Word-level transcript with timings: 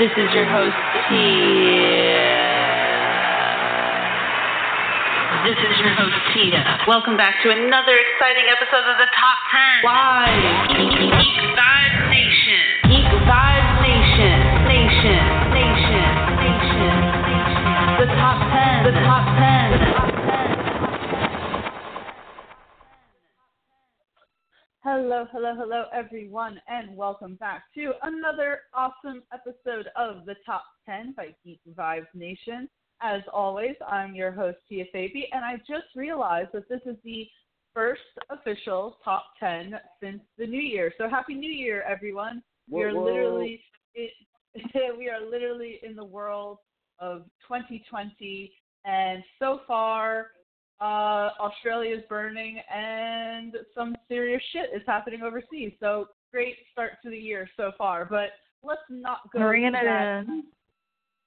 This 0.00 0.16
is 0.16 0.32
your 0.32 0.48
host, 0.48 0.80
Tia. 1.12 2.24
This 5.44 5.60
is 5.60 5.76
your 5.76 5.92
host, 5.92 6.16
Tia. 6.32 6.64
Welcome 6.88 7.18
back 7.20 7.36
to 7.44 7.50
another 7.52 8.00
exciting 8.00 8.48
episode 8.48 8.88
of 8.88 8.96
the 8.96 9.04
Top 9.12 9.36
10. 9.52 9.84
Why? 9.84 10.24
Geek 10.72 11.36
Vibes 11.52 12.00
Nation. 12.08 12.64
Geek 12.88 13.12
Vibes 13.28 13.76
Nation. 13.84 14.40
Nation. 14.72 15.20
Nation. 15.52 16.08
Nation. 16.48 16.96
Nation. 17.28 18.00
The 18.00 18.08
top 18.16 18.40
10. 18.40 18.88
The 18.88 18.96
Top 19.04 19.28
10. 19.36 19.68
The 19.68 19.84
Top 19.84 20.08
10. 20.16 20.30
Hello, 24.92 25.24
hello, 25.30 25.54
hello, 25.56 25.84
everyone, 25.94 26.60
and 26.66 26.96
welcome 26.96 27.36
back 27.36 27.62
to 27.74 27.92
another 28.02 28.62
awesome 28.74 29.22
episode 29.32 29.86
of 29.94 30.26
the 30.26 30.34
Top 30.44 30.64
10 30.84 31.14
by 31.16 31.28
Geek 31.44 31.60
Vibes 31.78 32.08
Nation. 32.12 32.68
As 33.00 33.22
always, 33.32 33.76
I'm 33.86 34.16
your 34.16 34.32
host, 34.32 34.58
Tia 34.68 34.86
Fabi, 34.92 35.26
and 35.30 35.44
I 35.44 35.58
just 35.58 35.94
realized 35.94 36.48
that 36.54 36.68
this 36.68 36.80
is 36.86 36.96
the 37.04 37.24
first 37.72 38.00
official 38.30 38.98
Top 39.04 39.26
10 39.38 39.74
since 40.02 40.22
the 40.36 40.46
new 40.48 40.60
year. 40.60 40.92
So, 40.98 41.08
Happy 41.08 41.34
New 41.34 41.52
Year, 41.52 41.82
everyone. 41.82 42.42
we 42.68 42.82
are 42.82 42.92
Whoa, 42.92 42.98
whoa. 42.98 43.04
literally 43.04 43.62
it, 43.94 44.10
we 44.98 45.08
are 45.08 45.24
literally 45.24 45.78
in 45.84 45.94
the 45.94 46.04
world 46.04 46.58
of 46.98 47.26
2020, 47.46 48.52
and 48.84 49.22
so 49.38 49.60
far, 49.68 50.32
uh, 50.80 51.30
Australia's 51.40 52.02
burning, 52.08 52.60
and 52.74 53.54
some 53.74 53.94
serious 54.08 54.42
shit 54.52 54.70
is 54.74 54.82
happening 54.86 55.22
overseas. 55.22 55.72
So 55.80 56.06
great 56.32 56.56
start 56.72 56.92
to 57.04 57.10
the 57.10 57.18
year 57.18 57.48
so 57.56 57.72
far. 57.76 58.04
But 58.04 58.30
let's 58.62 58.80
not 58.88 59.20
go 59.32 59.40
Bringing 59.40 59.74
it 59.74 59.84
that, 59.84 60.20
in. 60.20 60.44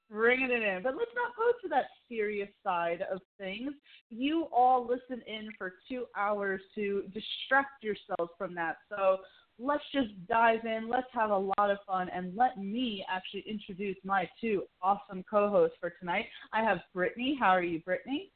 bringing 0.09 0.49
it 0.51 0.63
in. 0.63 0.81
But 0.83 0.95
let's 0.97 1.11
not 1.15 1.35
go 1.35 1.51
to 1.61 1.67
that 1.69 1.85
serious 2.09 2.49
side 2.63 3.03
of 3.11 3.19
things. 3.37 3.71
You 4.09 4.47
all 4.51 4.87
listen 4.87 5.21
in 5.27 5.49
for 5.57 5.73
two 5.89 6.05
hours 6.15 6.61
to 6.75 7.03
distract 7.13 7.83
yourselves 7.83 8.31
from 8.37 8.55
that. 8.55 8.77
So 8.89 9.17
let's 9.59 9.83
just 9.93 10.09
dive 10.27 10.65
in. 10.65 10.89
Let's 10.89 11.07
have 11.13 11.29
a 11.29 11.37
lot 11.37 11.69
of 11.69 11.77
fun, 11.85 12.09
and 12.09 12.35
let 12.35 12.57
me 12.57 13.05
actually 13.09 13.43
introduce 13.47 13.97
my 14.03 14.27
two 14.41 14.63
awesome 14.81 15.23
co-hosts 15.29 15.77
for 15.79 15.91
tonight. 15.99 16.25
I 16.53 16.63
have 16.63 16.79
Brittany. 16.93 17.37
How 17.39 17.49
are 17.49 17.63
you, 17.63 17.79
Brittany? 17.81 18.31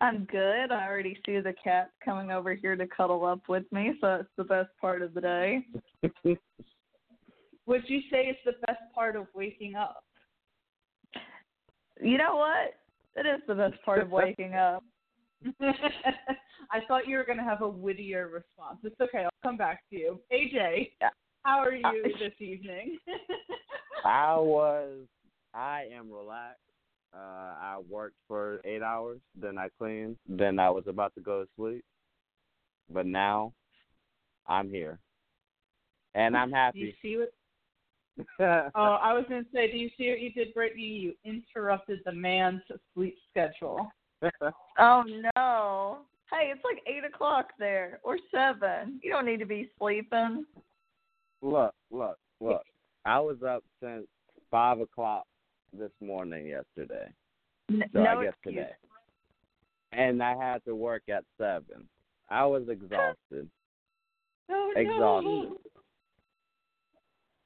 I'm 0.00 0.24
good. 0.24 0.70
I 0.72 0.86
already 0.86 1.18
see 1.26 1.38
the 1.40 1.54
cat 1.62 1.90
coming 2.04 2.30
over 2.30 2.54
here 2.54 2.76
to 2.76 2.86
cuddle 2.86 3.24
up 3.24 3.40
with 3.48 3.64
me, 3.72 3.92
so 4.00 4.16
it's 4.16 4.28
the 4.36 4.44
best 4.44 4.70
part 4.80 5.02
of 5.02 5.14
the 5.14 5.20
day. 5.20 5.64
Would 7.66 7.82
you 7.86 8.00
say 8.10 8.26
it's 8.26 8.40
the 8.44 8.54
best 8.66 8.80
part 8.94 9.16
of 9.16 9.26
waking 9.34 9.74
up? 9.76 10.04
You 12.00 12.18
know 12.18 12.36
what? 12.36 12.74
It 13.16 13.28
is 13.28 13.40
the 13.46 13.54
best 13.54 13.74
part 13.84 14.00
of 14.00 14.10
waking 14.10 14.54
up. 14.54 14.82
I 15.60 16.80
thought 16.86 17.06
you 17.06 17.16
were 17.16 17.24
going 17.24 17.38
to 17.38 17.44
have 17.44 17.62
a 17.62 17.68
wittier 17.68 18.28
response. 18.28 18.78
It's 18.84 19.00
okay. 19.00 19.24
I'll 19.24 19.30
come 19.42 19.56
back 19.56 19.82
to 19.90 19.96
you. 19.96 20.20
AJ, 20.32 20.92
Yeah. 21.00 21.10
how 21.44 21.58
are 21.58 21.74
you 21.74 21.86
Uh, 21.86 22.18
this 22.18 22.32
evening? 22.40 22.98
I 24.04 24.36
was, 24.36 25.06
I 25.54 25.84
am 25.92 26.10
relaxed. 26.10 26.60
Uh, 27.14 27.18
I 27.60 27.78
worked 27.88 28.16
for 28.28 28.60
eight 28.64 28.82
hours, 28.82 29.20
then 29.34 29.58
I 29.58 29.68
cleaned, 29.78 30.16
then 30.28 30.58
I 30.58 30.70
was 30.70 30.84
about 30.86 31.12
to 31.16 31.20
go 31.20 31.42
to 31.42 31.48
sleep. 31.56 31.84
But 32.92 33.06
now, 33.06 33.52
I'm 34.46 34.70
here, 34.70 35.00
and 36.14 36.36
I'm 36.36 36.52
happy. 36.52 36.80
do 36.80 36.86
you 36.86 36.92
see 37.02 37.18
what? 37.18 37.32
Oh, 38.74 38.98
I 39.02 39.12
was 39.12 39.24
going 39.28 39.44
to 39.44 39.50
say, 39.52 39.70
do 39.70 39.78
you 39.78 39.88
see 39.96 40.10
what 40.10 40.20
you 40.20 40.32
did, 40.32 40.52
Brittany? 40.52 40.82
You 40.82 41.14
interrupted 41.24 42.00
the 42.04 42.12
man's 42.12 42.62
sleep 42.94 43.16
schedule. 43.30 43.90
Oh 44.78 45.02
no. 45.36 45.98
Hey, 46.30 46.52
it's 46.54 46.64
like 46.64 46.82
eight 46.86 47.04
o'clock 47.04 47.48
there 47.58 48.00
or 48.02 48.16
seven. 48.30 49.00
You 49.02 49.10
don't 49.10 49.26
need 49.26 49.40
to 49.40 49.46
be 49.46 49.70
sleeping. 49.78 50.44
look, 51.42 51.74
look, 51.90 52.16
look. 52.40 52.62
I 53.04 53.18
was 53.18 53.38
up 53.46 53.64
since 53.82 54.06
five 54.50 54.80
o'clock 54.80 55.24
this 55.78 55.90
morning 56.00 56.46
yesterday. 56.46 57.08
N- 57.70 57.84
So 57.92 58.00
no 58.00 58.18
I 58.18 58.24
guess 58.24 58.32
excuse. 58.34 58.54
today, 58.56 58.72
and 59.92 60.22
I 60.22 60.36
had 60.36 60.64
to 60.64 60.74
work 60.74 61.02
at 61.08 61.24
seven. 61.38 61.88
I 62.28 62.44
was 62.46 62.68
exhausted. 62.68 63.48
Oh, 64.52 64.72
Exhausted. 64.74 65.48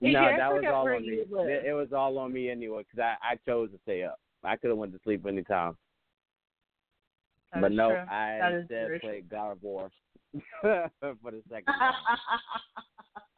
No, 0.00 0.36
that 0.36 0.52
was 0.52 0.64
all 0.72 0.88
on 0.94 1.02
me. 1.06 1.18
It, 1.50 1.66
it 1.66 1.72
was 1.74 1.92
all 1.92 2.16
on 2.18 2.32
me 2.32 2.48
anyway 2.50 2.82
because 2.82 2.98
I 3.22 3.32
I 3.32 3.36
chose 3.46 3.70
to 3.72 3.78
stay 3.82 4.04
up. 4.04 4.18
I 4.42 4.56
could 4.56 4.68
have 4.70 4.78
went 4.78 4.92
to 4.94 4.98
sleep 5.04 5.26
anytime, 5.26 5.76
That 7.52 7.60
but 7.62 7.72
no, 7.72 7.88
true. 7.90 8.04
I 8.10 8.56
instead 8.60 9.00
played 9.00 9.28
God 9.28 9.52
of 9.52 9.62
War 9.62 9.90
for 10.62 10.90
the 11.30 11.42
second 11.50 11.64
time. 11.66 11.94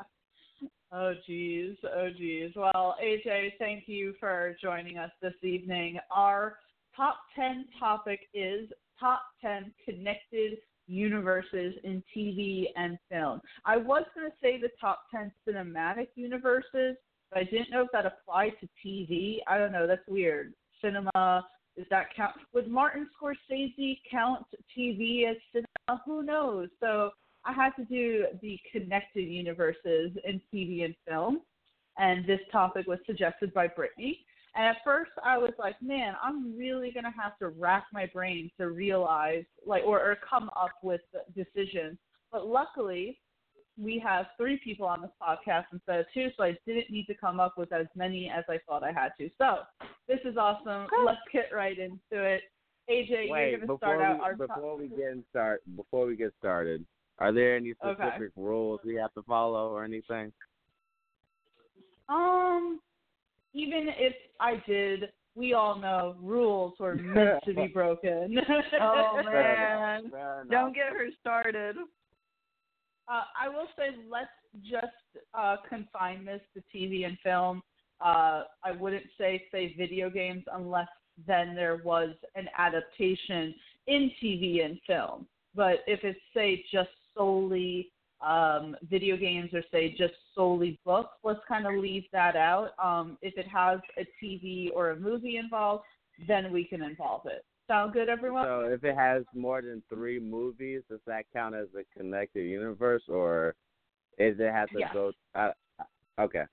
oh 0.96 1.12
geez, 1.26 1.76
oh 1.84 2.08
geez. 2.16 2.52
Well, 2.56 2.96
AJ, 3.02 3.52
thank 3.58 3.84
you 3.86 4.14
for 4.18 4.56
joining 4.60 4.98
us 4.98 5.10
this 5.20 5.34
evening. 5.42 5.98
Our 6.10 6.56
top 6.96 7.18
ten 7.34 7.66
topic 7.78 8.20
is 8.34 8.68
top 8.98 9.22
ten 9.40 9.72
connected 9.84 10.58
universes 10.86 11.74
in 11.84 12.02
TV 12.16 12.66
and 12.76 12.98
film. 13.10 13.40
I 13.64 13.76
was 13.76 14.04
going 14.14 14.30
to 14.30 14.36
say 14.40 14.60
the 14.60 14.70
top 14.80 15.02
ten 15.10 15.32
cinematic 15.46 16.08
universes, 16.14 16.96
but 17.30 17.40
I 17.40 17.44
didn't 17.44 17.70
know 17.70 17.82
if 17.82 17.88
that 17.92 18.06
applied 18.06 18.52
to 18.60 18.68
TV. 18.84 19.38
I 19.46 19.58
don't 19.58 19.72
know. 19.72 19.86
That's 19.86 20.06
weird. 20.08 20.54
Cinema. 20.82 21.44
Does 21.76 21.86
that 21.90 22.06
count? 22.16 22.34
Would 22.54 22.68
Martin 22.68 23.06
Scorsese 23.20 23.98
count 24.10 24.46
TV 24.76 25.30
as 25.30 25.36
cinema? 25.52 26.02
Who 26.06 26.22
knows? 26.22 26.68
So 26.80 27.10
I 27.46 27.52
had 27.52 27.70
to 27.76 27.84
do 27.84 28.26
the 28.42 28.58
connected 28.72 29.22
universes 29.22 30.10
in 30.24 30.40
TV 30.52 30.84
and 30.84 30.94
film, 31.08 31.42
and 31.96 32.26
this 32.26 32.40
topic 32.50 32.86
was 32.86 32.98
suggested 33.06 33.54
by 33.54 33.68
Brittany. 33.68 34.26
And 34.56 34.64
at 34.66 34.76
first, 34.84 35.12
I 35.22 35.38
was 35.38 35.52
like, 35.58 35.80
"Man, 35.80 36.16
I'm 36.22 36.56
really 36.56 36.90
gonna 36.90 37.12
have 37.12 37.38
to 37.38 37.48
rack 37.48 37.86
my 37.92 38.06
brain 38.06 38.50
to 38.58 38.70
realize, 38.70 39.44
like, 39.64 39.84
or, 39.84 40.00
or 40.00 40.16
come 40.16 40.50
up 40.56 40.72
with 40.82 41.02
decisions." 41.34 41.98
But 42.32 42.46
luckily, 42.46 43.20
we 43.78 43.98
have 43.98 44.26
three 44.36 44.58
people 44.64 44.86
on 44.86 45.02
this 45.02 45.10
podcast 45.22 45.66
instead 45.72 46.00
of 46.00 46.06
two, 46.12 46.30
so 46.36 46.42
I 46.42 46.58
didn't 46.66 46.90
need 46.90 47.06
to 47.06 47.14
come 47.14 47.38
up 47.38 47.58
with 47.58 47.72
as 47.72 47.86
many 47.94 48.30
as 48.30 48.44
I 48.48 48.58
thought 48.66 48.82
I 48.82 48.92
had 48.92 49.12
to. 49.18 49.30
So 49.38 49.58
this 50.08 50.20
is 50.24 50.36
awesome. 50.36 50.88
Let's 51.04 51.20
get 51.32 51.50
right 51.52 51.78
into 51.78 52.24
it. 52.24 52.42
AJ, 52.88 53.30
Wait, 53.30 53.50
you're 53.50 53.58
gonna 53.58 53.66
before 53.66 53.78
start 53.78 54.00
out 54.00 54.18
we, 54.18 54.24
our 54.24 54.34
top- 54.36 54.56
before 54.56 54.76
we 54.78 54.88
get 54.88 55.12
in 55.12 55.24
start 55.30 55.62
before 55.76 56.06
we 56.06 56.16
get 56.16 56.32
started, 56.38 56.86
are 57.18 57.32
there 57.32 57.56
any 57.56 57.74
Okay. 57.84 58.02
specific 58.02 58.32
rules 58.36 58.80
we 58.84 58.94
have 58.94 59.12
to 59.14 59.22
follow 59.22 59.70
or 59.70 59.84
anything? 59.84 60.32
Um, 62.08 62.80
even 63.52 63.88
if 63.88 64.14
I 64.38 64.62
did, 64.66 65.10
we 65.34 65.54
all 65.54 65.78
know 65.78 66.16
rules 66.20 66.74
were 66.78 66.94
meant 66.94 67.42
to 67.44 67.54
be 67.54 67.66
broken. 67.74 68.38
Oh 68.80 69.20
Fair 69.24 69.54
man. 69.54 69.98
enough, 69.98 70.10
fair 70.12 70.40
enough. 70.42 70.50
Don't 70.50 70.74
get 70.74 70.92
her 70.92 71.08
started. 71.20 71.76
Uh, 73.08 73.22
I 73.40 73.48
will 73.48 73.68
say 73.76 73.96
let's 74.10 74.28
just 74.62 74.86
uh, 75.34 75.56
confine 75.68 76.24
this 76.24 76.40
to 76.54 76.62
TV 76.74 77.06
and 77.06 77.16
film. 77.22 77.62
Uh, 78.00 78.42
I 78.64 78.72
wouldn't 78.78 79.06
say 79.16 79.44
say 79.52 79.74
video 79.76 80.10
games 80.10 80.44
unless 80.52 80.88
then 81.26 81.54
there 81.54 81.80
was 81.84 82.10
an 82.34 82.48
adaptation 82.58 83.54
in 83.86 84.10
TV 84.22 84.64
and 84.64 84.78
film. 84.86 85.26
But 85.54 85.78
if 85.86 86.00
it's 86.02 86.18
say 86.34 86.64
just 86.70 86.90
solely 87.16 87.90
um, 88.20 88.76
video 88.88 89.16
games 89.16 89.50
or 89.52 89.62
say 89.70 89.90
just 89.90 90.14
solely 90.34 90.78
books, 90.84 91.16
let's 91.22 91.40
kind 91.46 91.66
of 91.66 91.74
leave 91.74 92.04
that 92.12 92.36
out. 92.36 92.70
Um, 92.82 93.18
if 93.22 93.36
it 93.36 93.46
has 93.48 93.80
a 93.98 94.06
TV 94.22 94.70
or 94.74 94.90
a 94.90 94.96
movie 94.96 95.36
involved, 95.36 95.84
then 96.26 96.52
we 96.52 96.64
can 96.64 96.82
involve 96.82 97.26
it. 97.26 97.44
Sound 97.68 97.92
good, 97.92 98.08
everyone? 98.08 98.46
So 98.46 98.60
if 98.60 98.84
it 98.84 98.96
has 98.96 99.24
more 99.34 99.60
than 99.60 99.82
three 99.88 100.20
movies, 100.20 100.82
does 100.88 101.00
that 101.06 101.24
count 101.32 101.54
as 101.54 101.66
a 101.78 101.98
connected 101.98 102.44
universe, 102.44 103.02
or 103.08 103.54
is 104.18 104.36
it 104.38 104.52
have 104.52 104.70
to 104.70 104.78
Yes. 104.78 104.92
go? 104.92 105.12
Uh, 105.34 105.52
okay. 106.18 106.44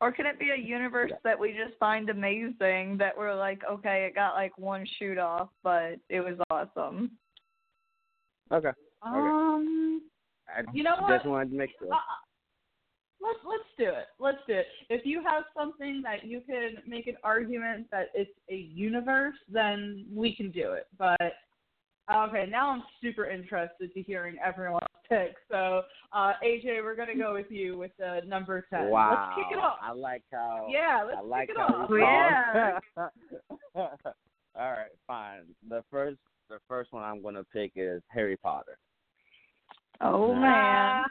Or 0.00 0.12
can 0.12 0.26
it 0.26 0.38
be 0.38 0.50
a 0.50 0.56
universe 0.56 1.12
that 1.24 1.38
we 1.38 1.52
just 1.52 1.76
find 1.78 2.08
amazing 2.08 2.96
that 2.98 3.16
we're 3.16 3.34
like, 3.34 3.62
okay, 3.68 4.04
it 4.04 4.14
got 4.14 4.34
like 4.34 4.56
one 4.56 4.86
shoot 4.98 5.18
off, 5.18 5.48
but 5.62 5.98
it 6.08 6.20
was 6.20 6.38
awesome. 6.50 7.12
Okay. 8.52 8.70
Um, 9.02 10.02
I 10.48 10.62
You 10.72 10.82
know 10.82 10.96
just 11.08 11.24
what? 11.24 11.26
wanted 11.26 11.50
to 11.50 11.56
make 11.56 11.70
sure. 11.78 11.92
Uh, 11.92 11.96
let's 13.20 13.38
let's 13.44 13.62
do 13.78 13.88
it. 13.88 14.06
Let's 14.18 14.38
do 14.46 14.54
it. 14.54 14.66
If 14.90 15.04
you 15.04 15.22
have 15.22 15.44
something 15.56 16.02
that 16.02 16.24
you 16.24 16.40
can 16.40 16.76
make 16.86 17.06
an 17.06 17.16
argument 17.22 17.86
that 17.90 18.08
it's 18.14 18.30
a 18.50 18.56
universe, 18.56 19.36
then 19.48 20.06
we 20.12 20.34
can 20.34 20.50
do 20.50 20.72
it. 20.72 20.86
But 20.98 21.32
Okay, 22.10 22.46
now 22.48 22.70
I'm 22.70 22.82
super 23.02 23.26
interested 23.26 23.92
to 23.92 24.02
hearing 24.02 24.36
everyone's 24.42 24.86
pick. 25.08 25.34
So, 25.50 25.82
uh, 26.12 26.32
AJ, 26.42 26.82
we're 26.82 26.96
gonna 26.96 27.14
go 27.14 27.34
with 27.34 27.50
you 27.50 27.76
with 27.76 27.90
the 27.98 28.22
number 28.26 28.66
ten. 28.70 28.88
Wow. 28.88 29.32
Let's 29.36 29.48
kick 29.48 29.58
it 29.58 29.62
off. 29.62 29.76
I 29.82 29.92
like 29.92 30.22
how. 30.32 30.66
Yeah, 30.70 31.04
let's 31.06 31.18
I 31.18 31.20
like 31.20 31.48
kick 31.48 31.56
it 31.58 31.60
how 31.60 31.82
off. 31.82 32.80
Yeah. 33.74 33.88
All 34.54 34.70
right, 34.72 34.90
fine. 35.06 35.42
The 35.68 35.84
first, 35.90 36.16
the 36.48 36.58
first 36.66 36.92
one 36.94 37.02
I'm 37.02 37.22
gonna 37.22 37.44
pick 37.52 37.72
is 37.76 38.02
Harry 38.08 38.38
Potter. 38.38 38.78
Oh 40.00 40.34
man, 40.34 41.04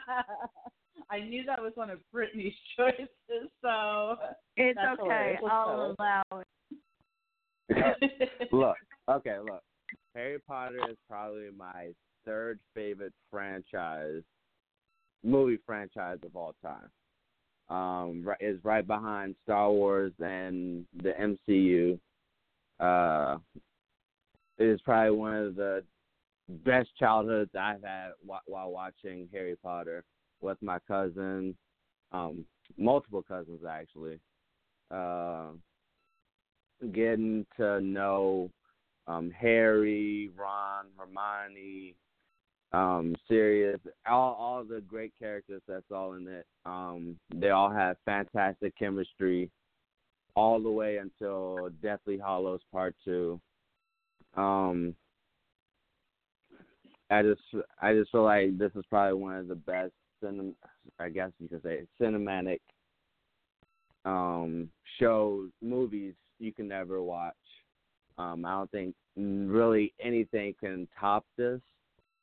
I 1.10 1.20
knew 1.20 1.44
that 1.44 1.60
was 1.60 1.72
one 1.74 1.90
of 1.90 1.98
Brittany's 2.12 2.54
choices, 2.76 3.50
so 3.62 4.16
it's 4.56 4.78
okay. 4.78 4.96
hilarious. 4.98 5.40
I'll 5.50 5.94
allow 5.98 6.22
it. 6.32 6.48
look, 8.52 8.76
okay, 9.10 9.38
look. 9.38 9.62
Harry 10.14 10.38
Potter 10.38 10.90
is 10.90 10.96
probably 11.08 11.48
my 11.56 11.88
third 12.24 12.58
favorite 12.74 13.12
franchise, 13.30 14.22
movie 15.22 15.58
franchise 15.66 16.18
of 16.24 16.34
all 16.34 16.54
time. 16.62 16.90
Um, 17.68 18.26
ri- 18.26 18.46
is 18.46 18.58
right 18.64 18.86
behind 18.86 19.34
Star 19.44 19.70
Wars 19.70 20.12
and 20.18 20.86
the 21.02 21.12
MCU. 21.48 21.98
Uh, 22.80 23.38
it 24.56 24.64
is 24.64 24.80
probably 24.80 25.16
one 25.16 25.34
of 25.34 25.54
the 25.54 25.84
best 26.48 26.90
childhoods 26.98 27.50
I've 27.58 27.82
had 27.82 28.10
while 28.24 28.70
watching 28.70 29.28
Harry 29.32 29.56
Potter 29.62 30.04
with 30.40 30.58
my 30.62 30.78
cousin, 30.86 31.56
um, 32.12 32.44
multiple 32.76 33.22
cousins 33.22 33.60
actually. 33.68 34.18
Uh, 34.90 35.48
getting 36.92 37.44
to 37.56 37.80
know 37.80 38.50
um, 39.06 39.30
Harry, 39.30 40.30
Ron, 40.36 40.86
Hermione, 40.96 41.94
um, 42.72 43.14
Sirius, 43.26 43.80
all 44.06 44.36
all 44.38 44.64
the 44.64 44.80
great 44.82 45.12
characters 45.18 45.62
that's 45.66 45.90
all 45.90 46.14
in 46.14 46.28
it. 46.28 46.46
Um, 46.64 47.16
they 47.34 47.50
all 47.50 47.70
have 47.70 47.96
fantastic 48.04 48.76
chemistry, 48.78 49.50
all 50.34 50.60
the 50.60 50.70
way 50.70 50.98
until 50.98 51.70
Deathly 51.82 52.18
Hallows 52.18 52.60
Part 52.70 52.94
Two. 53.04 53.40
Um, 54.36 54.94
I 57.10 57.22
just 57.22 57.40
I 57.80 57.94
just 57.94 58.10
feel 58.10 58.24
like 58.24 58.58
this 58.58 58.72
is 58.74 58.84
probably 58.90 59.20
one 59.20 59.36
of 59.36 59.48
the 59.48 59.54
best 59.54 59.92
cinem- 60.22 60.54
I 60.98 61.08
guess 61.08 61.30
you 61.38 61.48
could 61.48 61.62
say 61.62 61.86
cinematic 62.00 62.60
um 64.04 64.68
shows 64.98 65.50
movies 65.62 66.14
you 66.38 66.52
can 66.52 66.70
ever 66.72 67.02
watch. 67.02 67.34
Um, 68.18 68.44
I 68.44 68.50
don't 68.52 68.70
think 68.70 68.94
really 69.16 69.92
anything 70.00 70.54
can 70.60 70.88
top 70.98 71.24
this 71.36 71.60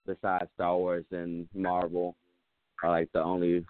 besides 0.06 0.50
Star 0.56 0.78
Wars 0.78 1.06
and 1.12 1.48
Marvel 1.54 2.16
are 2.84 2.92
like 2.92 3.12
the 3.14 3.24
only 3.24 3.66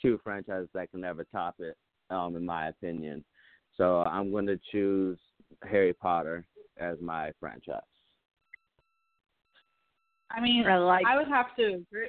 two 0.00 0.20
franchises 0.22 0.68
that 0.74 0.90
can 0.90 1.04
ever 1.04 1.24
top 1.32 1.54
it, 1.60 1.76
um, 2.10 2.36
in 2.36 2.44
my 2.44 2.68
opinion. 2.68 3.24
So 3.76 4.02
I'm 4.02 4.30
going 4.30 4.46
to 4.46 4.58
choose 4.70 5.18
Harry 5.62 5.94
Potter 5.94 6.44
as 6.76 6.96
my 7.00 7.30
franchise. 7.40 7.80
I 10.34 10.40
mean, 10.40 10.66
I 10.66 10.78
like. 10.78 11.04
I 11.06 11.16
would 11.16 11.28
have 11.28 11.54
to 11.56 11.74
agree. 11.74 12.08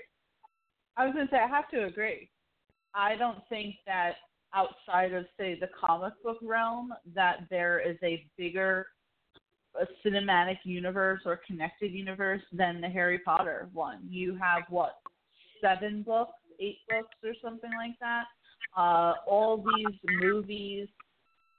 I 0.95 1.05
was 1.05 1.13
gonna 1.13 1.27
say 1.31 1.37
I 1.37 1.47
have 1.47 1.69
to 1.71 1.85
agree. 1.85 2.29
I 2.93 3.15
don't 3.15 3.39
think 3.49 3.75
that 3.85 4.13
outside 4.53 5.13
of 5.13 5.25
say 5.37 5.57
the 5.59 5.69
comic 5.79 6.13
book 6.23 6.37
realm 6.41 6.93
that 7.15 7.47
there 7.49 7.79
is 7.79 7.97
a 8.03 8.25
bigger 8.37 8.87
a 9.79 10.07
cinematic 10.07 10.59
universe 10.63 11.21
or 11.25 11.41
connected 11.47 11.91
universe 11.91 12.43
than 12.51 12.79
the 12.79 12.87
Harry 12.89 13.19
Potter 13.19 13.69
one. 13.73 13.99
You 14.07 14.35
have 14.35 14.63
what 14.69 14.97
seven 15.61 16.03
books, 16.03 16.33
eight 16.59 16.77
books, 16.87 17.15
or 17.23 17.33
something 17.41 17.71
like 17.71 17.97
that. 17.99 18.25
Uh, 18.77 19.13
all 19.27 19.63
these 19.75 19.97
movies, 20.21 20.87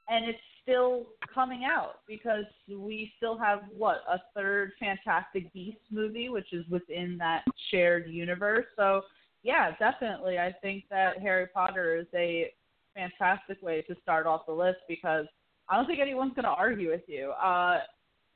and 0.09 0.27
it's 0.27 0.39
still 0.65 1.07
coming 1.33 1.63
out 1.65 2.01
because 2.09 2.45
we 2.69 3.13
still 3.17 3.39
have 3.39 3.61
what 3.77 4.03
a 4.11 4.19
third 4.35 4.73
Fantastic 4.81 5.53
Beasts 5.53 5.85
movie, 5.91 6.29
which 6.29 6.53
is 6.53 6.67
within 6.69 7.17
that 7.19 7.45
shared 7.71 8.09
universe. 8.09 8.67
So 8.77 9.03
yeah, 9.45 9.77
definitely, 9.79 10.39
I 10.39 10.53
think 10.63 10.85
that 10.91 11.21
Harry 11.21 11.47
Potter 11.55 11.97
is 11.97 12.07
a 12.15 12.51
fantastic 12.95 13.61
way 13.63 13.83
to 13.83 13.95
start 14.03 14.27
off 14.27 14.47
the 14.47 14.53
list 14.53 14.79
because 14.89 15.27
I 15.69 15.77
don't 15.77 15.87
think 15.87 16.01
anyone's 16.01 16.35
going 16.35 16.45
to 16.45 16.51
argue 16.51 16.91
with 16.91 17.03
you. 17.07 17.31
Uh, 17.33 17.81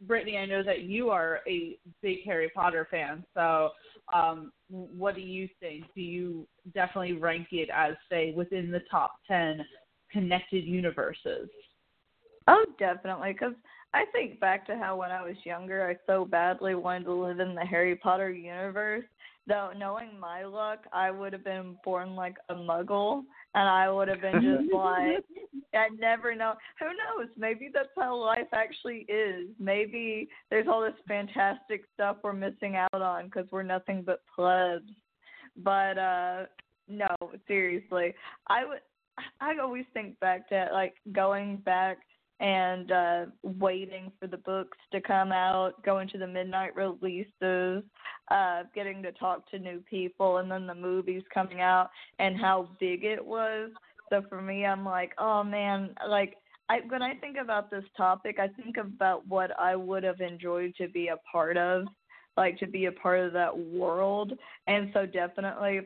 Brittany, 0.03 0.39
I 0.39 0.47
know 0.47 0.63
that 0.63 0.83
you 0.83 1.11
are 1.11 1.41
a 1.49 1.77
big 2.03 2.19
Harry 2.25 2.51
Potter 2.55 2.87
fan, 2.91 3.25
so 3.35 3.71
um, 4.15 4.53
what 4.69 5.17
do 5.17 5.21
you 5.21 5.49
think? 5.61 5.87
Do 5.95 6.01
you 6.01 6.47
definitely 6.73 7.15
rank 7.15 7.49
it 7.51 7.69
as, 7.75 7.95
say, 8.09 8.33
within 8.37 8.71
the 8.71 8.83
top 8.91 9.15
10 9.27 9.65
connected 10.13 10.65
universes? 10.65 11.49
Oh, 12.49 12.65
definitely. 12.79 13.33
Because 13.35 13.55
I 13.93 14.05
think 14.13 14.41
back 14.41 14.67
to 14.67 14.77
how 14.77 14.97
when 14.97 15.11
I 15.11 15.23
was 15.23 15.37
younger, 15.45 15.89
I 15.89 15.97
so 16.11 16.25
badly 16.25 16.75
wanted 16.75 17.05
to 17.05 17.13
live 17.13 17.41
in 17.41 17.55
the 17.55 17.65
Harry 17.65 17.95
Potter 17.95 18.31
universe. 18.31 19.05
Though 19.47 19.71
knowing 19.77 20.19
my 20.21 20.45
luck, 20.45 20.81
I 20.93 21.11
would 21.11 21.33
have 21.33 21.45
been 21.45 21.77
born 21.83 22.15
like 22.15 22.37
a 22.51 22.55
Muggle, 22.55 23.23
and 23.55 23.69
I 23.69 23.91
would 23.91 24.09
have 24.09 24.21
been 24.21 24.43
just 24.43 24.73
like, 24.75 25.25
I 25.75 25.89
never 25.99 26.35
know. 26.35 26.55
Who 26.81 26.87
knows? 26.87 27.29
Maybe 27.37 27.71
that's 27.73 27.89
how 27.97 28.17
life 28.17 28.49
actually 28.53 29.07
is. 29.09 29.49
Maybe 29.59 30.29
there's 30.51 30.69
all 30.69 30.83
this 30.83 31.01
fantastic 31.07 31.83
stuff 31.95 32.19
we're 32.23 32.35
missing 32.35 32.77
out 32.77 33.01
on 33.01 33.27
because 33.27 33.47
we're 33.51 33.63
nothing 33.63 34.03
but 34.05 34.21
plebs. 34.35 34.91
But 35.57 35.99
uh 35.99 36.43
no, 36.89 37.09
seriously, 37.47 38.15
I 38.49 38.65
would. 38.65 38.81
I 39.41 39.59
always 39.61 39.85
think 39.93 40.19
back 40.21 40.49
to 40.51 40.69
like 40.73 40.95
going 41.13 41.57
back 41.59 41.99
and 42.41 42.93
uh 42.93 43.25
waiting 43.43 44.13
for 44.21 44.27
the 44.27 44.37
books 44.37 44.79
to 44.93 45.01
come 45.01 45.33
out, 45.33 45.83
going 45.85 46.09
to 46.09 46.19
the 46.19 46.27
midnight 46.27 46.75
releases, 46.77 47.83
uh 48.31 48.63
getting 48.75 49.03
to 49.03 49.13
talk 49.13 49.49
to 49.51 49.59
new 49.59 49.83
people 49.89 50.39
and 50.39 50.51
then 50.51 50.67
the 50.67 50.75
movies 50.75 51.23
coming 51.33 51.61
out 51.61 51.91
and 52.19 52.37
how 52.37 52.69
big 52.79 53.05
it 53.05 53.25
was. 53.25 53.71
So 54.11 54.23
for 54.29 54.41
me 54.41 54.65
I'm 54.65 54.85
like, 54.85 55.13
oh 55.19 55.43
man, 55.43 55.91
like 56.09 56.37
I 56.69 56.81
when 56.89 57.03
I 57.03 57.15
think 57.15 57.37
about 57.41 57.71
this 57.71 57.85
topic, 57.97 58.39
I 58.39 58.49
think 58.49 58.77
about 58.77 59.27
what 59.27 59.59
I 59.59 59.75
would 59.75 60.05
have 60.05 60.21
enjoyed 60.21 60.75
to 60.77 60.89
be 60.89 61.09
a 61.09 61.17
part 61.31 61.57
of, 61.57 61.87
like 62.37 62.59
to 62.59 62.67
be 62.67 62.87
a 62.87 62.93
part 62.93 63.21
of 63.21 63.33
that 63.33 63.57
world. 63.57 64.33
And 64.67 64.91
so 64.93 65.07
definitely 65.07 65.81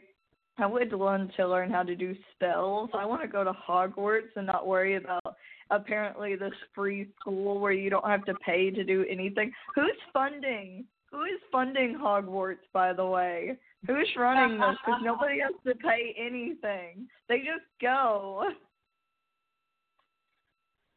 I 0.58 0.66
would 0.66 0.92
learn 0.92 1.30
to 1.36 1.48
learn 1.48 1.70
how 1.70 1.82
to 1.82 1.96
do 1.96 2.14
spells. 2.34 2.90
I 2.94 3.06
want 3.06 3.22
to 3.22 3.28
go 3.28 3.42
to 3.42 3.52
Hogwarts 3.52 4.36
and 4.36 4.46
not 4.46 4.66
worry 4.66 4.96
about 4.96 5.36
apparently 5.72 6.36
this 6.36 6.52
free 6.74 7.08
school 7.18 7.58
where 7.58 7.72
you 7.72 7.90
don't 7.90 8.06
have 8.06 8.24
to 8.26 8.34
pay 8.34 8.70
to 8.70 8.84
do 8.84 9.04
anything. 9.10 9.50
Who's 9.74 9.96
funding? 10.12 10.84
Who 11.10 11.24
is 11.24 11.40
funding 11.50 11.98
Hogwarts, 12.00 12.64
by 12.72 12.92
the 12.92 13.04
way? 13.04 13.58
Who's 13.86 14.08
running 14.16 14.58
this? 14.58 14.76
Because 14.84 15.00
nobody 15.04 15.40
has 15.40 15.52
to 15.66 15.74
pay 15.74 16.14
anything. 16.18 17.08
They 17.28 17.38
just 17.38 17.66
go. 17.80 18.44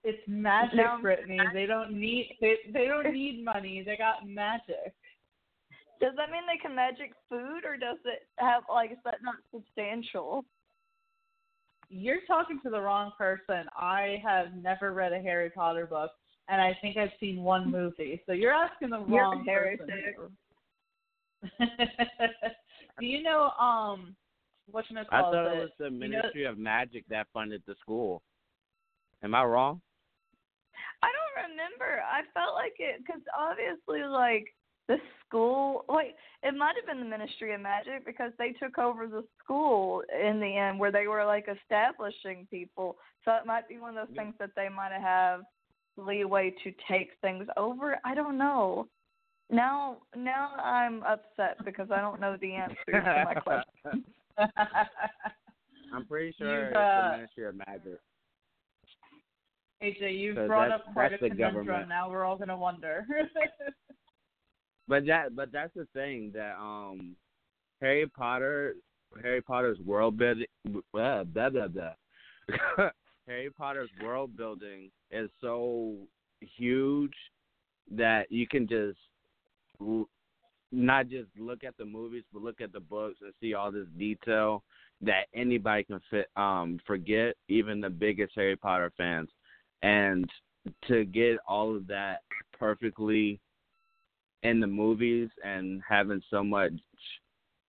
It's 0.04 0.22
magic, 0.28 0.86
Brittany. 1.02 1.40
They 1.52 1.66
don't 1.66 2.00
need 2.00 2.38
they 2.40 2.58
they 2.72 2.86
don't 2.86 3.12
need 3.12 3.44
money. 3.44 3.82
They 3.84 3.98
got 3.98 4.28
magic. 4.28 4.94
Does 6.00 6.14
that 6.18 6.30
mean 6.30 6.44
they 6.46 6.62
can 6.62 6.76
magic 6.76 7.14
food, 7.28 7.66
or 7.66 7.76
does 7.76 7.98
it 8.06 8.28
have 8.38 8.64
like 8.70 8.92
is 8.92 8.98
that 9.04 9.18
not 9.24 9.36
substantial? 9.52 10.46
You're 11.90 12.22
talking 12.28 12.60
to 12.64 12.70
the 12.70 12.80
wrong 12.82 13.12
person. 13.18 13.66
I 13.76 14.22
have 14.24 14.54
never 14.56 14.94
read 14.94 15.14
a 15.14 15.20
Harry 15.20 15.50
Potter 15.50 15.86
book, 15.86 16.12
and 16.50 16.62
I 16.62 16.78
think 16.82 16.98
I've 16.98 17.12
seen 17.20 17.44
one 17.44 17.70
movie. 17.72 18.22
So 18.26 18.32
you're 18.34 18.52
asking 18.54 18.90
the 18.90 19.00
You're 19.06 19.22
wrong 19.22 19.46
a 19.48 19.52
heretic. 19.52 19.80
person. 20.18 20.38
Do 23.00 23.06
you 23.06 23.22
know 23.22 23.52
um 23.60 24.16
what 24.72 24.86
you 24.90 24.98
I 24.98 25.04
call 25.04 25.32
thought 25.32 25.48
it? 25.52 25.58
it 25.58 25.60
was 25.60 25.70
the 25.78 25.86
You 25.86 25.92
know- 25.92 25.98
Ministry 26.08 26.46
of 26.46 26.58
Magic 26.58 27.06
that 27.10 27.28
funded 27.34 27.62
the 27.68 27.76
school. 27.82 28.24
Am 29.24 29.36
I 29.36 29.44
wrong? 29.44 29.82
I 31.04 31.08
don't 31.12 31.50
remember. 31.52 32.02
I 32.04 32.22
felt 32.34 32.56
like 32.56 32.74
it 32.80 33.02
because 33.06 33.22
obviously, 33.38 34.02
like 34.08 34.55
the 34.88 34.98
school, 35.26 35.86
like 35.90 36.16
it 36.44 36.54
might 36.56 36.76
have 36.76 36.86
been 36.86 37.00
the 37.04 37.10
Ministry 37.10 37.54
of 37.54 37.62
Magic 37.62 38.06
because 38.06 38.32
they 38.38 38.52
took 38.52 38.78
over 38.78 39.08
the 39.08 39.24
school 39.44 40.04
in 40.14 40.40
the 40.40 40.56
end, 40.58 40.80
where 40.80 40.92
they 40.92 41.08
were 41.08 41.26
like 41.26 41.48
establishing 41.48 42.48
people. 42.52 42.98
So 43.24 43.32
it 43.34 43.46
might 43.46 43.68
be 43.68 43.80
one 43.80 43.98
of 43.98 44.08
those 44.08 44.16
Yeah. 44.16 44.24
things 44.24 44.36
that 44.40 44.52
they 44.56 44.70
might 44.70 44.92
have 44.92 45.42
leeway 45.98 46.52
to 46.64 46.72
take 46.88 47.12
things 47.22 47.48
over. 47.58 47.98
I 48.06 48.14
don't 48.14 48.38
know. 48.38 48.88
Now, 49.50 49.98
now 50.16 50.52
I'm 50.58 51.04
upset 51.04 51.64
because 51.66 51.90
I 51.92 52.02
don't 52.02 52.20
know 52.20 52.36
the 52.42 52.54
answer 52.54 52.76
to 52.92 53.24
my 53.26 53.36
question. 53.36 54.06
I'm 55.94 56.06
pretty 56.08 56.34
sure 56.38 56.60
You've, 56.60 56.68
it's 56.70 56.76
uh, 56.76 57.10
the 57.12 57.18
Ministry 57.18 57.46
of 57.46 57.56
Magic. 57.56 58.00
AJ, 59.84 60.18
you've 60.20 60.36
So 60.36 60.48
brought 60.48 60.70
that's- 60.70 60.88
up 60.88 60.94
quite 60.94 61.14
a 61.14 61.18
the 61.18 61.30
conundrum. 61.30 61.66
government. 61.66 61.90
Now 61.90 62.10
we're 62.10 62.24
all 62.26 62.38
gonna 62.38 62.58
wonder. 62.58 63.06
but 64.88 65.06
that 65.06 65.36
but 65.36 65.52
that's 65.52 65.74
the 65.76 65.88
thing 65.94 66.32
that 66.34 66.56
um 66.60 67.16
Harry 67.82 68.08
Potter 68.08 68.76
Harry 69.22 69.42
Potter's 69.42 69.80
world 69.80 70.18
building 70.18 70.48
blah 70.94 71.24
blah 71.24 71.50
blah. 71.50 71.68
blah. 71.68 71.94
Harry 73.28 73.50
Potter's 73.50 73.90
world 74.04 74.38
building 74.38 74.92
is 75.10 75.30
so 75.42 75.96
huge 76.40 77.14
that 77.92 78.32
you 78.32 78.48
can 78.48 78.68
just 78.68 79.00
not 80.72 81.08
just 81.08 81.30
look 81.38 81.64
at 81.64 81.76
the 81.78 81.86
movies 81.86 82.24
but 82.32 82.42
look 82.42 82.62
at 82.62 82.72
the 82.72 82.80
books 82.80 83.18
and 83.22 83.34
see 83.42 83.54
all 83.54 83.72
this 83.72 83.88
detail 83.98 84.64
that 85.02 85.26
anybody 85.34 85.84
can 85.84 86.00
fit 86.10 86.28
um 86.36 86.80
forget 86.86 87.36
even 87.48 87.82
the 87.82 87.90
biggest 87.90 88.34
Harry 88.36 88.56
Potter 88.56 88.92
fans 88.98 89.30
and 89.82 90.30
to 90.88 91.06
get 91.06 91.38
all 91.48 91.76
of 91.76 91.88
that 91.88 92.22
perfectly 92.58 93.40
in 94.46 94.60
the 94.60 94.68
movies 94.68 95.30
and 95.44 95.82
having 95.88 96.22
so 96.30 96.44
much 96.44 96.74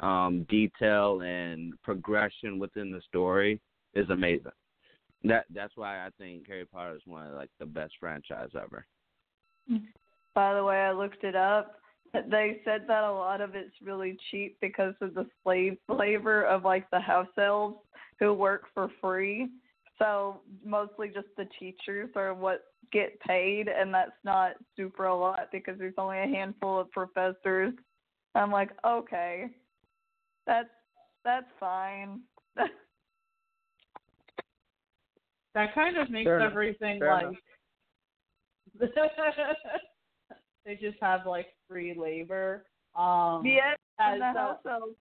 um 0.01 0.45
detail 0.51 1.23
and 1.23 1.73
progression 1.83 2.59
within 2.59 2.91
the 2.93 3.01
story 3.09 3.61
is 3.95 4.09
amazing. 4.11 4.53
That 5.25 5.47
that's 5.55 5.77
why 5.77 6.05
I 6.05 6.11
think 6.19 6.47
Harry 6.49 6.67
Potter 6.67 6.97
is 6.97 7.03
one 7.07 7.27
of 7.27 7.35
like 7.35 7.51
the 7.59 7.67
best 7.67 7.95
franchise 7.99 8.51
ever. 8.55 8.87
By 10.35 10.55
the 10.55 10.63
way, 10.63 10.77
I 10.77 10.93
looked 10.93 11.25
it 11.25 11.35
up. 11.35 11.77
They 12.13 12.61
said 12.65 12.83
that 12.89 13.05
a 13.05 13.13
lot 13.13 13.41
of 13.41 13.55
it's 13.55 13.75
really 13.83 14.17
cheap 14.31 14.59
because 14.61 14.95
of 15.01 15.15
the 15.15 15.27
slave 15.43 15.79
flavor 15.87 16.45
of 16.45 16.65
like 16.65 16.89
the 16.91 17.01
house 17.01 17.27
elves 17.39 17.79
who 18.21 18.33
work 18.35 18.65
for 18.75 18.91
free. 19.01 19.49
So 19.99 20.41
mostly 20.65 21.09
just 21.09 21.29
the 21.39 21.49
teachers 21.59 22.11
are 22.17 22.35
what 22.35 22.65
get 22.93 23.19
paid, 23.21 23.69
and 23.69 23.93
that's 23.93 24.11
not 24.25 24.53
super 24.77 25.07
a 25.07 25.17
lot 25.17 25.49
because 25.53 25.79
there's 25.79 25.95
only 25.99 26.19
a 26.19 26.27
handful 26.27 26.81
of 26.81 26.91
professors. 26.91 27.73
I'm 28.35 28.51
like, 28.51 28.71
okay, 28.85 29.47
that's 30.47 30.69
that's 31.25 31.47
fine. 31.59 32.21
that 35.55 35.75
kind 35.75 35.97
of 35.97 36.11
makes 36.11 36.27
Fair 36.27 36.41
everything 36.41 37.01
Fair 37.01 37.15
like 37.15 37.37
they 40.65 40.75
just 40.75 40.99
have 41.01 41.27
like 41.27 41.47
free 41.69 41.99
labor. 41.99 42.65
Um 42.95 43.45
yes, 43.45 43.77
as 43.99 44.13
and 44.13 44.21
the 44.21 44.27
a, 44.27 44.33
house 44.33 44.59
elves. 44.69 44.97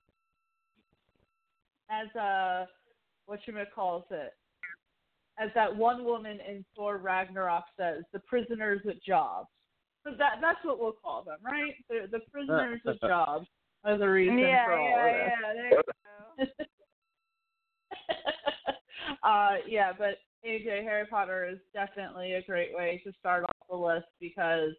as 1.90 2.16
a 2.16 2.68
what 3.26 3.40
you 3.48 3.54
call 3.74 4.06
it 4.12 4.34
as 5.44 5.50
that 5.56 5.76
one 5.76 6.04
woman 6.06 6.40
in 6.48 6.64
Thor 6.76 6.98
Ragnarok 6.98 7.66
says, 7.78 8.04
the 8.14 8.20
prisoners 8.20 8.82
at 8.88 9.04
jobs. 9.04 9.48
So 10.06 10.12
that 10.18 10.40
that's 10.42 10.60
what 10.64 10.80
we'll 10.80 10.94
call 10.94 11.24
them, 11.24 11.38
right? 11.44 11.74
The 11.90 12.08
the 12.12 12.20
prisoners 12.32 12.82
at 12.86 13.02
jobs 13.08 13.48
are 13.84 13.98
the 13.98 14.10
reason 14.10 14.38
Yeah, 14.40 14.66
for 14.66 14.74
all 14.74 14.90
yeah, 14.90 15.06
of 15.06 15.14
this. 15.14 15.32
yeah. 15.42 15.54
There 15.54 15.70
you 15.70 15.82
go. 16.40 16.68
uh, 19.24 19.56
yeah, 19.68 19.92
but 19.98 20.18
AJ 20.46 20.84
Harry 20.84 21.06
Potter 21.06 21.46
is 21.50 21.60
definitely 21.74 22.34
a 22.34 22.42
great 22.44 22.76
way 22.76 23.02
to 23.06 23.14
start 23.20 23.44
off 23.44 23.56
the 23.70 23.76
list 23.76 24.08
because 24.20 24.72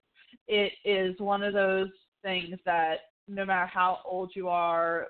it 0.47 0.73
is 0.85 1.19
one 1.19 1.43
of 1.43 1.55
those 1.55 1.89
things 2.23 2.59
that 2.67 2.97
no 3.29 3.45
matter 3.47 3.67
how 3.67 4.01
old 4.05 4.33
you 4.35 4.49
are, 4.49 5.09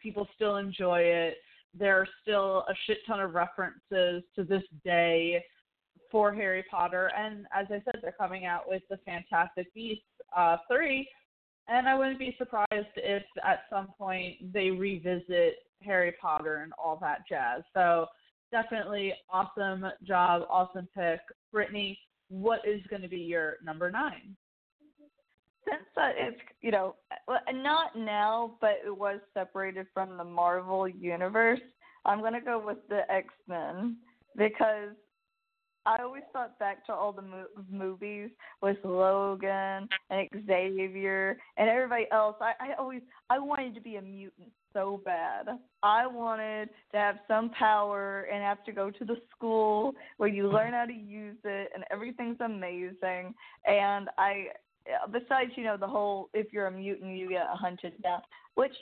people 0.00 0.26
still 0.34 0.56
enjoy 0.56 1.00
it. 1.00 1.36
There 1.78 2.00
are 2.00 2.08
still 2.22 2.64
a 2.68 2.74
shit 2.86 2.98
ton 3.06 3.20
of 3.20 3.34
references 3.34 4.22
to 4.34 4.44
this 4.44 4.62
day 4.84 5.44
for 6.10 6.32
Harry 6.32 6.64
Potter, 6.68 7.10
and 7.16 7.46
as 7.54 7.66
I 7.70 7.80
said, 7.84 8.00
they're 8.02 8.12
coming 8.12 8.44
out 8.44 8.68
with 8.68 8.82
the 8.90 8.98
Fantastic 9.06 9.72
Beasts 9.74 10.02
uh, 10.36 10.56
three, 10.68 11.08
and 11.68 11.88
I 11.88 11.96
wouldn't 11.96 12.18
be 12.18 12.34
surprised 12.36 12.66
if 12.96 13.22
at 13.44 13.60
some 13.70 13.88
point 13.96 14.52
they 14.52 14.70
revisit 14.70 15.58
Harry 15.82 16.12
Potter 16.20 16.56
and 16.56 16.72
all 16.82 16.98
that 17.00 17.20
jazz. 17.28 17.62
So 17.74 18.06
definitely 18.50 19.14
awesome 19.30 19.86
job, 20.02 20.42
awesome 20.50 20.88
pick. 20.96 21.20
Brittany, 21.52 21.98
what 22.28 22.60
is 22.66 22.80
going 22.90 23.02
to 23.02 23.08
be 23.08 23.18
your 23.18 23.56
number 23.62 23.90
nine? 23.90 24.36
Since 25.94 26.14
it's 26.18 26.40
you 26.60 26.70
know 26.70 26.96
not 27.52 27.96
now, 27.96 28.54
but 28.60 28.78
it 28.84 28.96
was 28.96 29.20
separated 29.34 29.86
from 29.92 30.16
the 30.16 30.24
Marvel 30.24 30.88
universe. 30.88 31.60
I'm 32.04 32.20
gonna 32.20 32.40
go 32.40 32.62
with 32.64 32.78
the 32.88 33.10
X 33.10 33.28
Men 33.48 33.96
because 34.36 34.90
I 35.86 36.02
always 36.02 36.22
thought 36.32 36.58
back 36.58 36.84
to 36.86 36.92
all 36.92 37.12
the 37.12 37.22
mo- 37.22 37.46
movies 37.70 38.30
with 38.60 38.76
Logan 38.84 39.88
and 40.10 40.28
Xavier 40.46 41.38
and 41.56 41.68
everybody 41.68 42.06
else. 42.12 42.36
I, 42.40 42.52
I 42.60 42.74
always 42.78 43.00
I 43.30 43.38
wanted 43.38 43.74
to 43.74 43.80
be 43.80 43.96
a 43.96 44.02
mutant 44.02 44.50
so 44.72 45.00
bad. 45.04 45.46
I 45.82 46.06
wanted 46.06 46.68
to 46.92 46.98
have 46.98 47.16
some 47.26 47.50
power 47.50 48.28
and 48.32 48.42
have 48.42 48.62
to 48.64 48.72
go 48.72 48.90
to 48.90 49.04
the 49.04 49.16
school 49.34 49.94
where 50.18 50.28
you 50.28 50.50
learn 50.50 50.74
how 50.74 50.84
to 50.84 50.92
use 50.92 51.38
it 51.44 51.70
and 51.74 51.84
everything's 51.90 52.40
amazing. 52.40 53.34
And 53.66 54.08
I 54.18 54.46
Uh, 54.92 55.06
besides 55.06 55.50
you 55.56 55.64
know 55.64 55.76
the 55.76 55.86
whole 55.86 56.28
if 56.34 56.52
you're 56.52 56.66
a 56.66 56.70
mutant 56.70 57.16
you 57.16 57.28
get 57.28 57.46
a 57.52 57.56
hunted 57.56 58.00
down, 58.02 58.20
which 58.54 58.72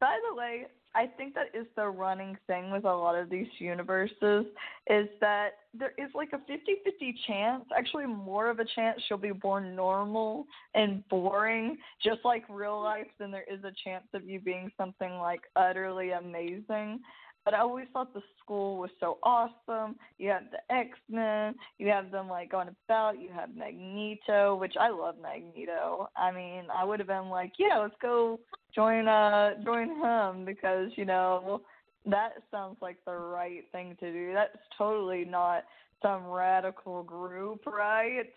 by 0.00 0.18
the 0.28 0.34
way 0.34 0.66
I 0.94 1.06
think 1.06 1.34
that 1.34 1.46
is 1.58 1.66
the 1.74 1.86
running 1.88 2.36
thing 2.46 2.70
with 2.70 2.84
a 2.84 2.94
lot 2.94 3.14
of 3.14 3.30
these 3.30 3.46
universes 3.58 4.44
is 4.88 5.08
that 5.20 5.50
there 5.72 5.92
is 5.96 6.10
like 6.14 6.30
a 6.34 6.36
50-50 6.36 7.14
chance, 7.26 7.64
actually 7.76 8.06
more 8.06 8.50
of 8.50 8.58
a 8.58 8.64
chance 8.76 9.00
she'll 9.08 9.16
be 9.16 9.32
born 9.32 9.74
normal 9.74 10.46
and 10.74 11.06
boring, 11.08 11.78
just 12.02 12.20
like 12.24 12.44
real 12.50 12.82
life, 12.82 13.06
than 13.18 13.30
there 13.30 13.46
is 13.50 13.64
a 13.64 13.72
chance 13.84 14.04
of 14.12 14.24
you 14.24 14.38
being 14.38 14.70
something 14.76 15.12
like 15.12 15.40
utterly 15.56 16.10
amazing. 16.10 17.00
But 17.44 17.54
I 17.54 17.60
always 17.60 17.86
thought 17.92 18.14
the 18.14 18.22
school 18.42 18.78
was 18.78 18.90
so 19.00 19.18
awesome. 19.22 19.96
You 20.18 20.30
have 20.30 20.44
the 20.50 20.74
X 20.74 20.98
Men, 21.10 21.54
you 21.78 21.88
have 21.88 22.10
them 22.10 22.28
like 22.28 22.50
going 22.50 22.68
about, 22.68 23.20
you 23.20 23.30
have 23.34 23.54
Magneto, 23.56 24.54
which 24.56 24.74
I 24.80 24.90
love 24.90 25.16
Magneto. 25.20 26.08
I 26.16 26.30
mean, 26.30 26.64
I 26.74 26.84
would 26.84 27.00
have 27.00 27.08
been 27.08 27.28
like, 27.28 27.52
yeah, 27.58 27.78
let's 27.78 27.94
go 28.00 28.38
join 28.74 29.08
uh 29.08 29.54
join 29.64 29.88
him 29.88 30.44
because, 30.44 30.90
you 30.96 31.04
know, 31.04 31.62
that 32.06 32.32
sounds 32.50 32.76
like 32.80 32.98
the 33.04 33.14
right 33.14 33.64
thing 33.72 33.96
to 34.00 34.12
do. 34.12 34.32
That's 34.32 34.56
totally 34.78 35.24
not 35.24 35.64
some 36.00 36.26
radical 36.26 37.02
group, 37.02 37.66
right? 37.66 38.30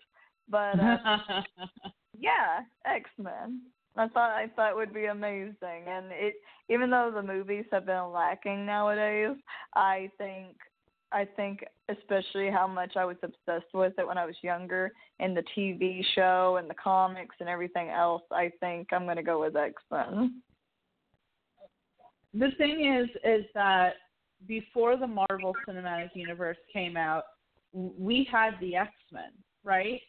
But 0.48 0.78
uh, 0.80 0.96
yeah, 2.18 2.60
X 2.86 3.10
Men. 3.18 3.62
I 3.96 4.08
thought 4.08 4.30
I 4.30 4.48
thought 4.54 4.76
would 4.76 4.92
be 4.92 5.06
amazing, 5.06 5.84
and 5.86 6.06
it 6.10 6.34
even 6.68 6.90
though 6.90 7.10
the 7.14 7.22
movies 7.22 7.64
have 7.72 7.86
been 7.86 8.12
lacking 8.12 8.66
nowadays, 8.66 9.36
I 9.74 10.10
think 10.18 10.56
I 11.12 11.24
think 11.24 11.64
especially 11.88 12.50
how 12.50 12.66
much 12.66 12.96
I 12.96 13.04
was 13.04 13.16
obsessed 13.22 13.72
with 13.72 13.94
it 13.98 14.06
when 14.06 14.18
I 14.18 14.26
was 14.26 14.34
younger, 14.42 14.92
in 15.20 15.34
the 15.34 15.44
TV 15.56 16.04
show 16.14 16.56
and 16.58 16.68
the 16.68 16.74
comics 16.74 17.36
and 17.40 17.48
everything 17.48 17.88
else. 17.88 18.22
I 18.30 18.50
think 18.60 18.88
I'm 18.92 19.06
gonna 19.06 19.22
go 19.22 19.40
with 19.40 19.56
X 19.56 19.82
Men. 19.90 20.42
The 22.34 22.50
thing 22.58 23.00
is, 23.00 23.08
is 23.24 23.46
that 23.54 23.94
before 24.46 24.96
the 24.96 25.06
Marvel 25.06 25.54
Cinematic 25.66 26.10
Universe 26.14 26.58
came 26.70 26.96
out, 26.96 27.22
we 27.72 28.28
had 28.30 28.54
the 28.60 28.76
X 28.76 28.90
Men, 29.10 29.30
right? 29.64 30.00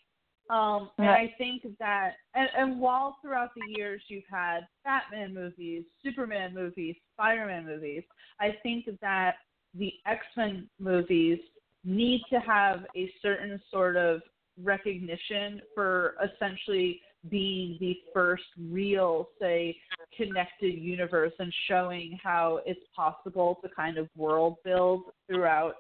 Um, 0.49 0.91
and 0.97 1.09
I 1.09 1.33
think 1.37 1.63
that, 1.79 2.13
and, 2.33 2.47
and 2.57 2.79
while 2.79 3.17
throughout 3.21 3.49
the 3.55 3.77
years 3.77 4.01
you've 4.07 4.23
had 4.31 4.61
Batman 4.85 5.33
movies, 5.33 5.83
Superman 6.03 6.53
movies, 6.53 6.95
Spider 7.13 7.45
Man 7.45 7.65
movies, 7.65 8.03
I 8.39 8.55
think 8.63 8.85
that 9.01 9.35
the 9.73 9.91
X 10.05 10.25
Men 10.37 10.69
movies 10.79 11.39
need 11.83 12.21
to 12.29 12.39
have 12.39 12.85
a 12.95 13.11
certain 13.21 13.61
sort 13.71 13.97
of 13.97 14.21
recognition 14.63 15.61
for 15.75 16.15
essentially 16.23 17.01
being 17.29 17.77
the 17.79 17.97
first 18.13 18.43
real, 18.69 19.29
say, 19.39 19.77
connected 20.15 20.73
universe 20.73 21.33
and 21.39 21.53
showing 21.67 22.17
how 22.23 22.61
it's 22.65 22.79
possible 22.95 23.59
to 23.61 23.69
kind 23.75 23.97
of 23.97 24.07
world 24.15 24.55
build 24.63 25.03
throughout 25.27 25.75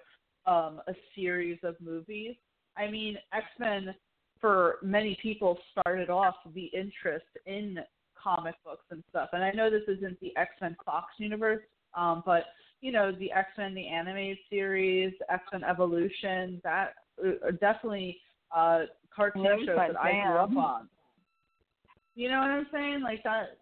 um, 0.45 0.81
a 0.87 0.93
series 1.15 1.59
of 1.63 1.75
movies. 1.79 2.35
I 2.75 2.89
mean, 2.89 3.17
X 3.33 3.45
Men 3.59 3.95
for 4.39 4.77
many 4.81 5.17
people 5.21 5.57
started 5.71 6.09
off 6.09 6.35
the 6.53 6.65
interest 6.65 7.25
in 7.45 7.79
comic 8.21 8.55
books 8.63 8.85
and 8.91 9.03
stuff. 9.09 9.29
And 9.33 9.43
I 9.43 9.51
know 9.51 9.69
this 9.69 9.83
isn't 9.87 10.19
the 10.19 10.35
X 10.37 10.51
Men 10.61 10.75
Fox 10.85 11.07
universe, 11.17 11.63
um, 11.95 12.23
but 12.25 12.43
you 12.81 12.91
know 12.91 13.11
the 13.11 13.31
X 13.31 13.49
Men 13.57 13.73
the 13.73 13.87
animated 13.87 14.37
series, 14.49 15.13
X 15.29 15.43
Men 15.51 15.63
Evolution, 15.63 16.61
that 16.63 16.93
are 17.43 17.51
definitely 17.51 18.17
uh, 18.55 18.81
cartoon 19.15 19.45
shows 19.65 19.77
that 19.77 19.99
I 19.99 20.11
grew 20.27 20.37
up 20.37 20.55
on. 20.55 20.89
You 22.15 22.29
know 22.29 22.39
what 22.39 22.49
I'm 22.49 22.67
saying? 22.71 23.01
Like 23.01 23.23
that. 23.23 23.57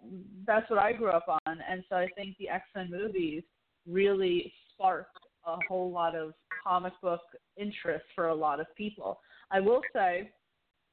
That's 0.47 0.69
what 0.69 0.79
I 0.79 0.93
grew 0.93 1.09
up 1.09 1.25
on, 1.27 1.57
and 1.69 1.83
so 1.89 1.95
I 1.95 2.07
think 2.15 2.37
the 2.37 2.49
X 2.49 2.63
Men 2.75 2.89
movies 2.89 3.43
really 3.87 4.51
sparked 4.73 5.17
a 5.45 5.57
whole 5.67 5.91
lot 5.91 6.15
of 6.15 6.33
comic 6.63 6.93
book 7.01 7.21
interest 7.57 8.05
for 8.15 8.29
a 8.29 8.35
lot 8.35 8.59
of 8.59 8.65
people. 8.75 9.19
I 9.51 9.59
will 9.59 9.81
say 9.93 10.31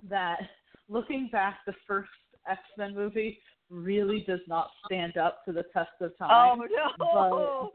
that 0.09 0.39
looking 0.89 1.29
back 1.33 1.59
the 1.67 1.75
first 1.87 2.11
X 2.49 2.61
Men 2.77 2.95
movie 2.95 3.39
really 3.71 4.25
does 4.27 4.41
not 4.49 4.71
stand 4.85 5.17
up 5.17 5.45
to 5.45 5.53
the 5.53 5.65
test 5.73 5.91
of 6.01 6.13
Oh 6.21 6.57
time. 6.57 6.59
no! 6.59 7.69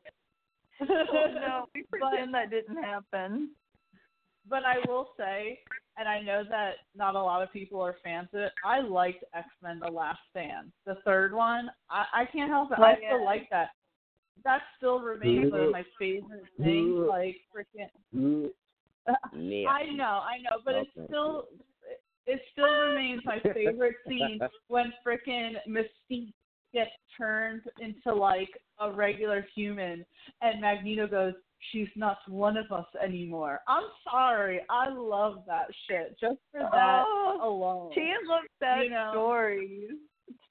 But, 0.80 0.88
oh 0.90 1.26
no! 1.34 1.66
We 1.74 1.84
but, 1.92 2.00
pretend 2.00 2.34
that 2.34 2.50
didn't 2.50 2.84
happen. 2.84 3.52
but 4.48 4.64
I 4.64 4.78
will 4.88 5.10
say, 5.18 5.60
and 5.98 6.08
I 6.08 6.22
know 6.22 6.44
that 6.50 6.74
not 6.96 7.16
a 7.16 7.22
lot 7.22 7.42
of 7.42 7.52
people 7.52 7.82
are 7.82 7.96
fans 8.04 8.30
of 8.34 8.42
it. 8.42 8.52
I 8.64 8.82
liked 8.82 9.24
X 9.34 9.48
Men: 9.64 9.80
The 9.84 9.92
Last 9.92 10.20
Stand, 10.30 10.72
the 10.86 10.96
third 11.06 11.34
one. 11.34 11.70
I, 11.90 12.06
I 12.14 12.26
can't 12.26 12.52
help 12.52 12.72
it. 12.72 12.78
Oh, 12.80 12.84
I 12.84 12.98
yeah. 13.02 13.10
still 13.10 13.26
like 13.26 13.48
that. 13.50 13.70
That 14.44 14.62
still 14.78 15.00
remains 15.00 15.52
one 15.52 15.62
of 15.62 15.72
my 15.72 15.84
favorite 15.98 16.44
things. 16.62 16.96
Like 17.10 17.38
freaking. 17.56 18.52
Yeah. 19.34 19.70
I 19.70 19.86
know, 19.94 20.22
I 20.22 20.38
know, 20.44 20.60
but 20.66 20.76
it 20.76 20.88
Okay. 20.96 21.08
still 21.08 21.48
it 22.28 22.42
still 22.52 22.70
remains 22.72 23.22
my 23.26 23.40
favorite 23.54 23.96
scene 24.08 24.40
when 24.68 24.94
frickin' 25.06 25.54
Mystique 25.68 26.34
gets 26.74 26.92
turned 27.18 27.62
into 27.80 28.14
like 28.14 28.50
a 28.80 28.92
regular 28.92 29.46
human 29.56 30.06
and 30.42 30.62
Magneto 30.62 31.08
goes, 31.08 31.34
She's 31.72 31.88
not 31.96 32.20
one 32.28 32.56
of 32.56 32.72
us 32.72 32.86
anymore. 33.04 33.62
I'm 33.68 33.86
sorry. 34.04 34.62
I 34.70 34.90
love 34.90 35.42
that 35.48 35.66
shit. 35.90 36.16
Just 36.22 36.38
for 36.52 36.60
that 36.72 37.04
Oh, 37.08 37.40
alone. 37.42 37.92
Tia 37.96 38.14
loves 38.30 38.46
sad 38.60 38.84
You 38.84 38.90
know. 38.92 39.10
stories. 39.12 39.90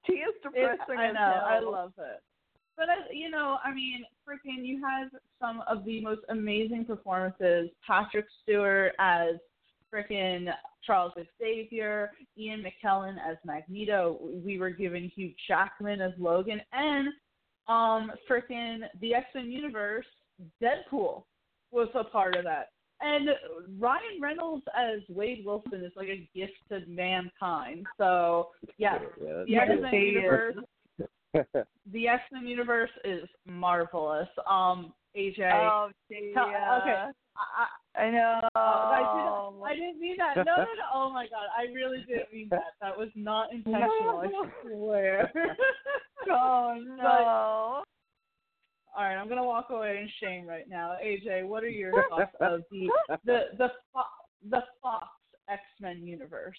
Tia's 0.04 0.34
It- 0.34 0.42
depressing 0.42 0.98
I 0.98 1.06
as 1.10 1.14
know, 1.14 1.20
I 1.20 1.58
love 1.60 1.92
it. 1.98 2.20
But 2.76 2.88
I, 2.90 3.08
you 3.12 3.30
know, 3.30 3.58
I 3.62 3.72
mean, 3.72 4.04
freaking, 4.28 4.66
you 4.66 4.84
have 4.84 5.10
some 5.40 5.62
of 5.68 5.84
the 5.84 6.00
most 6.00 6.22
amazing 6.28 6.84
performances. 6.86 7.70
Patrick 7.86 8.26
Stewart 8.42 8.92
as 8.98 9.36
freaking 9.96 10.48
Charles 10.84 11.12
Xavier, 11.40 12.12
Ian 12.38 12.62
McKellen 12.62 13.16
as 13.28 13.36
Magneto. 13.44 14.18
We 14.44 14.58
were 14.58 14.70
given 14.70 15.10
Hugh 15.14 15.32
Jackman 15.48 16.00
as 16.00 16.12
Logan, 16.18 16.60
and 16.72 17.08
um, 17.68 18.12
freaking 18.30 18.80
the 19.00 19.14
X 19.14 19.26
Men 19.34 19.50
universe. 19.50 20.06
Deadpool 20.62 21.24
was 21.70 21.88
a 21.94 22.04
part 22.04 22.36
of 22.36 22.44
that. 22.44 22.68
And 23.00 23.28
Ryan 23.78 24.20
Reynolds 24.20 24.64
as 24.76 25.00
Wade 25.08 25.44
Wilson 25.44 25.84
is 25.84 25.92
like 25.96 26.08
a 26.08 26.28
gift 26.34 26.52
to 26.70 26.80
mankind. 26.86 27.86
So 27.98 28.48
yeah, 28.78 28.98
Yeah, 29.20 29.32
that's 29.36 29.48
the 29.48 29.56
X 29.56 29.70
Men 29.82 29.94
universe 29.94 30.54
the 31.92 32.08
X 32.08 32.22
Men 32.32 32.46
universe 32.46 32.90
is 33.04 33.28
marvelous. 33.46 34.28
Um, 34.48 34.92
AJ, 35.16 35.50
Oh, 35.52 35.90
Tia. 36.08 36.32
tell- 36.34 36.80
okay, 36.82 37.04
I, 37.38 38.00
I 38.02 38.10
know. 38.10 38.40
I, 38.54 38.58
I, 38.58 38.98
didn't, 39.16 39.32
oh 39.32 39.62
I 39.64 39.74
didn't 39.74 40.00
mean 40.00 40.16
that. 40.18 40.36
No, 40.36 40.44
no, 40.44 40.56
no. 40.56 40.66
Oh 40.94 41.10
my 41.12 41.24
God, 41.26 41.46
I 41.56 41.72
really 41.72 42.04
didn't 42.08 42.32
mean 42.32 42.48
that. 42.50 42.74
That 42.80 42.96
was 42.96 43.08
not 43.14 43.52
intentional. 43.52 44.18
I 44.18 44.30
swear. 44.62 45.32
oh 46.30 46.74
no. 46.96 47.82
All 48.96 49.04
right, 49.04 49.16
I'm 49.16 49.28
gonna 49.28 49.44
walk 49.44 49.68
away 49.70 49.98
in 49.98 50.08
shame 50.22 50.46
right 50.46 50.68
now. 50.68 50.96
AJ, 51.04 51.46
what 51.46 51.62
are 51.62 51.68
your 51.68 51.92
thoughts 52.08 52.32
of 52.40 52.62
the 52.70 52.88
the 53.24 53.40
the 53.58 53.68
Fo- 53.92 54.48
the 54.50 54.62
Fox 54.82 55.08
X 55.50 55.62
Men 55.80 56.06
universe? 56.06 56.56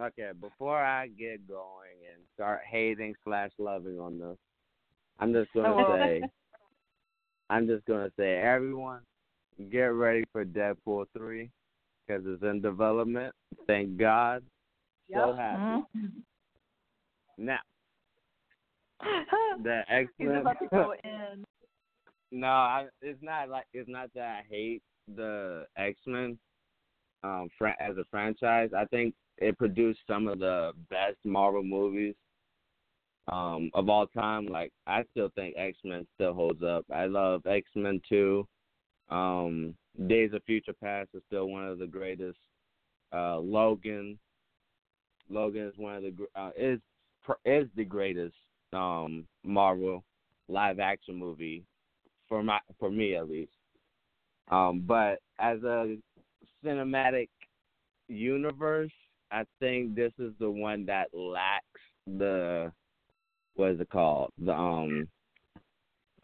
Okay, 0.00 0.30
before 0.40 0.80
I 0.82 1.08
get 1.08 1.46
going 1.48 1.98
and 2.12 2.22
start 2.34 2.60
hating 2.68 3.14
slash 3.24 3.50
loving 3.58 3.98
on 3.98 4.18
this, 4.18 4.36
I'm 5.18 5.32
just 5.32 5.52
gonna 5.52 5.74
Oh. 5.74 5.96
say, 5.96 6.22
I'm 7.50 7.66
just 7.66 7.84
gonna 7.86 8.10
say, 8.18 8.36
everyone, 8.36 9.00
get 9.70 9.86
ready 9.86 10.24
for 10.32 10.44
Deadpool 10.44 11.06
three, 11.16 11.50
because 12.06 12.22
it's 12.26 12.42
in 12.42 12.60
development. 12.60 13.34
Thank 13.66 13.96
God. 13.96 14.42
So 15.12 15.28
Yep. 15.30 15.36
happy. 15.36 15.84
Mhm. 15.96 16.12
Now, 17.38 17.60
the 19.62 19.82
X 19.88 20.10
Men. 20.18 20.36
about 20.36 20.58
to 20.60 20.68
go 20.70 20.94
in. 21.04 21.44
No, 22.30 22.48
I, 22.48 22.88
it's 23.00 23.22
not 23.22 23.48
like 23.48 23.64
it's 23.72 23.88
not 23.88 24.12
that 24.14 24.40
I 24.40 24.42
hate 24.48 24.82
the 25.16 25.66
X 25.76 25.98
Men 26.06 26.38
um 27.24 27.48
fran- 27.58 27.74
as 27.80 27.96
a 27.96 28.04
franchise. 28.10 28.70
I 28.76 28.84
think 28.86 29.14
it 29.38 29.56
produced 29.56 30.00
some 30.06 30.28
of 30.28 30.38
the 30.40 30.72
best 30.90 31.16
Marvel 31.24 31.62
movies 31.62 32.14
um 33.30 33.70
of 33.74 33.88
all 33.88 34.06
time. 34.06 34.46
Like 34.46 34.72
I 34.86 35.04
still 35.10 35.30
think 35.34 35.54
X 35.56 35.76
Men 35.84 36.06
still 36.14 36.34
holds 36.34 36.62
up. 36.62 36.84
I 36.92 37.06
love 37.06 37.46
X 37.46 37.68
Men 37.74 38.00
Two. 38.08 38.46
Um, 39.10 39.74
Days 40.06 40.32
of 40.32 40.42
Future 40.44 40.74
Past 40.82 41.08
is 41.14 41.22
still 41.26 41.48
one 41.48 41.66
of 41.66 41.78
the 41.78 41.86
greatest. 41.86 42.38
Uh, 43.12 43.38
Logan. 43.38 44.18
Logan 45.30 45.66
is 45.66 45.74
one 45.76 45.96
of 45.96 46.02
the 46.02 46.14
uh, 46.34 46.50
is 46.56 46.80
is 47.44 47.68
the 47.76 47.84
greatest 47.84 48.34
um 48.72 49.26
Marvel 49.44 50.04
live 50.48 50.78
action 50.78 51.14
movie 51.14 51.64
for 52.28 52.42
my 52.42 52.58
for 52.78 52.90
me 52.90 53.16
at 53.16 53.28
least. 53.28 53.52
Um, 54.50 54.84
but 54.86 55.20
as 55.38 55.62
a 55.62 55.96
cinematic 56.64 57.28
universe, 58.08 58.92
I 59.30 59.44
think 59.60 59.94
this 59.94 60.12
is 60.18 60.32
the 60.38 60.50
one 60.50 60.86
that 60.86 61.08
lacks 61.12 61.80
the 62.06 62.72
what 63.58 63.72
is 63.72 63.80
it 63.80 63.90
called 63.90 64.30
the 64.38 64.52
um 64.52 65.08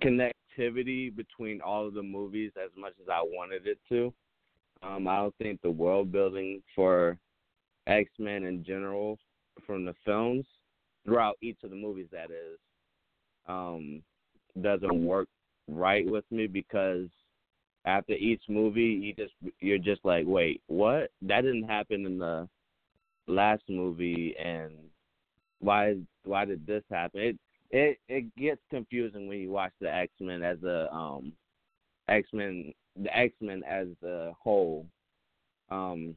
connectivity 0.02 1.14
between 1.14 1.60
all 1.60 1.86
of 1.86 1.94
the 1.94 2.02
movies 2.02 2.52
as 2.62 2.70
much 2.76 2.92
as 3.02 3.08
I 3.08 3.22
wanted 3.22 3.66
it 3.66 3.78
to. 3.88 4.12
Um, 4.82 5.08
I 5.08 5.16
don't 5.16 5.34
think 5.36 5.60
the 5.62 5.70
world 5.70 6.12
building 6.12 6.62
for 6.74 7.18
X 7.86 8.10
Men 8.18 8.44
in 8.44 8.64
general 8.64 9.18
from 9.66 9.84
the 9.84 9.94
films 10.04 10.46
throughout 11.04 11.36
each 11.42 11.58
of 11.64 11.70
the 11.70 11.76
movies 11.76 12.08
that 12.12 12.30
is 12.30 12.58
um 13.46 14.02
doesn't 14.62 15.04
work 15.04 15.28
right 15.68 16.06
with 16.08 16.24
me 16.30 16.46
because 16.46 17.08
after 17.84 18.14
each 18.14 18.42
movie 18.48 18.80
you 18.80 19.14
just 19.14 19.34
you're 19.60 19.78
just 19.78 20.02
like 20.04 20.24
wait 20.26 20.62
what 20.66 21.10
that 21.20 21.42
didn't 21.42 21.68
happen 21.68 22.06
in 22.06 22.18
the 22.18 22.48
last 23.26 23.62
movie 23.68 24.34
and 24.42 24.72
why 25.64 25.96
why 26.24 26.44
did 26.44 26.66
this 26.66 26.82
happen 26.90 27.20
it 27.20 27.38
it 27.70 27.98
it 28.08 28.36
gets 28.36 28.60
confusing 28.70 29.26
when 29.26 29.38
you 29.38 29.50
watch 29.50 29.72
the 29.80 29.92
x-men 29.92 30.42
as 30.42 30.62
a 30.62 30.92
um 30.92 31.32
x-men 32.08 32.72
the 33.02 33.16
x-men 33.16 33.62
as 33.68 33.88
a 34.04 34.32
whole 34.40 34.86
um 35.70 36.14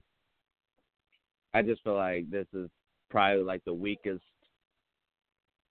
i 1.54 1.62
just 1.62 1.84
feel 1.84 1.96
like 1.96 2.30
this 2.30 2.48
is 2.54 2.70
probably 3.10 3.44
like 3.44 3.64
the 3.66 3.74
weakest 3.74 4.22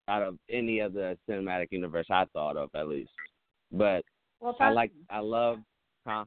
out 0.08 0.22
of 0.22 0.38
any 0.50 0.80
of 0.80 0.92
the 0.92 1.18
cinematic 1.28 1.68
universe 1.70 2.06
I 2.10 2.26
thought 2.32 2.56
of 2.56 2.70
at 2.74 2.88
least. 2.88 3.10
But 3.72 4.04
Well, 4.40 4.56
I 4.60 4.70
like 4.70 4.92
I 5.10 5.18
love 5.18 5.58
huh? 6.06 6.24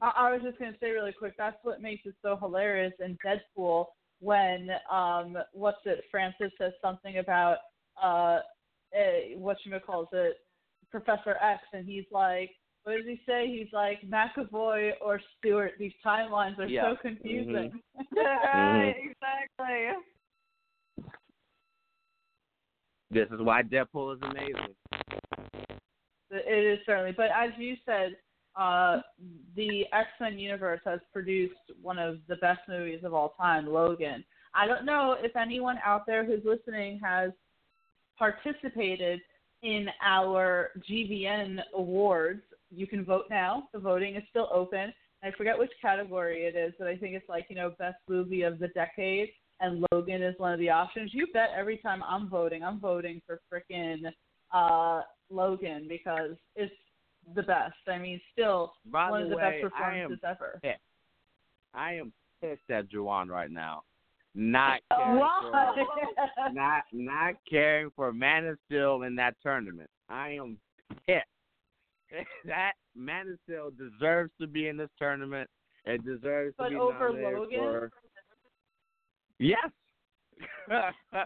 I, 0.00 0.12
I 0.16 0.32
was 0.32 0.42
just 0.42 0.58
gonna 0.58 0.72
say 0.80 0.90
really 0.90 1.12
quick. 1.12 1.34
That's 1.38 1.56
what 1.62 1.80
makes 1.80 2.04
it 2.06 2.14
so 2.22 2.36
hilarious 2.36 2.92
in 3.00 3.16
Deadpool 3.24 3.86
when 4.22 4.70
um 4.90 5.36
what's 5.52 5.84
it? 5.84 6.04
Francis 6.10 6.52
says 6.56 6.72
something 6.80 7.18
about 7.18 7.58
uh 8.02 8.38
eh, 8.94 9.34
what 9.36 9.56
you 9.64 9.78
calls 9.80 10.08
it, 10.12 10.36
Professor 10.90 11.36
X, 11.42 11.62
and 11.72 11.86
he's 11.86 12.04
like, 12.12 12.50
what 12.84 12.96
does 12.96 13.06
he 13.06 13.20
say? 13.26 13.46
He's 13.48 13.72
like 13.72 14.00
McAvoy 14.08 14.92
or 15.04 15.20
Stewart. 15.38 15.72
These 15.78 15.92
timelines 16.04 16.58
are 16.58 16.66
Yeah. 16.66 16.90
so 16.92 16.96
confusing. 17.02 17.72
right, 18.16 18.94
exactly. 18.96 19.88
This 23.10 23.28
is 23.30 23.40
why 23.40 23.62
Deadpool 23.62 24.16
is 24.16 24.22
amazing. 24.22 24.74
It 26.30 26.64
is 26.64 26.78
certainly, 26.86 27.12
but 27.14 27.26
as 27.26 27.50
you 27.58 27.76
said, 27.84 28.16
uh, 28.56 29.00
the 29.56 29.84
X 29.92 30.08
Men 30.20 30.38
universe 30.38 30.80
has 30.84 31.00
produced 31.12 31.54
one 31.80 31.98
of 31.98 32.18
the 32.28 32.36
best 32.36 32.60
movies 32.68 33.00
of 33.04 33.14
all 33.14 33.34
time, 33.38 33.66
Logan. 33.66 34.24
I 34.54 34.66
don't 34.66 34.84
know 34.84 35.16
if 35.18 35.34
anyone 35.36 35.78
out 35.84 36.06
there 36.06 36.24
who's 36.24 36.44
listening 36.44 37.00
has 37.02 37.30
participated 38.18 39.20
in 39.62 39.86
our 40.04 40.70
GVN 40.90 41.60
awards. 41.74 42.42
You 42.70 42.86
can 42.86 43.04
vote 43.04 43.24
now. 43.30 43.68
The 43.72 43.78
voting 43.78 44.16
is 44.16 44.22
still 44.30 44.48
open. 44.52 44.92
I 45.22 45.30
forget 45.36 45.58
which 45.58 45.70
category 45.80 46.44
it 46.44 46.56
is, 46.56 46.74
but 46.78 46.88
I 46.88 46.96
think 46.96 47.14
it's 47.14 47.28
like 47.28 47.46
you 47.48 47.56
know 47.56 47.72
best 47.78 47.96
movie 48.08 48.42
of 48.42 48.58
the 48.58 48.68
decade, 48.68 49.28
and 49.60 49.84
Logan 49.92 50.22
is 50.22 50.34
one 50.38 50.52
of 50.52 50.58
the 50.58 50.70
options. 50.70 51.12
You 51.14 51.28
bet 51.32 51.50
every 51.56 51.78
time 51.78 52.02
I'm 52.02 52.28
voting, 52.28 52.62
I'm 52.62 52.80
voting 52.80 53.22
for 53.26 53.40
frickin' 53.50 54.12
uh, 54.52 55.02
Logan 55.30 55.86
because 55.88 56.32
it's 56.56 56.74
the 57.34 57.42
best. 57.42 57.74
I 57.88 57.98
mean, 57.98 58.20
still 58.32 58.74
By 58.86 59.10
one 59.10 59.20
the 59.20 59.24
of 59.24 59.30
the 59.30 59.36
way, 59.36 59.60
best 59.62 59.74
I 59.76 59.78
performances 59.78 60.18
ever. 60.24 60.60
I 61.74 61.92
am 61.94 62.12
pissed 62.40 62.70
at 62.70 62.90
Juwan 62.90 63.28
right 63.28 63.50
now. 63.50 63.82
Not 64.34 64.80
Oh, 64.90 64.96
caring 64.96 65.18
for 65.42 66.52
not 66.52 66.82
not 66.92 67.34
caring 67.48 67.90
for 67.94 68.12
Man 68.12 68.46
of 68.46 68.58
Steel 68.66 69.02
in 69.02 69.14
that 69.16 69.36
tournament. 69.42 69.90
I 70.08 70.30
am 70.30 70.58
pissed. 71.06 71.26
that 72.46 72.72
Man 72.94 73.28
of 73.28 73.38
Steel 73.44 73.70
deserves 73.70 74.30
to 74.40 74.46
be 74.46 74.68
in 74.68 74.76
this 74.76 74.90
tournament. 74.98 75.48
It 75.84 76.04
deserves 76.04 76.54
But 76.56 76.64
to 76.64 76.70
be 76.70 76.76
over 76.76 77.08
nominated 77.10 77.38
Logan? 77.38 77.58
for 77.58 77.90
Yes. 79.38 79.70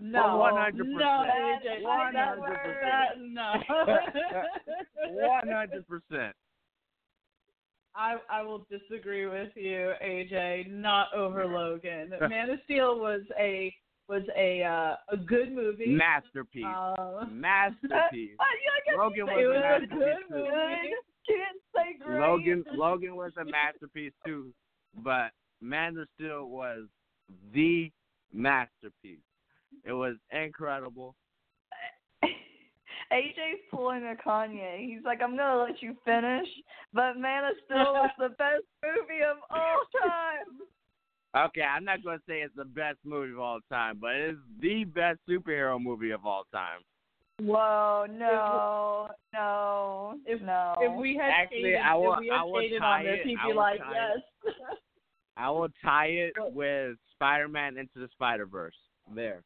No, 0.03 0.39
One 0.39 0.57
hundred 0.57 0.89
no, 0.89 1.25
percent. 1.27 1.83
One 1.83 2.15
hundred 2.15 2.43
percent. 2.43 3.33
no. 3.33 3.53
One 5.29 5.49
hundred 5.49 5.87
percent. 5.87 6.35
I 7.95 8.17
I 8.31 8.43
will 8.43 8.67
disagree 8.71 9.27
with 9.27 9.51
you, 9.55 9.93
AJ. 10.05 10.71
Not 10.71 11.13
over 11.15 11.47
Logan. 11.47 12.13
Man 12.29 12.51
of 12.51 12.59
Steel 12.65 12.99
was 13.01 13.23
a 13.39 13.75
was 14.09 14.23
a 14.37 14.63
uh, 14.63 14.97
a 15.13 15.17
good 15.17 15.53
movie. 15.53 15.87
Masterpiece. 15.87 16.65
Uh, 16.65 17.25
Masterpiece. 17.31 18.37
Uh, 18.41 18.45
yeah, 18.65 18.71
I 18.71 18.81
guess 18.85 18.95
Logan 18.99 19.27
was 19.27 19.37
was 19.37 19.57
a 19.57 19.61
masterpiece 19.61 20.29
good 20.29 20.37
too. 20.37 20.45
didn't 21.27 21.63
say 21.75 22.05
great. 22.05 22.21
Logan 22.21 22.65
Logan 22.75 23.17
was 23.17 23.33
a 23.41 23.45
masterpiece 23.45 24.13
too, 24.25 24.53
but 25.03 25.31
Man 25.61 25.97
of 25.97 26.07
Steel 26.15 26.47
was 26.47 26.85
the 27.53 27.91
masterpiece. 28.33 29.19
It 29.85 29.93
was 29.93 30.17
incredible. 30.33 31.15
AJ's 33.12 33.61
pulling 33.71 34.05
a 34.05 34.15
Kanye. 34.29 34.79
He's 34.87 35.05
like, 35.05 35.23
I'm 35.23 35.37
gonna 35.37 35.62
let 35.62 35.81
you 35.81 35.97
finish, 36.05 36.49
but 36.93 37.17
Man 37.17 37.45
of 37.45 37.57
Steel 37.65 37.93
was 37.93 38.11
the 38.19 38.29
best 38.39 38.65
movie 38.83 39.23
of 39.23 39.37
all 39.51 39.79
time. 40.03 41.47
Okay, 41.49 41.61
I'm 41.62 41.85
not 41.85 42.03
gonna 42.03 42.19
say 42.27 42.41
it's 42.41 42.57
the 42.57 42.65
best 42.65 42.99
movie 43.05 43.33
of 43.33 43.39
all 43.39 43.61
time, 43.71 43.99
but 44.01 44.15
it's 44.15 44.39
the 44.61 44.85
best 44.85 45.19
superhero 45.29 45.81
movie 45.81 46.11
of 46.11 46.25
all 46.27 46.45
time. 46.53 46.81
Whoa, 47.39 48.07
no, 48.11 49.09
no, 49.35 50.15
If- 50.25 50.41
no. 50.41 50.75
If 50.81 50.99
we 50.99 51.17
had 51.17 51.31
Actually, 51.31 51.62
Hayden, 51.73 51.83
I 51.85 51.95
will- 51.95 52.15
if 52.15 52.21
we 52.21 52.29
had 52.29 52.41
I 52.41 52.45
will 52.45 52.79
tie 52.79 52.99
on 53.01 53.05
this, 53.05 53.21
it- 53.21 53.27
he'd 53.27 53.39
I 53.39 53.43
be 53.47 53.49
will 53.53 53.57
like, 53.57 53.79
tie 53.81 53.93
yes. 53.93 54.55
I 55.37 55.51
will 55.51 55.69
tie 55.85 56.07
it 56.07 56.33
with 56.55 56.97
Spider-Man 57.17 57.79
into 57.79 57.99
the 57.99 58.09
Spider-Verse. 58.13 58.75
There. 59.15 59.43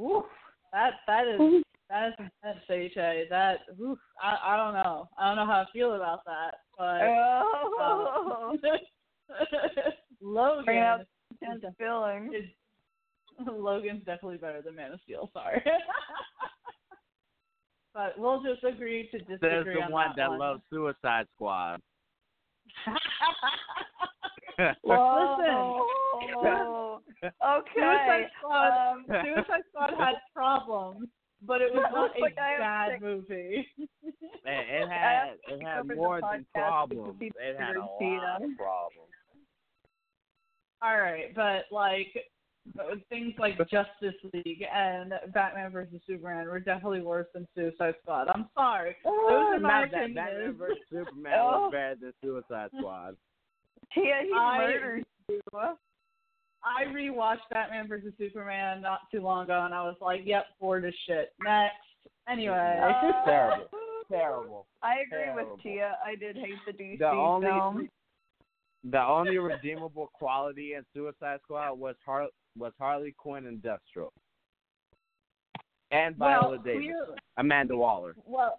Oof, 0.00 0.24
that 0.72 0.94
that 1.06 1.26
is 1.26 1.62
that 1.88 2.08
is 2.08 2.14
intense, 2.18 2.64
AJ. 2.70 3.28
That 3.30 3.58
oof, 3.80 3.98
I 4.22 4.54
I 4.54 4.56
don't 4.56 4.74
know. 4.74 5.08
I 5.18 5.28
don't 5.28 5.36
know 5.36 5.46
how 5.46 5.60
I 5.60 5.66
feel 5.72 5.94
about 5.94 6.24
that, 6.24 6.54
but 6.76 7.02
oh, 7.02 8.56
uh, 8.62 9.34
Logan 10.22 10.64
Bring 10.64 10.78
out 10.78 11.00
is, 11.00 11.06
feeling. 11.78 12.32
is 12.34 12.44
Logan's 13.46 14.04
definitely 14.04 14.38
better 14.38 14.62
than 14.62 14.74
Man 14.74 14.92
of 14.92 15.00
Steel. 15.04 15.30
Sorry, 15.32 15.62
but 17.94 18.18
we'll 18.18 18.42
just 18.42 18.64
agree 18.64 19.08
to 19.12 19.18
disagree 19.18 19.38
There's 19.40 19.66
the 19.66 19.82
on 19.82 19.92
one 19.92 20.08
that 20.08 20.16
that 20.16 20.30
one. 20.30 20.38
loves 20.38 20.62
Suicide 20.70 21.26
Squad. 21.34 21.80
Whoa. 24.82 27.00
Suicide 27.22 27.32
okay. 27.44 28.26
Squad, 28.38 28.92
Um, 28.92 29.04
Suicide 29.08 29.62
Squad 29.70 29.90
had 29.98 30.14
problems, 30.34 31.08
but 31.42 31.60
it 31.60 31.72
was 31.72 31.82
That 31.84 31.92
not 31.92 32.16
a 32.16 32.20
like 32.20 32.38
I 32.38 32.58
bad 32.58 33.02
movie. 33.02 33.66
it, 33.78 33.88
it 34.44 34.88
had 34.88 35.34
it 35.48 35.62
had 35.62 35.96
more 35.96 36.20
than 36.20 36.46
problems. 36.54 37.16
It 37.20 37.56
had 37.58 37.76
a 37.76 37.80
lot 37.80 38.42
of 38.42 38.50
problems. 38.56 39.10
All 40.82 40.98
right, 40.98 41.34
but 41.34 41.64
like 41.72 42.08
things 43.08 43.32
like 43.38 43.56
Justice 43.70 44.14
League 44.34 44.64
and 44.74 45.12
Batman 45.32 45.70
versus 45.70 46.00
Superman 46.06 46.46
were 46.48 46.60
definitely 46.60 47.00
worse 47.00 47.26
than 47.32 47.46
Suicide 47.54 47.94
Squad. 48.02 48.28
I'm 48.28 48.48
sorry. 48.54 48.96
Those 49.04 49.12
are 49.30 49.58
my 49.60 49.82
Not 49.82 49.90
that 49.92 50.04
opinions. 50.04 50.14
Batman 50.16 50.54
vs 50.58 50.78
Superman 50.90 51.38
Oh. 51.40 51.60
was 51.62 51.72
better 51.72 51.94
than 52.00 52.12
Suicide 52.22 52.70
Squad. 52.78 53.16
Tia, 53.94 54.20
he 54.24 54.32
I- 54.34 54.58
murders 54.58 55.04
you. 55.28 55.40
I 56.64 56.84
rewatched 56.86 57.48
Batman 57.50 57.86
versus 57.86 58.12
Superman 58.18 58.80
not 58.82 59.00
too 59.12 59.20
long 59.20 59.44
ago, 59.44 59.64
and 59.64 59.72
I 59.72 59.82
was 59.84 59.96
like, 60.00 60.22
"Yep, 60.24 60.46
bored 60.60 60.84
as 60.84 60.94
shit." 61.06 61.32
Next, 61.40 61.74
anyway. 62.28 62.80
Uh, 62.82 63.24
Terrible. 63.24 63.68
Terrible. 64.10 64.66
I 64.82 64.94
agree 65.06 65.24
Terrible. 65.26 65.52
with 65.54 65.62
Tia. 65.62 65.96
I 66.04 66.16
did 66.16 66.36
hate 66.36 66.56
the 66.66 66.72
DC 66.72 66.98
The 66.98 67.08
only 67.08 67.46
film. 67.46 67.88
the 68.84 69.00
only 69.02 69.38
redeemable 69.38 70.08
quality 70.12 70.74
in 70.74 70.84
Suicide 70.92 71.38
Squad 71.44 71.74
was 71.78 71.94
Har- 72.04 72.28
was 72.58 72.72
Harley 72.78 73.12
Quinn 73.16 73.46
and 73.46 73.62
Deathstroke, 73.62 74.10
and 75.92 76.16
Viola 76.16 76.50
well, 76.50 76.58
Davis, 76.58 76.82
clear- 76.82 77.06
Amanda 77.36 77.76
Waller. 77.76 78.16
well, 78.24 78.58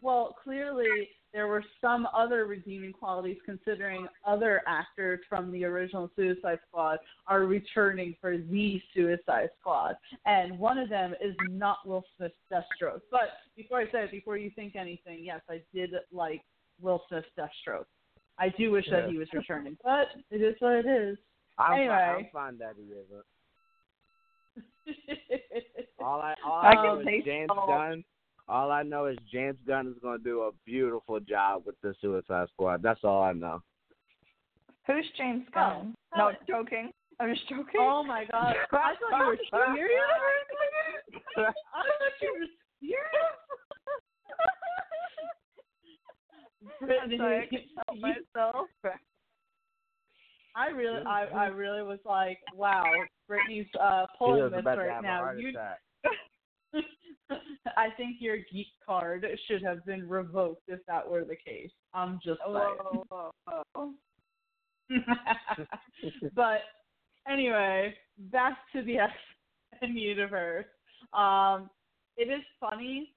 well, 0.00 0.36
clearly 0.42 1.08
there 1.34 1.48
were 1.48 1.64
some 1.80 2.06
other 2.16 2.46
redeeming 2.46 2.92
qualities 2.92 3.38
considering 3.44 4.06
other 4.24 4.62
actors 4.68 5.18
from 5.28 5.50
the 5.50 5.64
original 5.64 6.08
Suicide 6.14 6.60
Squad 6.68 6.98
are 7.26 7.40
returning 7.40 8.14
for 8.20 8.38
the 8.38 8.80
Suicide 8.94 9.50
Squad. 9.60 9.96
And 10.26 10.56
one 10.56 10.78
of 10.78 10.88
them 10.88 11.12
is 11.20 11.34
not 11.50 11.78
Will 11.84 12.04
Smith's 12.16 12.36
Deathstroke. 12.50 13.00
But 13.10 13.30
before 13.56 13.80
I 13.80 13.90
say 13.90 14.04
it, 14.04 14.12
before 14.12 14.36
you 14.38 14.52
think 14.54 14.76
anything, 14.76 15.24
yes, 15.24 15.40
I 15.50 15.60
did 15.74 15.90
like 16.12 16.42
Will 16.80 17.02
Smith's 17.08 17.26
Deathstroke. 17.36 17.86
I 18.38 18.50
do 18.50 18.70
wish 18.70 18.86
that 18.90 19.08
he 19.08 19.18
was 19.18 19.28
returning, 19.32 19.76
but 19.82 20.06
it 20.30 20.40
is 20.40 20.54
what 20.60 20.72
it 20.74 20.86
is. 20.86 21.18
I'm, 21.58 21.70
fi- 21.70 21.80
Anyway. 21.80 21.94
I'm 21.94 22.26
fine 22.32 22.58
that 22.58 22.74
he 22.76 22.92
isn't. 22.92 23.24
All 26.00 26.20
I 26.20 26.34
all 26.44 26.60
I 26.60 26.68
I, 26.68 26.74
can 26.74 26.84
know 26.84 27.00
is 27.00 27.24
James 27.24 27.48
salt. 27.48 27.68
Gunn. 27.68 28.04
All 28.46 28.70
I 28.70 28.82
know 28.82 29.06
is 29.06 29.16
James 29.32 29.56
Gunn 29.66 29.88
is 29.88 30.02
going 30.02 30.18
to 30.18 30.24
do 30.24 30.42
a 30.42 30.50
beautiful 30.66 31.18
job 31.20 31.62
with 31.64 31.80
the 31.82 31.94
Suicide 32.00 32.48
Squad. 32.52 32.82
That's 32.82 33.00
all 33.02 33.22
I 33.22 33.32
know. 33.32 33.62
Who's 34.86 35.06
James 35.16 35.44
Gunn? 35.54 35.94
Oh. 36.14 36.18
No, 36.18 36.32
joking. 36.46 36.90
I'm 37.20 37.32
just 37.34 37.48
joking. 37.48 37.80
oh 37.80 38.02
my 38.02 38.24
god. 38.30 38.54
I 38.72 38.94
thought 39.00 39.18
you 39.18 39.26
were 39.26 39.38
serious. 39.50 40.00
I 41.36 41.42
thought 41.42 41.52
you 42.20 42.32
were 42.38 42.46
serious. 42.82 43.00
I'm 46.82 47.16
sorry, 47.16 47.38
I 47.38 47.46
can't 47.46 47.62
help 47.86 48.00
myself. 48.00 48.66
I 50.56 50.68
really, 50.68 51.02
I, 51.06 51.24
I 51.34 51.46
really 51.46 51.82
was 51.82 51.98
like, 52.04 52.38
wow, 52.54 52.84
Brittany's 53.26 53.66
uh, 53.80 54.06
pulling 54.18 54.50
this 54.50 54.64
right 54.64 55.02
now. 55.02 55.32
You, 55.32 55.48
attack. 55.48 55.80
I 57.76 57.88
think 57.96 58.16
your 58.20 58.38
geek 58.52 58.68
card 58.86 59.26
should 59.48 59.62
have 59.62 59.84
been 59.84 60.08
revoked 60.08 60.62
if 60.68 60.80
that 60.86 61.08
were 61.08 61.24
the 61.24 61.36
case. 61.36 61.70
I'm 61.92 62.18
just 62.24 62.40
saying. 62.44 62.54
Whoa, 62.54 63.04
whoa, 63.08 63.62
whoa. 63.74 63.92
but 66.34 66.60
anyway, 67.28 67.94
back 68.30 68.58
to 68.74 68.82
the 68.82 68.98
X 68.98 69.12
Men 69.80 69.96
universe. 69.96 70.66
Um, 71.12 71.70
it 72.16 72.28
is 72.28 72.42
funny 72.60 73.14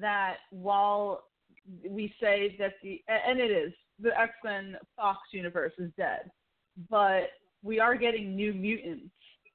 that 0.00 0.36
while 0.50 1.24
we 1.88 2.12
say 2.20 2.56
that 2.58 2.74
the 2.82 3.02
and 3.08 3.38
it 3.38 3.50
is 3.50 3.72
the 4.00 4.18
X 4.18 4.32
Men 4.44 4.76
Fox 4.96 5.18
universe 5.32 5.72
is 5.78 5.90
dead, 5.96 6.30
but 6.90 7.30
we 7.62 7.80
are 7.80 7.96
getting 7.96 8.34
New 8.36 8.52
Mutants, 8.52 9.12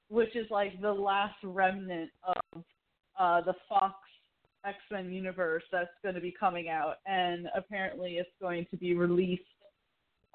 which 0.08 0.34
is 0.36 0.46
like 0.50 0.80
the 0.80 0.92
last 0.92 1.36
remnant 1.42 2.10
of 2.24 2.64
uh, 3.18 3.40
the 3.42 3.54
Fox 3.68 3.94
X 4.64 4.78
Men 4.90 5.12
universe 5.12 5.64
that's 5.72 5.90
going 6.02 6.14
to 6.14 6.20
be 6.20 6.34
coming 6.38 6.68
out, 6.68 6.96
and 7.06 7.48
apparently 7.56 8.16
it's 8.16 8.30
going 8.40 8.66
to 8.70 8.76
be 8.76 8.94
released 8.94 9.42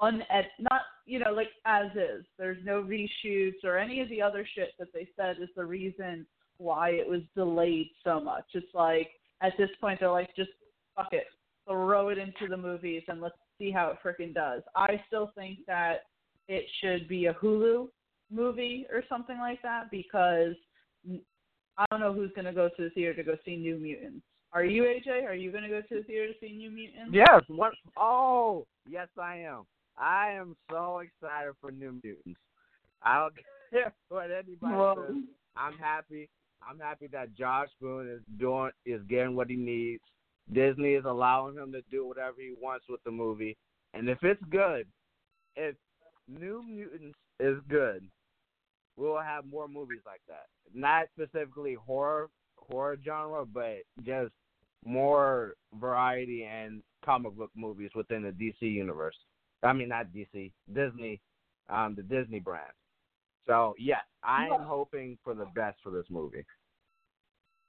uned 0.01 0.23
not 0.59 0.81
you 1.05 1.19
know 1.19 1.31
like 1.31 1.49
as 1.65 1.87
is. 1.95 2.25
There's 2.37 2.63
no 2.63 2.83
reshoots 2.83 3.63
or 3.63 3.77
any 3.77 4.01
of 4.01 4.09
the 4.09 4.21
other 4.21 4.47
shit 4.55 4.69
that 4.79 4.93
they 4.93 5.07
said 5.15 5.37
is 5.41 5.49
the 5.55 5.65
reason 5.65 6.25
why 6.57 6.89
it 6.89 7.07
was 7.07 7.21
delayed 7.35 7.89
so 8.03 8.19
much. 8.19 8.45
It's 8.53 8.73
like 8.73 9.09
at 9.41 9.53
this 9.57 9.69
point 9.79 9.99
they're 9.99 10.11
like 10.11 10.35
just 10.35 10.49
fuck 10.95 11.09
it, 11.11 11.25
throw 11.67 12.09
it 12.09 12.17
into 12.17 12.47
the 12.49 12.57
movies 12.57 13.03
and 13.07 13.21
let's 13.21 13.35
see 13.57 13.71
how 13.71 13.89
it 13.89 13.97
freaking 14.03 14.33
does. 14.33 14.61
I 14.75 15.01
still 15.07 15.31
think 15.35 15.59
that 15.67 16.05
it 16.47 16.65
should 16.81 17.07
be 17.07 17.25
a 17.25 17.33
Hulu 17.33 17.87
movie 18.31 18.85
or 18.91 19.03
something 19.07 19.37
like 19.37 19.61
that 19.61 19.89
because 19.91 20.55
I 21.77 21.85
don't 21.91 21.99
know 21.99 22.13
who's 22.13 22.31
going 22.33 22.45
to 22.45 22.53
go 22.53 22.69
to 22.69 22.83
the 22.83 22.89
theater 22.91 23.13
to 23.15 23.23
go 23.23 23.35
see 23.45 23.55
New 23.55 23.77
Mutants. 23.77 24.25
Are 24.53 24.63
you 24.63 24.83
AJ? 24.83 25.25
Are 25.25 25.35
you 25.35 25.51
going 25.51 25.63
to 25.63 25.69
go 25.69 25.81
to 25.81 25.95
the 25.95 26.03
theater 26.03 26.27
to 26.27 26.33
see 26.39 26.53
New 26.53 26.71
Mutants? 26.71 27.11
Yes. 27.13 27.41
What? 27.47 27.73
Oh, 27.97 28.65
yes, 28.89 29.07
I 29.21 29.37
am. 29.37 29.63
I 29.97 30.31
am 30.31 30.55
so 30.71 30.99
excited 30.99 31.53
for 31.59 31.71
New 31.71 31.99
Mutants. 32.03 32.39
I 33.03 33.19
don't 33.19 33.33
care 33.71 33.93
what 34.09 34.31
anybody 34.31 34.73
Whoa. 34.73 35.05
says. 35.07 35.15
I'm 35.55 35.77
happy. 35.77 36.29
I'm 36.67 36.79
happy 36.79 37.07
that 37.07 37.35
Josh 37.35 37.69
Boone 37.79 38.09
is 38.09 38.21
doing 38.39 38.71
is 38.85 39.01
getting 39.09 39.35
what 39.35 39.49
he 39.49 39.55
needs. 39.55 40.01
Disney 40.53 40.93
is 40.93 41.05
allowing 41.05 41.55
him 41.55 41.71
to 41.73 41.81
do 41.91 42.07
whatever 42.07 42.37
he 42.39 42.53
wants 42.59 42.85
with 42.89 43.03
the 43.03 43.11
movie, 43.11 43.57
and 43.93 44.09
if 44.09 44.17
it's 44.23 44.41
good, 44.49 44.87
if 45.55 45.75
New 46.27 46.63
Mutants 46.63 47.17
is 47.39 47.57
good, 47.69 48.07
we'll 48.97 49.21
have 49.21 49.45
more 49.45 49.67
movies 49.67 50.01
like 50.05 50.21
that. 50.27 50.47
Not 50.73 51.07
specifically 51.15 51.75
horror 51.75 52.29
horror 52.57 52.97
genre, 53.05 53.45
but 53.45 53.77
just 54.03 54.31
more 54.85 55.53
variety 55.79 56.43
and 56.43 56.81
comic 57.05 57.35
book 57.37 57.51
movies 57.55 57.91
within 57.95 58.23
the 58.23 58.31
DC 58.31 58.61
universe. 58.61 59.15
I 59.63 59.73
mean, 59.73 59.89
not 59.89 60.07
DC, 60.13 60.51
Disney, 60.73 61.21
um, 61.69 61.95
the 61.95 62.03
Disney 62.03 62.39
brand. 62.39 62.71
So 63.45 63.75
yes, 63.79 64.01
I 64.23 64.47
am 64.47 64.63
hoping 64.63 65.17
for 65.23 65.33
the 65.33 65.47
best 65.55 65.77
for 65.81 65.91
this 65.91 66.05
movie. 66.09 66.45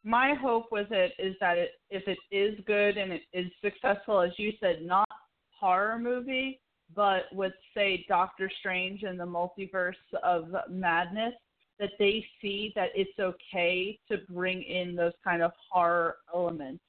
My 0.04 0.34
hope 0.40 0.66
with 0.70 0.90
it 0.90 1.12
is 1.18 1.34
that 1.40 1.58
it, 1.58 1.70
if 1.90 2.02
it 2.06 2.18
is 2.34 2.58
good 2.66 2.96
and 2.96 3.12
it 3.12 3.22
is 3.32 3.46
successful, 3.62 4.20
as 4.20 4.30
you 4.38 4.52
said, 4.60 4.82
not 4.82 5.08
horror 5.50 5.98
movie, 5.98 6.60
but 6.94 7.24
with 7.32 7.52
say 7.74 8.04
Doctor 8.08 8.50
Strange 8.60 9.02
and 9.02 9.18
the 9.18 9.24
multiverse 9.24 9.92
of 10.22 10.54
madness, 10.70 11.34
that 11.78 11.90
they 11.98 12.24
see 12.42 12.72
that 12.74 12.88
it's 12.94 13.18
okay 13.20 13.98
to 14.10 14.18
bring 14.30 14.62
in 14.62 14.96
those 14.96 15.12
kind 15.22 15.42
of 15.42 15.52
horror 15.70 16.16
elements 16.34 16.82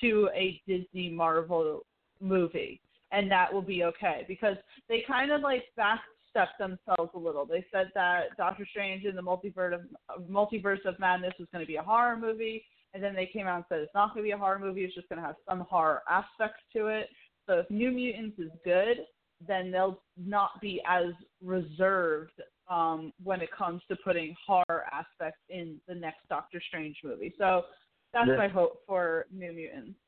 to 0.00 0.28
a 0.34 0.60
Disney 0.66 1.08
Marvel 1.08 1.86
movie, 2.20 2.80
and 3.12 3.30
that 3.30 3.52
will 3.52 3.62
be 3.62 3.84
okay 3.84 4.24
because 4.28 4.56
they 4.88 5.04
kind 5.08 5.30
of 5.32 5.40
like 5.40 5.64
back 5.76 6.00
backstepped 6.36 6.58
themselves 6.58 7.10
a 7.14 7.18
little. 7.18 7.44
They 7.46 7.64
said 7.72 7.90
that 7.94 8.36
Doctor 8.36 8.66
Strange 8.70 9.04
in 9.04 9.16
the 9.16 9.22
multiverse 9.22 9.74
of 9.74 9.82
multiverse 10.30 10.84
of 10.84 10.98
madness 10.98 11.34
was 11.38 11.48
going 11.52 11.64
to 11.64 11.66
be 11.66 11.76
a 11.76 11.82
horror 11.82 12.16
movie, 12.16 12.64
and 12.94 13.02
then 13.02 13.14
they 13.14 13.26
came 13.26 13.46
out 13.46 13.56
and 13.56 13.64
said 13.68 13.80
it's 13.80 13.94
not 13.94 14.14
going 14.14 14.24
to 14.24 14.28
be 14.28 14.32
a 14.32 14.38
horror 14.38 14.58
movie. 14.58 14.84
It's 14.84 14.94
just 14.94 15.08
going 15.08 15.20
to 15.20 15.26
have 15.26 15.36
some 15.48 15.60
horror 15.60 16.02
aspects 16.08 16.62
to 16.74 16.86
it. 16.88 17.08
So 17.46 17.60
if 17.60 17.70
New 17.70 17.90
Mutants 17.90 18.38
is 18.38 18.50
good, 18.64 18.98
then 19.46 19.70
they'll 19.70 20.00
not 20.16 20.60
be 20.60 20.80
as 20.86 21.12
reserved 21.42 22.40
um, 22.68 23.12
when 23.22 23.40
it 23.40 23.50
comes 23.56 23.82
to 23.88 23.96
putting 23.96 24.34
horror 24.44 24.84
aspects 24.92 25.40
in 25.48 25.80
the 25.86 25.94
next 25.94 26.28
Doctor 26.28 26.60
Strange 26.66 26.96
movie. 27.04 27.34
So 27.38 27.66
that's 28.12 28.28
The- 28.28 28.36
my 28.36 28.48
hope 28.48 28.82
for 28.86 29.26
New 29.30 29.52
Mutants. 29.52 29.98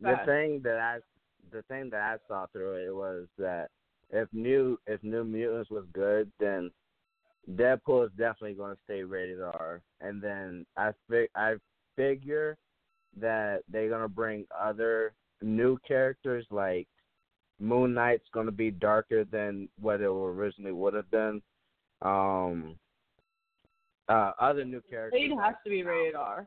The 0.00 0.16
thing 0.26 0.60
that 0.62 0.78
I 0.80 1.00
the 1.52 1.62
thing 1.62 1.88
that 1.90 2.00
I 2.00 2.18
saw 2.26 2.46
through 2.46 2.86
it 2.86 2.94
was 2.94 3.28
that 3.38 3.70
if 4.10 4.28
new 4.32 4.78
if 4.86 5.02
New 5.02 5.24
Mutants 5.24 5.70
was 5.70 5.86
good, 5.92 6.30
then 6.38 6.70
Deadpool 7.52 8.06
is 8.06 8.12
definitely 8.12 8.54
going 8.54 8.74
to 8.74 8.82
stay 8.84 9.02
rated 9.02 9.40
R. 9.40 9.82
And 10.00 10.20
then 10.20 10.66
I 10.76 10.92
fig- 11.08 11.30
I 11.34 11.54
figure 11.96 12.56
that 13.16 13.62
they're 13.68 13.88
going 13.88 14.02
to 14.02 14.08
bring 14.08 14.46
other 14.58 15.14
new 15.42 15.78
characters 15.86 16.46
like 16.50 16.88
Moon 17.64 17.94
Knight's 17.94 18.28
going 18.32 18.46
to 18.46 18.52
be 18.52 18.70
darker 18.70 19.24
than 19.24 19.68
what 19.80 20.00
it 20.00 20.06
originally 20.06 20.72
would 20.72 20.94
have 20.94 21.10
been. 21.10 21.42
Um 22.02 22.76
uh 24.08 24.32
other 24.38 24.64
new 24.64 24.82
characters. 24.88 25.18
Blade 25.18 25.38
has 25.42 25.54
to 25.64 25.70
be 25.70 25.82
rated 25.82 26.14
R. 26.14 26.46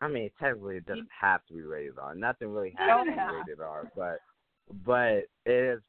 I 0.00 0.06
mean, 0.06 0.30
technically, 0.38 0.76
it 0.76 0.86
doesn't 0.86 1.08
have 1.20 1.44
to 1.46 1.54
be 1.54 1.62
rated 1.62 1.98
R. 1.98 2.14
Nothing 2.14 2.52
really 2.52 2.74
has 2.78 3.04
to 3.04 3.10
be 3.10 3.36
rated 3.36 3.60
R, 3.60 3.90
but 3.96 4.18
but 4.84 5.24
it 5.44 5.74
is 5.76 5.80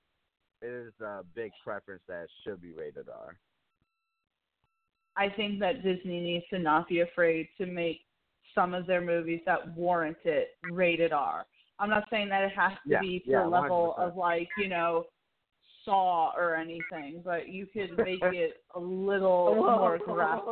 it 0.61 0.67
is 0.67 0.93
a 1.01 1.23
big 1.35 1.51
preference 1.63 2.01
that 2.07 2.23
it 2.23 2.29
should 2.43 2.61
be 2.61 2.73
rated 2.73 3.07
R. 3.09 3.37
I 5.15 5.29
think 5.29 5.59
that 5.59 5.83
Disney 5.83 6.19
needs 6.19 6.45
to 6.49 6.57
not 6.57 6.87
be 6.87 7.01
afraid 7.01 7.49
to 7.59 7.65
make 7.65 8.01
some 8.55 8.73
of 8.73 8.87
their 8.87 9.01
movies 9.01 9.41
that 9.45 9.75
warrant 9.75 10.17
it 10.23 10.57
rated 10.71 11.13
R. 11.13 11.45
I'm 11.79 11.89
not 11.89 12.05
saying 12.09 12.29
that 12.29 12.43
it 12.43 12.51
has 12.55 12.73
to 12.83 12.89
Yeah, 12.89 12.99
be 13.01 13.19
to 13.19 13.31
yeah, 13.31 13.43
the 13.43 13.49
level 13.49 13.95
100%. 13.97 14.07
of 14.07 14.15
like, 14.17 14.49
you 14.57 14.67
know, 14.67 15.05
Saw 15.85 16.31
or 16.35 16.55
anything, 16.55 17.21
but 17.23 17.47
you 17.47 17.65
could 17.65 17.97
make 17.97 18.21
it 18.23 18.57
a 18.75 18.79
little 18.79 19.55
more 19.55 19.97
graphic. 20.03 20.43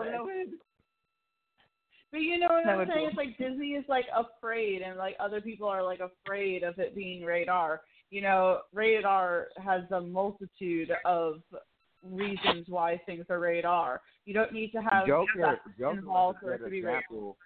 But 2.12 2.22
you 2.22 2.40
know 2.40 2.48
what 2.48 2.64
That 2.66 2.78
I'm 2.80 2.88
saying? 2.88 3.00
be- 3.00 3.08
It's 3.10 3.18
like 3.18 3.38
Disney 3.38 3.72
is 3.72 3.84
like 3.90 4.06
afraid, 4.16 4.82
and 4.82 4.98
like 4.98 5.16
other 5.20 5.42
people 5.42 5.68
are 5.68 5.84
like 5.84 6.00
afraid 6.00 6.64
of 6.64 6.80
it 6.80 6.96
being 6.96 7.24
radar. 7.24 7.82
You 8.10 8.22
know, 8.22 8.62
radar 8.74 9.48
has 9.62 9.82
a 9.92 10.00
multitude 10.00 10.92
of 11.04 11.42
reasons 12.02 12.66
why 12.70 13.02
things 13.06 13.26
are 13.30 13.40
radar. 13.40 14.02
You 14.26 14.34
don't 14.34 14.54
need 14.54 14.72
to 14.72 14.82
have 14.82 15.06
Joker, 15.08 15.28
sex 15.42 15.60
Joker 15.78 15.98
involved 16.00 16.40
for 16.42 16.54
it 16.54 16.64
to 16.64 16.70
be 16.70 16.78
example. 16.78 17.38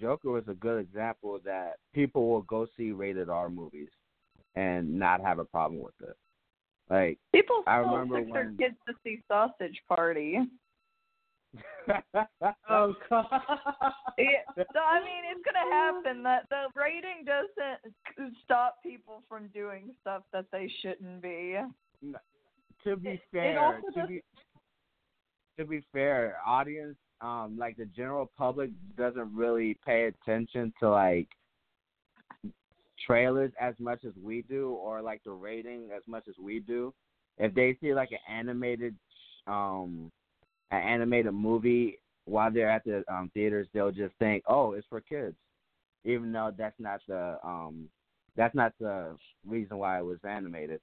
Joker 0.00 0.30
was 0.30 0.44
a 0.48 0.54
good 0.54 0.78
example 0.78 1.38
that 1.44 1.76
people 1.94 2.28
will 2.28 2.42
go 2.42 2.66
see 2.76 2.92
rated 2.92 3.28
R 3.28 3.48
movies 3.48 3.88
and 4.54 4.98
not 4.98 5.20
have 5.20 5.38
a 5.38 5.44
problem 5.44 5.80
with 5.82 5.94
it. 6.02 6.16
Like 6.90 7.18
People 7.32 7.62
I 7.66 7.76
remember 7.76 8.20
took 8.20 8.32
their 8.32 8.52
kids 8.58 8.76
to 8.86 8.94
see 9.04 9.22
Sausage 9.28 9.80
Party. 9.88 10.38
Oh 12.68 12.94
god. 13.08 13.26
Yeah, 14.18 14.42
so 14.56 14.80
I 14.80 15.00
mean, 15.00 15.24
it's 15.30 15.40
gonna 15.44 15.72
happen. 15.72 16.22
That 16.22 16.42
the 16.50 16.66
rating 16.78 17.24
doesn't 17.24 18.34
stop 18.44 18.82
people 18.82 19.22
from 19.28 19.48
doing 19.54 19.90
stuff 20.02 20.22
that 20.32 20.44
they 20.52 20.70
shouldn't 20.82 21.22
be. 21.22 21.56
to 22.84 22.96
be 22.96 23.20
fair, 23.32 23.80
to 23.94 24.06
be 24.06 24.22
to 25.58 25.64
be 25.64 25.80
fair, 25.92 26.36
audience, 26.46 26.96
um, 27.20 27.56
like 27.58 27.76
the 27.76 27.86
general 27.86 28.30
public 28.36 28.70
doesn't 28.96 29.34
really 29.34 29.76
pay 29.84 30.04
attention 30.04 30.72
to 30.80 30.90
like 30.90 31.28
trailers 33.06 33.52
as 33.60 33.74
much 33.78 34.04
as 34.04 34.12
we 34.22 34.42
do, 34.42 34.70
or 34.70 35.02
like 35.02 35.22
the 35.24 35.30
rating 35.30 35.88
as 35.96 36.02
much 36.06 36.24
as 36.28 36.34
we 36.42 36.60
do. 36.60 36.92
If 37.38 37.54
they 37.54 37.76
see 37.80 37.94
like 37.94 38.10
an 38.12 38.18
animated, 38.28 38.94
um, 39.46 40.10
an 40.70 40.82
animated 40.82 41.32
movie 41.32 41.98
while 42.24 42.52
they're 42.52 42.70
at 42.70 42.84
the 42.84 43.04
um 43.12 43.30
theaters, 43.34 43.68
they'll 43.72 43.92
just 43.92 44.14
think, 44.18 44.44
oh, 44.46 44.72
it's 44.72 44.86
for 44.88 45.00
kids, 45.00 45.36
even 46.04 46.32
though 46.32 46.52
that's 46.56 46.78
not 46.78 47.00
the 47.08 47.38
um, 47.44 47.88
that's 48.36 48.54
not 48.54 48.72
the 48.78 49.16
reason 49.46 49.78
why 49.78 49.98
it 49.98 50.04
was 50.04 50.18
animated 50.28 50.80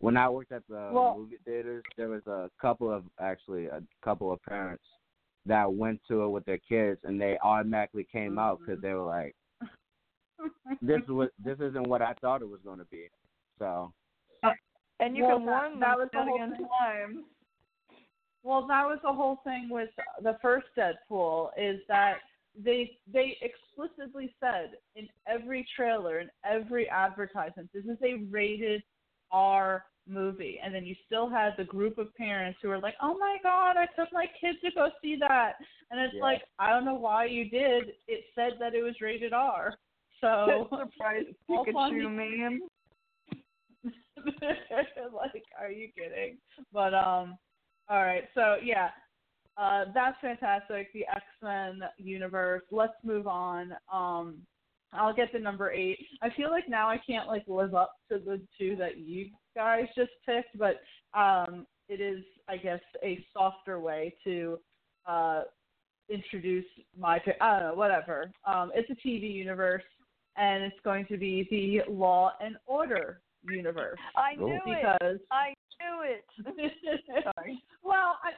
when 0.00 0.16
I 0.18 0.28
worked 0.28 0.52
at 0.52 0.66
the 0.68 0.90
Well- 0.92 1.16
movie 1.18 1.38
theaters, 1.44 1.82
there 1.96 2.08
was 2.08 2.26
a 2.26 2.50
couple 2.60 2.90
of 2.90 3.04
actually 3.18 3.66
a 3.66 3.82
couple 4.02 4.32
of 4.32 4.42
parents 4.42 4.84
that 5.46 5.72
went 5.72 6.00
to 6.08 6.22
it 6.22 6.28
with 6.28 6.44
their 6.44 6.58
kids, 6.58 7.00
and 7.04 7.20
they 7.20 7.38
automatically 7.42 8.06
came 8.10 8.38
out 8.38 8.60
because 8.60 8.80
they 8.80 8.92
were 8.94 9.04
like, 9.06 9.34
mm-hmm. 9.62 10.74
"This 10.80 11.02
was 11.08 11.28
this 11.44 11.58
isn't 11.60 11.86
what 11.86 12.02
I 12.02 12.14
thought 12.20 12.42
it 12.42 12.48
was 12.48 12.60
going 12.64 12.78
to 12.78 12.86
be." 12.86 13.08
So 13.58 13.92
uh, 14.42 14.50
And 15.00 15.16
you 15.16 15.24
Well, 15.24 15.38
can 15.38 15.46
that- 15.46 15.52
warn 15.52 15.80
that 15.80 15.88
them 15.90 15.98
was 15.98 16.08
a 16.12 16.16
the 16.16 16.22
whole 16.22 16.38
million 16.38 16.56
thing. 16.56 16.68
times. 16.80 17.24
Well, 18.42 18.66
that 18.66 18.84
was 18.84 18.98
the 19.02 19.12
whole 19.12 19.40
thing 19.44 19.68
with 19.70 19.88
the 20.22 20.36
first 20.42 20.66
Deadpool 20.76 21.48
is 21.56 21.80
that 21.88 22.16
they 22.62 22.98
they 23.12 23.36
explicitly 23.40 24.34
said 24.38 24.72
in 24.96 25.08
every 25.26 25.66
trailer 25.74 26.18
and 26.18 26.30
every 26.44 26.88
advertisement 26.88 27.68
this 27.74 27.84
is 27.84 27.98
a 28.02 28.24
rated 28.30 28.82
R 29.32 29.84
movie, 30.06 30.60
and 30.62 30.74
then 30.74 30.84
you 30.84 30.94
still 31.06 31.28
had 31.28 31.54
the 31.56 31.64
group 31.64 31.98
of 31.98 32.14
parents 32.14 32.58
who 32.62 32.68
were 32.68 32.78
like, 32.78 32.94
"Oh 33.00 33.16
my 33.18 33.38
God, 33.42 33.76
I 33.76 33.86
took 33.86 34.12
my 34.12 34.26
kids 34.40 34.58
to 34.64 34.70
go 34.72 34.90
see 35.02 35.16
that," 35.16 35.56
and 35.90 36.00
it's 36.00 36.14
Yeah. 36.14 36.22
like, 36.22 36.42
I 36.58 36.70
don't 36.70 36.84
know 36.84 36.94
why 36.94 37.26
you 37.26 37.48
did. 37.48 37.94
It 38.06 38.24
said 38.34 38.58
that 38.60 38.74
it 38.74 38.82
was 38.82 39.00
rated 39.00 39.32
R, 39.32 39.78
so 40.20 40.68
Surprise. 40.70 41.24
Pikachu 41.48 42.10
meme. 42.10 42.60
like, 45.12 45.44
are 45.58 45.70
you 45.70 45.88
kidding? 45.92 46.38
But 46.72 46.94
um, 46.94 47.38
all 47.88 48.02
right. 48.02 48.24
So 48.34 48.56
yeah, 48.62 48.90
uh, 49.56 49.86
that's 49.94 50.16
fantastic. 50.20 50.92
The 50.92 51.06
X 51.06 51.22
Men 51.42 51.80
universe. 51.98 52.62
Let's 52.70 52.94
move 53.04 53.26
on. 53.26 53.74
Um, 53.92 54.38
I'll 54.92 55.14
get 55.14 55.32
the 55.32 55.38
number 55.38 55.72
eight. 55.72 55.98
I 56.22 56.30
feel 56.30 56.50
like 56.50 56.68
now 56.68 56.88
I 56.88 56.98
can't 57.04 57.26
like 57.28 57.44
live 57.48 57.74
up 57.74 57.92
to 58.10 58.18
the 58.18 58.40
two 58.58 58.76
that 58.76 58.98
you 58.98 59.30
guys 59.54 59.86
just 59.96 60.10
picked, 60.26 60.58
but 60.58 60.80
um, 61.18 61.66
it 61.88 62.00
is, 62.00 62.24
I 62.48 62.56
guess, 62.56 62.80
a 63.02 63.24
softer 63.32 63.80
way 63.80 64.14
to 64.24 64.58
uh, 65.06 65.42
introduce 66.08 66.64
my 66.98 67.18
pick. 67.18 67.36
I 67.40 67.60
don't 67.60 67.68
know, 67.70 67.74
whatever. 67.74 68.30
Um, 68.46 68.72
it's 68.74 68.90
a 68.90 69.06
TV 69.06 69.32
universe, 69.32 69.82
and 70.36 70.62
it's 70.64 70.76
going 70.84 71.06
to 71.06 71.16
be 71.16 71.46
the 71.50 71.92
Law 71.92 72.32
and 72.40 72.56
Order 72.66 73.20
universe 73.48 73.98
I 74.16 74.36
knew 74.36 74.54
it. 74.54 74.62
because 74.64 75.18
I 75.30 75.54
knew 75.80 76.02
it. 76.02 76.24
Sorry. 77.36 77.62
well, 77.82 78.18
I, 78.22 78.30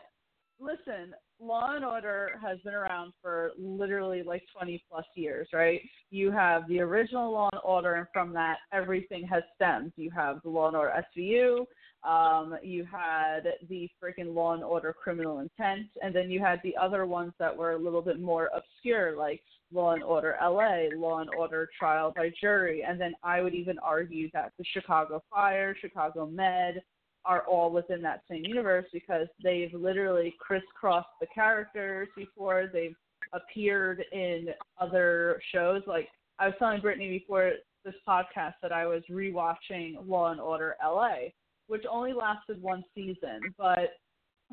listen, 0.61 1.15
Law 1.41 1.75
and 1.77 1.85
Order 1.85 2.39
has 2.43 2.59
been 2.65 2.75
around 2.75 3.13
for 3.21 3.53
literally 3.59 4.23
like 4.23 4.43
20 4.57 4.83
plus 4.91 5.05
years, 5.15 5.49
right? 5.53 5.81
You 6.11 6.31
have 6.31 6.67
the 6.69 6.81
original 6.81 7.31
Law 7.31 7.51
and 7.53 7.61
Order, 7.65 7.95
and 7.95 8.07
from 8.13 8.33
that, 8.33 8.57
everything 8.73 9.27
has 9.27 9.43
stemmed. 9.55 9.93
You 9.97 10.11
have 10.11 10.41
the 10.43 10.49
Law 10.49 10.69
and 10.69 10.77
Order 10.77 11.05
SVU, 11.17 11.67
um, 12.07 12.57
you 12.63 12.85
had 12.85 13.41
the 13.69 13.89
freaking 14.03 14.33
Law 14.33 14.55
and 14.55 14.63
Order 14.63 14.93
Criminal 14.93 15.41
Intent, 15.41 15.89
and 16.03 16.15
then 16.15 16.31
you 16.31 16.41
had 16.41 16.61
the 16.63 16.77
other 16.77 17.05
ones 17.05 17.33
that 17.39 17.57
were 17.57 17.73
a 17.73 17.79
little 17.79 18.03
bit 18.03 18.21
more 18.21 18.49
obscure, 18.55 19.17
like 19.17 19.43
Law 19.73 19.93
and 19.93 20.05
Order 20.05 20.37
LA, 20.41 20.89
Law 20.97 21.19
and 21.19 21.31
Order 21.37 21.69
Trial 21.77 22.13
by 22.15 22.31
Jury, 22.41 22.85
and 22.85 23.01
then 23.01 23.15
I 23.25 23.41
would 23.41 23.55
even 23.55 23.79
argue 23.81 24.31
that 24.35 24.53
the 24.57 24.65
Chicago 24.73 25.23
Fire, 25.31 25.77
Chicago 25.81 26.27
Med, 26.27 26.81
are 27.27 27.43
all 27.43 27.71
within 27.71 28.01
that 28.03 28.23
same 28.31 28.45
universe 28.45 28.87
because 28.93 29.27
they've 29.43 29.75
literally 29.75 30.35
crisscrossed 30.41 31.09
the 31.21 31.27
characters 31.35 32.09
before. 32.17 32.71
They've 32.73 32.95
appeared 33.33 34.05
in 34.13 34.49
other 34.81 35.41
shows. 35.53 35.83
Like 35.87 36.09
I 36.39 36.47
was 36.47 36.55
telling 36.59 36.81
Brittany 36.81 37.19
before 37.19 37.53
this 37.85 37.95
podcast 38.09 38.55
that 38.63 38.73
I 38.73 38.87
was 38.87 39.03
rewatching 39.11 39.97
Law 40.07 40.31
and 40.31 40.41
Order 40.41 40.77
LA, 40.85 41.29
which 41.69 41.85
only 41.91 42.13
lasted 42.13 42.61
one 42.63 42.85
season, 42.95 43.41
but 43.59 43.95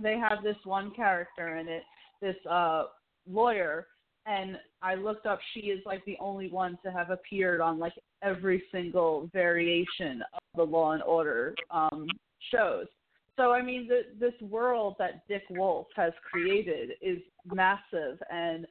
they 0.02 0.18
have 0.18 0.44
this 0.44 0.58
one 0.64 0.92
character 0.96 1.58
in 1.58 1.68
it, 1.68 1.84
this 2.22 2.36
uh 2.50 2.86
lawyer, 3.30 3.88
and 4.26 4.58
I 4.82 4.96
looked 4.96 5.26
up. 5.26 5.40
She 5.54 5.62
is 5.62 5.82
like 5.86 6.04
the 6.06 6.18
only 6.20 6.50
one 6.50 6.78
to 6.84 6.92
have 6.92 7.10
appeared 7.10 7.62
on 7.62 7.78
like 7.78 7.94
every 8.24 8.64
single 8.72 9.30
variation 9.34 10.24
of 10.34 10.42
the 10.56 10.64
Law 10.64 10.94
and 10.94 11.04
Order 11.04 11.54
um 11.70 12.08
shows. 12.52 12.88
So 13.36 13.52
I 13.52 13.62
mean, 13.62 13.88
the, 13.88 14.02
this 14.20 14.40
world 14.42 14.96
that 15.00 15.28
Dick 15.28 15.44
Wolf 15.50 15.88
has 15.96 16.14
created 16.30 16.92
is 17.02 17.20
massive, 17.46 18.20
and 18.32 18.68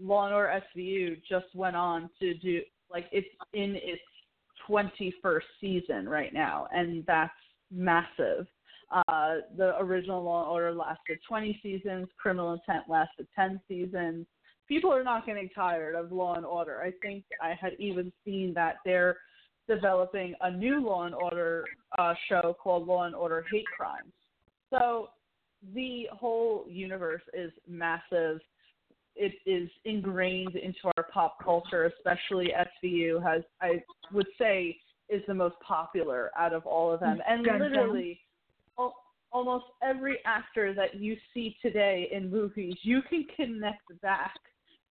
Law 0.00 0.26
and 0.26 0.34
Order 0.34 0.62
SVU 0.76 1.20
just 1.28 1.46
went 1.54 1.76
on 1.76 2.10
to 2.20 2.34
do 2.34 2.60
like 2.90 3.06
it's 3.12 3.28
in 3.52 3.76
its 3.76 4.02
21st 4.68 5.40
season 5.60 6.08
right 6.08 6.32
now, 6.32 6.68
and 6.72 7.04
that's 7.06 7.32
massive. 7.70 8.46
Uh, 8.90 9.36
the 9.56 9.76
original 9.78 10.22
Law 10.22 10.42
and 10.42 10.50
Order 10.50 10.72
lasted 10.72 11.18
20 11.26 11.58
seasons. 11.62 12.06
Criminal 12.16 12.52
Intent 12.52 12.84
lasted 12.88 13.26
10 13.34 13.60
seasons. 13.66 14.26
People 14.68 14.92
are 14.92 15.04
not 15.04 15.26
getting 15.26 15.48
tired 15.54 15.94
of 15.94 16.12
Law 16.12 16.34
and 16.36 16.46
Order. 16.46 16.80
I 16.80 16.92
think 17.02 17.24
I 17.42 17.54
had 17.60 17.72
even 17.78 18.12
seen 18.24 18.54
that 18.54 18.76
they're 18.84 19.16
developing 19.68 20.34
a 20.40 20.50
new 20.50 20.84
Law 20.84 21.04
and 21.04 21.14
Order 21.14 21.64
uh, 21.98 22.14
show 22.28 22.56
called 22.62 22.86
Law 22.86 23.04
and 23.04 23.14
Order 23.14 23.44
Hate 23.50 23.66
Crimes. 23.76 24.12
So 24.70 25.08
the 25.74 26.08
whole 26.12 26.64
universe 26.68 27.22
is 27.32 27.50
massive. 27.68 28.40
It 29.16 29.34
is 29.46 29.68
ingrained 29.84 30.56
into 30.56 30.90
our 30.96 31.04
pop 31.12 31.42
culture, 31.42 31.84
especially 31.96 32.52
SVU 32.82 33.22
has, 33.22 33.42
I 33.60 33.82
would 34.12 34.26
say, 34.38 34.76
is 35.08 35.22
the 35.28 35.34
most 35.34 35.56
popular 35.66 36.30
out 36.36 36.52
of 36.52 36.66
all 36.66 36.92
of 36.92 37.00
them. 37.00 37.20
And 37.28 37.42
literally, 37.42 38.18
almost 39.30 39.64
every 39.82 40.18
actor 40.24 40.74
that 40.74 40.94
you 40.94 41.16
see 41.32 41.56
today 41.60 42.08
in 42.12 42.30
movies, 42.30 42.74
you 42.82 43.02
can 43.08 43.26
connect 43.36 44.00
back 44.00 44.34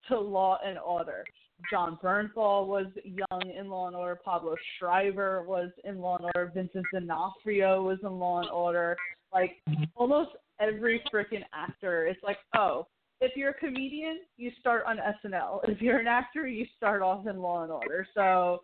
to 0.08 0.18
Law 0.18 0.58
and 0.64 0.78
Order. 0.78 1.24
Jon 1.70 1.98
Bernthal 2.02 2.66
was 2.66 2.86
young 3.04 3.50
in 3.50 3.68
Law 3.68 3.86
and 3.86 3.96
Order. 3.96 4.20
Pablo 4.24 4.56
Schreiber 4.78 5.44
was 5.44 5.70
in 5.84 5.98
Law 5.98 6.16
and 6.16 6.30
Order. 6.34 6.52
Vincent 6.54 6.84
D'Onofrio 6.92 7.82
was 7.82 7.98
in 8.02 8.12
Law 8.18 8.40
and 8.40 8.50
Order. 8.50 8.96
Like 9.32 9.56
mm-hmm. 9.68 9.84
almost 9.94 10.30
every 10.60 11.02
freaking 11.12 11.44
actor, 11.52 12.06
it's 12.06 12.22
like, 12.22 12.38
oh, 12.56 12.86
if 13.20 13.36
you're 13.36 13.50
a 13.50 13.54
comedian, 13.54 14.20
you 14.36 14.50
start 14.60 14.84
on 14.86 14.98
SNL. 14.98 15.60
If 15.68 15.80
you're 15.80 15.98
an 15.98 16.06
actor, 16.06 16.46
you 16.46 16.66
start 16.76 17.02
off 17.02 17.26
in 17.26 17.38
Law 17.38 17.62
and 17.62 17.72
Order. 17.72 18.06
So 18.14 18.62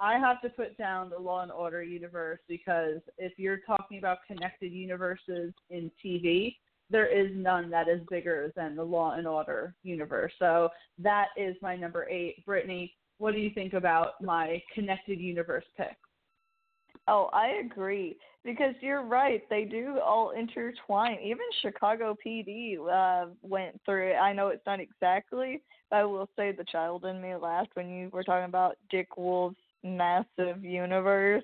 I 0.00 0.18
have 0.18 0.40
to 0.42 0.48
put 0.50 0.76
down 0.76 1.10
the 1.10 1.18
Law 1.18 1.42
and 1.42 1.52
Order 1.52 1.82
universe 1.82 2.40
because 2.48 3.00
if 3.18 3.32
you're 3.38 3.60
talking 3.66 3.98
about 3.98 4.18
connected 4.26 4.72
universes 4.72 5.52
in 5.70 5.90
TV, 6.04 6.56
there 6.92 7.06
is 7.06 7.32
none 7.34 7.70
that 7.70 7.88
is 7.88 8.00
bigger 8.10 8.52
than 8.54 8.76
the 8.76 8.82
Law 8.82 9.12
and 9.12 9.26
Order 9.26 9.74
universe. 9.82 10.32
So 10.38 10.68
that 10.98 11.28
is 11.36 11.56
my 11.62 11.74
number 11.74 12.06
eight. 12.08 12.44
Brittany, 12.46 12.94
what 13.18 13.32
do 13.32 13.40
you 13.40 13.50
think 13.50 13.72
about 13.72 14.20
my 14.22 14.62
connected 14.74 15.18
universe 15.18 15.64
pick? 15.76 15.96
Oh, 17.08 17.30
I 17.32 17.60
agree 17.64 18.16
because 18.44 18.74
you're 18.80 19.04
right. 19.04 19.42
They 19.50 19.64
do 19.64 19.98
all 20.04 20.30
intertwine. 20.30 21.18
Even 21.22 21.44
Chicago 21.60 22.16
PD 22.24 22.76
uh, 22.78 23.30
went 23.42 23.80
through 23.84 24.10
it. 24.10 24.16
I 24.16 24.32
know 24.32 24.48
it's 24.48 24.66
not 24.66 24.80
exactly, 24.80 25.62
but 25.90 25.96
I 25.96 26.04
will 26.04 26.28
say 26.36 26.52
the 26.52 26.64
child 26.70 27.04
in 27.04 27.20
me 27.20 27.34
laughed 27.34 27.70
when 27.74 27.90
you 27.90 28.08
were 28.12 28.22
talking 28.22 28.48
about 28.48 28.76
Dick 28.90 29.16
Wolf's 29.16 29.56
massive 29.82 30.62
universe. 30.62 31.42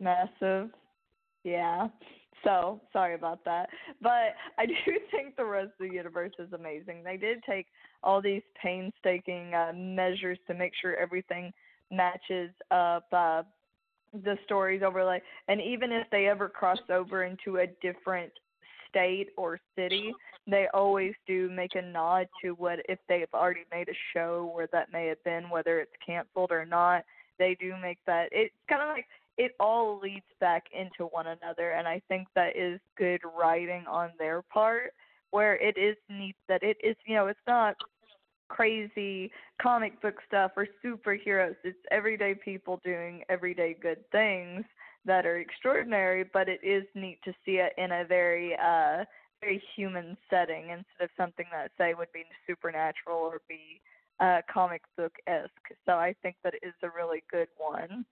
Massive. 0.00 0.70
Yeah. 1.44 1.88
So 2.44 2.80
sorry 2.92 3.14
about 3.14 3.44
that. 3.44 3.68
But 4.00 4.34
I 4.58 4.66
do 4.66 4.74
think 5.10 5.36
the 5.36 5.44
rest 5.44 5.72
of 5.80 5.88
the 5.88 5.94
universe 5.94 6.32
is 6.38 6.52
amazing. 6.52 7.02
They 7.04 7.16
did 7.16 7.42
take 7.44 7.66
all 8.02 8.20
these 8.22 8.42
painstaking 8.62 9.54
uh, 9.54 9.72
measures 9.74 10.38
to 10.46 10.54
make 10.54 10.72
sure 10.80 10.96
everything 10.96 11.52
matches 11.90 12.50
up. 12.70 13.06
Uh, 13.12 13.42
the 14.24 14.38
stories 14.44 14.80
over 14.82 15.00
overlay, 15.00 15.20
and 15.48 15.60
even 15.60 15.92
if 15.92 16.06
they 16.10 16.28
ever 16.28 16.48
cross 16.48 16.78
over 16.88 17.24
into 17.24 17.58
a 17.58 17.66
different 17.82 18.32
state 18.88 19.28
or 19.36 19.60
city, 19.76 20.12
they 20.46 20.66
always 20.72 21.12
do 21.26 21.50
make 21.50 21.74
a 21.74 21.82
nod 21.82 22.26
to 22.42 22.52
what 22.52 22.78
if 22.88 22.98
they've 23.08 23.28
already 23.34 23.64
made 23.70 23.88
a 23.88 23.96
show 24.14 24.50
where 24.54 24.68
that 24.72 24.92
may 24.92 25.06
have 25.06 25.22
been, 25.24 25.50
whether 25.50 25.78
it's 25.80 25.92
canceled 26.04 26.50
or 26.50 26.64
not. 26.64 27.04
They 27.38 27.56
do 27.60 27.74
make 27.80 27.98
that. 28.06 28.28
It's 28.32 28.54
kind 28.68 28.82
of 28.82 28.88
like 28.88 29.06
it 29.38 29.52
all 29.60 29.98
leads 30.02 30.26
back 30.40 30.64
into 30.78 31.04
one 31.06 31.26
another 31.28 31.70
and 31.72 31.88
i 31.88 32.00
think 32.08 32.26
that 32.34 32.56
is 32.56 32.80
good 32.96 33.20
writing 33.38 33.84
on 33.88 34.10
their 34.18 34.42
part 34.42 34.92
where 35.30 35.54
it 35.56 35.78
is 35.78 35.96
neat 36.10 36.36
that 36.48 36.62
it 36.62 36.76
is 36.82 36.96
you 37.06 37.14
know 37.14 37.26
it's 37.28 37.38
not 37.46 37.74
crazy 38.48 39.30
comic 39.60 40.00
book 40.00 40.14
stuff 40.26 40.52
or 40.56 40.66
superheroes. 40.84 41.56
It's 41.64 41.78
everyday 41.90 42.34
people 42.34 42.80
doing 42.82 43.22
everyday 43.28 43.76
good 43.80 43.98
things 44.10 44.64
that 45.04 45.26
are 45.26 45.38
extraordinary 45.38 46.24
but 46.32 46.48
it 46.48 46.60
is 46.62 46.84
neat 46.94 47.18
to 47.24 47.32
see 47.44 47.56
it 47.58 47.72
in 47.78 47.92
a 47.92 48.04
very 48.04 48.54
uh 48.56 49.04
very 49.40 49.62
human 49.76 50.16
setting 50.28 50.70
instead 50.70 51.02
of 51.02 51.10
something 51.16 51.46
that 51.52 51.70
say 51.78 51.94
would 51.94 52.12
be 52.12 52.24
supernatural 52.46 53.16
or 53.16 53.40
be 53.48 53.80
uh 54.20 54.40
comic 54.52 54.82
book 54.96 55.12
esque 55.26 55.50
so 55.86 55.92
i 55.92 56.14
think 56.20 56.34
that 56.42 56.54
is 56.62 56.74
a 56.82 56.88
really 56.94 57.22
good 57.30 57.48
one 57.56 58.04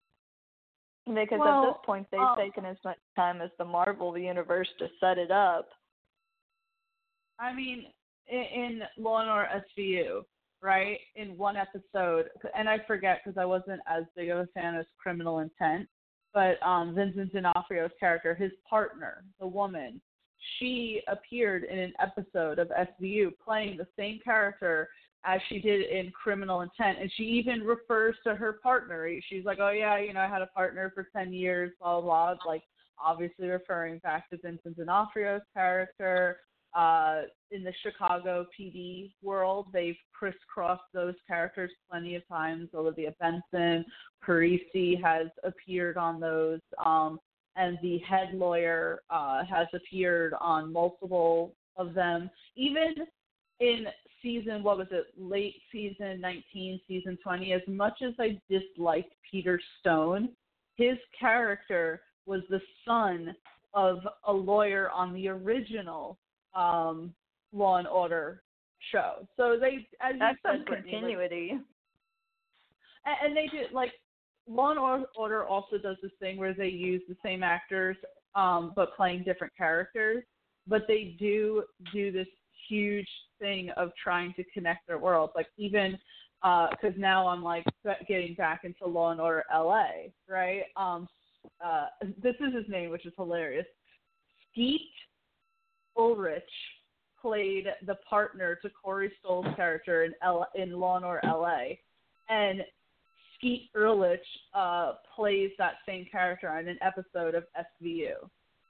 because 1.06 1.38
well, 1.38 1.64
at 1.64 1.68
this 1.68 1.78
point, 1.84 2.06
they've 2.10 2.20
uh, 2.20 2.36
taken 2.36 2.64
as 2.64 2.76
much 2.84 2.98
time 3.14 3.40
as 3.40 3.50
the 3.58 3.64
Marvel 3.64 4.16
universe 4.18 4.68
to 4.78 4.88
set 5.00 5.18
it 5.18 5.30
up. 5.30 5.68
I 7.38 7.54
mean, 7.54 7.86
in, 8.28 8.38
in 8.38 8.82
Law 8.98 9.20
and 9.20 9.30
Order 9.30 9.62
SVU, 9.78 10.22
right? 10.62 10.98
In 11.14 11.36
one 11.36 11.56
episode, 11.56 12.26
and 12.56 12.68
I 12.68 12.78
forget 12.86 13.20
because 13.24 13.38
I 13.38 13.44
wasn't 13.44 13.80
as 13.86 14.04
big 14.16 14.30
of 14.30 14.38
a 14.38 14.46
fan 14.48 14.74
as 14.74 14.86
Criminal 14.98 15.40
Intent, 15.40 15.88
but 16.34 16.60
um, 16.66 16.94
Vincent 16.94 17.32
D'Onofrio's 17.32 17.92
character, 18.00 18.34
his 18.34 18.52
partner, 18.68 19.24
the 19.38 19.46
woman, 19.46 20.00
she 20.58 21.02
appeared 21.08 21.64
in 21.64 21.78
an 21.78 21.92
episode 22.00 22.58
of 22.58 22.68
SVU 22.68 23.32
playing 23.44 23.76
the 23.76 23.86
same 23.96 24.18
character 24.24 24.88
as 25.26 25.40
she 25.48 25.58
did 25.58 25.82
in 25.82 26.10
Criminal 26.12 26.60
Intent. 26.60 26.98
And 27.00 27.10
she 27.16 27.24
even 27.24 27.62
refers 27.62 28.14
to 28.24 28.34
her 28.34 28.54
partner. 28.62 29.08
She's 29.28 29.44
like, 29.44 29.58
oh, 29.60 29.70
yeah, 29.70 29.98
you 29.98 30.12
know, 30.12 30.20
I 30.20 30.28
had 30.28 30.42
a 30.42 30.46
partner 30.46 30.92
for 30.94 31.08
10 31.14 31.32
years, 31.32 31.72
blah, 31.80 32.00
blah, 32.00 32.34
blah. 32.34 32.52
Like, 32.52 32.62
obviously 33.04 33.48
referring 33.48 33.98
back 33.98 34.30
to 34.30 34.38
Vincent 34.38 34.76
D'Onofrio's 34.76 35.42
character. 35.52 36.38
Uh, 36.74 37.22
in 37.50 37.64
the 37.64 37.72
Chicago 37.82 38.44
PD 38.58 39.12
world, 39.22 39.66
they've 39.72 39.96
crisscrossed 40.12 40.82
those 40.92 41.14
characters 41.26 41.70
plenty 41.90 42.16
of 42.16 42.28
times. 42.28 42.68
Olivia 42.74 43.14
Benson, 43.18 43.84
Parisi 44.26 45.02
has 45.02 45.28
appeared 45.42 45.96
on 45.96 46.20
those. 46.20 46.60
Um, 46.84 47.18
and 47.56 47.78
the 47.82 47.98
head 47.98 48.34
lawyer 48.34 49.00
uh, 49.08 49.42
has 49.44 49.66
appeared 49.72 50.34
on 50.40 50.70
multiple 50.70 51.54
of 51.76 51.94
them. 51.94 52.30
Even 52.56 52.94
in 53.60 53.86
season, 54.22 54.62
what 54.62 54.78
was 54.78 54.88
it, 54.90 55.06
late 55.18 55.54
season 55.72 56.20
19, 56.20 56.80
season 56.88 57.18
20, 57.22 57.52
as 57.52 57.62
much 57.66 58.02
as 58.02 58.12
I 58.18 58.40
disliked 58.48 59.12
Peter 59.30 59.60
Stone, 59.80 60.30
his 60.76 60.96
character 61.18 62.02
was 62.26 62.42
the 62.50 62.60
son 62.84 63.34
of 63.74 63.98
a 64.26 64.32
lawyer 64.32 64.90
on 64.90 65.12
the 65.12 65.28
original 65.28 66.18
um, 66.54 67.14
Law 67.52 67.76
and 67.76 67.88
Order 67.88 68.42
show. 68.92 69.26
So 69.36 69.56
they, 69.60 69.86
as 70.00 70.14
that's 70.18 70.38
you 70.44 70.50
said, 70.58 70.66
continuity. 70.66 71.50
Like, 71.52 71.60
and, 73.06 73.16
and 73.24 73.36
they 73.36 73.46
did 73.56 73.72
like 73.72 73.92
Law 74.48 74.70
and 74.70 75.06
Order 75.16 75.44
also 75.44 75.78
does 75.78 75.96
this 76.02 76.12
thing 76.20 76.36
where 76.36 76.54
they 76.54 76.68
use 76.68 77.02
the 77.08 77.16
same 77.22 77.42
actors 77.42 77.96
um, 78.34 78.72
but 78.76 78.96
playing 78.96 79.24
different 79.24 79.52
characters. 79.56 80.24
But 80.66 80.82
they 80.88 81.16
do 81.18 81.64
do 81.92 82.10
this 82.10 82.26
huge 82.68 83.08
thing 83.38 83.70
of 83.76 83.90
trying 84.02 84.34
to 84.34 84.44
connect 84.52 84.86
their 84.86 84.98
worlds. 84.98 85.32
Like 85.36 85.48
even 85.56 85.98
because 86.42 86.94
uh, 86.96 86.98
now 86.98 87.26
I'm 87.26 87.42
like 87.42 87.64
getting 88.06 88.34
back 88.34 88.62
into 88.64 88.86
Law 88.86 89.10
and 89.10 89.20
Order 89.20 89.44
LA, 89.52 89.88
right? 90.28 90.62
Um, 90.76 91.08
uh, 91.64 91.86
this 92.22 92.34
is 92.40 92.54
his 92.54 92.68
name, 92.68 92.90
which 92.90 93.06
is 93.06 93.12
hilarious. 93.16 93.66
Skeet 94.50 94.90
Ulrich 95.96 96.42
played 97.20 97.66
the 97.86 97.96
partner 98.08 98.58
to 98.62 98.70
Corey 98.70 99.12
Stoll's 99.20 99.46
character 99.56 100.04
in 100.04 100.12
L- 100.22 100.48
in 100.54 100.72
Law 100.72 100.96
and 100.96 101.04
Order 101.04 101.20
LA, 101.24 101.74
and 102.28 102.62
Skeet 103.36 103.70
Ulrich 103.76 104.26
uh, 104.54 104.92
plays 105.14 105.50
that 105.58 105.74
same 105.86 106.06
character 106.10 106.48
on 106.48 106.68
an 106.68 106.78
episode 106.82 107.34
of 107.34 107.44
SVU. 107.82 108.14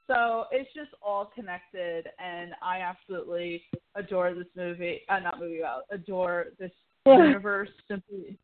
So 0.07 0.45
it's 0.53 0.73
just 0.75 0.91
all 1.03 1.31
connected, 1.35 2.07
and 2.19 2.53
I 2.63 2.79
absolutely 2.81 3.63
adore 3.97 4.35
this 4.35 4.47
movie. 4.57 5.01
Uh, 5.09 5.19
not 5.19 5.41
movie, 5.41 5.63
uh, 5.63 5.81
adore 5.91 6.47
this 6.59 6.71
universe 7.07 7.71
simply, 7.89 8.39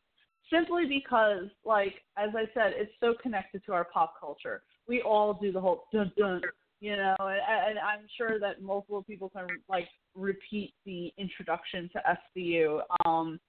simply 0.51 0.85
because, 0.85 1.45
like 1.63 1.93
as 2.17 2.29
I 2.35 2.45
said, 2.53 2.73
it's 2.75 2.91
so 2.99 3.13
connected 3.21 3.63
to 3.65 3.73
our 3.73 3.85
pop 3.85 4.15
culture. 4.19 4.63
We 4.87 5.01
all 5.01 5.33
do 5.33 5.51
the 5.53 5.61
whole 5.61 5.85
dun 5.93 6.11
dun, 6.17 6.41
You 6.81 6.97
know, 6.97 7.15
and, 7.19 7.69
and 7.69 7.79
I'm 7.79 8.05
sure 8.17 8.39
that 8.39 8.61
multiple 8.61 9.03
people 9.03 9.29
can 9.29 9.47
like 9.69 9.87
repeat 10.15 10.73
the 10.85 11.13
introduction 11.17 11.89
to 11.93 12.17
SVU. 12.37 12.81
Um, 13.05 13.39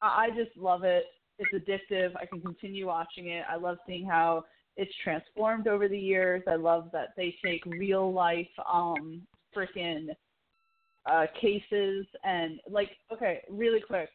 I 0.00 0.28
just 0.30 0.56
love 0.56 0.84
it. 0.84 1.06
It's 1.40 1.52
addictive. 1.52 2.14
I 2.16 2.26
can 2.26 2.40
continue 2.40 2.86
watching 2.86 3.30
it. 3.30 3.44
I 3.50 3.56
love 3.56 3.78
seeing 3.86 4.06
how 4.06 4.44
it's 4.78 4.92
transformed 5.02 5.66
over 5.66 5.88
the 5.88 5.98
years. 5.98 6.42
I 6.46 6.54
love 6.54 6.88
that 6.92 7.08
they 7.16 7.34
take 7.44 7.66
real 7.66 8.12
life 8.12 8.48
um 8.72 9.22
freaking 9.54 10.08
uh 11.10 11.26
cases 11.40 12.06
and 12.24 12.60
like 12.70 12.90
okay, 13.12 13.42
really 13.50 13.80
quick. 13.80 14.08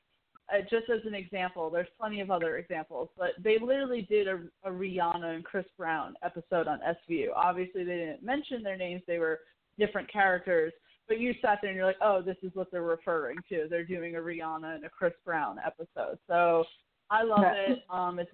Uh, 0.54 0.62
just 0.70 0.90
as 0.90 1.00
an 1.06 1.14
example, 1.14 1.70
there's 1.70 1.88
plenty 1.98 2.20
of 2.20 2.30
other 2.30 2.58
examples, 2.58 3.10
but 3.18 3.30
they 3.42 3.58
literally 3.60 4.06
did 4.10 4.28
a, 4.28 4.40
a 4.66 4.70
Rihanna 4.70 5.36
and 5.36 5.44
Chris 5.44 5.66
Brown 5.78 6.16
episode 6.22 6.68
on 6.68 6.80
SVU. 6.80 7.28
Obviously, 7.34 7.86
they 7.86 7.96
didn't 7.96 8.24
mention 8.24 8.64
their 8.64 8.76
names; 8.78 9.02
they 9.06 9.20
were 9.20 9.42
different 9.78 10.12
characters. 10.12 10.74
But 11.08 11.20
you 11.20 11.34
sat 11.42 11.60
there 11.62 11.70
and 11.70 11.78
you're 11.78 11.86
like, 11.86 11.98
oh, 12.02 12.22
this 12.22 12.38
is 12.44 12.52
what 12.54 12.72
they're 12.72 12.82
referring 12.82 13.38
to. 13.50 13.68
They're 13.70 13.84
doing 13.84 14.16
a 14.16 14.20
Rihanna 14.20 14.76
and 14.76 14.86
a 14.86 14.90
Chris 14.90 15.14
Brown 15.26 15.58
episode. 15.66 16.18
So 16.28 16.64
I 17.10 17.24
love 17.24 17.44
it. 17.44 17.80
Um, 17.90 18.20
it's 18.20 18.32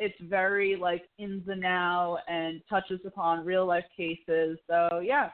it's 0.00 0.18
very 0.22 0.76
like 0.76 1.02
in 1.18 1.42
the 1.46 1.54
now 1.54 2.18
and 2.26 2.62
touches 2.68 3.00
upon 3.06 3.44
real 3.44 3.66
life 3.66 3.84
cases. 3.96 4.58
So 4.66 5.00
yeah, 5.04 5.28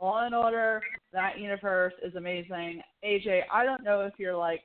Law 0.00 0.24
and 0.24 0.34
Order, 0.34 0.80
that 1.12 1.38
universe 1.38 1.92
is 2.02 2.14
amazing. 2.14 2.80
AJ, 3.04 3.42
I 3.52 3.64
don't 3.64 3.82
know 3.82 4.02
if 4.02 4.14
you're 4.16 4.36
like 4.36 4.62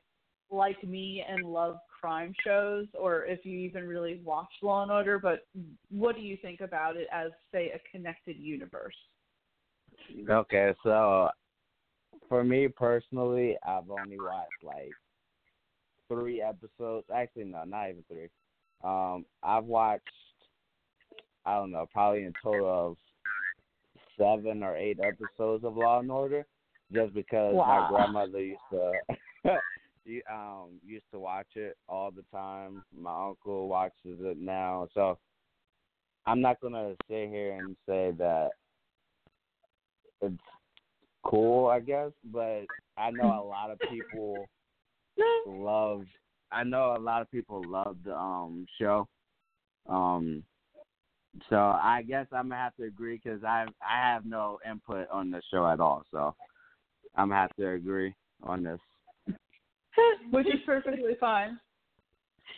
like 0.51 0.81
me 0.83 1.23
and 1.27 1.43
love 1.43 1.77
crime 1.99 2.33
shows 2.45 2.87
or 2.97 3.25
if 3.25 3.43
you 3.43 3.57
even 3.57 3.87
really 3.87 4.21
watch 4.23 4.49
Law 4.61 4.83
and 4.83 4.91
Order, 4.91 5.19
but 5.19 5.45
what 5.89 6.15
do 6.15 6.21
you 6.21 6.37
think 6.41 6.61
about 6.61 6.95
it 6.95 7.07
as 7.11 7.31
say 7.51 7.71
a 7.71 7.79
connected 7.91 8.37
universe? 8.37 8.95
Okay, 10.29 10.73
so 10.83 11.29
for 12.27 12.43
me 12.43 12.67
personally, 12.67 13.57
I've 13.67 13.89
only 13.89 14.17
watched 14.19 14.63
like 14.63 14.91
three 16.07 16.41
episodes. 16.41 17.07
Actually, 17.13 17.45
no, 17.45 17.63
not 17.63 17.89
even 17.89 18.03
three. 18.07 18.29
Um, 18.83 19.25
I've 19.43 19.65
watched, 19.65 20.03
I 21.45 21.55
don't 21.55 21.71
know, 21.71 21.87
probably 21.91 22.23
in 22.23 22.33
total 22.41 22.67
of 22.67 22.97
seven 24.17 24.63
or 24.63 24.75
eight 24.75 24.99
episodes 24.99 25.63
of 25.63 25.77
Law 25.77 25.99
and 25.99 26.11
Order, 26.11 26.45
just 26.93 27.13
because 27.13 27.55
wow. 27.55 27.87
my 27.89 27.97
grandmother 27.97 28.41
used 28.41 28.59
to, 28.71 28.91
she, 30.05 30.21
um, 30.31 30.79
used 30.85 31.05
to 31.11 31.19
watch 31.19 31.47
it 31.55 31.77
all 31.87 32.11
the 32.11 32.23
time. 32.31 32.83
My 32.97 33.27
uncle 33.27 33.67
watches 33.67 34.19
it 34.21 34.37
now, 34.39 34.87
so 34.93 35.17
I'm 36.25 36.41
not 36.41 36.61
gonna 36.61 36.93
sit 37.07 37.29
here 37.29 37.53
and 37.53 37.75
say 37.87 38.11
that 38.17 38.49
it's 40.21 40.35
cool, 41.23 41.67
I 41.67 41.79
guess, 41.79 42.11
but 42.25 42.63
I 42.97 43.11
know 43.11 43.41
a 43.41 43.47
lot 43.47 43.71
of 43.71 43.79
people 43.89 44.45
love 45.47 46.03
I 46.51 46.63
know 46.63 46.95
a 46.95 46.99
lot 46.99 47.21
of 47.21 47.31
people 47.31 47.63
love 47.67 47.97
the 48.03 48.15
um 48.15 48.65
show. 48.79 49.07
Um 49.87 50.43
so 51.49 51.57
I 51.57 52.03
guess 52.07 52.27
I'm 52.31 52.49
gonna 52.49 52.61
have 52.61 52.75
to 52.77 52.83
agree 52.83 53.19
because 53.23 53.43
I 53.43 53.65
I 53.81 54.11
have 54.11 54.25
no 54.25 54.59
input 54.69 55.07
on 55.11 55.31
the 55.31 55.41
show 55.51 55.67
at 55.67 55.79
all. 55.79 56.03
So 56.11 56.35
I'm 57.15 57.29
gonna 57.29 57.41
have 57.41 57.55
to 57.57 57.69
agree 57.71 58.13
on 58.43 58.63
this. 58.63 58.79
Which 60.31 60.47
is 60.47 60.61
perfectly 60.65 61.15
fine. 61.19 61.59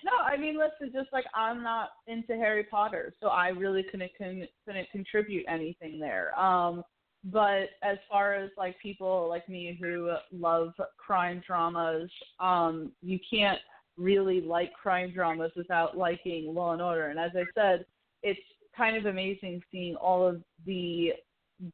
No, 0.03 0.11
I 0.23 0.37
mean, 0.37 0.57
listen, 0.57 0.93
just 0.93 1.11
like 1.13 1.25
I'm 1.35 1.61
not 1.61 1.89
into 2.07 2.35
Harry 2.35 2.63
Potter, 2.63 3.13
so 3.19 3.27
I 3.27 3.49
really 3.49 3.83
couldn't 3.83 4.11
couldn't 4.17 4.91
contribute 4.91 5.45
anything 5.47 5.99
there. 5.99 6.37
Um, 6.39 6.83
but 7.25 7.69
as 7.83 7.97
far 8.09 8.33
as 8.33 8.49
like 8.57 8.79
people 8.79 9.27
like 9.29 9.47
me 9.47 9.77
who 9.79 10.13
love 10.31 10.73
crime 10.97 11.43
dramas, 11.45 12.09
um, 12.39 12.91
you 13.01 13.19
can't 13.29 13.59
really 13.97 14.41
like 14.41 14.73
crime 14.73 15.11
dramas 15.13 15.51
without 15.55 15.97
liking 15.97 16.53
Law 16.53 16.73
and 16.73 16.81
Order. 16.81 17.07
And 17.07 17.19
as 17.19 17.31
I 17.35 17.43
said, 17.55 17.85
it's 18.23 18.39
kind 18.75 18.97
of 18.97 19.05
amazing 19.05 19.61
seeing 19.71 19.95
all 19.95 20.27
of 20.27 20.41
the 20.65 21.13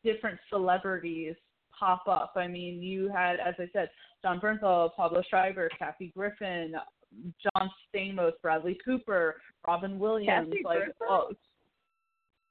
different 0.04 0.40
celebrities 0.50 1.36
pop 1.78 2.08
up. 2.08 2.34
I 2.36 2.48
mean, 2.48 2.82
you 2.82 3.10
had, 3.10 3.40
as 3.40 3.56
I 3.60 3.70
said, 3.74 3.90
Jon 4.24 4.40
Bernthal, 4.40 4.94
Pablo 4.96 5.22
Schreiber, 5.30 5.70
Kathy 5.78 6.12
Griffin, 6.16 6.74
John 7.42 7.70
Stamos, 7.94 8.34
Bradley 8.42 8.78
Cooper, 8.84 9.40
Robin 9.66 10.00
Williams, 10.00 10.50
Kathy 10.50 10.64
like 10.64 10.78
Griffin? 10.78 10.94
oh, 11.10 11.30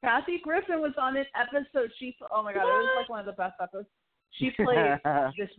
Kathy 0.03 0.41
Griffin 0.43 0.81
was 0.81 0.93
on 0.99 1.17
an 1.17 1.25
episode. 1.35 1.91
She 1.99 2.17
oh 2.31 2.43
my 2.43 2.53
god, 2.53 2.62
it 2.62 2.64
was 2.64 2.97
like 3.01 3.09
one 3.09 3.21
of 3.21 3.27
the 3.27 3.33
best 3.33 3.55
episodes. 3.61 3.89
She 4.33 4.51
played 4.51 4.99
this. 5.37 5.51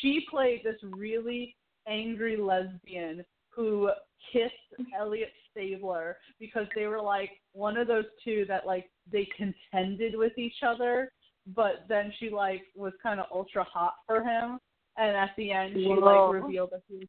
She 0.00 0.24
played 0.30 0.62
this 0.64 0.76
really 0.82 1.56
angry 1.88 2.36
lesbian 2.36 3.24
who 3.50 3.90
kissed 4.32 4.52
Elliot 4.98 5.32
Stabler 5.50 6.16
because 6.38 6.66
they 6.74 6.86
were 6.86 7.00
like 7.00 7.30
one 7.52 7.76
of 7.76 7.88
those 7.88 8.04
two 8.24 8.44
that 8.48 8.66
like 8.66 8.86
they 9.10 9.28
contended 9.36 10.16
with 10.16 10.36
each 10.38 10.62
other, 10.66 11.10
but 11.54 11.84
then 11.88 12.12
she 12.18 12.30
like 12.30 12.62
was 12.76 12.92
kind 13.02 13.20
of 13.20 13.26
ultra 13.32 13.64
hot 13.64 13.94
for 14.06 14.22
him, 14.22 14.58
and 14.96 15.16
at 15.16 15.30
the 15.36 15.50
end 15.50 15.72
she 15.74 15.86
Whoa. 15.86 16.28
like 16.30 16.42
revealed 16.42 16.70
that 16.72 16.82
he 16.88 16.96
was 16.96 17.08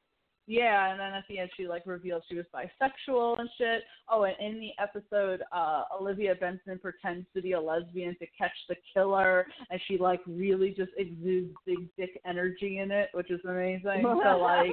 yeah, 0.52 0.90
and 0.90 1.00
then 1.00 1.14
at 1.14 1.24
the 1.30 1.38
end 1.38 1.52
she 1.56 1.68
like 1.68 1.84
revealed 1.86 2.24
she 2.28 2.36
was 2.36 2.46
bisexual 2.52 3.40
and 3.40 3.48
shit. 3.60 3.84
Oh, 4.10 4.24
and 4.24 4.36
in 4.40 4.60
the 4.60 4.72
episode, 4.82 5.44
uh 5.52 5.84
Olivia 6.02 6.34
Benson 6.34 6.80
pretends 6.82 7.28
to 7.36 7.42
be 7.42 7.52
a 7.52 7.62
lesbian 7.62 8.16
to 8.18 8.26
catch 8.36 8.52
the 8.68 8.76
killer, 8.92 9.46
and 9.70 9.80
she 9.88 10.00
like 10.00 10.22
really 10.26 10.72
just 10.72 10.92
exudes 10.98 11.54
big 11.68 11.88
dick 11.98 12.20
energy 12.26 12.80
in 12.80 12.90
it, 12.90 13.10
which 13.14 13.30
is 13.30 13.40
amazing. 13.46 14.02
So 14.04 14.38
like, 14.40 14.72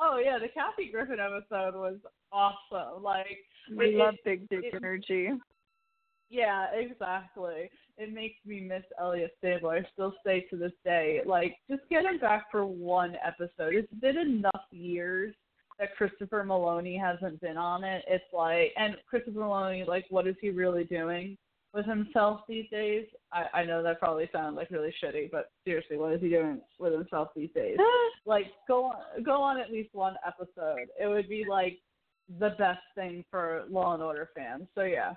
oh 0.00 0.18
yeah, 0.22 0.38
the 0.38 0.48
Kathy 0.48 0.90
Griffin 0.90 1.18
episode 1.20 1.74
was 1.74 1.98
awesome. 2.32 3.02
Like, 3.04 3.38
we 3.76 3.90
it- 3.90 3.94
love 3.96 4.14
big 4.24 4.48
dick 4.48 4.64
it- 4.64 4.74
energy. 4.74 5.30
Yeah, 6.28 6.66
exactly. 6.74 7.70
It 7.98 8.12
makes 8.12 8.36
me 8.44 8.60
miss 8.60 8.82
Elliot 9.00 9.32
Stabler. 9.38 9.76
I 9.76 9.88
still 9.92 10.14
say 10.24 10.46
to 10.50 10.56
this 10.56 10.72
day, 10.84 11.20
like, 11.24 11.56
just 11.70 11.82
get 11.88 12.04
him 12.04 12.18
back 12.18 12.46
for 12.50 12.66
one 12.66 13.16
episode. 13.24 13.74
It's 13.74 13.92
been 14.00 14.18
enough 14.18 14.64
years 14.70 15.34
that 15.78 15.94
Christopher 15.96 16.44
Meloni 16.44 17.00
hasn't 17.00 17.40
been 17.40 17.56
on 17.56 17.84
it. 17.84 18.04
It's 18.08 18.24
like, 18.32 18.72
and 18.76 18.96
Christopher 19.08 19.38
Meloni, 19.38 19.86
like, 19.86 20.06
what 20.10 20.26
is 20.26 20.36
he 20.40 20.50
really 20.50 20.84
doing 20.84 21.36
with 21.72 21.86
himself 21.86 22.40
these 22.48 22.68
days? 22.70 23.06
I, 23.32 23.60
I 23.60 23.64
know 23.64 23.82
that 23.82 24.00
probably 24.00 24.28
sounds 24.32 24.56
like 24.56 24.70
really 24.70 24.94
shitty, 25.02 25.30
but 25.30 25.50
seriously, 25.64 25.96
what 25.96 26.12
is 26.12 26.20
he 26.20 26.28
doing 26.28 26.60
with 26.78 26.92
himself 26.92 27.28
these 27.36 27.50
days? 27.54 27.76
like, 28.26 28.46
go 28.66 28.86
on, 28.86 29.22
go 29.22 29.42
on 29.42 29.60
at 29.60 29.70
least 29.70 29.94
one 29.94 30.16
episode. 30.26 30.88
It 31.00 31.06
would 31.06 31.28
be 31.28 31.44
like 31.48 31.78
the 32.40 32.50
best 32.58 32.80
thing 32.94 33.24
for 33.30 33.64
Law 33.70 33.94
and 33.94 34.02
Order 34.02 34.30
fans. 34.34 34.66
So 34.74 34.82
yeah. 34.82 35.12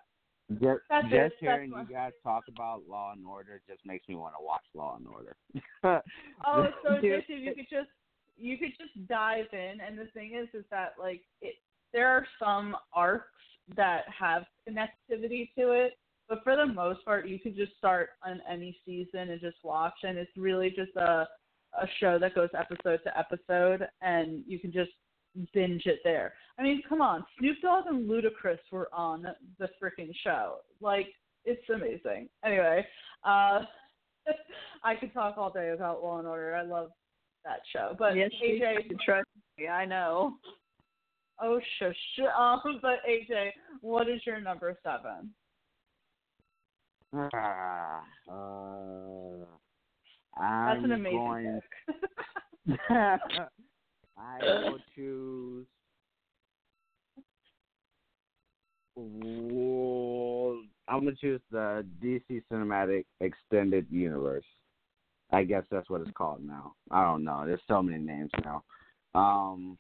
Just, 0.54 0.82
That's 0.90 1.04
just 1.04 1.14
it. 1.14 1.34
hearing 1.40 1.72
That's 1.76 1.90
you 1.90 1.96
guys 1.96 2.12
talk 2.24 2.46
about 2.48 2.82
Law 2.90 3.12
and 3.12 3.26
Order 3.26 3.62
just 3.68 3.86
makes 3.86 4.08
me 4.08 4.16
want 4.16 4.34
to 4.40 4.44
watch 4.44 4.64
Law 4.74 4.98
and 4.98 5.08
Order. 5.08 5.36
Oh, 6.46 6.64
it's 6.64 6.76
so 6.84 6.96
if 7.02 7.26
you 7.28 7.54
could 7.56 7.68
just 7.70 7.90
you 8.38 8.58
could 8.58 8.72
just 8.80 9.08
dive 9.08 9.46
in, 9.54 9.80
and 9.86 9.98
the 9.98 10.06
thing 10.14 10.34
is, 10.36 10.48
is 10.54 10.66
that 10.72 10.94
like 11.00 11.22
it, 11.42 11.56
there 11.94 12.08
are 12.08 12.26
some 12.42 12.76
arcs 12.94 13.28
that 13.76 14.04
have 14.18 14.44
connectivity 14.68 15.50
to 15.58 15.72
it, 15.72 15.94
but 16.28 16.44
for 16.44 16.56
the 16.56 16.66
most 16.66 17.04
part, 17.06 17.28
you 17.28 17.40
could 17.40 17.56
just 17.56 17.76
start 17.78 18.10
on 18.26 18.42
any 18.50 18.78
season 18.86 19.30
and 19.30 19.42
just 19.42 19.58
watch, 19.64 19.94
and 20.04 20.18
it's 20.18 20.32
really 20.38 20.70
just 20.70 20.96
a 20.96 21.28
a 21.80 21.86
show 22.00 22.18
that 22.18 22.34
goes 22.34 22.50
episode 22.58 23.00
to 23.04 23.18
episode, 23.18 23.88
and 24.02 24.44
you 24.48 24.60
can 24.60 24.72
just 24.72 24.92
binge 25.54 25.86
it 25.86 26.00
there. 26.04 26.34
I 26.58 26.64
mean, 26.64 26.82
come 26.88 27.02
on, 27.02 27.26
Snoop 27.38 27.58
Dogg 27.62 27.86
and 27.88 28.10
Ludacris 28.10 28.60
were 28.72 28.90
on 28.94 29.26
the 29.60 29.70
freaking 29.82 30.12
show. 30.24 30.58
Like, 30.82 31.08
it's 31.46 31.68
amazing. 31.74 32.30
Anyway, 32.44 32.86
uh, 33.24 33.62
I 34.84 34.96
could 35.00 35.14
talk 35.14 35.38
all 35.38 35.52
day 35.52 35.70
about 35.70 36.04
Law 36.04 36.20
and 36.20 36.28
Order. 36.28 36.56
I 36.56 36.64
love 36.64 36.90
that 37.46 37.60
show. 37.74 37.96
But 37.98 38.16
yes, 38.16 38.32
AJ, 38.44 39.00
trust 39.06 39.28
me. 39.58 39.68
I 39.68 39.86
know. 39.86 40.34
oh 41.42 41.60
shush. 41.80 41.96
Um, 42.38 42.62
but 42.82 43.00
AJ, 43.10 43.52
what 43.82 44.10
is 44.10 44.22
your 44.26 44.42
number 44.42 44.78
seven? 44.84 45.32
Ah, 47.14 48.02
uh, 48.32 49.46
That's 50.40 50.84
an 50.84 50.92
amazing 50.92 51.18
going. 51.18 51.62
pick. 52.68 52.78
I 54.20 54.40
will 54.44 54.80
choose. 54.96 55.66
I'm 60.88 61.06
gonna 61.06 61.16
choose 61.16 61.42
the 61.52 61.86
DC 62.04 62.44
Cinematic 62.52 63.06
Extended 63.22 63.88
Universe. 63.90 64.46
I 65.32 65.44
guess 65.44 65.64
that's 65.72 65.90
what 65.90 66.02
it's 66.02 66.12
called 66.18 66.44
now. 66.44 66.74
I 66.92 67.04
don't 67.04 67.24
know. 67.24 67.44
There's 67.46 67.62
so 67.68 67.82
many 67.82 68.00
names 68.00 68.32
now. 68.44 68.64
Um, 69.14 69.78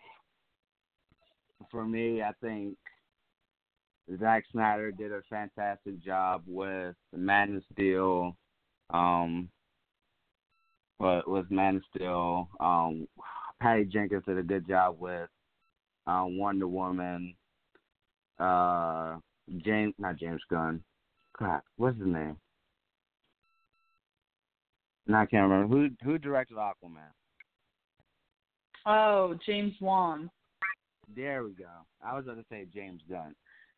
for 1.71 1.85
me, 1.85 2.21
I 2.21 2.31
think 2.41 2.77
Zack 4.19 4.43
Snyder 4.51 4.91
did 4.91 5.11
a 5.11 5.21
fantastic 5.29 6.01
job 6.03 6.43
with 6.47 6.95
Man 7.15 7.57
of 7.57 7.63
Steel. 7.73 8.37
Um, 8.91 9.49
but 10.99 11.29
with 11.29 11.49
Man 11.51 11.77
of 11.77 11.83
Steel, 11.95 12.49
um, 12.59 13.07
Patty 13.61 13.85
Jenkins 13.85 14.23
did 14.25 14.37
a 14.37 14.43
good 14.43 14.67
job 14.67 14.97
with 14.99 15.29
uh, 16.07 16.23
Wonder 16.25 16.67
Woman. 16.67 17.35
Uh, 18.39 19.17
James, 19.65 19.93
not 19.97 20.17
James 20.17 20.41
Gunn. 20.49 20.81
God, 21.37 21.61
what's 21.77 21.97
his 21.97 22.07
name? 22.07 22.37
No, 25.07 25.17
I 25.17 25.25
can't 25.25 25.49
remember 25.49 25.75
who 25.75 25.89
who 26.03 26.17
directed 26.17 26.57
Aquaman. 26.57 27.11
Oh, 28.85 29.35
James 29.45 29.73
Wan. 29.81 30.29
There 31.15 31.43
we 31.43 31.51
go. 31.51 31.65
I 32.03 32.15
was 32.15 32.25
going 32.25 32.37
to 32.37 32.45
say 32.49 32.67
James 32.73 33.01
Gunn. 33.09 33.33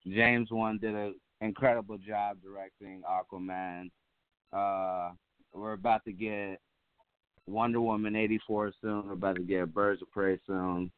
James 0.05 0.49
Wan 0.51 0.77
did 0.77 0.93
an 0.93 1.15
incredible 1.39 1.97
job 1.97 2.37
directing 2.43 3.01
Aquaman. 3.09 3.89
Uh, 4.51 5.13
we're 5.53 5.73
about 5.73 6.03
to 6.05 6.11
get 6.11 6.59
Wonder 7.47 7.81
Woman 7.81 8.15
84 8.15 8.73
soon. 8.81 9.07
We're 9.07 9.13
about 9.13 9.35
to 9.35 9.41
get 9.41 9.73
Birds 9.73 10.01
of 10.01 10.11
Prey 10.11 10.39
soon. 10.45 10.91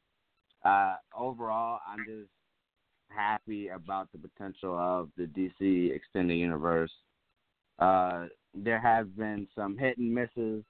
Uh, 0.64 0.96
overall, 1.18 1.80
I'm 1.88 2.06
just 2.06 2.30
happy 3.10 3.70
about 3.70 4.10
the 4.12 4.18
potential 4.18 4.78
of 4.78 5.10
the 5.18 5.26
DC 5.26 5.94
extended 5.94 6.36
universe. 6.36 6.92
Uh, 7.80 8.28
there 8.54 8.80
have 8.80 9.16
been 9.18 9.48
some 9.56 9.78
hit 9.78 9.98
and 9.98 10.14
misses 10.14 10.64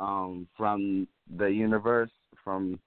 um, 0.00 0.48
from 0.56 1.06
the 1.36 1.46
universe. 1.46 2.10
From 2.42 2.78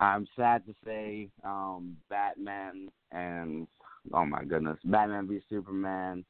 I'm 0.00 0.26
sad 0.36 0.66
to 0.66 0.74
say, 0.84 1.30
um, 1.44 1.96
Batman 2.10 2.88
and 3.12 3.66
oh 4.12 4.26
my 4.26 4.44
goodness, 4.44 4.78
Batman 4.84 5.28
v 5.28 5.40
Superman, 5.48 6.24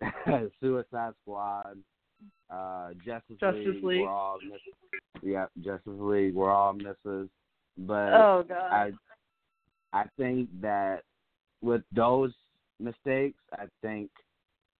Suicide 0.60 1.14
Squad, 1.22 1.78
uh, 2.50 2.90
Justice, 3.04 3.36
Justice 3.40 3.64
League, 3.66 3.84
League. 3.84 4.00
We're 4.02 4.08
all 4.10 4.38
miss- 4.42 5.22
yeah, 5.22 5.46
Justice 5.58 5.82
League. 5.98 6.34
We're 6.34 6.50
all 6.52 6.72
misses, 6.72 7.28
but 7.76 8.12
Oh. 8.12 8.44
I 8.50 8.92
I 9.92 10.04
think 10.16 10.48
that 10.60 11.02
with 11.62 11.82
those 11.92 12.32
mistakes, 12.78 13.38
I 13.52 13.66
think 13.82 14.10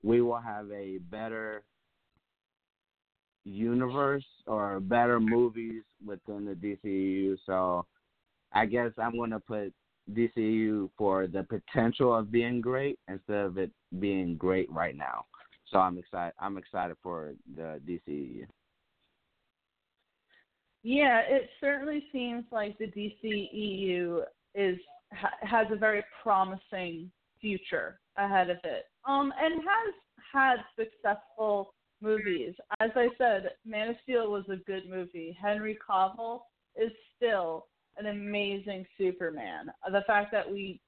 we 0.02 0.20
will 0.20 0.38
have 0.40 0.70
a 0.70 0.98
better 1.10 1.62
universe 3.44 4.24
or 4.46 4.80
better 4.80 5.18
movies 5.20 5.82
within 6.04 6.44
the 6.44 6.54
DCU. 6.54 7.36
So 7.46 7.86
I 8.52 8.66
guess 8.66 8.92
I'm 8.98 9.16
going 9.16 9.30
to 9.30 9.40
put 9.40 9.72
DCU 10.12 10.90
for 10.96 11.26
the 11.26 11.44
potential 11.44 12.14
of 12.14 12.30
being 12.30 12.60
great 12.60 12.98
instead 13.08 13.44
of 13.44 13.58
it 13.58 13.70
being 13.98 14.36
great 14.36 14.70
right 14.70 14.96
now. 14.96 15.24
So 15.72 15.78
I'm 15.78 15.98
excited. 15.98 16.34
I'm 16.38 16.56
excited 16.56 16.96
for 17.02 17.34
the 17.54 17.80
DCU. 17.86 18.46
Yeah, 20.82 21.20
it 21.28 21.50
certainly 21.60 22.04
seems 22.12 22.44
like 22.50 22.78
the 22.78 22.86
DCEU 22.86 24.22
is 24.54 24.78
ha, 25.12 25.30
has 25.42 25.66
a 25.70 25.76
very 25.76 26.04
promising 26.22 27.10
future 27.40 28.00
ahead 28.16 28.50
of 28.50 28.58
it. 28.64 28.84
Um, 29.06 29.32
and 29.40 29.54
has 29.54 29.94
had 30.32 30.56
successful 30.78 31.74
movies. 32.00 32.54
As 32.80 32.90
I 32.94 33.08
said, 33.18 33.50
Man 33.64 33.90
of 33.90 33.96
Steel 34.02 34.30
was 34.30 34.44
a 34.48 34.56
good 34.56 34.88
movie. 34.88 35.36
Henry 35.40 35.78
Cavill 35.88 36.40
is 36.76 36.92
still 37.16 37.66
an 37.96 38.06
amazing 38.06 38.86
Superman. 38.96 39.70
The 39.90 40.02
fact 40.06 40.30
that 40.32 40.50
we 40.50 40.80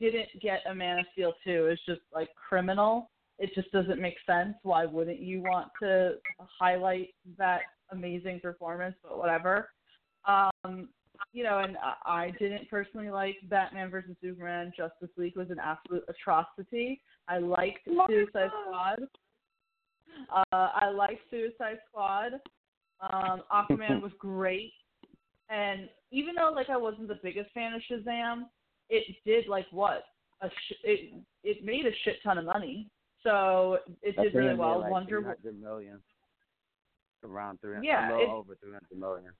didn't 0.00 0.28
get 0.40 0.60
a 0.70 0.74
Man 0.74 0.98
of 0.98 1.06
Steel 1.12 1.32
2 1.44 1.68
is 1.68 1.80
just 1.86 2.02
like 2.12 2.28
criminal. 2.34 3.10
It 3.38 3.54
just 3.54 3.70
doesn't 3.70 4.00
make 4.00 4.16
sense. 4.26 4.54
Why 4.62 4.84
wouldn't 4.84 5.20
you 5.20 5.42
want 5.42 5.68
to 5.80 6.14
highlight 6.38 7.10
that 7.36 7.60
amazing 7.92 8.40
performance? 8.40 8.96
But 9.02 9.18
whatever. 9.18 9.70
Um, 10.26 10.88
you 11.32 11.44
know, 11.44 11.58
and 11.58 11.76
I 11.76 11.94
I 12.04 12.32
didn't 12.38 12.68
personally 12.68 13.10
like 13.10 13.36
Batman 13.48 13.90
versus 13.90 14.16
Superman. 14.20 14.72
Justice 14.76 15.10
League 15.16 15.36
was 15.36 15.50
an 15.50 15.58
absolute 15.62 16.04
atrocity. 16.08 17.00
I 17.28 17.38
liked 17.38 17.80
Suicide 17.84 18.50
Squad. 18.64 18.98
Uh, 20.32 20.44
I 20.74 20.90
liked 20.90 21.20
Suicide 21.30 21.78
Squad. 21.88 22.32
Um, 23.00 23.42
Aquaman 23.52 24.02
was 24.02 24.12
great, 24.18 24.72
and 25.50 25.88
even 26.10 26.34
though 26.34 26.52
like 26.54 26.70
I 26.70 26.76
wasn't 26.76 27.08
the 27.08 27.20
biggest 27.22 27.52
fan 27.52 27.72
of 27.74 27.82
Shazam, 27.90 28.44
it 28.88 29.04
did 29.24 29.46
like 29.48 29.66
what 29.70 30.04
a 30.40 30.48
sh- 30.48 30.84
it 30.84 31.14
it 31.44 31.64
made 31.64 31.86
a 31.86 31.92
shit 32.04 32.16
ton 32.24 32.38
of 32.38 32.44
money, 32.44 32.88
so 33.22 33.78
it 34.02 34.16
That 34.16 34.22
did 34.24 34.34
really 34.34 34.54
well. 34.54 34.80
Like 34.80 34.90
Wonder 34.90 35.18
300 35.20 35.60
million. 35.60 36.02
Around 37.24 37.60
300, 37.60 37.84
Yeah, 37.84 38.10
a 38.10 38.16
little 38.16 38.24
it- 38.24 38.38
over 38.38 38.54
300 38.56 38.98
million. 38.98 39.32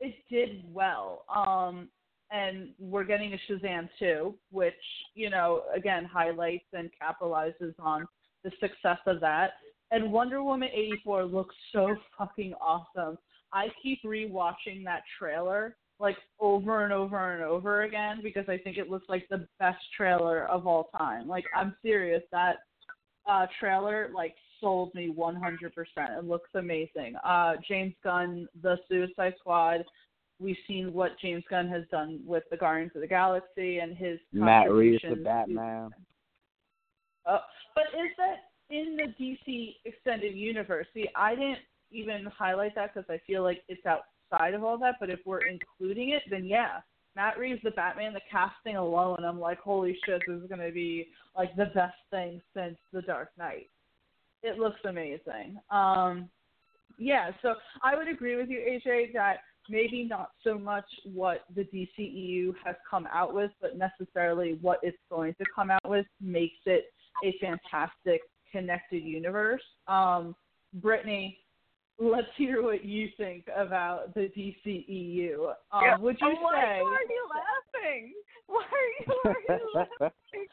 it 0.00 0.14
did 0.28 0.62
well. 0.72 1.24
Um, 1.28 1.90
and 2.30 2.74
we're 2.78 3.04
getting 3.04 3.34
a 3.34 3.38
Shazam 3.48 3.88
2, 3.98 4.36
which, 4.50 4.74
you 5.14 5.30
know, 5.30 5.62
again, 5.74 6.04
highlights 6.04 6.66
and 6.72 6.90
capitalizes 7.00 7.74
on 7.78 8.06
the 8.42 8.50
success 8.58 8.98
of 9.06 9.20
that. 9.20 9.52
And 9.92 10.12
Wonder 10.12 10.42
Woman 10.42 10.68
84 10.72 11.24
looks 11.24 11.54
so 11.72 11.94
fucking 12.18 12.54
awesome. 12.54 13.16
I 13.52 13.68
keep 13.80 14.02
rewatching 14.02 14.82
that 14.84 15.02
trailer 15.18 15.76
like 15.98 16.16
over 16.40 16.84
and 16.84 16.92
over 16.92 17.32
and 17.32 17.42
over 17.42 17.82
again 17.82 18.20
because 18.22 18.48
I 18.48 18.58
think 18.58 18.76
it 18.76 18.90
looks 18.90 19.08
like 19.08 19.26
the 19.28 19.46
best 19.58 19.82
trailer 19.96 20.46
of 20.46 20.66
all 20.66 20.90
time. 20.96 21.26
Like 21.26 21.44
I'm 21.54 21.74
serious, 21.82 22.22
that 22.32 22.56
uh 23.28 23.46
trailer 23.58 24.10
like 24.14 24.34
sold 24.60 24.94
me 24.94 25.12
100%. 25.16 25.70
It 26.18 26.24
looks 26.24 26.50
amazing. 26.54 27.16
Uh 27.24 27.54
James 27.66 27.94
Gunn, 28.04 28.46
The 28.62 28.78
Suicide 28.88 29.34
Squad, 29.40 29.84
we've 30.38 30.56
seen 30.68 30.92
what 30.92 31.18
James 31.20 31.44
Gunn 31.48 31.68
has 31.68 31.84
done 31.90 32.20
with 32.26 32.44
the 32.50 32.56
Guardians 32.56 32.92
of 32.94 33.00
the 33.00 33.06
Galaxy 33.06 33.78
and 33.78 33.96
his 33.96 34.18
Matt 34.32 34.70
Reeves, 34.70 35.02
the 35.02 35.16
to- 35.16 35.22
Batman. 35.22 35.90
uh, 37.24 37.38
but 37.74 37.84
is 37.94 38.10
that 38.18 38.50
in 38.68 38.96
the 38.96 39.14
DC 39.18 39.76
extended 39.84 40.34
universe? 40.34 40.86
See, 40.92 41.08
I 41.16 41.34
didn't 41.34 41.58
even 41.90 42.26
highlight 42.26 42.74
that 42.74 42.92
because 42.92 43.08
I 43.08 43.18
feel 43.26 43.42
like 43.42 43.62
it's 43.68 43.86
outside 44.32 44.54
of 44.54 44.64
all 44.64 44.78
that. 44.78 44.96
But 45.00 45.10
if 45.10 45.20
we're 45.24 45.46
including 45.46 46.10
it, 46.10 46.22
then 46.30 46.44
yeah, 46.44 46.80
Matt 47.14 47.38
Reeves, 47.38 47.60
the 47.64 47.70
Batman, 47.70 48.12
the 48.12 48.20
casting 48.30 48.76
alone, 48.76 49.24
I'm 49.24 49.40
like, 49.40 49.58
holy 49.58 49.98
shit, 50.04 50.22
this 50.26 50.42
is 50.42 50.48
gonna 50.48 50.70
be 50.70 51.08
like 51.36 51.54
the 51.56 51.66
best 51.74 51.96
thing 52.10 52.40
since 52.54 52.76
The 52.92 53.02
Dark 53.02 53.30
Knight. 53.38 53.70
It 54.42 54.58
looks 54.58 54.80
amazing. 54.84 55.58
Um, 55.70 56.28
yeah, 56.98 57.30
so 57.42 57.54
I 57.82 57.96
would 57.96 58.08
agree 58.08 58.36
with 58.36 58.48
you, 58.48 58.58
AJ, 58.58 59.12
that 59.14 59.38
maybe 59.68 60.04
not 60.04 60.30
so 60.44 60.58
much 60.58 60.84
what 61.04 61.44
the 61.54 61.64
DCEU 61.64 62.54
has 62.64 62.76
come 62.88 63.08
out 63.12 63.34
with, 63.34 63.50
but 63.60 63.76
necessarily 63.76 64.58
what 64.60 64.78
it's 64.82 64.96
going 65.10 65.34
to 65.34 65.44
come 65.54 65.70
out 65.70 65.88
with 65.88 66.06
makes 66.20 66.58
it 66.66 66.86
a 67.24 67.34
fantastic 67.40 68.20
connected 68.52 69.02
universe. 69.02 69.62
Um, 69.88 70.34
Brittany, 70.74 71.38
let's 71.98 72.28
hear 72.36 72.62
what 72.62 72.84
you 72.84 73.08
think 73.16 73.46
about 73.54 74.14
the 74.14 74.30
DCEU. 74.36 75.48
Um, 75.72 75.82
Yeah. 75.82 75.96
Would 75.98 76.20
you 76.20 76.28
oh, 76.28 76.34
why, 76.42 76.62
say? 76.62 76.82
Why 76.82 76.96
are 76.96 77.02
you 77.08 77.28
laughing? 77.30 78.12
Why 78.46 78.64
are 78.72 78.88
you, 78.98 79.14
are 79.24 79.56
you 79.58 79.70
laughing? 79.74 80.46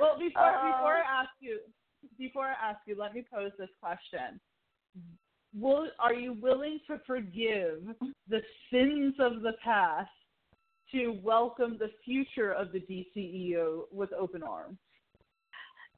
well, 0.00 0.18
before 0.18 0.42
Uh, 0.42 0.66
before 0.66 0.96
I 0.96 1.04
ask 1.06 1.30
you, 1.40 1.60
before 2.18 2.46
I 2.46 2.70
ask 2.70 2.80
you, 2.86 2.96
let 2.98 3.14
me 3.14 3.24
pose 3.32 3.52
this 3.58 3.70
question: 3.80 4.40
Will 5.58 5.88
are 5.98 6.14
you 6.14 6.34
willing 6.34 6.80
to 6.86 6.98
forgive 7.06 7.82
the 8.28 8.42
sins 8.70 9.14
of 9.18 9.42
the 9.42 9.54
past 9.62 10.10
to 10.92 11.18
welcome 11.22 11.78
the 11.78 11.90
future 12.04 12.52
of 12.52 12.72
the 12.72 12.80
DCEU 12.80 13.84
with 13.90 14.12
open 14.12 14.42
arms? 14.42 14.78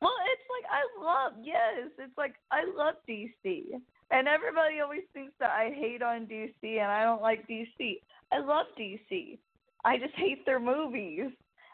Well, 0.01 0.14
it's 0.32 0.49
like 0.51 0.66
I 0.70 0.82
love 1.03 1.32
yes, 1.42 1.90
it's 1.99 2.16
like 2.18 2.34
I 2.51 2.64
love 2.76 2.94
DC. 3.09 3.64
And 4.11 4.28
everybody 4.28 4.80
always 4.80 5.03
thinks 5.12 5.32
that 5.40 5.51
I 5.51 5.70
hate 5.74 6.03
on 6.03 6.26
DC 6.26 6.53
and 6.62 6.90
I 6.90 7.03
don't 7.03 7.22
like 7.22 7.47
DC. 7.49 8.01
I 8.32 8.38
love 8.38 8.66
DC. 8.78 9.38
I 9.84 9.99
just 9.99 10.14
hate 10.14 10.44
their 10.47 10.61
movies. 10.61 11.30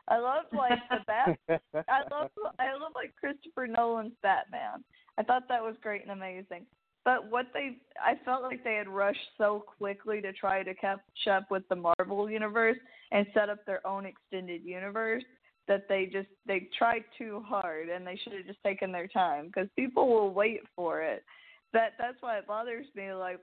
I 0.09 0.19
love 0.19 0.45
like 0.53 0.79
the 0.91 0.99
Bat 1.07 1.61
I 1.89 2.01
love 2.11 2.31
I 2.59 2.73
love 2.75 2.93
like 2.95 3.15
Christopher 3.17 3.67
Nolan's 3.67 4.15
Batman. 4.23 4.85
I 5.19 5.23
thought 5.23 5.49
that 5.49 5.63
was 5.63 5.75
great 5.83 6.03
and 6.03 6.11
amazing. 6.11 6.67
But 7.05 7.31
what 7.31 7.47
they 7.53 7.79
I 8.05 8.15
felt 8.25 8.43
like 8.43 8.63
they 8.65 8.75
had 8.75 8.89
rushed 8.89 9.19
so 9.37 9.65
quickly 9.79 10.21
to 10.21 10.33
try 10.33 10.63
to 10.63 10.75
catch 10.75 11.01
up 11.31 11.51
with 11.51 11.65
the 11.69 11.77
Marvel 11.77 12.31
universe 12.31 12.79
and 13.11 13.27
set 13.35 13.51
up 13.51 13.65
their 13.67 13.87
own 13.87 14.07
extended 14.07 14.63
universe 14.65 15.25
that 15.73 15.89
they 15.89 16.05
just 16.05 16.29
they 16.47 16.69
tried 16.77 17.03
too 17.17 17.43
hard 17.47 17.89
and 17.89 18.07
they 18.07 18.21
should 18.23 18.35
have 18.35 18.47
just 18.47 18.63
taken 18.63 18.93
their 18.93 19.07
time 19.07 19.47
because 19.47 19.71
people 19.75 20.07
will 20.07 20.31
wait 20.35 20.61
for 20.77 21.01
it. 21.01 21.25
That 21.73 21.93
that's 21.99 22.19
why 22.21 22.37
it 22.37 22.47
bothers 22.47 22.87
me. 22.95 23.15
Like 23.15 23.39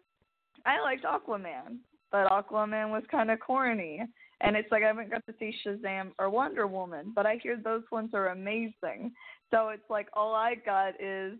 I 0.63 0.79
liked 0.79 1.05
Aquaman, 1.05 1.77
but 2.11 2.29
Aquaman 2.29 2.91
was 2.91 3.01
kind 3.09 3.31
of 3.31 3.39
corny, 3.39 4.03
And 4.41 4.55
it's 4.55 4.71
like 4.71 4.83
I 4.83 4.87
haven't 4.87 5.09
got 5.09 5.25
to 5.25 5.33
see 5.39 5.55
Shazam 5.65 6.11
or 6.19 6.29
Wonder 6.29 6.67
Woman, 6.67 7.13
but 7.15 7.25
I 7.25 7.39
hear 7.41 7.57
those 7.57 7.81
ones 7.91 8.11
are 8.13 8.27
amazing. 8.27 9.11
So 9.49 9.69
it's 9.69 9.89
like 9.89 10.07
all 10.13 10.35
I 10.35 10.53
got 10.63 11.01
is 11.01 11.33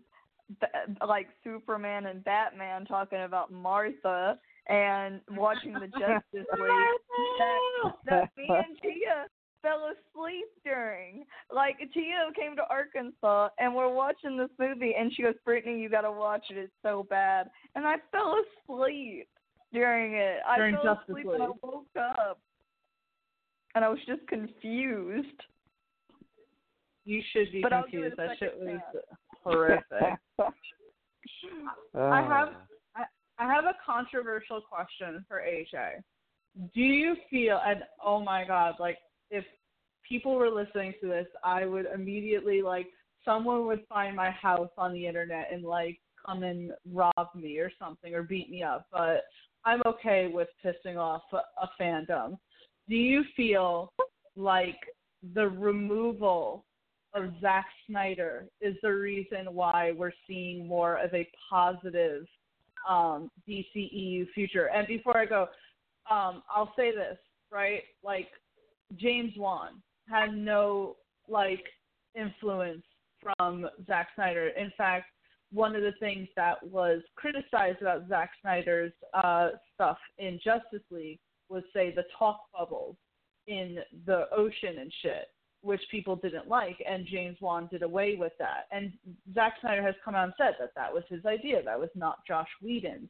like 1.06 1.28
Superman 1.44 2.06
and 2.06 2.24
Batman 2.24 2.84
talking 2.84 3.22
about 3.22 3.52
Martha 3.52 4.40
and 4.66 5.20
watching 5.36 5.74
the 5.74 5.86
Justice 6.00 6.48
League 6.58 7.00
that, 7.38 7.92
that 8.06 8.30
me 8.36 8.48
and 8.48 8.76
Tia 8.82 9.26
fell 9.70 9.86
asleep 9.86 10.46
during. 10.64 11.24
Like 11.54 11.78
Tio 11.94 12.30
came 12.38 12.56
to 12.56 12.62
Arkansas 12.70 13.48
and 13.58 13.74
we're 13.74 13.92
watching 13.92 14.36
this 14.36 14.50
movie 14.58 14.94
and 14.98 15.12
she 15.14 15.22
goes, 15.22 15.34
Brittany, 15.44 15.80
you 15.80 15.88
gotta 15.88 16.10
watch 16.10 16.44
it, 16.50 16.56
it's 16.58 16.72
so 16.82 17.06
bad 17.08 17.48
and 17.74 17.86
I 17.86 17.96
fell 18.12 18.36
asleep 18.68 19.28
during 19.72 20.14
it. 20.14 20.38
During 20.56 20.74
I 20.76 20.82
fell 20.82 20.94
Justice 20.94 21.08
asleep 21.10 21.26
League. 21.26 21.34
and 21.34 21.42
I 21.44 21.46
woke 21.62 21.86
up. 21.98 22.40
And 23.76 23.84
I 23.84 23.88
was 23.88 24.00
just 24.06 24.26
confused. 24.26 25.28
You 27.04 27.22
should 27.32 27.52
be 27.52 27.60
But 27.62 27.70
confused. 27.70 28.16
That 28.16 28.30
shit 28.38 28.52
second 28.58 28.66
was 28.72 28.80
chance. 28.92 29.04
horrific. 29.44 30.18
I 31.94 32.22
have 32.22 32.48
Ah. 32.96 33.04
I 33.38 33.46
have 33.46 33.64
a 33.64 33.74
controversial 33.86 34.60
question 34.60 35.24
for 35.28 35.40
AJ. 35.40 36.02
Do 36.74 36.80
you 36.82 37.16
feel 37.30 37.60
and 37.64 37.82
oh 38.04 38.20
my 38.22 38.44
god, 38.44 38.74
like 38.80 38.98
if 39.30 39.44
people 40.10 40.34
were 40.34 40.50
listening 40.50 40.92
to 41.00 41.08
this, 41.08 41.26
I 41.44 41.64
would 41.64 41.86
immediately 41.94 42.60
like 42.60 42.88
someone 43.24 43.66
would 43.66 43.84
find 43.88 44.14
my 44.16 44.30
house 44.30 44.70
on 44.76 44.92
the 44.92 45.06
internet 45.06 45.48
and 45.52 45.62
like 45.62 45.98
come 46.26 46.42
and 46.42 46.72
rob 46.92 47.28
me 47.34 47.58
or 47.58 47.70
something 47.78 48.14
or 48.14 48.22
beat 48.22 48.50
me 48.50 48.62
up, 48.62 48.86
but 48.92 49.22
I'm 49.64 49.80
okay 49.86 50.30
with 50.32 50.48
pissing 50.64 50.96
off 50.96 51.22
a, 51.32 51.68
fandom. 51.80 52.38
Do 52.88 52.96
you 52.96 53.22
feel 53.36 53.92
like 54.36 54.78
the 55.34 55.48
removal 55.48 56.64
of 57.14 57.30
Zack 57.40 57.66
Snyder 57.86 58.46
is 58.60 58.74
the 58.82 58.90
reason 58.90 59.52
why 59.52 59.92
we're 59.96 60.12
seeing 60.26 60.66
more 60.66 60.96
of 60.96 61.12
a 61.14 61.28
positive 61.48 62.26
um, 62.88 63.30
DCEU 63.48 64.26
future. 64.34 64.70
And 64.74 64.86
before 64.86 65.16
I 65.16 65.26
go, 65.26 65.48
um, 66.10 66.42
I'll 66.54 66.72
say 66.76 66.92
this, 66.92 67.18
right? 67.50 67.82
Like 68.02 68.28
James 68.96 69.32
Wan 69.36 69.82
had 70.10 70.34
no 70.34 70.96
like 71.28 71.64
influence 72.14 72.82
from 73.22 73.66
Zack 73.86 74.08
Snyder. 74.14 74.48
In 74.48 74.72
fact, 74.76 75.06
one 75.52 75.74
of 75.74 75.82
the 75.82 75.92
things 76.00 76.28
that 76.36 76.62
was 76.70 77.00
criticized 77.16 77.80
about 77.80 78.08
Zack 78.08 78.30
Snyder's 78.40 78.92
uh, 79.14 79.50
stuff 79.74 79.98
in 80.18 80.38
Justice 80.42 80.84
League 80.90 81.18
was 81.48 81.62
say 81.74 81.92
the 81.94 82.04
talk 82.18 82.40
bubbles 82.56 82.96
in 83.46 83.78
the 84.06 84.26
ocean 84.30 84.78
and 84.80 84.92
shit, 85.02 85.26
which 85.62 85.80
people 85.90 86.14
didn't 86.16 86.48
like, 86.48 86.76
and 86.88 87.06
James 87.06 87.36
Wan 87.40 87.68
did 87.70 87.82
away 87.82 88.16
with 88.16 88.32
that. 88.38 88.66
And 88.70 88.92
Zack 89.34 89.54
Snyder 89.60 89.82
has 89.82 89.94
come 90.04 90.14
out 90.14 90.24
and 90.24 90.32
said 90.38 90.54
that 90.60 90.70
that 90.76 90.92
was 90.92 91.02
his 91.08 91.24
idea. 91.26 91.62
That 91.64 91.80
was 91.80 91.90
not 91.94 92.18
Joss 92.26 92.46
Whedon's. 92.62 93.08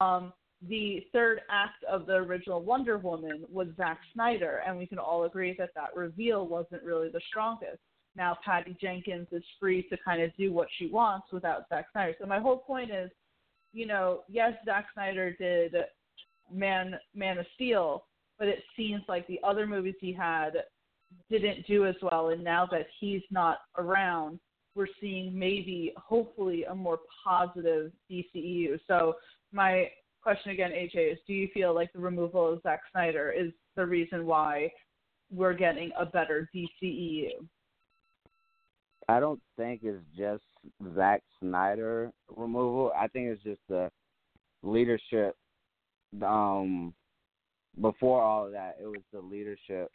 Um, 0.00 0.32
the 0.68 1.06
third 1.12 1.40
act 1.50 1.82
of 1.84 2.06
the 2.06 2.14
original 2.14 2.62
Wonder 2.62 2.98
Woman 2.98 3.44
was 3.50 3.68
Zack 3.76 3.98
Snyder, 4.12 4.62
and 4.66 4.76
we 4.76 4.86
can 4.86 4.98
all 4.98 5.24
agree 5.24 5.54
that 5.58 5.70
that 5.74 5.96
reveal 5.96 6.46
wasn't 6.46 6.82
really 6.82 7.08
the 7.08 7.20
strongest. 7.28 7.78
Now 8.16 8.36
Patty 8.44 8.76
Jenkins 8.80 9.28
is 9.32 9.44
free 9.58 9.82
to 9.88 9.96
kind 10.04 10.20
of 10.20 10.36
do 10.36 10.52
what 10.52 10.68
she 10.78 10.88
wants 10.88 11.28
without 11.32 11.68
Zack 11.68 11.86
Snyder. 11.92 12.14
So 12.20 12.26
my 12.26 12.40
whole 12.40 12.58
point 12.58 12.90
is, 12.90 13.10
you 13.72 13.86
know, 13.86 14.22
yes, 14.28 14.52
Zack 14.64 14.86
Snyder 14.92 15.32
did 15.32 15.74
Man 16.52 16.98
Man 17.14 17.38
of 17.38 17.46
Steel, 17.54 18.04
but 18.38 18.48
it 18.48 18.62
seems 18.76 19.02
like 19.08 19.26
the 19.26 19.40
other 19.44 19.66
movies 19.66 19.94
he 20.00 20.12
had 20.12 20.50
didn't 21.30 21.66
do 21.66 21.86
as 21.86 21.94
well. 22.02 22.30
And 22.30 22.42
now 22.44 22.66
that 22.70 22.86
he's 22.98 23.22
not 23.30 23.58
around, 23.78 24.40
we're 24.74 24.88
seeing 25.00 25.36
maybe, 25.36 25.92
hopefully, 25.96 26.64
a 26.64 26.74
more 26.74 26.98
positive 27.24 27.92
DCEU. 28.10 28.78
So 28.86 29.14
my 29.52 29.88
question 30.22 30.52
again, 30.52 30.70
AJ, 30.70 31.12
is 31.12 31.18
do 31.26 31.32
you 31.32 31.48
feel 31.52 31.74
like 31.74 31.92
the 31.92 31.98
removal 31.98 32.52
of 32.52 32.62
Zack 32.62 32.80
Snyder 32.92 33.32
is 33.32 33.52
the 33.76 33.86
reason 33.86 34.26
why 34.26 34.70
we're 35.32 35.54
getting 35.54 35.90
a 35.98 36.06
better 36.06 36.48
DCEU? 36.54 37.30
I 39.08 39.18
don't 39.18 39.40
think 39.56 39.80
it's 39.82 40.04
just 40.16 40.44
Zack 40.94 41.22
Snyder 41.40 42.12
removal. 42.36 42.92
I 42.96 43.08
think 43.08 43.28
it's 43.28 43.42
just 43.42 43.60
the 43.68 43.90
leadership. 44.62 45.34
Um, 46.22 46.94
before 47.80 48.22
all 48.22 48.46
of 48.46 48.52
that, 48.52 48.76
it 48.80 48.86
was 48.86 49.02
the 49.12 49.20
leadership 49.20 49.90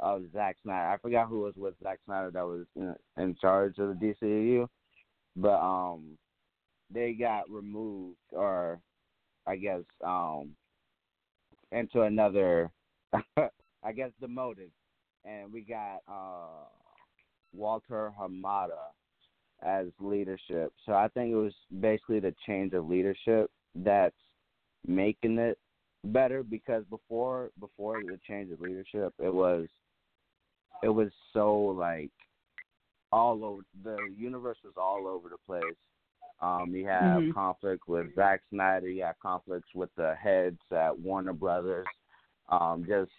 of 0.00 0.22
Zack 0.32 0.56
Snyder. 0.62 0.88
I 0.88 0.98
forgot 0.98 1.28
who 1.28 1.40
was 1.40 1.54
with 1.56 1.74
Zack 1.82 1.98
Snyder 2.04 2.30
that 2.30 2.46
was 2.46 2.66
in, 2.76 2.94
in 3.22 3.36
charge 3.40 3.78
of 3.78 3.98
the 3.98 4.14
DCU, 4.22 4.66
but 5.36 5.58
um, 5.58 6.16
they 6.92 7.12
got 7.12 7.50
removed, 7.50 8.16
or 8.32 8.80
I 9.46 9.56
guess 9.56 9.82
um, 10.04 10.50
into 11.72 12.02
another, 12.02 12.70
I 13.36 13.92
guess 13.94 14.10
demoted, 14.20 14.70
and 15.24 15.52
we 15.52 15.60
got 15.62 15.98
uh 16.08 16.66
Walter 17.54 18.12
Hamada 18.18 18.92
as 19.62 19.86
leadership. 20.00 20.72
So 20.86 20.92
I 20.92 21.08
think 21.08 21.32
it 21.32 21.36
was 21.36 21.54
basically 21.80 22.20
the 22.20 22.34
change 22.46 22.72
of 22.74 22.88
leadership 22.88 23.50
that's 23.74 24.14
making 24.86 25.38
it 25.38 25.58
better 26.04 26.42
because 26.42 26.84
before 26.90 27.50
before 27.60 28.02
the 28.02 28.18
change 28.28 28.52
of 28.52 28.60
leadership 28.60 29.14
it 29.18 29.32
was 29.32 29.66
it 30.82 30.90
was 30.90 31.08
so 31.32 31.54
like 31.54 32.10
all 33.10 33.42
over 33.44 33.62
the 33.84 33.96
universe 34.18 34.58
was 34.64 34.74
all 34.76 35.06
over 35.06 35.28
the 35.28 35.38
place. 35.46 35.62
Um 36.40 36.74
you 36.74 36.86
have 36.86 37.22
Mhm. 37.22 37.34
conflict 37.34 37.88
with 37.88 38.14
Zack 38.14 38.42
Snyder, 38.50 38.88
you 38.88 39.02
have 39.04 39.18
conflicts 39.20 39.74
with 39.74 39.94
the 39.96 40.14
heads 40.16 40.60
at 40.70 40.98
Warner 40.98 41.32
Brothers. 41.32 41.86
Um 42.48 42.84
just 42.86 43.12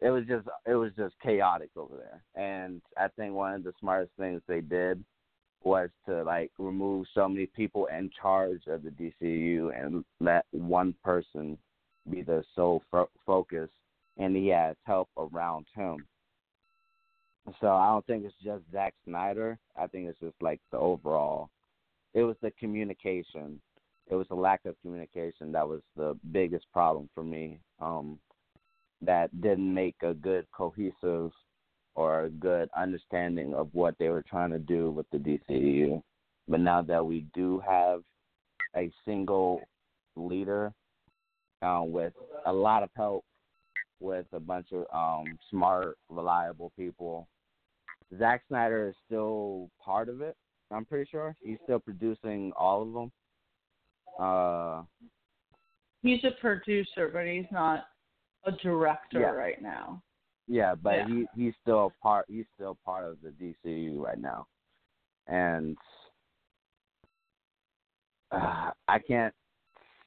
it 0.00 0.10
was 0.10 0.24
just 0.26 0.48
it 0.66 0.74
was 0.74 0.92
just 0.96 1.18
chaotic 1.20 1.70
over 1.76 1.96
there. 1.96 2.22
And 2.34 2.80
I 2.96 3.08
think 3.08 3.34
one 3.34 3.54
of 3.54 3.64
the 3.64 3.72
smartest 3.80 4.12
things 4.16 4.42
they 4.46 4.60
did 4.60 5.04
was 5.62 5.90
to 6.06 6.22
like 6.22 6.50
remove 6.58 7.06
so 7.14 7.28
many 7.28 7.46
people 7.46 7.86
in 7.86 8.10
charge 8.20 8.66
of 8.66 8.82
the 8.82 8.90
DCU 8.90 9.70
and 9.78 10.04
let 10.20 10.46
one 10.52 10.94
person 11.04 11.58
be 12.08 12.22
the 12.22 12.42
sole 12.54 12.82
fo- 12.90 13.10
focus, 13.26 13.68
and 14.16 14.34
he 14.34 14.48
has 14.48 14.74
help 14.84 15.10
around 15.18 15.66
him. 15.74 16.06
So 17.60 17.68
I 17.68 17.88
don't 17.88 18.06
think 18.06 18.24
it's 18.24 18.34
just 18.42 18.62
Zack 18.72 18.94
Snyder. 19.04 19.58
I 19.76 19.86
think 19.86 20.08
it's 20.08 20.18
just 20.20 20.40
like 20.40 20.60
the 20.70 20.78
overall. 20.78 21.50
It 22.14 22.22
was 22.22 22.36
the 22.42 22.50
communication. 22.52 23.60
It 24.08 24.14
was 24.14 24.26
the 24.28 24.34
lack 24.34 24.64
of 24.64 24.74
communication 24.82 25.52
that 25.52 25.68
was 25.68 25.80
the 25.96 26.18
biggest 26.32 26.66
problem 26.72 27.08
for 27.14 27.22
me. 27.22 27.60
Um, 27.80 28.18
that 29.02 29.40
didn't 29.40 29.72
make 29.72 29.96
a 30.02 30.12
good 30.12 30.46
cohesive 30.52 31.30
or 31.94 32.24
a 32.24 32.30
good 32.30 32.68
understanding 32.76 33.54
of 33.54 33.68
what 33.72 33.94
they 33.98 34.08
were 34.08 34.24
trying 34.28 34.50
to 34.50 34.58
do 34.58 34.90
with 34.90 35.06
the 35.10 35.18
DCU. 35.18 36.02
But 36.48 36.60
now 36.60 36.82
that 36.82 37.04
we 37.04 37.26
do 37.34 37.62
have 37.66 38.02
a 38.76 38.90
single 39.04 39.62
leader 40.16 40.72
uh, 41.62 41.82
with 41.84 42.12
a 42.46 42.52
lot 42.52 42.82
of 42.82 42.90
help, 42.96 43.24
with 44.00 44.26
a 44.32 44.40
bunch 44.40 44.68
of 44.72 44.86
um, 44.92 45.38
smart, 45.50 45.96
reliable 46.08 46.72
people, 46.76 47.28
Zack 48.18 48.42
Snyder 48.48 48.88
is 48.88 48.94
still 49.06 49.70
part 49.82 50.08
of 50.08 50.20
it. 50.20 50.36
I'm 50.70 50.84
pretty 50.84 51.08
sure 51.10 51.34
he's 51.42 51.58
still 51.64 51.80
producing 51.80 52.52
all 52.56 52.82
of 52.82 52.92
them. 52.92 53.12
Uh, 54.18 54.82
He's 56.02 56.24
a 56.24 56.30
producer, 56.40 57.10
but 57.12 57.26
he's 57.26 57.50
not 57.52 57.86
a 58.44 58.52
director 58.52 59.20
Yeah. 59.20 59.30
right 59.30 59.60
now. 59.60 60.02
Yeah, 60.46 60.74
but 60.74 60.96
Yeah. 60.96 61.06
he 61.06 61.26
he's 61.34 61.54
still 61.60 61.92
part 62.02 62.24
he's 62.28 62.46
still 62.54 62.76
part 62.84 63.04
of 63.04 63.18
the 63.22 63.30
DCU 63.30 63.98
right 64.02 64.18
now, 64.18 64.46
and 65.26 65.76
uh, 68.32 68.70
I 68.88 68.98
can't 68.98 69.34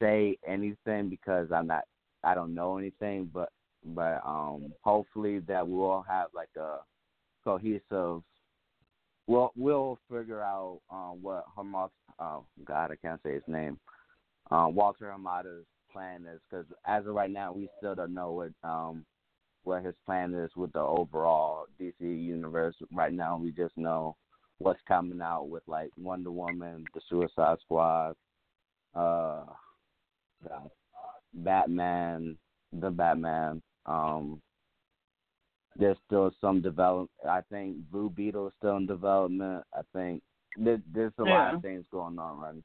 say 0.00 0.36
anything 0.46 1.08
because 1.08 1.52
I'm 1.52 1.66
not 1.66 1.84
I 2.24 2.34
don't 2.34 2.54
know 2.54 2.76
anything, 2.78 3.30
but 3.32 3.50
but 3.84 4.20
um 4.26 4.72
hopefully 4.82 5.38
that 5.40 5.66
we'll 5.66 6.02
have 6.02 6.28
like 6.34 6.54
a 6.58 6.78
cohesive. 7.44 8.22
We'll 9.26 9.52
we'll 9.56 9.98
figure 10.10 10.42
out 10.42 10.80
um 10.90 11.18
what 11.22 11.44
Hamas 11.56 11.90
oh 12.18 12.44
God 12.64 12.90
I 12.90 12.96
can't 12.96 13.20
say 13.22 13.34
his 13.34 13.42
name 13.46 13.78
um 14.50 14.74
Walter 14.74 15.12
Hamada's 15.16 15.64
plan 15.92 16.26
is 16.26 16.40
because 16.50 16.66
as 16.86 17.06
of 17.06 17.14
right 17.14 17.30
now 17.30 17.52
we 17.52 17.68
still 17.78 17.94
don't 17.94 18.14
know 18.14 18.32
what 18.32 18.68
um 18.68 19.06
what 19.64 19.82
his 19.82 19.94
plan 20.06 20.34
is 20.34 20.50
with 20.56 20.72
the 20.72 20.80
overall 20.80 21.66
DC 21.80 21.94
universe. 22.00 22.76
Right 22.92 23.12
now, 23.12 23.36
we 23.36 23.50
just 23.50 23.76
know 23.76 24.16
what's 24.58 24.80
coming 24.86 25.20
out 25.20 25.48
with 25.48 25.62
like 25.66 25.90
Wonder 25.98 26.30
Woman, 26.30 26.84
the 26.94 27.00
Suicide 27.08 27.58
Squad, 27.62 28.14
uh, 28.94 29.44
uh, 30.44 30.68
Batman, 31.32 32.36
the 32.72 32.90
Batman, 32.90 33.62
um, 33.86 34.40
there's 35.76 35.96
still 36.06 36.30
some 36.40 36.60
development. 36.60 37.10
I 37.28 37.40
think 37.50 37.76
Blue 37.90 38.10
Beetle 38.10 38.48
is 38.48 38.52
still 38.58 38.76
in 38.76 38.86
development. 38.86 39.64
I 39.74 39.80
think 39.92 40.22
there, 40.56 40.80
there's 40.92 41.12
a 41.18 41.24
Yeah. 41.24 41.30
lot 41.30 41.54
of 41.54 41.62
things 41.62 41.84
going 41.90 42.18
on 42.18 42.38
right. 42.40 42.62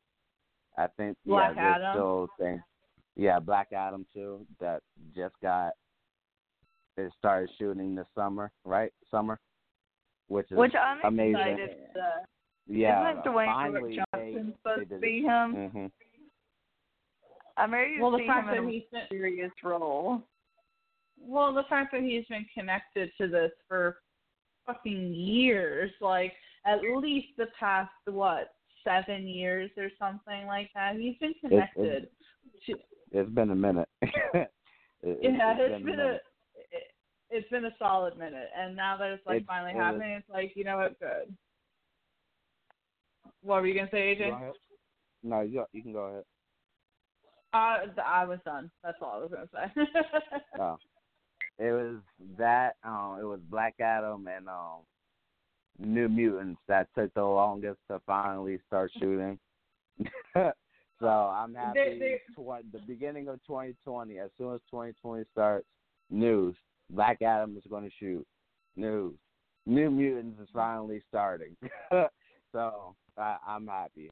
I 0.78 0.88
think 0.96 1.18
Black 1.26 1.56
yeah, 1.56 1.62
there's 1.62 1.76
Adam. 1.76 1.92
still 1.92 2.28
things. 2.40 2.62
Yeah, 3.16 3.40
Black 3.40 3.74
Adam 3.74 4.06
too. 4.14 4.46
That 4.60 4.82
just 5.16 5.36
got 5.42 5.74
it 6.98 7.12
started 7.18 7.50
shooting 7.58 7.96
this 7.96 8.08
summer, 8.14 8.52
right? 8.66 8.92
Summer, 9.10 9.40
which 10.28 10.52
is 10.52 10.58
Which 10.58 10.74
I'm 10.76 11.00
amazing. 11.04 11.36
excited. 11.36 11.70
To, 11.94 12.28
yeah. 12.68 13.12
isn't 13.12 13.24
Dwayne 13.26 13.46
finally 13.46 13.98
Rock 13.98 14.08
they, 14.14 14.20
Johnson 14.34 14.48
they 14.48 14.54
supposed 14.58 14.90
to 14.90 14.96
did 14.96 15.02
be 15.02 15.22
him? 15.22 15.56
it. 15.56 15.72
hmm 15.72 15.86
I'm 17.58 17.74
ready 17.74 17.96
to 17.98 18.02
Well, 18.02 18.12
the 18.12 18.20
see 18.20 18.28
fact 18.28 18.54
him 18.54 18.66
that 18.66 18.70
in 18.70 19.00
a 19.02 19.08
serious 19.10 19.52
role. 19.64 20.22
Well, 21.22 21.54
the 21.54 21.64
fact 21.70 21.92
that 21.94 22.02
he's 22.02 22.26
been 22.26 22.46
connected 22.58 23.12
to 23.20 23.28
this 23.28 23.52
for 23.68 23.98
fucking 24.66 25.14
years, 25.14 25.92
like 26.02 26.34
at 26.66 26.80
least 26.82 27.28
the 27.38 27.48
past 27.60 27.92
what 28.06 28.50
seven 28.84 29.28
years 29.28 29.70
or 29.78 29.90
something 30.00 30.46
like 30.48 30.70
that. 30.76 30.96
He's 30.96 31.18
been 31.18 31.34
connected 31.42 32.08
to. 32.66 32.76
It's 33.12 33.30
been 33.32 33.52
a 33.52 33.56
minute. 33.56 33.90
It- 35.02 35.18
it- 35.22 35.34
Yeah, 35.38 35.54
it's 35.58 35.62
it's 35.76 35.86
been 35.86 35.94
a. 35.94 35.98
minute. 35.98 36.22
It, 36.72 36.84
it's 37.30 37.50
been 37.50 37.64
a 37.66 37.76
solid 37.80 38.18
minute, 38.18 38.50
and 38.58 38.76
now 38.76 38.98
that 38.98 39.12
it's 39.12 39.26
like 39.26 39.42
It- 39.42 39.48
finally 39.48 39.72
it 39.72 39.78
happening, 39.78 40.12
it's 40.12 40.30
like 40.30 40.52
you 40.56 40.66
know 40.66 40.76
what, 40.78 41.00
good. 41.00 41.34
What 43.42 43.62
were 43.62 43.68
you 43.68 43.76
gonna 43.76 43.90
say, 43.92 44.14
AJ? 44.16 44.52
No, 45.24 45.40
you 45.42 45.66
you 45.72 45.82
can 45.82 45.94
go 45.94 46.00
ahead. 46.00 46.24
Uh, 47.54 48.02
I 48.06 48.26
was 48.26 48.40
done. 48.44 48.70
That's 48.84 48.98
all 49.02 49.14
I 49.14 49.18
was 49.20 49.32
gonna 49.32 49.72
say. 49.76 49.82
Oh. 50.60 50.78
It 51.60 51.72
was 51.72 51.98
that, 52.38 52.78
um, 52.84 53.18
it 53.20 53.26
was 53.26 53.40
Black 53.50 53.76
Adam 53.80 54.28
and 54.28 54.48
um 54.48 54.80
New 55.78 56.10
Mutants 56.10 56.60
that 56.68 56.88
took 56.98 57.14
the 57.14 57.24
longest 57.24 57.80
to 57.90 58.00
finally 58.06 58.60
start 58.68 58.92
shooting. 59.00 59.38
so 60.34 61.08
I'm 61.08 61.54
happy 61.54 61.80
They- 61.80 62.00
they- 62.00 62.22
tw- 62.36 62.72
the 62.72 62.80
beginning 62.88 63.28
of 63.28 63.44
twenty 63.46 63.76
twenty, 63.86 64.20
as 64.20 64.30
soon 64.38 64.56
as 64.56 64.62
twenty 64.70 64.94
twenty 65.02 65.26
starts, 65.32 65.68
news. 66.10 66.56
Black 66.90 67.22
Adam 67.22 67.56
is 67.58 67.64
gonna 67.70 67.90
shoot. 68.00 68.26
News. 68.76 69.16
New 69.66 69.92
Mutants 69.92 70.40
is 70.42 70.48
finally 70.54 71.02
starting. 71.10 71.56
so 72.52 72.96
I, 73.18 73.38
I'm 73.48 73.68
happy. 73.68 74.10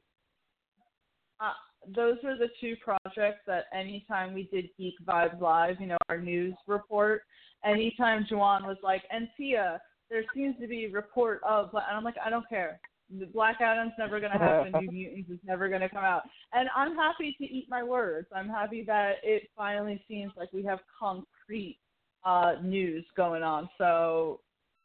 Uh, 1.40 1.52
those 1.94 2.16
were 2.22 2.36
the 2.36 2.48
two 2.60 2.74
projects 2.82 3.40
that 3.46 3.64
anytime 3.72 4.34
we 4.34 4.48
did 4.52 4.68
Geek 4.76 4.94
Vibes 5.06 5.40
Live, 5.40 5.80
you 5.80 5.86
know, 5.86 5.96
our 6.08 6.18
news 6.18 6.54
report, 6.66 7.22
anytime 7.64 8.26
Juwan 8.30 8.66
was 8.66 8.76
like, 8.82 9.02
and 9.10 9.28
Tia, 9.36 9.80
there 10.10 10.24
seems 10.34 10.56
to 10.60 10.66
be 10.66 10.86
a 10.86 10.90
report 10.90 11.40
of, 11.46 11.70
and 11.72 11.96
I'm 11.96 12.04
like, 12.04 12.16
I 12.24 12.30
don't 12.30 12.48
care. 12.48 12.80
The 13.18 13.26
Black 13.26 13.60
Adam's 13.60 13.92
never 13.98 14.20
going 14.20 14.32
to 14.32 14.38
happen. 14.38 14.72
New 14.80 14.90
Mutants 14.90 15.30
is 15.30 15.38
never 15.44 15.68
going 15.68 15.80
to 15.80 15.88
come 15.88 16.04
out. 16.04 16.22
And 16.52 16.68
I'm 16.76 16.94
happy 16.94 17.34
to 17.38 17.44
eat 17.44 17.66
my 17.70 17.82
words. 17.82 18.26
I'm 18.34 18.48
happy 18.48 18.84
that 18.86 19.16
it 19.22 19.48
finally 19.56 20.02
seems 20.08 20.32
like 20.36 20.52
we 20.52 20.62
have 20.64 20.80
concrete 20.98 21.78
uh, 22.24 22.54
news 22.62 23.04
going 23.16 23.42
on. 23.42 23.68
So, 23.78 24.40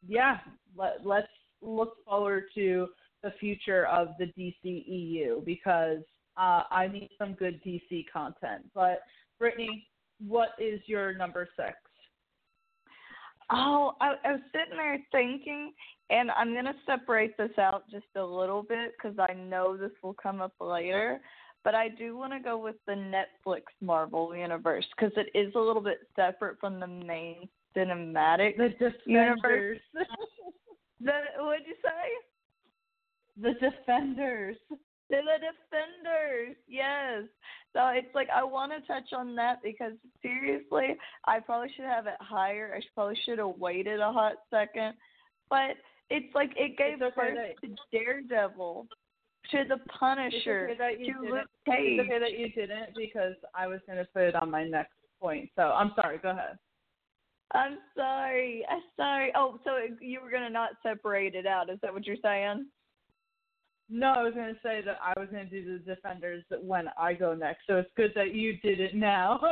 yeah, 0.06 0.38
let, 0.76 1.04
let's 1.04 1.28
look 1.60 1.96
forward 2.06 2.44
to 2.54 2.88
the 3.22 3.32
future 3.40 3.86
of 3.86 4.08
the 4.18 4.26
DCEU 4.38 5.44
because 5.44 5.98
uh, 6.36 6.62
I 6.70 6.88
need 6.92 7.10
some 7.18 7.34
good 7.34 7.60
DC 7.64 8.04
content. 8.12 8.64
But 8.74 9.00
Brittany, 9.38 9.86
what 10.26 10.50
is 10.58 10.80
your 10.86 11.14
number 11.14 11.48
six? 11.56 11.74
Oh, 13.50 13.92
I, 14.00 14.14
I 14.24 14.32
was 14.32 14.40
sitting 14.52 14.76
there 14.76 14.98
thinking, 15.12 15.72
and 16.10 16.30
I'm 16.30 16.52
going 16.52 16.64
to 16.64 16.74
separate 16.86 17.36
this 17.36 17.56
out 17.58 17.84
just 17.90 18.06
a 18.16 18.24
little 18.24 18.62
bit 18.62 18.92
because 18.96 19.18
I 19.18 19.34
know 19.34 19.76
this 19.76 19.92
will 20.02 20.14
come 20.14 20.40
up 20.40 20.54
later. 20.60 21.20
But 21.62 21.74
I 21.74 21.88
do 21.88 22.16
want 22.16 22.32
to 22.32 22.40
go 22.40 22.58
with 22.58 22.76
the 22.86 22.92
Netflix 22.92 23.62
Marvel 23.80 24.36
universe 24.36 24.84
because 24.96 25.12
it 25.16 25.36
is 25.36 25.54
a 25.54 25.58
little 25.58 25.82
bit 25.82 26.00
separate 26.14 26.58
from 26.60 26.78
the 26.78 26.86
main 26.86 27.48
cinematic. 27.76 28.56
The 28.56 28.92
Universe. 29.06 29.80
The 31.00 31.12
what'd 31.38 31.66
you 31.66 31.74
say? 31.82 32.24
the 33.36 33.52
Defenders. 33.54 34.56
They're 35.10 35.22
the 35.22 35.38
Defenders. 35.38 36.56
Yes. 36.66 37.24
So 37.72 37.88
it's 37.88 38.14
like 38.14 38.28
I 38.34 38.42
want 38.44 38.72
to 38.72 38.86
touch 38.86 39.12
on 39.12 39.34
that 39.36 39.62
because 39.62 39.92
seriously, 40.22 40.96
I 41.26 41.40
probably 41.40 41.68
should 41.74 41.84
have 41.84 42.06
it 42.06 42.14
higher. 42.20 42.74
I 42.76 42.80
probably 42.94 43.18
should 43.24 43.38
have 43.38 43.58
waited 43.58 44.00
a 44.00 44.12
hot 44.12 44.34
second, 44.50 44.94
but 45.50 45.76
it's 46.10 46.34
like 46.34 46.52
it 46.56 46.78
gave 46.78 47.02
okay 47.02 47.14
birth 47.16 47.60
to 47.62 47.68
Daredevil, 47.92 48.86
to 49.50 49.64
the 49.68 49.78
Punisher, 49.90 50.70
okay 50.72 51.04
to. 51.04 51.20
Luke 51.20 51.48
Cage. 51.66 51.98
It's 51.98 52.08
okay 52.08 52.18
that 52.18 52.38
you 52.38 52.50
didn't 52.50 52.94
because 52.96 53.34
I 53.54 53.66
was 53.66 53.80
going 53.86 53.98
to 53.98 54.06
put 54.12 54.22
it 54.22 54.34
on 54.34 54.50
my 54.50 54.64
next 54.64 54.94
point. 55.20 55.50
So 55.56 55.62
I'm 55.62 55.92
sorry. 55.96 56.18
Go 56.18 56.30
ahead. 56.30 56.58
I'm 57.52 57.78
sorry. 57.96 58.64
I'm 58.70 58.82
sorry. 58.96 59.32
Oh, 59.36 59.58
so 59.64 59.70
you 60.00 60.20
were 60.20 60.30
gonna 60.30 60.50
not 60.50 60.70
separate 60.82 61.34
it 61.34 61.46
out? 61.46 61.70
Is 61.70 61.78
that 61.82 61.92
what 61.92 62.06
you're 62.06 62.16
saying? 62.22 62.66
No, 63.90 64.14
I 64.16 64.22
was 64.22 64.34
going 64.34 64.54
to 64.54 64.60
say 64.62 64.80
that 64.84 64.98
I 65.02 65.18
was 65.18 65.28
going 65.30 65.48
to 65.48 65.62
do 65.62 65.78
the 65.78 65.94
Defenders 65.94 66.42
when 66.62 66.86
I 66.98 67.12
go 67.12 67.34
next. 67.34 67.62
So 67.66 67.76
it's 67.76 67.90
good 67.96 68.12
that 68.14 68.34
you 68.34 68.56
did 68.58 68.80
it 68.80 68.94
now. 68.94 69.40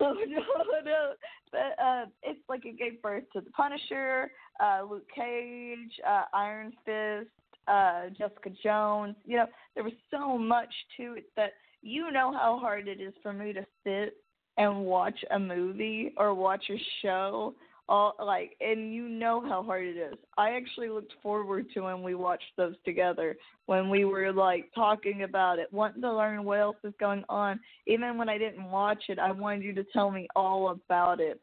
Oh 0.02 0.14
no, 0.14 0.80
no. 0.82 1.12
But 1.52 1.82
uh, 1.82 2.06
it's 2.22 2.40
like 2.48 2.64
it 2.64 2.78
gave 2.78 3.02
birth 3.02 3.24
to 3.34 3.42
the 3.42 3.50
Punisher, 3.50 4.30
uh, 4.58 4.80
Luke 4.88 5.06
Cage, 5.14 5.92
uh, 6.08 6.22
Iron 6.32 6.72
Fist, 6.86 7.28
uh, 7.68 8.08
Jessica 8.16 8.50
Jones. 8.62 9.14
You 9.26 9.38
know, 9.38 9.46
there 9.74 9.84
was 9.84 9.92
so 10.10 10.38
much 10.38 10.72
to 10.96 11.14
it 11.14 11.26
that 11.36 11.50
you 11.82 12.10
know 12.12 12.32
how 12.32 12.58
hard 12.58 12.88
it 12.88 13.00
is 13.00 13.12
for 13.22 13.34
me 13.34 13.52
to 13.52 13.66
sit 13.84 14.16
and 14.56 14.84
watch 14.84 15.18
a 15.32 15.38
movie 15.38 16.14
or 16.16 16.34
watch 16.34 16.64
a 16.70 16.80
show. 17.02 17.54
All 17.90 18.14
like, 18.24 18.56
and 18.60 18.94
you 18.94 19.08
know 19.08 19.40
how 19.40 19.64
hard 19.64 19.84
it 19.84 19.96
is. 19.96 20.14
I 20.38 20.50
actually 20.50 20.90
looked 20.90 21.12
forward 21.22 21.66
to 21.74 21.80
when 21.80 22.04
we 22.04 22.14
watched 22.14 22.52
those 22.56 22.76
together. 22.84 23.36
When 23.66 23.90
we 23.90 24.04
were 24.04 24.32
like 24.32 24.70
talking 24.76 25.24
about 25.24 25.58
it, 25.58 25.72
wanting 25.72 26.02
to 26.02 26.14
learn 26.14 26.44
what 26.44 26.60
else 26.60 26.76
is 26.84 26.94
going 27.00 27.24
on 27.28 27.58
even 27.86 28.16
when 28.16 28.28
I 28.28 28.38
didn't 28.38 28.70
watch 28.70 29.02
it, 29.08 29.18
I 29.18 29.32
wanted 29.32 29.64
you 29.64 29.74
to 29.74 29.84
tell 29.92 30.12
me 30.12 30.28
all 30.36 30.70
about 30.70 31.18
it. 31.18 31.40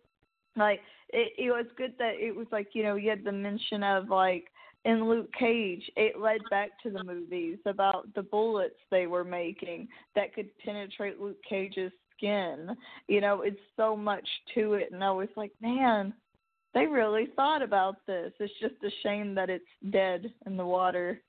Like 0.55 0.79
it, 1.09 1.33
it 1.37 1.51
was 1.51 1.65
good 1.77 1.93
that 1.99 2.13
it 2.17 2.33
was 2.33 2.47
like 2.49 2.69
you 2.73 2.83
know 2.83 2.95
you 2.95 3.09
had 3.09 3.25
the 3.25 3.31
mention 3.31 3.83
of 3.83 4.07
like 4.07 4.45
in 4.85 5.09
Luke 5.09 5.29
Cage, 5.37 5.83
it 5.97 6.17
led 6.17 6.39
back 6.49 6.69
to 6.83 6.89
the 6.89 7.03
movies 7.03 7.57
about 7.65 8.13
the 8.15 8.23
bullets 8.23 8.75
they 8.89 9.05
were 9.05 9.25
making 9.25 9.89
that 10.15 10.33
could 10.33 10.47
penetrate 10.63 11.19
Luke 11.19 11.43
Cage's 11.47 11.91
skin. 12.15 12.69
You 13.09 13.19
know, 13.19 13.41
it's 13.41 13.59
so 13.75 13.97
much 13.97 14.25
to 14.55 14.75
it, 14.75 14.93
and 14.93 15.03
I 15.03 15.11
was 15.11 15.27
like, 15.35 15.51
man, 15.61 16.13
they 16.77 16.85
really 16.85 17.27
thought 17.35 17.61
about 17.61 18.05
this. 18.05 18.31
It's 18.39 18.53
just 18.61 18.75
a 18.83 18.89
shame 19.01 19.33
that 19.35 19.49
it's 19.49 19.65
dead 19.89 20.31
in 20.45 20.57
the 20.57 20.65
water, 20.65 21.21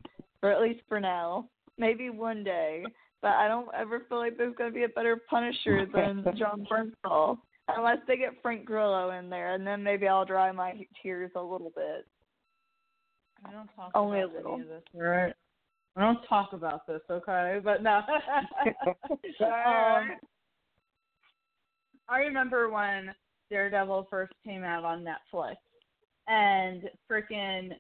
or 0.43 0.53
at 0.53 0.61
least 0.61 0.81
for 0.89 1.01
now. 1.01 1.49
Maybe 1.79 2.11
one 2.11 2.45
day, 2.45 2.85
but 3.23 3.33
I 3.33 3.49
don't 3.49 3.69
ever 3.75 4.03
feel 4.09 4.19
like 4.19 4.37
there's 4.37 4.57
going 4.57 4.71
to 4.71 4.75
be 4.75 4.85
a 4.85 4.89
better 4.89 5.23
Punisher 5.31 5.87
than 5.95 6.25
Jon 6.37 6.67
Bernthal, 6.71 7.39
unless 7.69 7.99
they 8.07 8.17
get 8.17 8.43
Frank 8.43 8.65
Grillo 8.65 9.11
in 9.11 9.31
there, 9.31 9.55
and 9.55 9.67
then 9.67 9.83
maybe 9.83 10.07
I'll 10.07 10.25
dry 10.25 10.53
my 10.53 10.75
tears 11.03 11.31
a 11.35 11.41
little 11.41 11.73
bit. 11.75 12.07
I 13.45 13.53
don't 13.53 13.71
talk 13.75 13.93
Only 13.95 14.21
a 14.21 14.27
little. 14.27 14.55
any 14.55 14.63
of 14.63 14.69
this, 14.69 14.83
all 14.95 15.03
right? 15.03 15.33
I 15.97 16.01
don't 16.01 16.23
talk 16.29 16.53
about 16.53 16.87
this, 16.87 17.01
okay? 17.11 17.61
But 17.63 17.83
no. 17.83 18.01
um, 19.41 20.11
I 22.09 22.19
remember 22.19 22.69
when 22.71 23.15
Daredevil 23.51 24.07
first 24.11 24.33
came 24.45 24.65
out 24.65 24.85
on 24.85 25.05
Netflix, 25.05 25.57
and 26.27 26.83
freaking, 27.11 27.71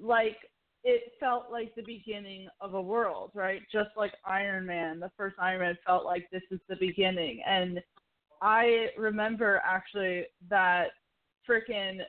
like, 0.00 0.36
it 0.82 1.12
felt 1.20 1.52
like 1.52 1.74
the 1.74 1.82
beginning 1.82 2.48
of 2.60 2.74
a 2.74 2.80
world, 2.80 3.30
right? 3.34 3.60
Just 3.70 3.90
like 3.96 4.12
Iron 4.24 4.66
Man, 4.66 4.98
the 4.98 5.10
first 5.16 5.36
Iron 5.38 5.60
Man 5.60 5.78
felt 5.86 6.04
like 6.04 6.28
this 6.30 6.42
is 6.50 6.60
the 6.68 6.76
beginning. 6.76 7.42
And 7.46 7.80
I 8.40 8.86
remember 8.96 9.60
actually 9.64 10.24
that 10.48 10.88
freaking 11.48 12.00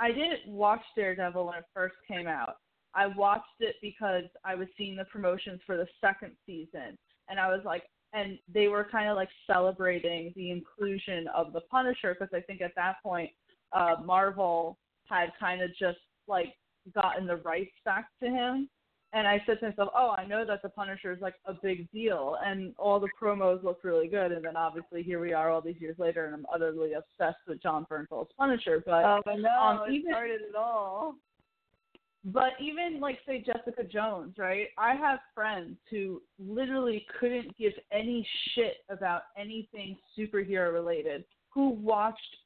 I 0.00 0.08
didn't 0.08 0.46
watch 0.46 0.82
Daredevil 0.94 1.46
when 1.46 1.58
it 1.58 1.64
first 1.74 1.96
came 2.06 2.26
out. 2.28 2.56
I 2.94 3.06
watched 3.06 3.60
it 3.60 3.76
because 3.82 4.24
I 4.44 4.54
was 4.54 4.68
seeing 4.76 4.96
the 4.96 5.04
promotions 5.06 5.60
for 5.66 5.76
the 5.76 5.86
second 6.00 6.32
season, 6.46 6.96
and 7.28 7.40
I 7.40 7.48
was 7.48 7.60
like, 7.64 7.82
and 8.12 8.38
they 8.52 8.68
were 8.68 8.86
kind 8.90 9.08
of 9.08 9.16
like 9.16 9.28
celebrating 9.46 10.32
the 10.34 10.50
inclusion 10.50 11.26
of 11.34 11.52
the 11.52 11.60
Punisher 11.70 12.16
because 12.18 12.32
I 12.34 12.40
think 12.40 12.60
at 12.60 12.72
that 12.76 12.96
point, 13.02 13.30
uh, 13.72 13.96
Marvel 14.04 14.78
had 15.04 15.28
kind 15.38 15.62
of 15.62 15.70
just 15.78 15.98
like 16.26 16.54
gotten 16.94 17.26
the 17.26 17.36
rights 17.36 17.74
back 17.84 18.06
to 18.22 18.28
him, 18.28 18.68
And 19.14 19.26
I 19.26 19.42
said 19.46 19.58
to 19.60 19.70
myself, 19.70 19.88
"Oh, 19.96 20.14
I 20.18 20.26
know 20.26 20.44
that 20.44 20.60
the 20.62 20.68
Punisher 20.68 21.12
is 21.12 21.20
like 21.22 21.34
a 21.46 21.54
big 21.54 21.90
deal, 21.92 22.36
and 22.44 22.74
all 22.76 23.00
the 23.00 23.08
promos 23.20 23.62
look 23.62 23.82
really 23.82 24.06
good." 24.06 24.32
And 24.32 24.44
then 24.44 24.56
obviously 24.56 25.02
here 25.02 25.18
we 25.18 25.32
are, 25.32 25.50
all 25.50 25.62
these 25.62 25.80
years 25.80 25.98
later, 25.98 26.26
and 26.26 26.34
I'm 26.34 26.46
utterly 26.52 26.92
obsessed 26.92 27.38
with 27.46 27.62
Jon 27.62 27.86
Bernthal's 27.90 28.30
Punisher. 28.36 28.82
But 28.84 29.04
oh 29.04 29.22
no, 29.34 29.48
um, 29.48 29.88
it 29.88 29.94
even 29.94 30.12
started 30.12 30.40
it 30.42 30.54
all. 30.54 31.14
But 32.32 32.52
even 32.60 33.00
like 33.00 33.18
say 33.26 33.44
Jessica 33.44 33.84
Jones, 33.84 34.34
right? 34.38 34.68
I 34.76 34.94
have 34.94 35.20
friends 35.34 35.76
who 35.90 36.22
literally 36.38 37.06
couldn't 37.20 37.56
give 37.56 37.72
any 37.92 38.26
shit 38.54 38.78
about 38.90 39.22
anything 39.36 39.96
superhero 40.18 40.72
related 40.72 41.24
who 41.50 41.70
watched 41.70 42.36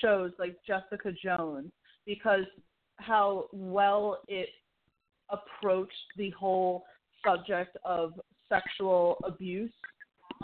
shows 0.00 0.32
like 0.38 0.56
Jessica 0.66 1.12
Jones 1.22 1.70
because 2.06 2.44
how 2.96 3.46
well 3.52 4.22
it 4.28 4.48
approached 5.30 5.92
the 6.16 6.30
whole 6.30 6.84
subject 7.24 7.76
of 7.84 8.14
sexual 8.48 9.16
abuse. 9.24 9.72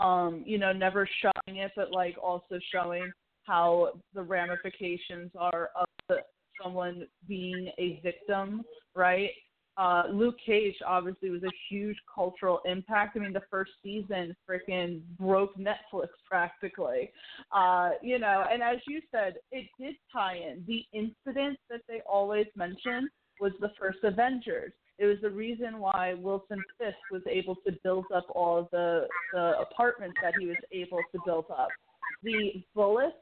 Um, 0.01 0.43
you 0.45 0.57
know, 0.57 0.71
never 0.71 1.07
showing 1.21 1.57
it, 1.59 1.71
but 1.75 1.91
like 1.91 2.15
also 2.21 2.59
showing 2.71 3.11
how 3.43 3.99
the 4.13 4.21
ramifications 4.21 5.31
are 5.37 5.69
of 5.75 5.87
the, 6.09 6.17
someone 6.61 7.07
being 7.27 7.71
a 7.77 7.99
victim, 8.03 8.63
right? 8.95 9.31
Uh, 9.77 10.03
Luke 10.09 10.37
Cage 10.45 10.75
obviously 10.87 11.29
was 11.29 11.43
a 11.43 11.51
huge 11.69 11.97
cultural 12.13 12.61
impact. 12.65 13.17
I 13.17 13.19
mean, 13.19 13.33
the 13.33 13.41
first 13.51 13.71
season 13.83 14.35
freaking 14.49 15.01
broke 15.19 15.57
Netflix 15.57 16.07
practically. 16.29 17.11
Uh, 17.51 17.91
you 18.01 18.17
know, 18.17 18.45
and 18.49 18.63
as 18.63 18.77
you 18.87 19.01
said, 19.11 19.35
it 19.51 19.67
did 19.79 19.95
tie 20.13 20.37
in. 20.37 20.63
The 20.65 20.85
incident 20.93 21.59
that 21.69 21.81
they 21.89 22.01
always 22.09 22.47
mention 22.55 23.09
was 23.41 23.51
the 23.59 23.71
first 23.77 23.99
Avengers. 24.03 24.71
It 24.97 25.07
was 25.07 25.17
the 25.21 25.29
reason 25.29 25.79
why 25.79 26.13
Wilson 26.13 26.63
Fisk 26.77 26.95
was 27.11 27.21
able 27.29 27.55
to 27.67 27.73
build 27.83 28.05
up 28.15 28.27
all 28.33 28.69
the 28.71 29.07
the 29.33 29.59
apartments 29.59 30.15
that 30.23 30.35
he 30.39 30.45
was 30.45 30.55
able 30.71 30.99
to 31.11 31.19
build 31.25 31.45
up. 31.49 31.67
The 32.23 32.63
bullets 32.73 33.17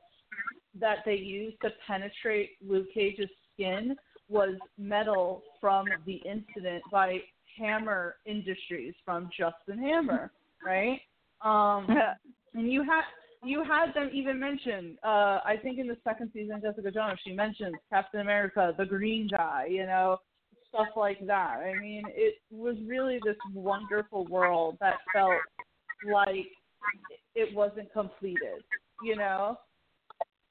that 0.80 0.98
they 1.06 1.16
used 1.16 1.58
to 1.62 1.70
penetrate 1.86 2.52
Luke 2.68 2.88
Cage's 2.94 3.30
skin 3.54 3.96
was 4.30 4.56
metal 4.78 5.44
from 5.62 5.86
the 6.06 6.16
incident 6.26 6.84
by 6.92 7.20
Hammer 7.58 8.16
Industries 8.26 8.94
from 9.06 9.30
Justin 9.38 9.78
Hammer, 9.82 10.32
right? 10.66 11.00
Um, 11.42 11.88
and 12.54 12.72
you 12.72 12.84
had 12.84 13.04
you 13.46 13.64
had 13.64 13.94
them 13.94 14.10
even 14.14 14.40
mention. 14.40 14.98
Uh, 15.04 15.40
I 15.44 15.56
think 15.62 15.78
in 15.78 15.88
the 15.88 15.98
second 16.04 16.32
season, 16.34 16.62
Jessica 16.62 16.90
Jones, 16.92 17.20
she 17.26 17.34
mentions 17.34 17.76
Captain 17.90 18.22
America, 18.22 18.74
the 18.78 18.86
Green 18.86 19.28
Guy, 19.30 19.68
you 19.70 19.86
know, 19.86 20.18
stuff 20.70 20.88
like 20.96 21.20
that. 21.28 21.58
I 21.60 21.74
mean, 21.80 22.04
it 22.08 22.36
was 22.50 22.78
really 22.86 23.20
this 23.26 23.36
wonderful 23.54 24.26
world 24.28 24.78
that 24.80 24.96
felt 25.14 25.42
like 26.12 26.48
it 27.36 27.54
wasn't 27.54 27.92
completed, 27.92 28.64
you 29.04 29.16
know. 29.16 29.58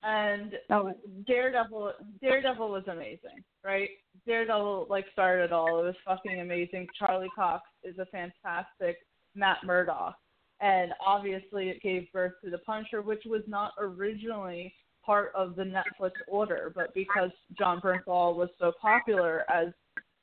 And 0.02 0.54
Oh, 0.70 0.92
Daredevil 1.26 1.92
Daredevil 2.20 2.70
was 2.70 2.84
amazing, 2.88 3.44
right? 3.64 3.88
Daredevil 4.26 4.86
like 4.90 5.06
started 5.12 5.44
it 5.44 5.52
all. 5.52 5.80
It 5.80 5.84
was 5.84 5.94
fucking 6.04 6.40
amazing. 6.40 6.88
Charlie 6.98 7.30
Cox 7.34 7.64
is 7.84 7.98
a 7.98 8.06
fantastic 8.06 8.96
Matt 9.34 9.58
Murdock. 9.64 10.16
And 10.60 10.92
obviously 11.04 11.68
it 11.68 11.82
gave 11.82 12.10
birth 12.12 12.34
to 12.44 12.50
the 12.50 12.58
Punisher, 12.58 13.02
which 13.02 13.22
was 13.26 13.42
not 13.46 13.72
originally 13.78 14.72
part 15.04 15.32
of 15.34 15.56
the 15.56 15.64
Netflix 15.64 16.12
order, 16.28 16.72
but 16.74 16.94
because 16.94 17.30
Jon 17.58 17.80
Bernthal 17.80 18.36
was 18.36 18.48
so 18.58 18.72
popular 18.80 19.44
as 19.52 19.68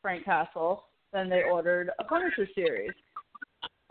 Frank 0.01 0.23
Castle, 0.23 0.85
then 1.11 1.29
they 1.29 1.43
ordered 1.43 1.91
a 1.99 2.03
Punisher 2.03 2.47
series. 2.55 2.91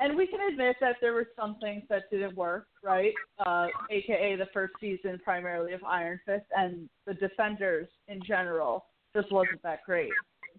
And 0.00 0.16
we 0.16 0.26
can 0.26 0.40
admit 0.48 0.76
that 0.80 0.96
there 1.00 1.12
were 1.12 1.26
some 1.34 1.56
things 1.60 1.82
that 1.88 2.04
didn't 2.10 2.36
work, 2.36 2.66
right? 2.84 3.12
Uh, 3.44 3.66
AKA 3.90 4.36
the 4.36 4.46
first 4.54 4.74
season 4.80 5.18
primarily 5.24 5.72
of 5.72 5.82
Iron 5.82 6.20
Fist 6.24 6.46
and 6.56 6.88
the 7.06 7.14
Defenders 7.14 7.88
in 8.06 8.22
general 8.24 8.86
just 9.14 9.32
wasn't 9.32 9.62
that 9.64 9.80
great. 9.84 10.10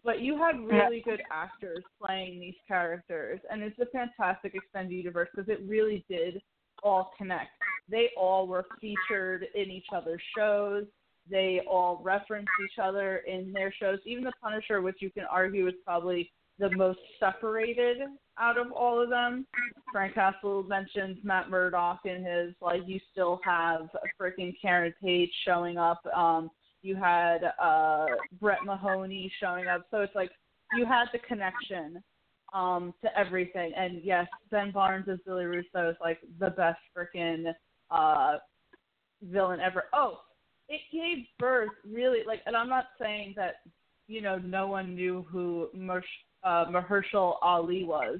But 0.03 0.21
you 0.21 0.37
had 0.37 0.59
really 0.59 1.01
good 1.03 1.21
actors 1.31 1.83
playing 2.03 2.39
these 2.39 2.55
characters, 2.67 3.39
and 3.49 3.61
it's 3.61 3.79
a 3.79 3.85
fantastic 3.87 4.55
extended 4.55 4.93
universe 4.93 5.29
because 5.33 5.49
it 5.49 5.61
really 5.67 6.05
did 6.09 6.41
all 6.83 7.11
connect. 7.17 7.51
They 7.89 8.09
all 8.17 8.47
were 8.47 8.65
featured 8.79 9.45
in 9.55 9.69
each 9.69 9.87
other's 9.93 10.21
shows. 10.37 10.85
They 11.29 11.61
all 11.69 12.01
referenced 12.03 12.49
each 12.63 12.79
other 12.81 13.17
in 13.27 13.51
their 13.53 13.73
shows. 13.77 13.99
Even 14.05 14.23
the 14.23 14.31
Punisher, 14.41 14.81
which 14.81 14.97
you 14.99 15.11
can 15.11 15.25
argue 15.29 15.67
is 15.67 15.75
probably 15.85 16.31
the 16.59 16.75
most 16.75 16.99
separated 17.19 17.97
out 18.39 18.57
of 18.57 18.71
all 18.71 19.01
of 19.01 19.09
them. 19.09 19.45
Frank 19.91 20.15
Castle 20.15 20.63
mentions 20.63 21.17
Matt 21.23 21.49
Murdock 21.49 22.01
in 22.05 22.23
his 22.23 22.53
like 22.61 22.81
you 22.85 22.99
still 23.11 23.39
have 23.43 23.89
freaking 24.19 24.53
Karen 24.61 24.93
Page 25.01 25.31
showing 25.45 25.77
up. 25.77 26.01
Um 26.15 26.49
you 26.81 26.95
had 26.95 27.39
uh 27.61 28.05
Brett 28.39 28.63
Mahoney 28.65 29.31
showing 29.39 29.67
up. 29.67 29.85
So 29.91 30.01
it's 30.01 30.15
like 30.15 30.31
you 30.73 30.85
had 30.85 31.05
the 31.11 31.19
connection 31.19 32.01
um 32.53 32.93
to 33.03 33.17
everything. 33.17 33.73
And 33.75 34.01
yes, 34.03 34.27
Ben 34.51 34.71
Barnes 34.71 35.07
as 35.09 35.19
Billy 35.25 35.45
Russo 35.45 35.89
is 35.89 35.97
like 36.01 36.19
the 36.39 36.51
best 36.51 36.79
freaking 36.97 37.53
uh 37.91 38.37
villain 39.21 39.59
ever. 39.59 39.85
Oh, 39.93 40.19
it 40.69 40.81
gave 40.93 41.25
birth 41.39 41.69
really 41.85 42.19
like 42.25 42.41
and 42.45 42.55
I'm 42.55 42.69
not 42.69 42.85
saying 42.99 43.33
that 43.35 43.55
you 44.07 44.21
know 44.21 44.37
no 44.37 44.67
one 44.67 44.95
knew 44.95 45.25
who 45.29 45.69
Mersh, 45.75 46.03
uh, 46.43 46.65
Mahershala 46.65 47.35
Ali 47.41 47.83
was, 47.83 48.17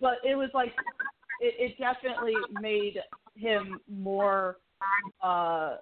but 0.00 0.18
it 0.24 0.34
was 0.34 0.50
like 0.54 0.72
it, 1.40 1.54
it 1.58 1.78
definitely 1.78 2.34
made 2.60 2.98
him 3.34 3.80
more, 3.88 4.56
uh, 5.22 5.76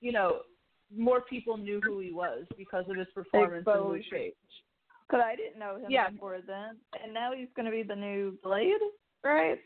you 0.00 0.12
know, 0.12 0.40
more 0.94 1.22
people 1.22 1.56
knew 1.56 1.80
who 1.82 2.00
he 2.00 2.12
was 2.12 2.44
because 2.56 2.84
of 2.88 2.96
his 2.96 3.06
performance 3.14 3.66
in 3.66 3.80
Luke 3.80 4.02
Cage. 4.10 4.34
Cause 5.10 5.20
I 5.24 5.36
didn't 5.36 5.58
know 5.58 5.76
him 5.76 5.90
Yeah. 5.90 6.08
before 6.08 6.38
then, 6.46 6.78
and 7.02 7.12
now 7.12 7.32
he's 7.32 7.48
gonna 7.54 7.70
be 7.70 7.82
the 7.82 7.96
new 7.96 8.38
Blade, 8.42 8.80
right? 9.22 9.60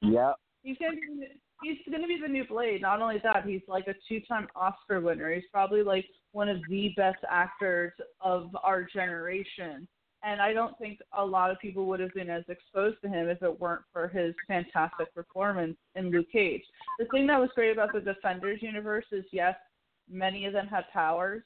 Yep. 0.00 0.36
He's 0.64 0.76
gonna 0.78 0.96
be 0.96 1.28
he's 1.62 1.78
gonna 1.90 2.08
be 2.08 2.18
the 2.20 2.28
new 2.28 2.44
Blade. 2.46 2.82
Not 2.82 3.00
only 3.00 3.18
that, 3.22 3.44
he's 3.46 3.62
like 3.68 3.86
a 3.86 3.94
two-time 4.08 4.48
Oscar 4.56 5.00
winner. 5.00 5.32
He's 5.32 5.44
probably 5.52 5.82
like 5.82 6.04
one 6.32 6.48
of 6.48 6.58
the 6.68 6.92
best 6.96 7.18
actors 7.30 7.92
of 8.20 8.56
our 8.64 8.82
generation. 8.82 9.86
And 10.24 10.40
I 10.40 10.52
don't 10.52 10.78
think 10.78 11.00
a 11.16 11.24
lot 11.24 11.50
of 11.50 11.58
people 11.58 11.86
would 11.86 12.00
have 12.00 12.14
been 12.14 12.30
as 12.30 12.44
exposed 12.48 12.96
to 13.02 13.08
him 13.08 13.28
if 13.28 13.42
it 13.42 13.60
weren't 13.60 13.82
for 13.92 14.08
his 14.08 14.34
fantastic 14.46 15.12
performance 15.14 15.76
in 15.96 16.10
Luke 16.10 16.30
Cage. 16.30 16.62
The 16.98 17.06
thing 17.06 17.26
that 17.26 17.40
was 17.40 17.50
great 17.54 17.72
about 17.72 17.92
the 17.92 18.00
Defenders 18.00 18.62
universe 18.62 19.06
is 19.10 19.24
yes, 19.32 19.56
many 20.08 20.46
of 20.46 20.52
them 20.52 20.68
had 20.68 20.84
powers, 20.92 21.42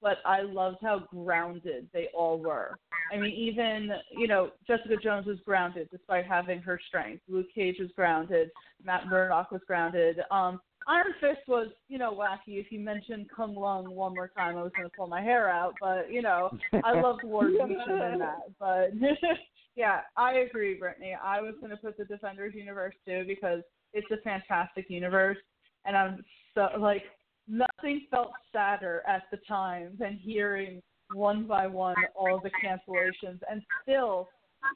but 0.00 0.18
I 0.24 0.42
loved 0.42 0.78
how 0.82 1.00
grounded 1.10 1.88
they 1.92 2.08
all 2.14 2.38
were. 2.38 2.78
I 3.12 3.16
mean, 3.16 3.32
even 3.32 3.90
you 4.16 4.28
know, 4.28 4.50
Jessica 4.66 4.96
Jones 5.02 5.26
was 5.26 5.38
grounded 5.44 5.88
despite 5.90 6.26
having 6.26 6.60
her 6.60 6.80
strength. 6.86 7.22
Luke 7.28 7.48
Cage 7.54 7.76
was 7.80 7.90
grounded. 7.96 8.50
Matt 8.82 9.08
Murdock 9.08 9.50
was 9.50 9.60
grounded. 9.66 10.20
Um, 10.30 10.60
Iron 10.86 11.14
Fist 11.20 11.46
was, 11.48 11.68
you 11.88 11.98
know, 11.98 12.12
wacky. 12.12 12.60
If 12.60 12.70
you 12.70 12.80
mentioned 12.80 13.26
K'un-Lun 13.36 13.90
one 13.90 14.14
more 14.14 14.28
time, 14.28 14.56
I 14.56 14.62
was 14.62 14.72
going 14.76 14.88
to 14.88 14.96
pull 14.96 15.06
my 15.06 15.22
hair 15.22 15.48
out. 15.48 15.74
But 15.80 16.10
you 16.10 16.22
know, 16.22 16.50
I 16.84 16.92
loved 17.00 17.24
Ward 17.24 17.52
Beecham 17.52 18.02
in 18.12 18.18
that. 18.18 18.42
But 18.58 18.90
yeah, 19.76 20.00
I 20.16 20.34
agree, 20.34 20.74
Brittany. 20.74 21.16
I 21.22 21.40
was 21.40 21.54
going 21.60 21.70
to 21.70 21.76
put 21.76 21.96
the 21.96 22.04
Defenders 22.04 22.54
universe 22.54 22.94
too 23.06 23.24
because 23.26 23.62
it's 23.92 24.10
a 24.10 24.20
fantastic 24.22 24.86
universe, 24.88 25.38
and 25.84 25.96
I'm 25.96 26.24
so 26.54 26.68
like 26.78 27.02
nothing 27.48 28.06
felt 28.10 28.32
sadder 28.52 29.02
at 29.06 29.22
the 29.30 29.38
time 29.48 29.96
than 29.98 30.14
hearing 30.14 30.82
one 31.12 31.46
by 31.46 31.66
one 31.66 31.96
all 32.14 32.40
the 32.42 32.50
cancellations 32.64 33.38
and 33.50 33.62
still 33.82 34.28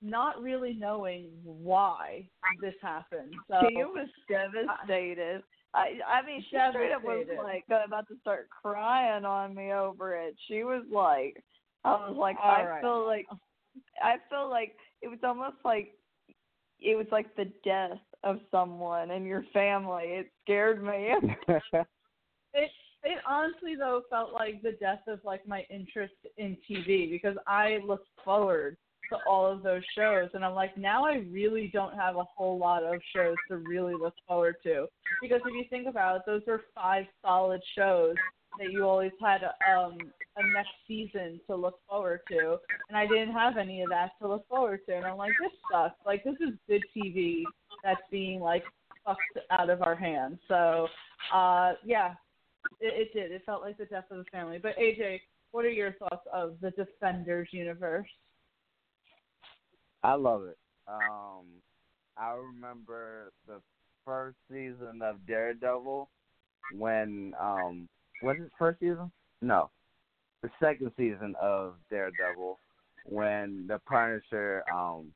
not 0.02 0.40
really 0.40 0.74
knowing 0.74 1.30
why 1.42 2.28
this 2.60 2.74
happened. 2.82 3.32
So 3.50 3.56
She 3.68 3.76
was 3.76 4.08
devastated. 4.28 5.42
I 5.74 5.98
I 6.06 6.26
mean, 6.26 6.42
she 6.50 6.56
straight 6.70 6.92
up 6.92 7.04
was 7.04 7.26
like 7.42 7.64
uh, 7.70 7.84
about 7.84 8.08
to 8.08 8.16
start 8.20 8.48
crying 8.50 9.24
on 9.24 9.54
me 9.54 9.72
over 9.72 10.14
it. 10.16 10.34
She 10.48 10.64
was 10.64 10.84
like, 10.90 11.42
I 11.84 11.90
was 12.08 12.16
like, 12.18 12.36
All 12.42 12.50
I 12.50 12.64
right. 12.64 12.80
feel 12.80 13.06
like, 13.06 13.26
I 14.02 14.16
feel 14.30 14.48
like 14.48 14.74
it 15.02 15.08
was 15.08 15.18
almost 15.22 15.56
like 15.64 15.94
it 16.80 16.96
was 16.96 17.06
like 17.10 17.34
the 17.36 17.52
death 17.64 17.98
of 18.24 18.38
someone 18.50 19.10
in 19.10 19.24
your 19.24 19.44
family. 19.52 20.04
It 20.04 20.30
scared 20.44 20.82
me. 20.82 21.12
it 21.48 22.70
it 23.04 23.18
honestly 23.26 23.74
though 23.78 24.02
felt 24.10 24.32
like 24.32 24.62
the 24.62 24.72
death 24.80 25.02
of 25.06 25.20
like 25.24 25.46
my 25.46 25.64
interest 25.70 26.14
in 26.36 26.56
TV 26.68 27.10
because 27.10 27.36
I 27.46 27.78
looked 27.86 28.08
forward 28.24 28.76
to 29.10 29.18
all 29.28 29.46
of 29.46 29.62
those 29.62 29.82
shows 29.96 30.28
and 30.34 30.44
I'm 30.44 30.54
like 30.54 30.76
now 30.76 31.04
I 31.04 31.24
really 31.30 31.70
don't 31.72 31.94
have 31.94 32.16
a 32.16 32.24
whole 32.24 32.58
lot 32.58 32.82
of 32.82 33.00
shows 33.14 33.36
to 33.48 33.58
really 33.58 33.94
look 33.94 34.14
forward 34.26 34.56
to 34.64 34.86
because 35.22 35.40
if 35.44 35.54
you 35.54 35.64
think 35.70 35.88
about 35.88 36.16
it 36.16 36.22
those 36.26 36.42
were 36.46 36.62
five 36.74 37.04
solid 37.22 37.60
shows 37.76 38.14
that 38.58 38.72
you 38.72 38.84
always 38.84 39.12
had 39.20 39.42
um 39.44 39.98
a 40.38 40.52
next 40.52 40.70
season 40.86 41.40
to 41.48 41.56
look 41.56 41.80
forward 41.88 42.20
to, 42.30 42.56
and 42.88 42.96
I 42.96 43.06
didn't 43.06 43.32
have 43.32 43.56
any 43.56 43.82
of 43.82 43.90
that 43.90 44.12
to 44.20 44.28
look 44.28 44.46
forward 44.48 44.80
to, 44.86 44.96
and 44.96 45.04
I'm 45.04 45.16
like, 45.16 45.32
this 45.40 45.52
sucks. 45.70 45.96
Like 46.06 46.24
this 46.24 46.36
is 46.40 46.54
good 46.68 46.84
TV 46.96 47.42
that's 47.84 48.00
being 48.10 48.40
like 48.40 48.64
fucked 49.04 49.20
out 49.50 49.70
of 49.70 49.82
our 49.82 49.94
hands. 49.94 50.38
So, 50.48 50.88
uh, 51.32 51.72
yeah, 51.84 52.14
it, 52.80 53.08
it 53.08 53.12
did. 53.12 53.32
It 53.32 53.42
felt 53.44 53.62
like 53.62 53.78
the 53.78 53.86
death 53.86 54.04
of 54.10 54.18
a 54.18 54.24
family. 54.24 54.58
But 54.62 54.76
AJ, 54.78 55.20
what 55.52 55.64
are 55.64 55.70
your 55.70 55.92
thoughts 55.92 56.26
of 56.32 56.56
the 56.60 56.70
Defenders 56.72 57.48
universe? 57.52 58.08
I 60.02 60.14
love 60.14 60.44
it. 60.44 60.58
Um, 60.86 61.44
I 62.16 62.32
remember 62.32 63.32
the 63.46 63.60
first 64.04 64.36
season 64.50 65.00
of 65.02 65.24
Daredevil 65.26 66.08
when 66.76 67.34
um 67.40 67.88
was 68.22 68.36
it 68.40 68.50
first 68.58 68.80
season? 68.80 69.10
No, 69.42 69.70
the 70.42 70.50
second 70.60 70.92
season 70.96 71.34
of 71.40 71.74
Daredevil 71.90 72.58
when 73.04 73.66
the 73.68 73.80
Punisher 73.86 74.62
um 74.74 75.12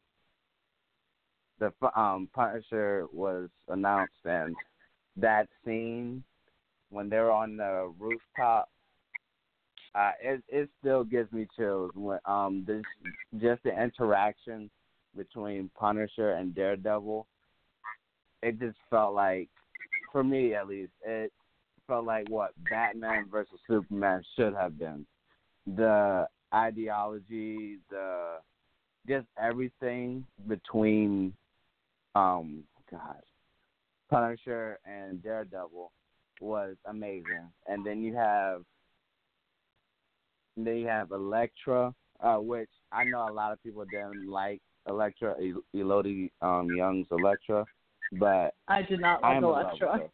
the 1.59 1.73
um 1.97 2.29
Punisher 2.35 3.07
was 3.13 3.49
announced 3.69 4.13
and 4.25 4.55
that 5.17 5.49
scene 5.65 6.23
when 6.91 7.09
they're 7.09 7.31
on 7.31 7.57
the 7.57 7.93
rooftop 7.99 8.69
uh 9.95 10.13
it 10.23 10.43
it 10.49 10.69
still 10.81 11.05
gives 11.05 11.31
me 11.33 11.47
chills 11.57 11.91
when 11.95 12.19
um 12.25 12.65
this 12.67 12.83
just 13.41 13.63
the 13.63 13.83
interaction 13.83 14.71
between 15.17 15.71
Punisher 15.79 16.33
and 16.33 16.55
Daredevil 16.55 17.27
it 18.43 18.59
just 18.59 18.79
felt 18.91 19.15
like 19.15 19.49
for 20.11 20.25
me 20.25 20.55
at 20.55 20.69
least 20.69 20.93
it 21.05 21.33
felt 21.87 22.05
like 22.05 22.29
what 22.29 22.53
Batman 22.71 23.27
versus 23.31 23.59
Superman 23.69 24.23
should 24.37 24.55
have 24.55 24.79
been 24.79 25.07
the 25.67 26.27
ideology 26.55 27.79
the 27.91 28.37
just 29.07 29.27
everything 29.39 30.25
between 30.47 31.35
um 32.15 32.65
God 32.91 33.23
Punisher 34.13 34.79
and 34.85 35.23
Daredevil 35.23 35.91
was 36.41 36.77
amazing. 36.85 37.49
And 37.67 37.85
then 37.85 38.03
you 38.03 38.15
have 38.15 38.63
then 40.57 40.77
you 40.77 40.87
have 40.87 41.11
Elektra, 41.13 41.95
uh, 42.21 42.37
which 42.37 42.71
I 42.93 43.05
know 43.05 43.29
a 43.29 43.33
lot 43.33 43.53
of 43.53 43.63
people 43.63 43.85
didn't 43.85 44.29
like 44.29 44.61
Elektra, 44.89 45.37
Elodie 45.75 46.33
um, 46.43 46.69
Yung's 46.71 47.07
Elektra, 47.11 47.67
but 48.13 48.55
I 48.69 48.83
did 48.83 49.01
not 49.01 49.23
like 49.23 49.37
am 49.37 49.45
Elektra. 49.45 49.73
in 49.75 49.89
love 49.89 50.01
with 50.01 50.01
her. 50.03 50.11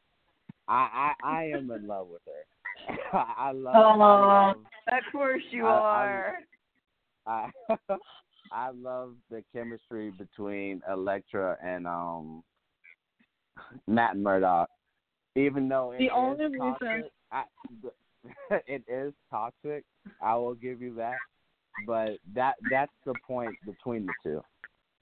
I, 0.68 1.12
I 1.22 1.26
I 1.36 1.44
am 1.56 1.70
in 1.70 1.86
love 1.86 2.08
with 2.08 2.22
her. 2.26 3.08
I 3.38 3.52
love. 3.52 3.74
Oh, 3.76 4.00
I 4.00 4.46
love 4.46 4.56
of 4.88 5.12
course 5.12 5.42
you 5.50 5.66
I- 5.66 5.70
are. 5.70 6.34
I 7.26 7.50
I 8.52 8.70
love 8.70 9.14
the 9.30 9.42
chemistry 9.54 10.10
between 10.10 10.80
Elektra 10.90 11.56
and 11.62 11.86
um 11.86 12.42
Matt 13.86 14.16
Murdock. 14.16 14.68
Even 15.36 15.68
though 15.68 15.94
The 15.98 16.10
only 16.10 16.46
reason- 16.46 17.04
I, 17.30 17.44
it 18.66 18.82
is 18.88 19.12
toxic, 19.30 19.84
I 20.22 20.34
will 20.36 20.54
give 20.54 20.80
you 20.80 20.94
that. 20.94 21.16
But 21.86 22.18
that 22.34 22.54
that's 22.70 22.92
the 23.06 23.14
point 23.26 23.54
between 23.64 24.06
the 24.06 24.12
two. 24.22 24.42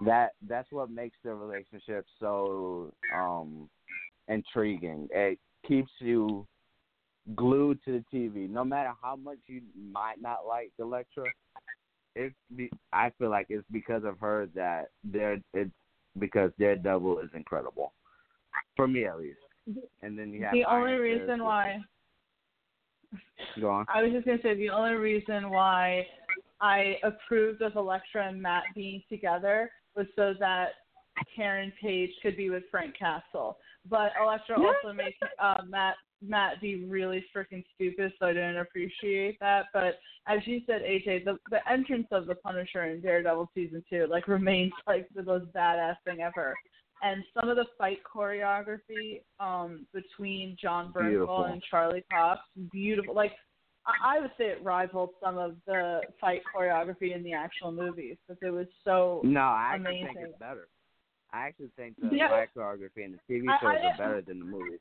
That 0.04 0.32
that's 0.46 0.70
what 0.70 0.90
makes 0.90 1.16
the 1.24 1.34
relationship 1.34 2.04
so 2.20 2.92
um 3.14 3.68
intriguing. 4.28 5.08
It 5.10 5.38
keeps 5.66 5.90
you 6.00 6.46
glued 7.34 7.78
to 7.84 7.92
the 7.92 8.16
TV, 8.16 8.48
no 8.48 8.62
matter 8.64 8.92
how 9.02 9.16
much 9.16 9.38
you 9.46 9.62
might 9.92 10.20
not 10.20 10.46
like 10.46 10.70
Elektra 10.78 11.24
it's 12.16 12.34
be, 12.56 12.70
I 12.92 13.12
feel 13.18 13.30
like 13.30 13.46
it's 13.50 13.66
because 13.70 14.02
of 14.04 14.18
her 14.18 14.48
that 14.54 14.86
they're 15.04 15.38
it's 15.52 15.70
because 16.18 16.50
their 16.58 16.74
double 16.74 17.18
is 17.20 17.28
incredible 17.34 17.92
for 18.74 18.88
me 18.88 19.04
at 19.04 19.18
least. 19.18 19.38
And 20.02 20.18
then 20.18 20.32
you 20.32 20.42
have 20.44 20.52
the 20.52 20.64
only 20.64 20.94
reason 20.94 21.42
why 21.42 21.80
Go 23.60 23.70
on. 23.70 23.86
I 23.92 24.02
was 24.02 24.12
just 24.12 24.26
gonna 24.26 24.38
say 24.42 24.54
the 24.54 24.70
only 24.70 24.94
reason 24.94 25.50
why 25.50 26.06
I 26.60 26.96
approved 27.02 27.62
of 27.62 27.76
Elektra 27.76 28.28
and 28.28 28.40
Matt 28.40 28.64
being 28.74 29.02
together 29.08 29.70
was 29.94 30.06
so 30.16 30.34
that 30.38 30.68
Karen 31.34 31.72
Page 31.80 32.10
could 32.22 32.36
be 32.36 32.50
with 32.50 32.64
Frank 32.70 32.96
Castle. 32.98 33.58
But 33.88 34.12
Elektra 34.20 34.56
also 34.56 34.92
makes 34.92 35.18
uh, 35.40 35.62
Matt 35.68 35.94
Matt 36.22 36.60
be 36.60 36.84
really 36.84 37.24
freaking 37.34 37.64
stupid, 37.74 38.12
so 38.18 38.26
I 38.26 38.32
didn't 38.32 38.56
appreciate 38.56 39.38
that. 39.40 39.66
But 39.72 39.98
as 40.26 40.40
you 40.46 40.60
said, 40.66 40.82
AJ, 40.82 41.24
the 41.24 41.38
the 41.50 41.60
entrance 41.70 42.08
of 42.10 42.26
the 42.26 42.34
Punisher 42.34 42.84
in 42.84 43.00
Daredevil 43.00 43.50
season 43.54 43.84
two 43.88 44.06
like 44.10 44.28
remains 44.28 44.72
like 44.86 45.08
the 45.14 45.22
most 45.22 45.52
badass 45.52 45.96
thing 46.04 46.20
ever. 46.20 46.54
And 47.02 47.22
some 47.34 47.48
of 47.48 47.56
the 47.56 47.66
fight 47.78 47.98
choreography 48.04 49.22
um 49.38 49.86
between 49.92 50.56
Jon 50.60 50.92
Bernthal 50.92 51.50
and 51.52 51.62
Charlie 51.70 52.04
Cox, 52.10 52.40
beautiful. 52.72 53.14
Like 53.14 53.32
I 53.86 54.16
I 54.16 54.20
would 54.20 54.32
say 54.38 54.46
it 54.46 54.62
rivaled 54.64 55.10
some 55.22 55.38
of 55.38 55.56
the 55.66 56.00
fight 56.20 56.42
choreography 56.54 57.14
in 57.14 57.22
the 57.22 57.32
actual 57.34 57.70
movies 57.72 58.16
because 58.26 58.40
it 58.42 58.50
was 58.50 58.66
so 58.84 59.20
No, 59.24 59.40
I 59.40 59.72
actually 59.74 60.02
think 60.02 60.18
it's 60.20 60.38
better. 60.38 60.68
I 61.32 61.46
actually 61.48 61.70
think 61.76 61.96
the 62.00 62.16
Yeah. 62.16 62.28
fight 62.28 62.48
choreography 62.56 63.04
in 63.04 63.12
the 63.12 63.18
TV 63.28 63.46
shows 63.60 63.76
I- 63.82 63.86
are 63.86 63.96
better 63.98 64.22
than 64.22 64.38
the 64.38 64.44
movies. 64.46 64.80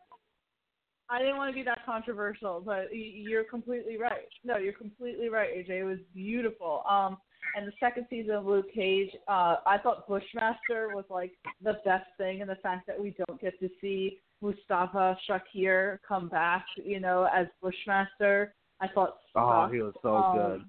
I 1.07 1.19
didn't 1.19 1.37
want 1.37 1.51
to 1.51 1.53
be 1.53 1.61
that 1.63 1.85
controversial, 1.85 2.61
but 2.61 2.87
you're 2.91 3.43
completely 3.43 3.97
right. 3.97 4.27
No, 4.43 4.57
you're 4.57 4.73
completely 4.73 5.29
right, 5.29 5.49
AJ. 5.55 5.69
It 5.81 5.83
was 5.83 5.99
beautiful. 6.15 6.83
Um, 6.89 7.17
and 7.55 7.67
the 7.67 7.71
second 7.79 8.05
season 8.09 8.35
of 8.35 8.45
Luke 8.45 8.67
Cage, 8.73 9.11
uh, 9.27 9.57
I 9.65 9.77
thought 9.81 10.07
Bushmaster 10.07 10.89
was 10.95 11.05
like 11.09 11.33
the 11.63 11.77
best 11.85 12.07
thing, 12.17 12.41
and 12.41 12.49
the 12.49 12.55
fact 12.57 12.87
that 12.87 12.99
we 13.01 13.15
don't 13.27 13.39
get 13.39 13.59
to 13.59 13.69
see 13.81 14.19
Mustafa 14.41 15.17
Shakir 15.29 15.99
come 16.07 16.27
back, 16.29 16.65
you 16.75 16.99
know, 16.99 17.27
as 17.33 17.47
Bushmaster, 17.61 18.53
I 18.81 18.87
thought. 18.89 19.17
Oh, 19.35 19.63
sucked. 19.63 19.73
he 19.73 19.81
was 19.81 19.93
so 20.01 20.15
Um, 20.15 20.37
good. 20.37 20.65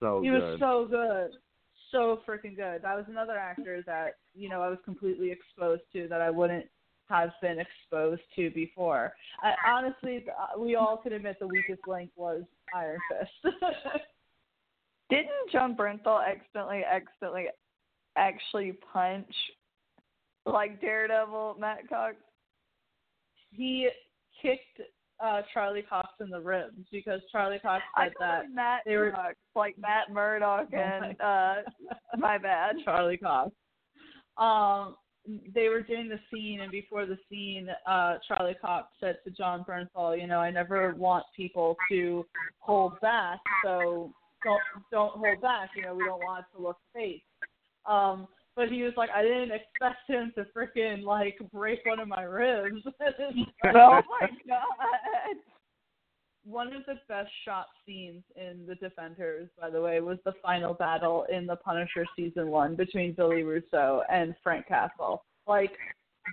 So 0.00 0.20
he 0.22 0.28
good. 0.28 0.42
was 0.42 0.58
so 0.60 0.86
good, 0.88 1.30
so 1.90 2.20
freaking 2.26 2.56
good. 2.56 2.82
That 2.82 2.96
was 2.96 3.04
another 3.08 3.36
actor 3.36 3.82
that 3.86 4.16
you 4.34 4.48
know 4.48 4.62
I 4.62 4.68
was 4.68 4.78
completely 4.84 5.30
exposed 5.30 5.82
to 5.94 6.08
that 6.08 6.20
I 6.20 6.30
wouldn't 6.30 6.66
have 7.08 7.30
been 7.40 7.58
exposed 7.60 8.22
to 8.34 8.50
before. 8.50 9.14
I, 9.42 9.54
honestly, 9.66 10.26
we 10.58 10.74
all 10.74 10.96
can 10.96 11.12
admit 11.12 11.36
the 11.38 11.46
weakest 11.46 11.86
link 11.86 12.10
was 12.16 12.42
Iron 12.74 12.98
Fist. 13.08 13.54
Didn't 15.10 15.50
Jon 15.52 15.76
Bernthal 15.76 16.20
accidentally 16.26 16.82
accidentally 16.84 17.46
actually 18.16 18.72
punch 18.92 19.30
like 20.44 20.80
Daredevil 20.80 21.56
Matt 21.58 21.88
Cox? 21.88 22.16
he 23.52 23.88
kicked 24.42 24.80
uh 25.22 25.40
Charlie 25.54 25.82
Cox 25.88 26.08
in 26.20 26.28
the 26.28 26.40
ribs 26.40 26.76
because 26.92 27.20
Charlie 27.32 27.58
Cox 27.60 27.82
said 27.98 28.12
that 28.20 28.50
Matt 28.52 28.82
they 28.84 28.96
were- 28.96 29.12
Cox, 29.12 29.34
like 29.54 29.78
Matt 29.78 30.10
Murdock 30.10 30.68
Oh 30.74 30.76
and 30.76 31.20
uh 31.20 31.54
my 32.18 32.36
bad. 32.38 32.76
Charlie 32.84 33.16
Cox. 33.16 33.50
Um, 34.36 34.96
they 35.54 35.68
were 35.68 35.80
doing 35.80 36.08
the 36.08 36.20
scene, 36.30 36.60
and 36.60 36.70
before 36.70 37.06
the 37.06 37.16
scene, 37.30 37.68
uh, 37.86 38.18
Charlie 38.28 38.54
Cox 38.60 38.88
said 39.00 39.16
to 39.24 39.30
Jon 39.30 39.64
Bernthal, 39.64 40.20
"You 40.20 40.26
know, 40.26 40.38
I 40.38 40.50
never 40.50 40.94
want 40.94 41.24
people 41.34 41.74
to 41.90 42.24
hold 42.58 43.00
back, 43.00 43.40
so 43.64 44.12
don't 44.46 44.62
don't 44.90 45.12
hold 45.18 45.40
back. 45.40 45.70
You 45.76 45.82
know, 45.82 45.94
we 45.94 46.04
don't 46.04 46.20
want 46.20 46.44
it 46.44 46.56
to 46.56 46.62
look 46.62 46.78
fake." 46.94 47.24
Um, 47.84 48.28
but 48.54 48.68
he 48.68 48.82
was 48.82 48.92
like, 48.96 49.10
"I 49.14 49.22
didn't 49.22 49.52
expect 49.52 50.08
him 50.08 50.32
to 50.36 50.46
freaking 50.56 51.02
like 51.02 51.38
break 51.52 51.84
one 51.84 52.00
of 52.00 52.08
my 52.08 52.22
ribs." 52.22 52.82
oh 52.86 52.92
my 54.20 54.28
god. 54.48 55.36
One 56.44 56.72
of 56.72 56.86
the 56.86 56.94
best 57.08 57.30
shot 57.44 57.66
scenes 57.84 58.22
in 58.36 58.66
The 58.68 58.76
Defenders, 58.76 59.48
by 59.60 59.68
the 59.68 59.80
way, 59.80 60.00
was 60.00 60.18
the 60.24 60.32
final 60.40 60.74
battle 60.74 61.26
in 61.30 61.44
The 61.44 61.56
Punisher 61.56 62.06
season 62.14 62.50
one 62.50 62.76
between 62.76 63.14
Billy 63.14 63.42
Russo 63.42 64.02
and 64.08 64.32
Frank 64.44 64.68
Castle. 64.68 65.24
Like 65.48 65.72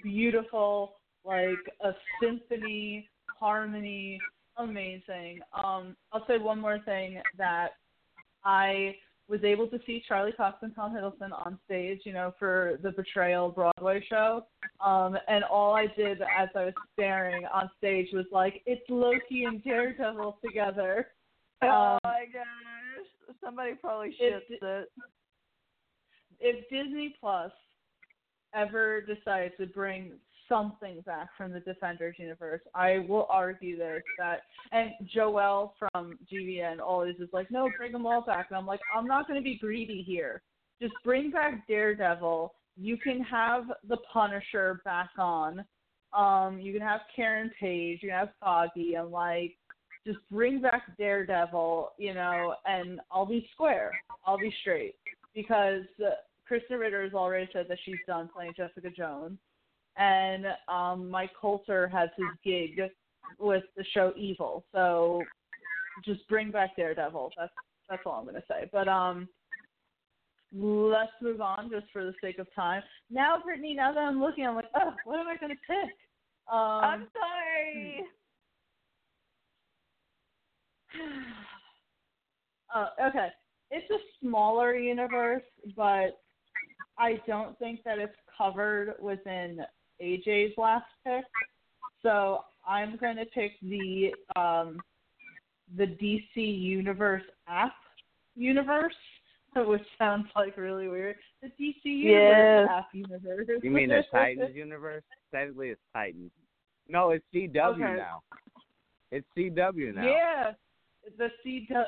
beautiful, 0.04 0.94
like 1.26 1.58
a 1.84 1.94
symphony, 2.22 3.10
harmony, 3.40 4.20
amazing. 4.58 5.40
Um, 5.54 5.96
I'll 6.12 6.26
say 6.28 6.38
one 6.38 6.60
more 6.60 6.80
thing 6.86 7.20
that 7.38 7.70
I 8.46 8.96
was 9.30 9.44
able 9.44 9.68
to 9.68 9.80
see 9.86 10.04
Charlie 10.08 10.34
Cox 10.34 10.58
and 10.62 10.76
Tom 10.76 10.94
Hiddleston 10.94 11.32
on 11.32 11.58
stage, 11.66 12.02
you 12.04 12.12
know, 12.14 12.34
for 12.38 12.78
the 12.84 12.92
Betrayal 12.92 13.50
Broadway 13.50 14.04
show. 14.10 14.46
Um, 14.86 15.18
and 15.30 15.44
all 15.46 15.74
I 15.74 15.88
did 15.96 16.22
as 16.22 16.50
I 16.56 16.66
was 16.66 16.74
staring 16.94 17.46
on 17.46 17.70
stage 17.78 18.10
was 18.14 18.26
like, 18.32 18.62
it's 18.66 18.84
Loki 18.90 19.46
and 19.46 19.64
Daredevil 19.64 20.40
together. 20.46 21.08
Oh 21.62 21.94
Um, 21.94 22.00
my 22.04 22.26
gosh. 22.34 23.36
Somebody 23.44 23.76
probably 23.76 24.16
it- 24.20 24.44
shits 24.52 24.58
it. 24.62 24.92
If 26.42 26.70
Disney 26.70 27.16
Plus 27.22 27.52
ever 28.54 29.02
decides 29.02 29.54
to 29.60 29.66
bring 29.68 30.12
something 30.50 31.02
back 31.06 31.30
from 31.38 31.52
the 31.52 31.60
Defenders 31.62 32.16
universe. 32.18 32.62
I 32.76 33.06
will 33.08 33.28
argue 33.30 33.78
this 33.78 34.02
that 34.18 34.42
and 34.72 34.92
Joel 35.14 35.76
from 35.78 36.18
GVN 36.32 36.80
always 36.80 37.16
is 37.20 37.30
like, 37.34 37.50
no, 37.52 37.70
bring 37.78 37.92
them 37.92 38.06
all 38.06 38.22
back, 38.22 38.48
and 38.50 38.58
I'm 38.58 38.66
like, 38.66 38.82
I'm 38.96 39.08
not 39.08 39.28
going 39.28 39.40
to 39.40 39.44
be 39.44 39.58
greedy 39.58 40.04
here. 40.06 40.42
Just 40.82 40.94
bring 41.04 41.32
back 41.32 41.68
Daredevil. 41.68 42.54
You 42.76 42.98
can 42.98 43.22
have 43.22 43.66
the 43.88 43.98
Punisher 44.12 44.82
back 44.84 45.12
on. 45.18 45.64
Um, 46.14 46.60
you 46.60 46.74
can 46.74 46.82
have 46.82 47.02
Karen 47.16 47.52
Page. 47.60 48.00
You 48.02 48.10
can 48.10 48.18
have 48.18 48.30
Foggy. 48.40 48.96
I'm 48.98 49.12
like, 49.12 49.56
just 50.06 50.20
bring 50.30 50.62
back 50.62 50.98
Daredevil, 50.98 51.94
you 51.98 52.14
know, 52.14 52.56
and 52.66 53.00
I'll 53.12 53.26
be 53.26 53.48
square. 53.54 53.92
I'll 54.26 54.38
be 54.38 54.54
straight 54.62 54.96
because 55.34 55.84
uh, 56.06 56.12
Krysten 56.50 56.80
Ritter 56.80 57.04
has 57.04 57.14
already 57.14 57.50
said 57.54 57.66
that 57.70 57.78
she's 57.86 57.96
done 58.06 58.30
playing 58.34 58.54
Jessica 58.56 58.90
Jones, 58.90 59.38
and 59.98 60.46
um, 60.68 61.10
Mike 61.10 61.32
Colter 61.40 61.88
has 61.88 62.10
his 62.18 62.28
gig 62.44 62.80
with 63.40 63.64
the 63.78 63.84
show 63.94 64.14
Evil. 64.18 64.64
So 64.72 65.24
just 66.04 66.28
bring 66.28 66.52
back 66.52 66.76
Daredevil. 66.76 67.32
That's 67.38 67.54
that's 67.90 68.02
all 68.06 68.14
I'm 68.14 68.26
gonna 68.26 68.44
say. 68.48 68.70
But 68.72 68.88
um, 68.88 69.28
let's 70.54 71.12
move 71.22 71.42
on 71.42 71.70
just 71.70 71.86
for 71.92 72.04
the 72.04 72.14
sake 72.22 72.40
of 72.40 72.48
time. 72.56 72.82
Now, 73.10 73.38
Brittany, 73.44 73.74
now 73.74 73.94
that 73.94 74.00
I'm 74.00 74.22
looking, 74.22 74.46
I'm 74.46 74.56
like, 74.56 74.70
oh, 74.76 74.94
what 75.06 75.20
am 75.20 75.28
I 75.28 75.36
gonna 75.38 75.56
pick? 75.68 75.92
Um, 76.52 76.58
I'm 76.58 77.08
sorry. 77.14 78.04
uh, 82.76 82.88
okay, 83.08 83.28
it's 83.72 83.90
a 83.92 83.98
smaller 84.22 84.76
universe, 84.76 85.44
but 85.76 86.20
I 86.98 87.20
don't 87.28 87.58
think 87.60 87.82
that 87.84 87.98
it's 88.00 88.16
covered 88.38 88.94
within 89.02 89.60
AJ's 90.04 90.54
last 90.58 90.86
pick. 91.06 91.24
So 92.02 92.42
I'm 92.68 92.98
going 92.98 93.16
to 93.18 93.26
pick 93.26 93.54
the 93.62 94.12
um, 94.36 94.84
the 95.78 95.86
DC 95.86 96.36
Universe 96.36 97.24
app 97.48 97.74
universe, 98.36 98.94
which 99.56 99.82
sounds 99.98 100.28
like 100.36 100.58
really 100.58 100.88
weird. 100.88 101.16
The 101.42 101.48
DC 101.48 101.84
Universe 101.86 102.68
Yes. 102.68 102.70
app 102.70 102.88
universe. 102.94 103.48
You 103.62 103.72
mean 103.72 103.90
the 103.90 104.04
Titans 104.12 104.56
universe? 104.56 105.04
Technically, 105.34 105.70
it's 105.70 105.82
Titans. 105.94 106.32
No, 106.88 107.12
it's 107.12 107.26
CW 107.34 107.76
Okay. 107.76 107.96
now. 107.96 108.22
It's 109.12 109.26
CW 109.38 109.96
now. 109.96 110.04
Yeah, 110.04 110.52
the 111.18 111.30
CW. 111.46 111.86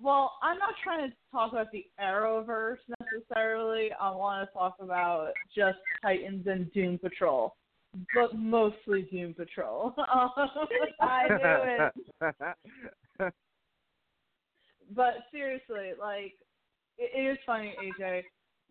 Well, 0.00 0.32
I'm 0.42 0.58
not 0.58 0.74
trying 0.82 1.08
to 1.08 1.16
talk 1.30 1.52
about 1.52 1.70
the 1.70 1.84
Arrowverse 2.00 2.78
necessarily. 3.14 3.90
I 4.00 4.10
want 4.10 4.48
to 4.48 4.52
talk 4.52 4.76
about 4.80 5.32
just 5.54 5.78
Titans 6.02 6.46
and 6.46 6.72
Doom 6.72 6.98
Patrol, 6.98 7.54
but 8.14 8.36
mostly 8.36 9.02
Doom 9.10 9.34
Patrol. 9.34 9.94
I 11.00 11.28
knew 11.28 11.90
it. 12.30 13.32
but 14.94 15.14
seriously, 15.32 15.92
like 15.98 16.32
it, 16.98 17.10
it 17.14 17.32
is 17.32 17.38
funny, 17.46 17.74
AJ. 18.00 18.22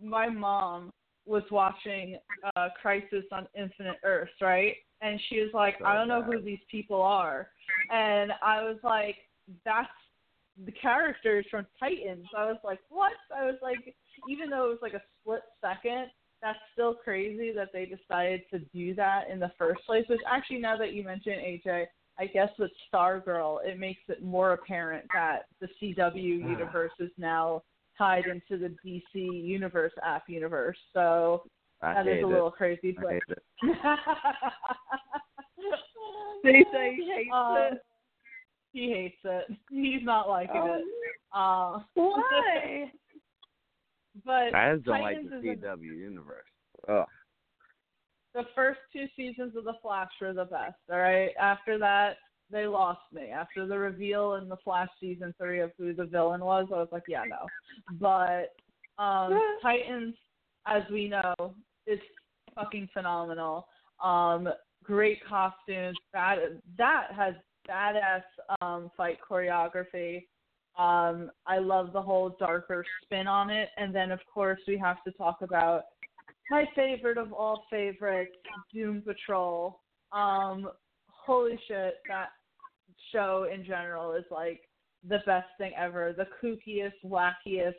My 0.02 0.30
mom 0.30 0.92
was 1.26 1.44
watching 1.52 2.18
uh 2.56 2.70
Crisis 2.82 3.24
on 3.32 3.48
Infinite 3.58 3.98
Earths, 4.04 4.34
right? 4.42 4.76
And 5.02 5.20
she 5.30 5.40
was 5.40 5.50
like, 5.54 5.76
So 5.80 5.86
I 5.86 5.96
don't 5.96 6.08
know 6.08 6.24
who 6.24 6.42
these 6.42 6.60
people 6.70 7.02
are. 7.02 7.50
And 7.92 8.32
I 8.42 8.64
was 8.64 8.78
like, 8.84 9.18
that's 9.66 9.90
the 10.66 10.72
characters 10.72 11.46
from 11.50 11.66
Titans. 11.80 12.26
I 12.38 12.46
was 12.46 12.58
like, 12.64 12.80
what? 12.90 13.14
I 13.36 13.46
was 13.46 13.58
like, 13.62 13.96
even 14.30 14.50
though 14.50 14.66
it 14.66 14.70
was 14.70 14.80
like 14.82 14.94
a 14.94 15.02
split 15.22 15.42
second, 15.62 16.08
that's 16.42 16.60
still 16.74 16.94
crazy 16.94 17.52
that 17.54 17.70
they 17.72 17.86
decided 17.86 18.42
to 18.52 18.60
do 18.74 18.94
that 18.96 19.30
in 19.30 19.40
the 19.40 19.52
first 19.58 19.82
place. 19.86 20.06
Which 20.10 20.20
actually, 20.30 20.60
now 20.60 20.78
that 20.78 20.94
you 20.94 21.04
mention 21.04 21.34
AJ, 21.34 21.86
I 22.20 22.26
guess 22.28 22.50
with 22.60 22.72
Stargirl, 22.94 23.66
it 23.66 23.80
makes 23.80 24.02
it 24.08 24.22
more 24.24 24.54
apparent 24.54 25.06
that 25.14 25.46
the 25.62 25.68
CW 25.82 26.44
Ah. 26.44 26.50
universe 26.50 26.92
is 27.00 27.12
now 27.18 27.64
tied 27.98 28.26
into 28.26 28.58
the 28.58 28.76
DC 28.86 29.14
universe 29.14 29.94
app 30.04 30.24
universe. 30.28 30.78
So 30.94 31.44
I 31.82 31.94
that 31.94 32.06
hate 32.06 32.18
is 32.20 32.24
a 32.24 32.28
it. 32.28 32.30
little 32.32 32.52
crazy, 32.52 32.96
I 32.98 33.02
but 33.02 33.12
hate 33.12 33.24
it. 33.30 33.44
They 36.44 36.66
say 36.74 36.96
he 36.98 37.10
hates 37.10 37.30
Uh, 37.34 37.70
it. 37.72 37.82
He 38.74 38.90
hates 38.92 39.18
it. 39.24 39.58
He's 39.70 40.04
not 40.04 40.28
liking 40.28 40.62
Oh, 40.62 40.76
it. 40.76 40.84
Uh, 41.32 41.80
why? 41.94 42.92
But 44.26 44.54
I 44.56 44.74
just 44.74 44.86
don't 44.86 45.02
like 45.02 45.18
the 45.30 45.38
is 45.38 45.44
a- 45.44 45.66
CW 45.66 45.82
universe. 45.84 46.46
Ugh. 46.88 47.06
the 48.34 48.44
first 48.56 48.80
two 48.92 49.06
seasons 49.16 49.56
of 49.56 49.64
The 49.64 49.74
Flash 49.82 50.10
were 50.20 50.34
the 50.34 50.46
best. 50.46 50.76
All 50.92 51.00
right. 51.00 51.32
After 51.40 51.78
that, 51.80 52.18
they 52.52 52.68
lost 52.68 53.02
me. 53.12 53.30
After 53.30 53.66
the 53.66 53.78
reveal 53.78 54.36
in 54.36 54.50
the 54.50 54.58
Flash 54.64 54.90
season 55.00 55.34
three 55.38 55.60
of 55.62 55.72
who 55.78 55.94
the 55.94 56.06
villain 56.06 56.42
was, 56.44 56.68
I 56.74 56.78
was 56.78 56.90
like, 56.92 57.04
yeah, 57.08 57.24
no. 57.28 57.48
But 58.00 58.54
um 59.02 59.40
Titans, 59.62 60.16
as 60.68 60.84
we 60.92 61.10
know, 61.10 61.56
is 61.88 62.00
fucking 62.56 62.90
phenomenal. 62.94 63.68
Um, 64.04 64.50
great 64.84 65.20
costumes. 65.26 65.98
That 66.14 66.38
that 66.78 67.08
has 67.16 67.34
badass 67.68 68.24
um 68.62 68.92
fight 68.98 69.18
choreography. 69.28 70.26
Um, 70.78 71.30
I 71.46 71.60
love 71.60 71.94
the 71.94 72.02
whole 72.02 72.36
darker 72.40 72.84
spin 73.04 73.28
on 73.28 73.50
it. 73.50 73.70
And 73.78 73.94
then 73.94 74.12
of 74.12 74.20
course 74.32 74.60
we 74.68 74.78
have 74.78 75.04
to 75.04 75.12
talk 75.12 75.38
about 75.42 75.84
my 76.50 76.66
favorite 76.76 77.18
of 77.18 77.32
all 77.32 77.66
favorites, 77.70 78.36
Doom 78.74 79.02
Patrol. 79.02 79.80
Um, 80.12 80.70
holy 81.08 81.60
shit, 81.68 81.96
that 82.08 82.30
show 83.12 83.48
in 83.54 83.64
general 83.66 84.14
is 84.14 84.26
like 84.30 84.62
the 85.08 85.20
best 85.26 85.48
thing 85.58 85.72
ever. 85.78 86.14
The 86.16 86.28
kookiest, 86.42 86.94
wackiest, 87.06 87.74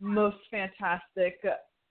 most 0.00 0.36
fantastic 0.50 1.38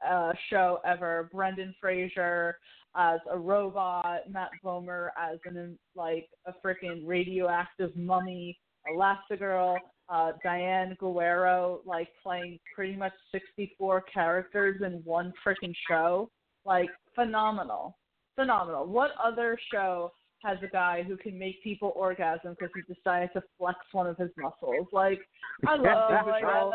uh, 0.08 0.32
show 0.50 0.80
ever. 0.86 1.30
Brendan 1.32 1.74
Fraser 1.80 2.58
as 2.96 3.20
a 3.32 3.38
robot, 3.38 4.30
Matt 4.30 4.50
Bomer 4.64 5.10
as 5.18 5.40
an 5.46 5.78
like 5.96 6.28
a 6.46 6.54
freaking 6.66 7.02
radioactive 7.06 7.96
mummy, 7.96 8.58
Elastigirl, 8.92 9.78
uh, 10.10 10.32
Diane 10.44 10.98
Guerrero 11.00 11.82
like 11.86 12.10
playing 12.22 12.60
pretty 12.76 12.96
much 12.96 13.14
64 13.32 14.04
characters 14.12 14.82
in 14.86 15.02
one 15.04 15.32
freaking 15.46 15.74
show. 15.88 16.30
Like 16.66 16.90
phenomenal, 17.16 17.98
phenomenal. 18.36 18.86
What 18.86 19.12
other 19.24 19.58
show 19.72 20.12
has 20.44 20.58
a 20.64 20.68
guy 20.68 21.04
who 21.04 21.18
can 21.18 21.38
make 21.38 21.64
people 21.64 21.94
orgasm 21.96 22.56
because 22.60 22.70
he 22.76 22.94
decided 22.94 23.30
to 23.34 23.44
flex 23.58 23.78
one 23.92 24.08
of 24.08 24.18
his 24.18 24.30
muscles? 24.38 24.88
Like 24.92 25.20
I 25.68 25.76
love 25.78 26.10
Doom 26.10 26.34
Patrol. 26.34 26.74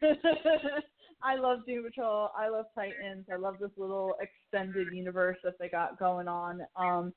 I 1.22 1.34
love 1.36 1.58
Doom 1.66 1.84
Patrol. 1.84 2.30
I 2.36 2.48
love 2.48 2.66
Titans. 2.74 3.26
I 3.32 3.36
love 3.36 3.56
this 3.60 3.70
little 3.76 4.14
extended 4.20 4.88
universe 4.92 5.36
that 5.44 5.54
they 5.58 5.68
got 5.68 5.98
going 5.98 6.28
on. 6.28 6.60
Um, 6.76 7.12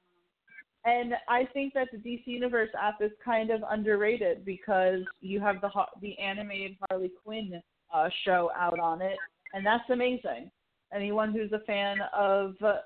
and 0.86 1.13
I 1.27 1.45
think 1.53 1.73
that 1.73 1.89
the 1.91 1.97
DC 1.97 2.25
Universe 2.25 2.69
app 2.79 3.01
is 3.01 3.11
kind 3.23 3.51
of 3.51 3.61
underrated 3.69 4.43
because 4.45 5.01
you 5.19 5.39
have 5.39 5.61
the 5.61 5.69
the 6.01 6.17
animated 6.17 6.78
Harley 6.89 7.12
Quinn 7.24 7.62
uh, 7.93 8.09
show 8.25 8.51
out 8.58 8.79
on 8.79 9.01
it, 9.01 9.17
and 9.53 9.66
that's 9.66 9.89
amazing. 9.89 10.49
Anyone 10.93 11.32
who's 11.32 11.51
a 11.51 11.63
fan 11.66 11.97
of 12.13 12.55
uh, 12.63 12.78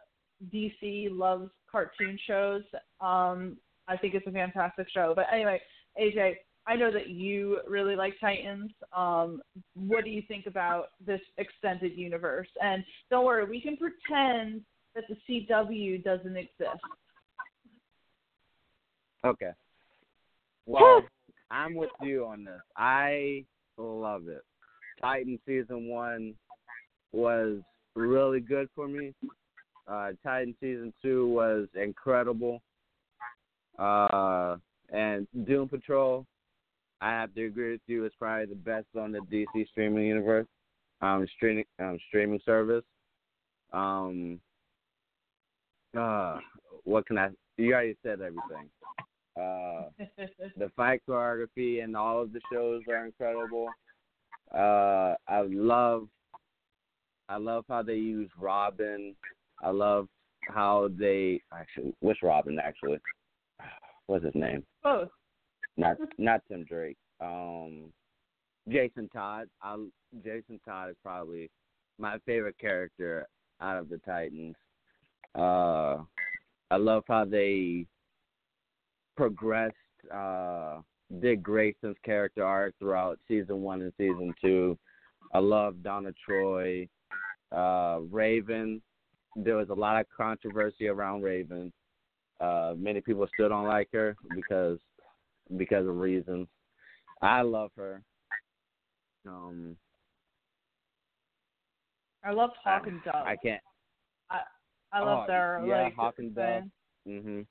DC 0.54 1.10
loves 1.12 1.50
cartoon 1.72 2.18
shows. 2.28 2.64
Um, 3.02 3.58
I 3.88 3.98
think 3.98 4.14
it's 4.14 4.28
a 4.28 4.32
fantastic 4.32 4.88
show. 4.94 5.14
But 5.16 5.28
anyway, 5.32 5.62
AJ, 6.00 6.36
I 6.68 6.76
know 6.76 6.92
that 6.92 7.10
you 7.10 7.60
really 7.68 7.96
like 7.96 8.16
Titans. 8.20 8.72
Um, 8.96 9.42
what 9.76 10.04
do 10.04 10.10
you 10.10 10.24
think 10.28 10.48
about 10.48 10.88
this 11.06 11.22
extended 11.38 11.96
universe? 11.96 12.48
And 12.62 12.84
don't 13.10 13.26
worry, 13.26 13.46
we 13.46 13.62
can 13.62 13.78
pretend 13.78 14.62
that 14.96 15.04
the 15.10 15.18
CW 15.50 16.04
doesn't 16.04 16.38
exist. 16.38 16.82
Okay. 19.26 19.52
Well, 20.68 21.04
I'm 21.52 21.76
with 21.76 21.92
you 22.02 22.26
on 22.26 22.44
this. 22.44 22.60
I 22.76 23.46
love 23.78 24.28
it. 24.28 24.42
Titan 25.00 25.38
season 25.46 25.88
one 25.88 26.34
was 27.12 27.60
really 27.96 28.40
good 28.40 28.68
for 28.74 28.88
me. 28.88 29.14
Uh, 29.88 30.14
Titan 30.24 30.56
season 30.60 30.92
two 31.04 31.28
was 31.28 31.68
incredible. 31.80 32.64
Uh, 33.78 34.58
and 34.90 35.28
Doom 35.46 35.68
Patrol, 35.68 36.26
I 37.02 37.12
have 37.12 37.34
to 37.36 37.46
agree 37.46 37.74
with 37.74 37.82
you, 37.88 38.06
it's 38.06 38.16
probably 38.18 38.46
the 38.48 38.56
best 38.56 38.88
on 39.00 39.12
the 39.12 39.20
DC 39.20 39.68
streaming 39.70 40.06
universe, 40.06 40.48
um, 41.02 41.28
streaming 41.36 41.66
um, 41.80 42.00
streaming 42.08 42.40
service. 42.46 42.84
Um, 43.74 44.40
uh, 45.98 46.40
what 46.84 47.06
can 47.06 47.18
I? 47.18 47.30
You 47.58 47.74
already 47.74 47.98
said 48.04 48.22
everything. 48.22 48.70
Uh, 49.40 49.90
the 50.58 50.72
fight 50.76 51.02
choreography 51.08 51.84
and 51.84 51.96
all 51.96 52.22
of 52.22 52.32
the 52.32 52.42
shows 52.52 52.82
are 52.90 53.06
incredible. 53.06 53.68
Uh, 54.54 55.16
I 55.28 55.42
love, 55.48 56.08
I 57.28 57.38
love 57.38 57.66
how 57.68 57.82
they 57.84 57.96
use 57.96 58.30
Robin. 58.40 59.16
I 59.62 59.70
love 59.72 60.08
how 60.48 60.90
they 60.98 61.42
actually 61.52 61.94
which 62.02 62.20
Robin 62.22 62.60
actually 62.64 63.00
what's 64.08 64.24
his 64.24 64.36
name? 64.36 64.64
Both. 64.84 65.10
Not 65.78 65.98
not 66.18 66.42
Tim 66.48 66.64
Drake. 66.64 66.98
Um, 67.20 67.92
Jason 68.70 69.10
Todd. 69.10 69.48
I 69.62 69.76
Jason 70.24 70.60
Todd 70.66 70.92
is 70.92 70.96
probably 71.04 71.50
my 71.98 72.18
favorite 72.26 72.58
character 72.60 73.28
out 73.62 73.78
of 73.78 73.90
the 73.90 73.98
Titans. 74.00 74.56
Uh, 75.34 75.98
I 76.72 76.78
love 76.78 77.04
how 77.08 77.26
they 77.26 77.86
progressed 79.16 79.76
uh, 80.14 80.80
Dick 81.20 81.42
Grayson's 81.42 81.98
character 82.04 82.44
arc 82.44 82.74
throughout 82.80 83.20
season 83.28 83.62
one 83.62 83.82
and 83.82 83.94
season 83.98 84.34
two. 84.42 84.78
I 85.34 85.40
love 85.40 85.82
Donna 85.84 86.12
Troy, 86.24 86.88
uh, 87.56 88.00
Raven. 88.10 88.82
There 89.36 89.56
was 89.56 89.70
a 89.70 89.74
lot 89.74 90.00
of 90.00 90.06
controversy 90.16 90.88
around 90.88 91.24
Raven. 91.24 91.72
Uh, 92.40 92.74
many 92.78 93.02
people 93.02 93.28
still 93.34 93.50
don't 93.50 93.68
like 93.68 93.90
her 93.94 94.16
because 94.36 94.80
because 95.58 95.88
of 95.88 95.98
reasons. 95.98 96.48
I 97.22 97.42
love 97.42 97.72
her. 97.78 98.02
Um, 99.28 99.78
I 102.24 102.32
love 102.32 102.52
Hawk 102.64 102.88
and 102.88 103.04
Dove. 103.04 103.16
I 103.16 103.36
can't. 103.36 103.62
I 104.30 104.40
I 104.92 105.00
love 105.00 105.24
oh, 105.24 105.28
their 105.28 105.64
yeah, 105.66 105.84
like 105.84 105.96
Hawk 105.96 106.16
and 106.18 106.36
Dove. 106.36 106.64
Mhm. 107.08 107.46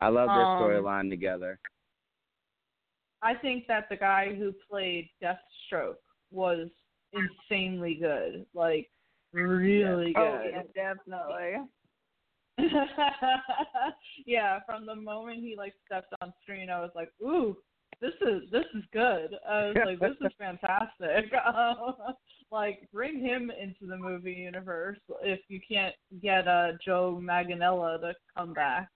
I 0.00 0.08
love 0.08 0.28
their 0.28 0.42
Um, 0.42 0.62
storyline 0.62 1.10
together. 1.10 1.58
I 3.22 3.34
think 3.34 3.66
that 3.66 3.88
the 3.88 3.96
guy 3.96 4.34
who 4.34 4.52
played 4.68 5.08
Deathstroke 5.22 5.96
was 6.30 6.68
insanely 7.12 7.94
good. 7.94 8.46
Like 8.54 8.88
really 9.32 10.12
Oh 10.16 10.38
good. 10.42 10.50
yeah, 10.52 10.62
definitely. 10.74 11.66
yeah, 14.26 14.60
from 14.66 14.86
the 14.86 14.94
moment 14.94 15.40
he 15.40 15.54
like 15.56 15.74
stepped 15.84 16.14
on 16.20 16.32
screen, 16.42 16.70
I 16.70 16.80
was 16.80 16.90
like, 16.94 17.10
"Ooh, 17.22 17.56
this 18.00 18.14
is 18.20 18.50
this 18.50 18.64
is 18.74 18.84
good." 18.92 19.34
I 19.48 19.66
was 19.66 19.76
like, 19.84 20.00
"This 20.00 20.16
is 20.20 20.32
fantastic." 20.38 21.32
Like, 22.52 22.88
bring 22.92 23.18
him 23.18 23.50
into 23.50 23.86
the 23.88 23.96
movie 23.96 24.32
universe 24.32 24.98
if 25.20 25.40
you 25.48 25.58
can't 25.68 25.96
get 26.22 26.46
uh, 26.46 26.72
Joe 26.84 27.20
Manganiello 27.20 28.00
to 28.00 28.14
come 28.36 28.52
back. 28.54 28.88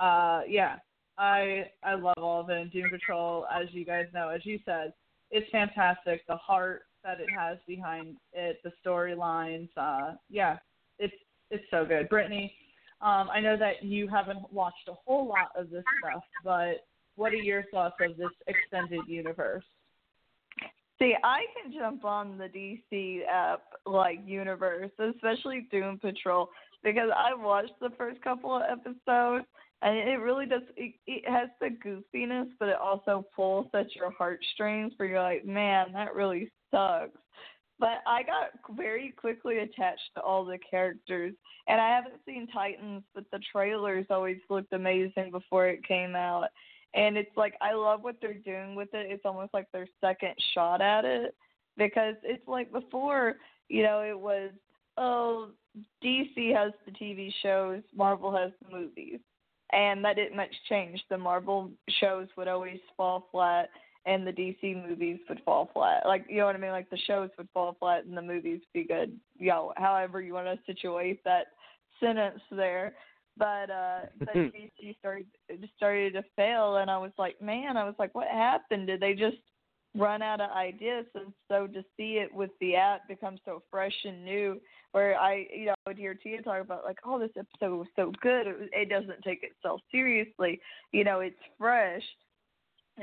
Uh, 0.00 0.42
yeah, 0.48 0.76
I 1.18 1.66
I 1.82 1.94
love 1.94 2.18
all 2.18 2.40
of 2.40 2.50
it. 2.50 2.72
Doom 2.72 2.90
Patrol, 2.90 3.46
as 3.52 3.68
you 3.72 3.84
guys 3.84 4.06
know, 4.14 4.28
as 4.28 4.44
you 4.44 4.58
said, 4.64 4.92
it's 5.30 5.50
fantastic. 5.50 6.26
The 6.26 6.36
heart 6.36 6.82
that 7.04 7.20
it 7.20 7.28
has 7.36 7.58
behind 7.66 8.16
it, 8.32 8.58
the 8.64 8.72
storylines. 8.84 9.68
Uh, 9.76 10.14
yeah, 10.30 10.58
it's 10.98 11.14
it's 11.50 11.64
so 11.70 11.84
good. 11.84 12.08
Brittany, 12.08 12.54
um, 13.00 13.28
I 13.30 13.40
know 13.40 13.56
that 13.56 13.82
you 13.82 14.08
haven't 14.08 14.52
watched 14.52 14.88
a 14.88 14.94
whole 15.06 15.26
lot 15.26 15.50
of 15.56 15.70
this 15.70 15.84
stuff, 16.00 16.22
but 16.44 16.86
what 17.16 17.32
are 17.32 17.36
your 17.36 17.64
thoughts 17.70 17.96
of 18.00 18.16
this 18.16 18.30
extended 18.46 19.00
universe? 19.06 19.64
See, 20.98 21.14
I 21.24 21.40
can 21.54 21.72
jump 21.72 22.04
on 22.04 22.38
the 22.38 22.46
DC 22.46 23.26
app 23.26 23.62
like 23.86 24.20
universe, 24.24 24.92
especially 24.98 25.66
Doom 25.70 25.98
Patrol, 25.98 26.48
because 26.84 27.10
I 27.14 27.34
watched 27.34 27.72
the 27.80 27.90
first 27.98 28.22
couple 28.22 28.54
of 28.54 28.62
episodes 28.62 29.46
and 29.82 29.96
it 29.96 30.20
really 30.20 30.46
does 30.46 30.62
it, 30.76 30.94
it 31.06 31.28
has 31.28 31.48
the 31.60 31.68
goofiness 31.68 32.48
but 32.58 32.68
it 32.68 32.76
also 32.76 33.26
pulls 33.34 33.66
at 33.74 33.94
your 33.94 34.10
heartstrings 34.10 34.92
where 34.96 35.08
you're 35.08 35.22
like, 35.22 35.44
Man, 35.44 35.92
that 35.92 36.14
really 36.14 36.50
sucks. 36.70 37.18
But 37.78 37.98
I 38.06 38.22
got 38.22 38.76
very 38.76 39.12
quickly 39.16 39.58
attached 39.58 40.10
to 40.14 40.20
all 40.20 40.44
the 40.44 40.58
characters. 40.58 41.34
And 41.66 41.80
I 41.80 41.88
haven't 41.88 42.20
seen 42.24 42.46
Titans, 42.46 43.02
but 43.12 43.24
the 43.32 43.40
trailers 43.50 44.06
always 44.08 44.38
looked 44.48 44.72
amazing 44.72 45.32
before 45.32 45.66
it 45.66 45.86
came 45.86 46.14
out 46.14 46.48
and 46.94 47.16
it's 47.16 47.36
like 47.36 47.54
I 47.60 47.74
love 47.74 48.02
what 48.02 48.16
they're 48.20 48.34
doing 48.34 48.74
with 48.74 48.88
it. 48.92 49.10
It's 49.10 49.24
almost 49.24 49.54
like 49.54 49.70
their 49.72 49.88
second 50.00 50.34
shot 50.54 50.80
at 50.80 51.04
it 51.04 51.34
because 51.76 52.14
it's 52.22 52.46
like 52.46 52.72
before, 52.72 53.36
you 53.68 53.82
know, 53.82 54.00
it 54.00 54.18
was 54.18 54.50
oh 54.98 55.50
DC 56.04 56.54
has 56.54 56.72
the 56.84 56.92
TV 56.92 57.32
shows, 57.42 57.82
Marvel 57.96 58.34
has 58.36 58.52
the 58.62 58.76
movies, 58.76 59.20
and 59.72 60.04
that 60.04 60.16
didn't 60.16 60.36
much 60.36 60.54
change. 60.68 61.02
The 61.10 61.18
Marvel 61.18 61.70
shows 62.00 62.28
would 62.36 62.48
always 62.48 62.80
fall 62.96 63.28
flat, 63.30 63.70
and 64.06 64.26
the 64.26 64.32
DC 64.32 64.88
movies 64.88 65.18
would 65.28 65.40
fall 65.44 65.70
flat. 65.72 66.06
Like 66.06 66.26
you 66.28 66.38
know 66.38 66.46
what 66.46 66.56
I 66.56 66.58
mean? 66.58 66.70
Like 66.70 66.90
the 66.90 66.98
shows 67.06 67.30
would 67.38 67.48
fall 67.54 67.76
flat, 67.78 68.04
and 68.04 68.16
the 68.16 68.22
movies 68.22 68.60
be 68.72 68.84
good. 68.84 69.18
You 69.38 69.48
know, 69.48 69.72
however 69.76 70.20
you 70.20 70.34
want 70.34 70.46
to 70.46 70.58
situate 70.66 71.22
that 71.24 71.48
sentence 72.00 72.40
there 72.50 72.94
but 73.36 73.70
uh 73.70 74.00
but 74.18 74.34
DC 74.34 74.98
started 74.98 75.26
started 75.76 76.14
to 76.14 76.24
fail 76.36 76.76
and 76.76 76.90
I 76.90 76.98
was 76.98 77.12
like, 77.18 77.40
man, 77.40 77.76
I 77.76 77.84
was 77.84 77.94
like, 77.98 78.14
what 78.14 78.28
happened? 78.28 78.86
Did 78.86 79.00
they 79.00 79.14
just 79.14 79.36
run 79.94 80.22
out 80.22 80.40
of 80.40 80.50
ideas? 80.50 81.06
And 81.14 81.32
so 81.48 81.66
to 81.66 81.82
see 81.96 82.14
it 82.14 82.32
with 82.32 82.50
the 82.60 82.76
app 82.76 83.08
become 83.08 83.38
so 83.44 83.62
fresh 83.70 83.94
and 84.04 84.24
new, 84.24 84.60
where 84.92 85.18
I 85.18 85.46
you 85.54 85.66
know 85.66 85.74
I 85.86 85.90
would 85.90 85.98
hear 85.98 86.14
Tia 86.14 86.42
talk 86.42 86.60
about 86.60 86.84
like, 86.84 86.98
oh, 87.04 87.18
this 87.18 87.30
episode 87.36 87.76
was 87.76 87.88
so 87.96 88.12
good. 88.20 88.46
It, 88.46 88.70
it 88.72 88.88
doesn't 88.88 89.22
take 89.22 89.42
itself 89.42 89.80
seriously. 89.90 90.60
You 90.92 91.04
know, 91.04 91.20
it's 91.20 91.36
fresh. 91.58 92.02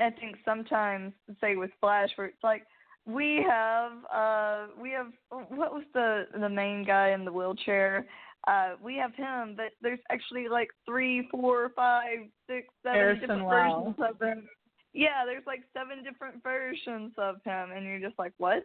I 0.00 0.10
think 0.10 0.36
sometimes, 0.44 1.12
say 1.40 1.56
with 1.56 1.70
Flash, 1.80 2.10
where 2.16 2.28
it's 2.28 2.44
like 2.44 2.64
we 3.06 3.44
have 3.48 3.92
uh 4.12 4.66
we 4.80 4.90
have 4.90 5.08
what 5.30 5.72
was 5.72 5.84
the 5.94 6.26
the 6.38 6.48
main 6.48 6.84
guy 6.84 7.10
in 7.10 7.24
the 7.24 7.32
wheelchair 7.32 8.06
uh 8.46 8.74
we 8.82 8.96
have 8.96 9.14
him 9.14 9.54
but 9.56 9.72
there's 9.80 10.00
actually 10.10 10.48
like 10.48 10.68
three 10.86 11.26
four 11.30 11.70
five 11.74 12.18
six 12.46 12.68
seven 12.82 12.98
Harrison 12.98 13.20
different 13.22 13.44
Wells. 13.46 13.94
versions 13.98 14.14
of 14.14 14.28
him 14.28 14.48
yeah 14.92 15.24
there's 15.24 15.46
like 15.46 15.62
seven 15.72 16.04
different 16.04 16.42
versions 16.42 17.12
of 17.16 17.36
him 17.44 17.70
and 17.74 17.86
you're 17.86 18.00
just 18.00 18.18
like 18.18 18.32
what 18.38 18.64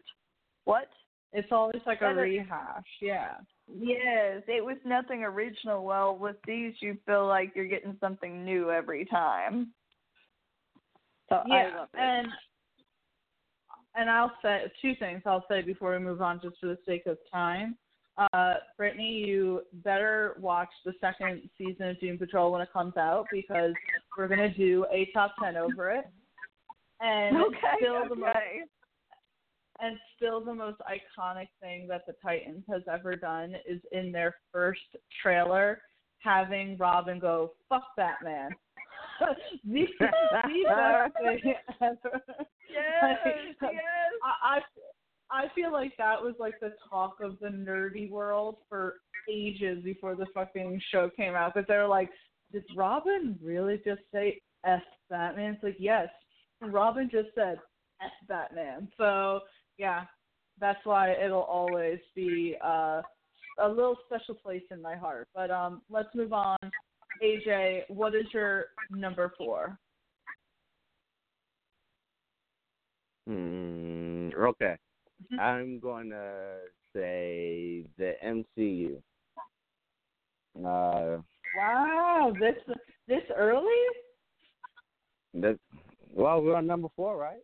what 0.65 0.89
It's 1.35 1.51
always 1.51 1.81
like 1.85 2.01
a 2.01 2.13
rehash. 2.13 2.83
Yeah. 3.01 3.33
yes 3.67 4.43
it 4.47 4.63
was 4.63 4.77
nothing 4.85 5.23
original 5.23 5.83
well 5.83 6.15
with 6.15 6.37
these 6.47 6.73
you 6.79 6.97
feel 7.05 7.27
like 7.27 7.51
you're 7.55 7.65
getting 7.65 7.97
something 7.99 8.45
new 8.45 8.71
every 8.71 9.05
time 9.05 9.73
so 11.29 11.41
yeah, 11.47 11.55
I 11.73 11.77
love 11.77 11.87
it. 11.93 11.99
and 11.99 12.27
and 13.95 14.09
I'll 14.09 14.31
say 14.41 14.63
two 14.81 14.93
things. 14.99 15.21
I'll 15.25 15.45
say 15.49 15.61
before 15.61 15.91
we 15.93 15.99
move 15.99 16.21
on, 16.21 16.39
just 16.41 16.57
for 16.59 16.67
the 16.67 16.77
sake 16.85 17.05
of 17.05 17.17
time. 17.31 17.77
Uh, 18.17 18.55
Brittany, 18.77 19.23
you 19.25 19.61
better 19.83 20.35
watch 20.39 20.69
the 20.85 20.93
second 21.01 21.49
season 21.57 21.89
of 21.89 21.99
Doom 21.99 22.17
Patrol 22.17 22.51
when 22.51 22.61
it 22.61 22.71
comes 22.71 22.95
out 22.97 23.25
because 23.31 23.73
we're 24.17 24.27
gonna 24.27 24.53
do 24.53 24.85
a 24.91 25.09
top 25.13 25.33
ten 25.41 25.57
over 25.57 25.91
it. 25.91 26.05
And 27.01 27.37
okay 27.47 27.57
still 27.79 28.07
the 28.07 28.15
most 28.15 28.29
okay 28.29 28.61
and 29.79 29.97
still 30.15 30.43
the 30.43 30.53
most 30.53 30.77
iconic 30.81 31.47
thing 31.61 31.87
that 31.87 32.05
the 32.07 32.13
Titans 32.23 32.63
has 32.69 32.81
ever 32.91 33.15
done 33.15 33.55
is 33.67 33.81
in 33.91 34.11
their 34.11 34.35
first 34.51 34.81
trailer 35.21 35.81
having 36.19 36.77
Robin 36.77 37.19
go, 37.19 37.51
Fuck 37.69 37.83
Batman. 37.97 38.49
the, 39.19 39.27
the 39.65 39.85
best 39.99 41.13
thing 41.21 41.53
ever. 41.81 42.21
yes 42.69 43.17
Like, 43.61 43.73
yes 43.73 43.81
I, 44.23 44.57
I 44.57 44.59
I 45.31 45.45
feel 45.55 45.71
like 45.71 45.93
that 45.97 46.21
was 46.21 46.35
like 46.39 46.59
the 46.61 46.73
talk 46.89 47.17
of 47.21 47.39
the 47.39 47.47
nerdy 47.47 48.09
world 48.09 48.57
for 48.69 48.95
ages 49.29 49.83
before 49.83 50.15
the 50.15 50.27
fucking 50.33 50.79
show 50.91 51.09
came 51.15 51.33
out. 51.33 51.53
But 51.55 51.65
they're 51.67 51.87
like, 51.87 52.09
did 52.51 52.63
Robin 52.75 53.37
really 53.41 53.81
just 53.83 54.01
say 54.13 54.39
F 54.65 54.83
Batman? 55.09 55.55
It's 55.55 55.63
like, 55.63 55.77
yes, 55.79 56.09
Robin 56.61 57.09
just 57.11 57.29
said 57.33 57.57
F 58.01 58.11
Batman. 58.27 58.87
So 58.97 59.41
yeah, 59.77 60.05
that's 60.59 60.79
why 60.85 61.11
it'll 61.11 61.41
always 61.41 61.99
be 62.15 62.55
uh, 62.63 63.01
a 63.59 63.67
little 63.67 63.97
special 64.05 64.35
place 64.35 64.63
in 64.71 64.81
my 64.81 64.95
heart. 64.95 65.27
But 65.33 65.51
um, 65.51 65.81
let's 65.89 66.13
move 66.15 66.33
on. 66.33 66.57
AJ, 67.23 67.83
what 67.89 68.13
is 68.15 68.25
your 68.33 68.65
number 68.89 69.33
four? 69.37 69.77
Hmm. 73.27 74.29
Okay. 74.37 74.77
Mhm. 75.33 75.39
I'm 75.39 75.79
going 75.79 76.09
to 76.09 76.57
say 76.93 77.85
the 77.97 78.13
MCU. 78.23 79.01
Uh, 80.57 81.21
Wow, 81.57 82.33
this 82.39 82.55
this 83.07 83.23
early? 83.35 83.71
that. 85.35 85.57
Well, 86.13 86.41
we're 86.41 86.55
on 86.55 86.67
number 86.67 86.89
four, 86.95 87.17
right? 87.17 87.39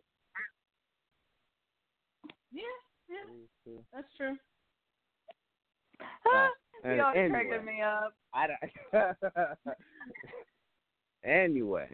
Yeah, 2.52 2.62
yeah, 3.08 3.74
that's 3.92 4.06
true. 4.16 4.36
Uh, 6.00 6.48
you 6.94 7.02
all 7.02 7.12
anyway. 7.14 7.30
cracking 7.30 7.64
me 7.66 7.80
up. 7.80 8.14
I 8.34 8.46
don't. 8.92 9.68
anyway, 11.24 11.88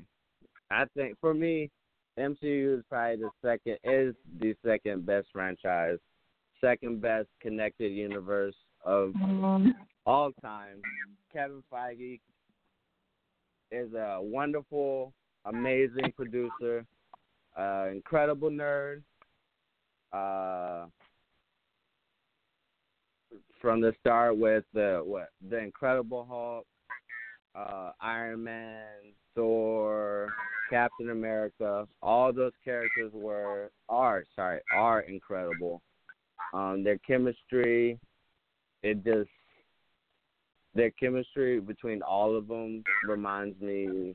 I 0.70 0.84
think 0.96 1.16
for 1.20 1.34
me, 1.34 1.70
MCU 2.18 2.78
is 2.78 2.84
probably 2.88 3.16
the 3.16 3.30
second 3.42 3.78
is 3.84 4.14
the 4.40 4.54
second 4.64 5.06
best 5.06 5.28
franchise, 5.32 5.98
second 6.60 7.00
best 7.00 7.28
connected 7.40 7.92
universe 7.92 8.54
of 8.84 9.10
Mm-hmm. 9.10 9.70
all 10.06 10.32
time. 10.40 10.80
Kevin 11.32 11.62
Feige 11.72 12.20
is 13.70 13.92
a 13.92 14.18
wonderful, 14.20 15.12
amazing 15.44 16.12
producer, 16.16 16.84
uh, 17.58 17.86
incredible 17.92 18.50
nerd. 18.50 19.02
Uh, 20.12 20.86
from 23.60 23.80
the 23.80 23.92
start 24.00 24.36
with 24.36 24.64
the 24.72 25.02
what 25.04 25.28
the 25.48 25.58
Incredible 25.58 26.26
Hulk, 26.28 26.66
uh, 27.54 27.92
Iron 28.00 28.44
Man, 28.44 28.86
Thor, 29.34 30.28
Captain 30.70 31.10
America, 31.10 31.86
all 32.02 32.32
those 32.32 32.52
characters 32.64 33.10
were 33.12 33.70
are 33.88 34.24
sorry 34.36 34.60
are 34.74 35.00
incredible. 35.00 35.82
Um, 36.54 36.82
their 36.84 36.98
chemistry, 36.98 37.98
it 38.82 39.04
just 39.04 39.28
their 40.74 40.90
chemistry 40.92 41.60
between 41.60 42.02
all 42.02 42.36
of 42.36 42.48
them 42.48 42.84
reminds 43.06 43.60
me. 43.60 44.14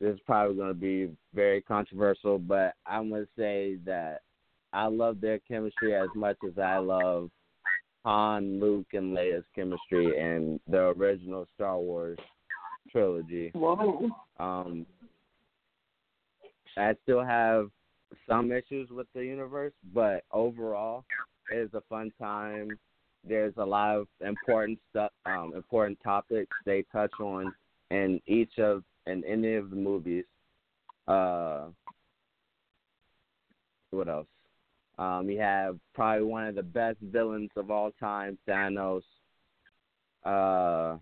This 0.00 0.14
is 0.14 0.20
probably 0.26 0.56
going 0.56 0.68
to 0.68 0.74
be 0.74 1.10
very 1.34 1.60
controversial, 1.60 2.38
but 2.38 2.74
I'm 2.86 3.08
going 3.08 3.22
to 3.22 3.28
say 3.36 3.76
that 3.86 4.22
I 4.72 4.86
love 4.86 5.20
their 5.20 5.38
chemistry 5.38 5.94
as 5.94 6.08
much 6.14 6.36
as 6.46 6.58
I 6.58 6.78
love 6.78 7.30
Han, 8.04 8.60
Luke, 8.60 8.88
and 8.92 9.16
Leia's 9.16 9.44
chemistry 9.54 10.18
in 10.18 10.60
the 10.68 10.92
original 10.98 11.46
Star 11.54 11.78
Wars 11.78 12.18
trilogy. 12.90 13.50
Whoa. 13.54 14.10
Um, 14.38 14.84
I 16.76 16.94
still 17.04 17.24
have 17.24 17.70
some 18.28 18.52
issues 18.52 18.90
with 18.90 19.06
the 19.14 19.24
universe, 19.24 19.72
but 19.94 20.24
overall, 20.32 21.04
it 21.52 21.56
is 21.56 21.70
a 21.74 21.80
fun 21.88 22.12
time. 22.20 22.68
There's 23.26 23.54
a 23.56 23.64
lot 23.64 23.96
of 23.96 24.06
important 24.20 24.78
stuff, 24.90 25.12
um, 25.24 25.52
important 25.54 25.98
topics 26.02 26.54
they 26.66 26.84
touch 26.92 27.12
on 27.20 27.54
in 27.90 28.20
each 28.26 28.58
of 28.58 28.82
in 29.06 29.24
any 29.24 29.54
of 29.54 29.70
the 29.70 29.76
movies. 29.76 30.24
Uh, 31.06 31.66
what 33.90 34.08
else? 34.08 34.26
Um, 34.98 35.26
we 35.26 35.36
have 35.36 35.78
probably 35.94 36.24
one 36.24 36.46
of 36.46 36.54
the 36.54 36.62
best 36.62 36.98
villains 37.00 37.50
of 37.56 37.70
all 37.70 37.90
time, 37.98 38.38
Thanos. 38.48 39.02
Uh, 40.24 40.96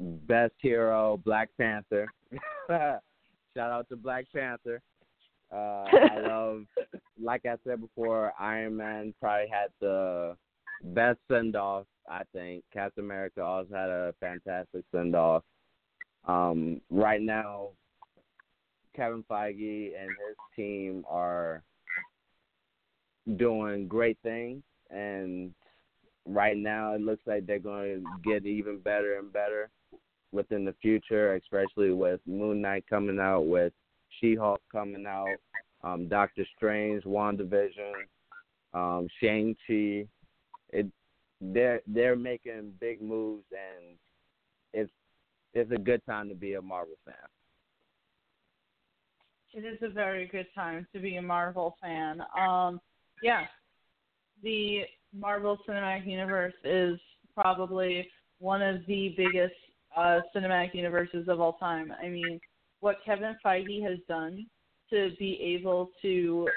best 0.00 0.54
hero, 0.58 1.20
Black 1.24 1.50
Panther. 1.58 2.06
Shout 2.70 3.02
out 3.56 3.88
to 3.90 3.96
Black 3.96 4.26
Panther. 4.34 4.80
Uh, 5.52 5.84
I 5.92 6.20
love, 6.26 6.64
like 7.20 7.44
I 7.44 7.56
said 7.66 7.80
before, 7.80 8.32
Iron 8.38 8.76
Man 8.76 9.14
probably 9.20 9.48
had 9.50 9.68
the 9.80 10.36
best 10.82 11.18
send 11.30 11.56
off. 11.56 11.86
I 12.08 12.22
think 12.32 12.64
Captain 12.72 13.04
America 13.04 13.42
also 13.42 13.74
had 13.74 13.90
a 13.90 14.14
fantastic 14.20 14.84
send 14.92 15.14
off. 15.14 15.42
Um, 16.26 16.80
right 16.90 17.20
now, 17.20 17.68
Kevin 18.94 19.24
Feige 19.30 19.92
and 19.98 20.08
his 20.08 20.36
team 20.54 21.04
are 21.08 21.62
doing 23.36 23.86
great 23.88 24.18
things, 24.22 24.62
and 24.90 25.54
right 26.26 26.56
now 26.56 26.94
it 26.94 27.00
looks 27.00 27.22
like 27.26 27.46
they're 27.46 27.58
going 27.58 28.04
to 28.04 28.30
get 28.30 28.46
even 28.46 28.78
better 28.78 29.18
and 29.18 29.32
better 29.32 29.70
within 30.32 30.64
the 30.64 30.74
future, 30.80 31.34
especially 31.34 31.92
with 31.92 32.20
Moon 32.26 32.60
Knight 32.60 32.84
coming 32.88 33.18
out, 33.18 33.42
with 33.42 33.72
She 34.20 34.34
Hulk 34.34 34.60
coming 34.70 35.06
out, 35.06 35.36
um, 35.82 36.08
Doctor 36.08 36.44
Strange, 36.56 37.04
WandaVision, 37.04 37.92
um, 38.74 39.08
Shang 39.20 39.56
Chi. 39.66 40.06
It 40.72 40.86
they're 41.40 41.80
they're 41.86 42.16
making 42.16 42.74
big 42.80 43.00
moves, 43.00 43.44
and 43.50 43.96
it's 44.72 44.92
it's 45.54 45.70
a 45.72 45.78
good 45.78 46.04
time 46.06 46.28
to 46.28 46.34
be 46.34 46.54
a 46.54 46.62
Marvel 46.62 46.96
fan. 47.04 47.14
It 49.52 49.66
is 49.66 49.78
a 49.82 49.88
very 49.88 50.26
good 50.28 50.46
time 50.54 50.86
to 50.92 51.00
be 51.00 51.16
a 51.16 51.22
Marvel 51.22 51.76
fan. 51.80 52.22
Um, 52.38 52.80
yeah, 53.22 53.46
the 54.42 54.82
Marvel 55.12 55.58
Cinematic 55.68 56.06
Universe 56.06 56.54
is 56.64 56.98
probably 57.34 58.08
one 58.38 58.62
of 58.62 58.86
the 58.86 59.14
biggest 59.16 59.54
uh, 59.96 60.20
cinematic 60.34 60.74
universes 60.74 61.28
of 61.28 61.40
all 61.40 61.54
time. 61.54 61.92
I 62.02 62.08
mean, 62.08 62.40
what 62.78 62.98
Kevin 63.04 63.36
Feige 63.44 63.82
has 63.82 63.98
done 64.08 64.46
to 64.90 65.10
be 65.18 65.40
able 65.58 65.90
to 66.02 66.48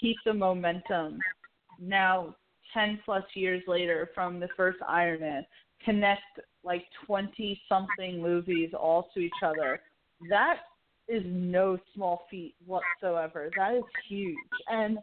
keep 0.00 0.16
the 0.24 0.34
momentum 0.34 1.18
now 1.80 2.34
10 2.74 3.00
plus 3.04 3.24
years 3.34 3.62
later 3.66 4.10
from 4.14 4.40
the 4.40 4.48
first 4.56 4.78
Iron 4.88 5.20
Man, 5.20 5.46
connect 5.84 6.40
like 6.64 6.84
20 7.06 7.60
something 7.68 8.22
movies 8.22 8.70
all 8.78 9.08
to 9.14 9.20
each 9.20 9.32
other. 9.44 9.80
That 10.30 10.58
is 11.08 11.22
no 11.26 11.78
small 11.94 12.22
feat 12.30 12.54
whatsoever. 12.64 13.50
That 13.56 13.74
is 13.74 13.82
huge. 14.08 14.36
And 14.68 14.98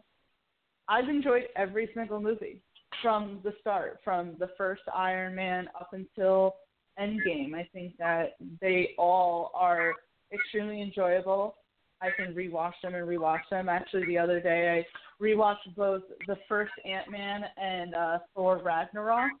I've 0.88 1.08
enjoyed 1.08 1.44
every 1.56 1.90
single 1.94 2.20
movie 2.20 2.62
from 3.02 3.40
the 3.44 3.52
start, 3.60 4.00
from 4.02 4.34
the 4.38 4.48
first 4.58 4.82
Iron 4.94 5.34
Man 5.34 5.68
up 5.78 5.90
until 5.92 6.56
Endgame. 6.98 7.54
I 7.54 7.68
think 7.72 7.96
that 7.98 8.36
they 8.60 8.90
all 8.98 9.52
are 9.54 9.92
extremely 10.32 10.82
enjoyable. 10.82 11.56
I 12.02 12.08
can 12.16 12.34
rewatch 12.34 12.72
them 12.82 12.94
and 12.94 13.06
rewatch 13.06 13.48
them. 13.50 13.68
Actually, 13.68 14.06
the 14.06 14.18
other 14.18 14.40
day 14.40 14.84
I 14.84 15.22
rewatched 15.22 15.76
both 15.76 16.02
the 16.26 16.36
first 16.48 16.72
Ant 16.84 17.10
Man 17.10 17.44
and 17.56 17.94
uh, 17.94 18.18
Thor 18.34 18.58
Ragnarok 18.58 19.32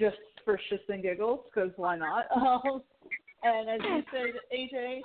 just 0.00 0.16
for 0.44 0.58
shits 0.70 0.88
and 0.88 1.02
giggles 1.02 1.40
because 1.52 1.70
why 1.76 1.96
not? 1.96 2.24
Um, 2.62 2.82
and 3.42 3.70
as 3.70 3.80
you 3.82 4.02
said, 4.12 4.34
AJ, 4.54 5.00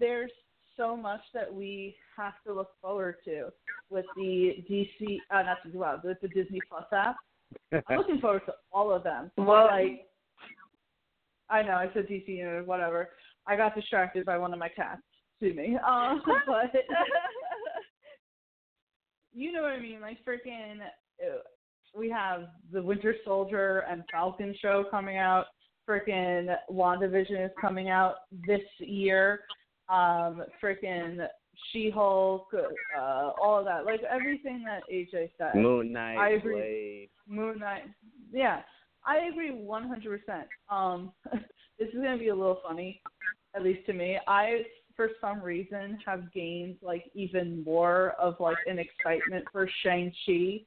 there's 0.00 0.32
so 0.76 0.96
much 0.96 1.20
that 1.34 1.52
we 1.52 1.94
have 2.16 2.32
to 2.44 2.52
look 2.52 2.70
forward 2.82 3.16
to 3.24 3.50
with 3.90 4.04
the 4.16 4.64
DC, 4.68 5.18
uh, 5.30 5.42
not 5.42 5.58
the 5.64 5.78
well, 5.78 6.00
with 6.02 6.20
the 6.20 6.28
Disney 6.28 6.60
Plus 6.68 6.84
app. 6.92 7.16
I'm 7.72 7.96
looking 7.98 8.18
forward 8.18 8.42
to 8.46 8.54
all 8.72 8.92
of 8.92 9.04
them. 9.04 9.30
Well, 9.36 9.66
like 9.66 10.06
I 11.48 11.62
know 11.62 11.74
I 11.74 11.88
said 11.94 12.08
DC 12.08 12.42
or 12.42 12.64
whatever. 12.64 13.10
I 13.46 13.56
got 13.56 13.74
distracted 13.74 14.26
by 14.26 14.38
one 14.38 14.52
of 14.52 14.58
my 14.58 14.68
cats. 14.68 15.02
Sue 15.38 15.54
me. 15.54 15.78
Um, 15.86 16.22
but 16.46 16.72
you 19.32 19.52
know 19.52 19.62
what 19.62 19.72
I 19.72 19.80
mean? 19.80 20.00
Like 20.00 20.18
freaking, 20.26 20.80
uh, 20.80 21.38
we 21.96 22.10
have 22.10 22.48
the 22.72 22.82
Winter 22.82 23.14
Soldier 23.24 23.84
and 23.90 24.02
Falcon 24.10 24.54
show 24.60 24.84
coming 24.90 25.16
out. 25.16 25.46
Freaking 25.88 26.54
WandaVision 26.70 27.44
is 27.44 27.50
coming 27.60 27.88
out 27.88 28.16
this 28.46 28.60
year. 28.78 29.40
Um, 29.88 30.42
freaking 30.62 31.26
She-Hulk, 31.72 32.48
uh, 32.98 33.30
all 33.40 33.58
of 33.58 33.64
that. 33.66 33.84
Like 33.84 34.00
everything 34.02 34.64
that 34.64 34.82
AJ 34.92 35.30
said. 35.38 35.54
Moon 35.54 35.92
Knight, 35.92 36.16
I 36.16 36.30
agree. 36.30 36.54
Blade. 36.54 37.08
Moon 37.28 37.58
Knight. 37.60 37.84
Yeah, 38.32 38.60
I 39.06 39.28
agree 39.30 39.52
100%. 39.52 40.44
Um, 40.70 41.12
this 41.78 41.88
is 41.88 41.94
going 41.94 42.12
to 42.12 42.18
be 42.18 42.28
a 42.28 42.34
little 42.34 42.60
funny, 42.66 43.00
at 43.54 43.62
least 43.62 43.86
to 43.86 43.92
me. 43.92 44.18
I, 44.26 44.62
for 44.96 45.10
some 45.20 45.40
reason, 45.40 45.98
have 46.04 46.32
gained 46.32 46.76
like 46.82 47.04
even 47.14 47.62
more 47.64 48.10
of 48.18 48.34
like 48.40 48.58
an 48.66 48.80
excitement 48.80 49.44
for 49.52 49.68
Shang 49.82 50.12
Chi 50.26 50.64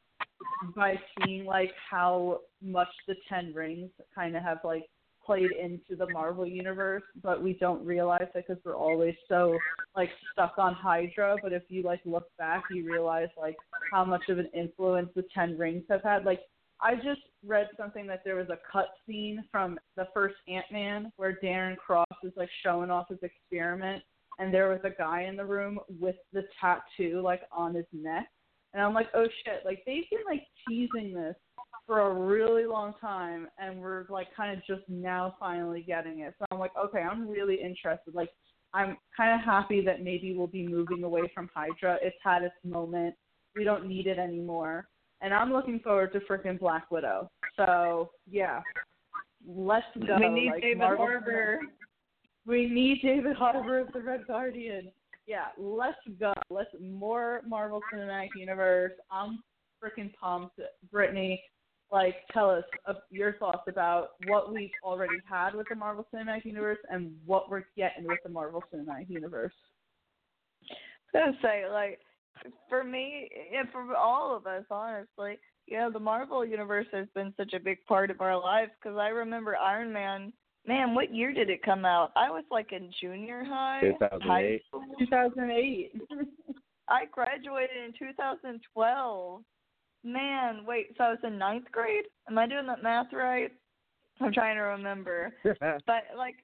by 0.75 0.99
seeing 1.17 1.45
like 1.45 1.71
how 1.89 2.39
much 2.61 2.89
the 3.07 3.15
Ten 3.27 3.53
Rings 3.53 3.89
kind 4.13 4.35
of 4.35 4.43
have 4.43 4.59
like 4.63 4.85
played 5.25 5.51
into 5.51 5.95
the 5.95 6.11
Marvel 6.11 6.45
universe, 6.45 7.03
but 7.21 7.41
we 7.41 7.53
don't 7.53 7.85
realize 7.85 8.27
it 8.33 8.45
because 8.47 8.61
we're 8.65 8.75
always 8.75 9.13
so 9.27 9.57
like 9.95 10.09
stuck 10.31 10.53
on 10.57 10.73
Hydra. 10.73 11.37
But 11.41 11.53
if 11.53 11.63
you 11.69 11.83
like 11.83 12.01
look 12.05 12.25
back, 12.37 12.63
you 12.71 12.85
realize 12.91 13.29
like 13.39 13.55
how 13.91 14.03
much 14.03 14.23
of 14.29 14.39
an 14.39 14.49
influence 14.53 15.09
the 15.15 15.25
Ten 15.33 15.57
Rings 15.57 15.83
have 15.89 16.03
had. 16.03 16.25
Like 16.25 16.41
I 16.81 16.95
just 16.95 17.21
read 17.45 17.67
something 17.77 18.07
that 18.07 18.21
there 18.25 18.35
was 18.35 18.49
a 18.49 18.57
cut 18.71 18.87
scene 19.05 19.43
from 19.51 19.77
the 19.95 20.07
first 20.13 20.35
Ant 20.47 20.65
Man 20.71 21.11
where 21.17 21.37
Darren 21.43 21.77
Cross 21.77 22.07
is 22.23 22.33
like 22.35 22.49
showing 22.63 22.89
off 22.89 23.09
his 23.09 23.19
experiment, 23.21 24.01
and 24.39 24.53
there 24.53 24.69
was 24.69 24.79
a 24.83 24.89
guy 24.89 25.23
in 25.23 25.35
the 25.35 25.45
room 25.45 25.79
with 25.99 26.15
the 26.33 26.43
tattoo 26.59 27.21
like 27.21 27.41
on 27.51 27.75
his 27.75 27.85
neck, 27.93 28.27
and 28.73 28.81
I'm 28.81 28.93
like, 28.93 29.07
oh 29.13 29.27
shit! 29.43 29.61
Like 29.65 29.83
they've 29.85 30.09
been 30.09 30.19
like 30.27 30.43
teasing 30.67 31.13
this 31.13 31.35
for 31.85 32.01
a 32.01 32.13
really 32.13 32.65
long 32.65 32.93
time, 33.01 33.47
and 33.57 33.79
we're 33.79 34.05
like 34.09 34.27
kind 34.35 34.55
of 34.55 34.65
just 34.65 34.87
now 34.89 35.35
finally 35.39 35.81
getting 35.81 36.19
it. 36.19 36.35
So 36.39 36.45
I'm 36.51 36.59
like, 36.59 36.71
okay, 36.77 36.99
I'm 36.99 37.27
really 37.27 37.55
interested. 37.55 38.13
Like 38.13 38.29
I'm 38.73 38.97
kind 39.15 39.33
of 39.33 39.45
happy 39.45 39.83
that 39.85 40.03
maybe 40.03 40.35
we'll 40.35 40.47
be 40.47 40.67
moving 40.67 41.03
away 41.03 41.31
from 41.33 41.49
Hydra. 41.53 41.97
It's 42.01 42.17
had 42.23 42.43
its 42.43 42.55
moment. 42.63 43.15
We 43.55 43.63
don't 43.63 43.87
need 43.87 44.07
it 44.07 44.19
anymore 44.19 44.87
and 45.21 45.33
I'm 45.33 45.51
looking 45.51 45.79
forward 45.79 46.13
to 46.13 46.19
freaking 46.21 46.59
Black 46.59 46.89
Widow. 46.91 47.29
So 47.55 48.11
yeah, 48.29 48.61
let's 49.47 49.85
go. 49.95 50.17
we 50.19 50.29
need 50.29 50.51
like, 50.51 50.61
David 50.61 50.77
Marvel 50.79 51.05
Harbour. 51.05 51.59
We 52.45 52.67
need 52.67 53.01
David 53.03 53.35
Harbour 53.35 53.81
as 53.81 53.87
the 53.93 54.01
Red 54.01 54.25
Guardian. 54.25 54.91
Yeah, 55.29 55.49
let's 55.59 55.95
go. 56.19 56.33
Let's 56.49 56.71
more 56.81 57.41
Marvel 57.47 57.81
Cinematic 57.93 58.29
Universe. 58.35 58.93
I'm 59.11 59.43
freaking 59.81 60.11
pumped, 60.19 60.59
Brittany. 60.91 61.39
like 61.91 62.15
tell 62.33 62.49
us 62.49 62.63
uh, 62.87 62.93
your 63.11 63.33
thoughts 63.33 63.67
about 63.67 64.09
what 64.25 64.51
we've 64.51 64.71
already 64.83 65.19
had 65.29 65.53
with 65.53 65.67
the 65.69 65.75
Marvel 65.75 66.07
Cinematic 66.11 66.45
Universe 66.45 66.79
and 66.89 67.11
what 67.27 67.47
we're 67.47 67.65
getting 67.77 68.05
with 68.05 68.17
the 68.23 68.29
Marvel 68.29 68.63
Cinematic 68.73 69.07
Universe. 69.07 69.53
I 71.13 71.27
was 71.27 71.35
say, 71.43 71.63
like, 71.71 71.99
for 72.67 72.83
me 72.83 73.29
and 73.55 73.69
for 73.69 73.95
all 73.95 74.35
of 74.35 74.47
us, 74.47 74.63
honestly, 74.71 75.37
yeah, 75.67 75.89
the 75.93 75.99
Marvel 75.99 76.43
universe 76.43 76.87
has 76.91 77.05
been 77.13 77.35
such 77.37 77.53
a 77.53 77.59
big 77.59 77.77
part 77.87 78.09
of 78.09 78.21
our 78.21 78.39
lives 78.39 78.71
because 78.81 78.97
I 78.97 79.09
remember 79.09 79.55
Iron 79.55 79.93
Man. 79.93 80.33
Man, 80.67 80.93
what 80.93 81.13
year 81.13 81.33
did 81.33 81.49
it 81.49 81.63
come 81.63 81.85
out? 81.85 82.11
I 82.15 82.29
was 82.29 82.43
like 82.51 82.71
in 82.71 82.91
junior 83.01 83.43
high. 83.43 83.81
2008. 83.81 84.61
2008. 84.99 85.91
I 86.89 87.05
graduated 87.11 87.77
in 87.85 87.93
2012. 87.97 89.41
Man, 90.03 90.65
wait, 90.65 90.87
so 90.97 91.03
I 91.03 91.09
was 91.09 91.19
in 91.23 91.37
ninth 91.37 91.71
grade? 91.71 92.05
Am 92.29 92.37
I 92.37 92.47
doing 92.47 92.67
that 92.67 92.83
math 92.83 93.11
right? 93.13 93.51
I'm 94.21 94.33
trying 94.33 94.55
to 94.55 94.61
remember. 94.61 95.33
but 95.43 96.03
like, 96.17 96.35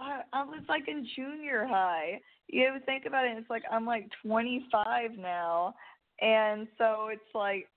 I, 0.00 0.20
I 0.32 0.44
was 0.44 0.62
like 0.68 0.88
in 0.88 1.06
junior 1.16 1.66
high. 1.66 2.20
You 2.48 2.74
think 2.86 3.04
about 3.06 3.26
it, 3.26 3.36
it's 3.36 3.50
like 3.50 3.64
I'm 3.70 3.84
like 3.84 4.08
25 4.24 5.10
now, 5.18 5.74
and 6.20 6.66
so 6.78 7.08
it's 7.12 7.20
like 7.34 7.68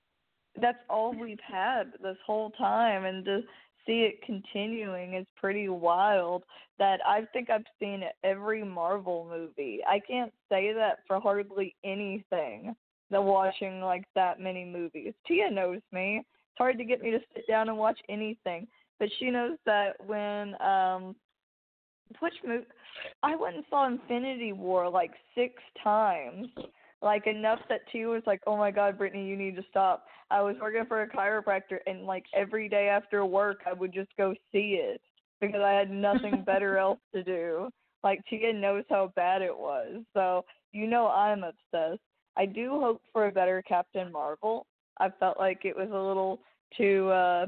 that's 0.61 0.77
all 0.89 1.13
we've 1.13 1.37
had 1.45 1.93
this 2.01 2.17
whole 2.25 2.51
time, 2.51 3.05
and 3.05 3.25
to 3.25 3.41
see 3.85 4.01
it 4.01 4.21
continuing 4.25 5.15
is 5.15 5.25
pretty 5.35 5.69
wild. 5.69 6.43
That 6.79 6.99
I 7.05 7.25
think 7.33 7.49
I've 7.49 7.65
seen 7.79 8.03
every 8.23 8.63
Marvel 8.63 9.27
movie. 9.29 9.79
I 9.87 9.99
can't 9.99 10.31
say 10.49 10.73
that 10.73 10.99
for 11.07 11.19
hardly 11.19 11.75
anything. 11.83 12.75
That 13.11 13.23
watching 13.23 13.81
like 13.81 14.05
that 14.15 14.39
many 14.39 14.63
movies. 14.63 15.13
Tia 15.27 15.51
knows 15.51 15.81
me. 15.91 16.19
It's 16.19 16.57
hard 16.57 16.77
to 16.77 16.85
get 16.85 17.01
me 17.01 17.11
to 17.11 17.19
sit 17.35 17.45
down 17.47 17.69
and 17.69 17.77
watch 17.77 17.99
anything, 18.09 18.67
but 18.99 19.09
she 19.19 19.29
knows 19.29 19.57
that 19.65 19.93
when 20.05 20.55
um 20.61 21.15
which 22.19 22.33
movie 22.45 22.65
I 23.23 23.35
went 23.35 23.55
and 23.55 23.65
saw 23.69 23.87
Infinity 23.87 24.53
War 24.53 24.89
like 24.89 25.11
six 25.35 25.55
times. 25.83 26.47
Like 27.01 27.25
enough 27.27 27.59
that 27.69 27.81
Tia 27.91 28.07
was 28.07 28.23
like, 28.25 28.41
"Oh 28.45 28.57
my 28.57 28.71
God, 28.71 28.97
Brittany, 28.97 29.27
you 29.27 29.35
need 29.35 29.55
to 29.55 29.63
stop." 29.69 30.05
I 30.29 30.41
was 30.41 30.55
working 30.61 30.85
for 30.87 31.01
a 31.01 31.09
chiropractor, 31.09 31.79
and 31.87 32.05
like 32.05 32.25
every 32.33 32.69
day 32.69 32.87
after 32.89 33.25
work, 33.25 33.61
I 33.65 33.73
would 33.73 33.93
just 33.93 34.11
go 34.17 34.33
see 34.51 34.79
it 34.81 35.01
because 35.39 35.61
I 35.61 35.71
had 35.71 35.89
nothing 35.89 36.43
better 36.45 36.77
else 36.77 36.99
to 37.13 37.23
do. 37.23 37.69
Like 38.03 38.21
Tia 38.29 38.53
knows 38.53 38.83
how 38.89 39.11
bad 39.15 39.41
it 39.41 39.55
was, 39.55 40.03
so 40.13 40.45
you 40.71 40.87
know 40.87 41.07
I'm 41.07 41.43
obsessed. 41.43 42.01
I 42.37 42.45
do 42.45 42.79
hope 42.79 43.01
for 43.11 43.27
a 43.27 43.31
better 43.31 43.61
Captain 43.67 44.11
Marvel. 44.11 44.65
I 44.99 45.09
felt 45.19 45.39
like 45.39 45.65
it 45.65 45.75
was 45.75 45.89
a 45.89 46.07
little 46.07 46.41
too. 46.77 47.09
uh 47.09 47.47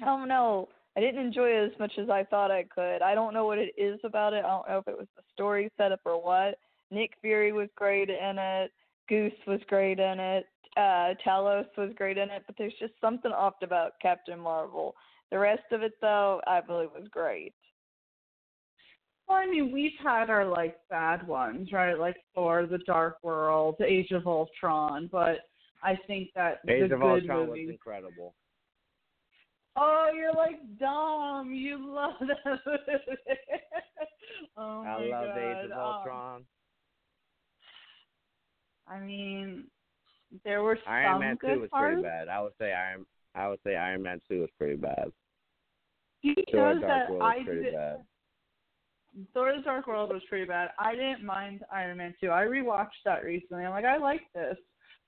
I 0.00 0.04
don't 0.04 0.28
know. 0.28 0.68
I 0.96 1.00
didn't 1.00 1.24
enjoy 1.24 1.48
it 1.48 1.72
as 1.72 1.78
much 1.78 1.92
as 1.98 2.08
I 2.08 2.24
thought 2.24 2.50
I 2.50 2.64
could. 2.64 3.02
I 3.02 3.14
don't 3.14 3.34
know 3.34 3.44
what 3.46 3.58
it 3.58 3.72
is 3.76 3.98
about 4.04 4.32
it. 4.32 4.44
I 4.44 4.48
don't 4.48 4.68
know 4.68 4.78
if 4.78 4.88
it 4.88 4.96
was 4.96 5.08
the 5.16 5.22
story 5.32 5.70
setup 5.76 6.00
or 6.04 6.22
what. 6.22 6.58
Nick 6.90 7.12
Fury 7.20 7.52
was 7.52 7.68
great 7.76 8.08
in 8.10 8.38
it. 8.38 8.72
Goose 9.08 9.32
was 9.46 9.60
great 9.68 9.98
in 9.98 10.18
it. 10.20 10.46
Uh, 10.76 11.14
Talos 11.26 11.66
was 11.78 11.92
great 11.96 12.18
in 12.18 12.30
it. 12.30 12.42
But 12.46 12.56
there's 12.58 12.74
just 12.78 12.92
something 13.00 13.32
off 13.32 13.54
about 13.62 13.92
Captain 14.02 14.38
Marvel. 14.38 14.94
The 15.30 15.38
rest 15.38 15.64
of 15.72 15.82
it, 15.82 15.92
though, 16.00 16.40
I 16.46 16.60
believe 16.60 16.90
was 16.96 17.08
great. 17.10 17.54
Well, 19.28 19.38
I 19.38 19.46
mean, 19.46 19.72
we've 19.72 19.90
had 20.02 20.30
our 20.30 20.44
like 20.46 20.76
bad 20.88 21.26
ones, 21.26 21.72
right? 21.72 21.98
Like 21.98 22.16
Thor, 22.34 22.66
The 22.66 22.78
Dark 22.86 23.16
World, 23.24 23.74
The 23.80 23.84
Age 23.86 24.12
of 24.12 24.26
Ultron, 24.26 25.08
but 25.10 25.38
I 25.82 25.96
think 26.06 26.28
that 26.36 26.60
Age 26.68 26.88
the 26.88 26.94
of 26.94 27.00
good 27.00 27.22
Ultron 27.22 27.46
movies. 27.48 27.66
was 27.66 27.72
incredible. 27.72 28.34
Oh, 29.76 30.10
you're 30.14 30.32
like 30.32 30.60
dumb. 30.78 31.52
You 31.52 31.92
love 31.92 32.12
that 32.20 32.60
oh 34.56 34.82
I 34.82 34.84
my 34.84 34.96
love 35.06 35.26
God. 35.34 35.38
Age 35.38 35.64
of 35.66 35.72
Um, 35.72 35.78
Ultron. 35.78 36.44
I 38.88 39.00
mean, 39.00 39.64
there 40.44 40.62
were 40.62 40.78
some 40.84 40.92
Iron 40.92 41.20
Man 41.20 41.36
good 41.36 41.54
Two 41.54 41.60
was 41.62 41.70
parts. 41.70 41.94
pretty 41.94 42.02
bad. 42.02 42.28
I 42.28 42.40
would 42.42 42.52
say 42.58 42.72
Iron. 42.72 43.06
I 43.34 43.48
would 43.48 43.60
say 43.64 43.76
Iron 43.76 44.02
Man 44.02 44.20
Two 44.28 44.40
was 44.40 44.50
pretty 44.58 44.76
bad. 44.76 45.12
He 46.20 46.34
knows 46.52 46.80
Dark 46.80 46.82
that 46.82 47.10
World 47.10 47.22
I 47.22 47.36
was 47.38 47.46
pretty 47.46 47.62
did, 47.64 47.74
bad. 47.74 47.96
Thor: 49.32 49.54
The 49.56 49.62
Dark 49.62 49.86
World 49.86 50.10
was 50.12 50.22
pretty 50.28 50.44
bad. 50.44 50.70
I 50.78 50.94
didn't 50.94 51.24
mind 51.24 51.62
Iron 51.72 51.98
Man 51.98 52.14
2. 52.20 52.30
I 52.30 52.42
rewatched 52.42 53.02
that 53.04 53.24
recently. 53.24 53.64
I'm 53.64 53.70
like, 53.70 53.84
I 53.84 53.96
like 53.96 54.22
this, 54.34 54.56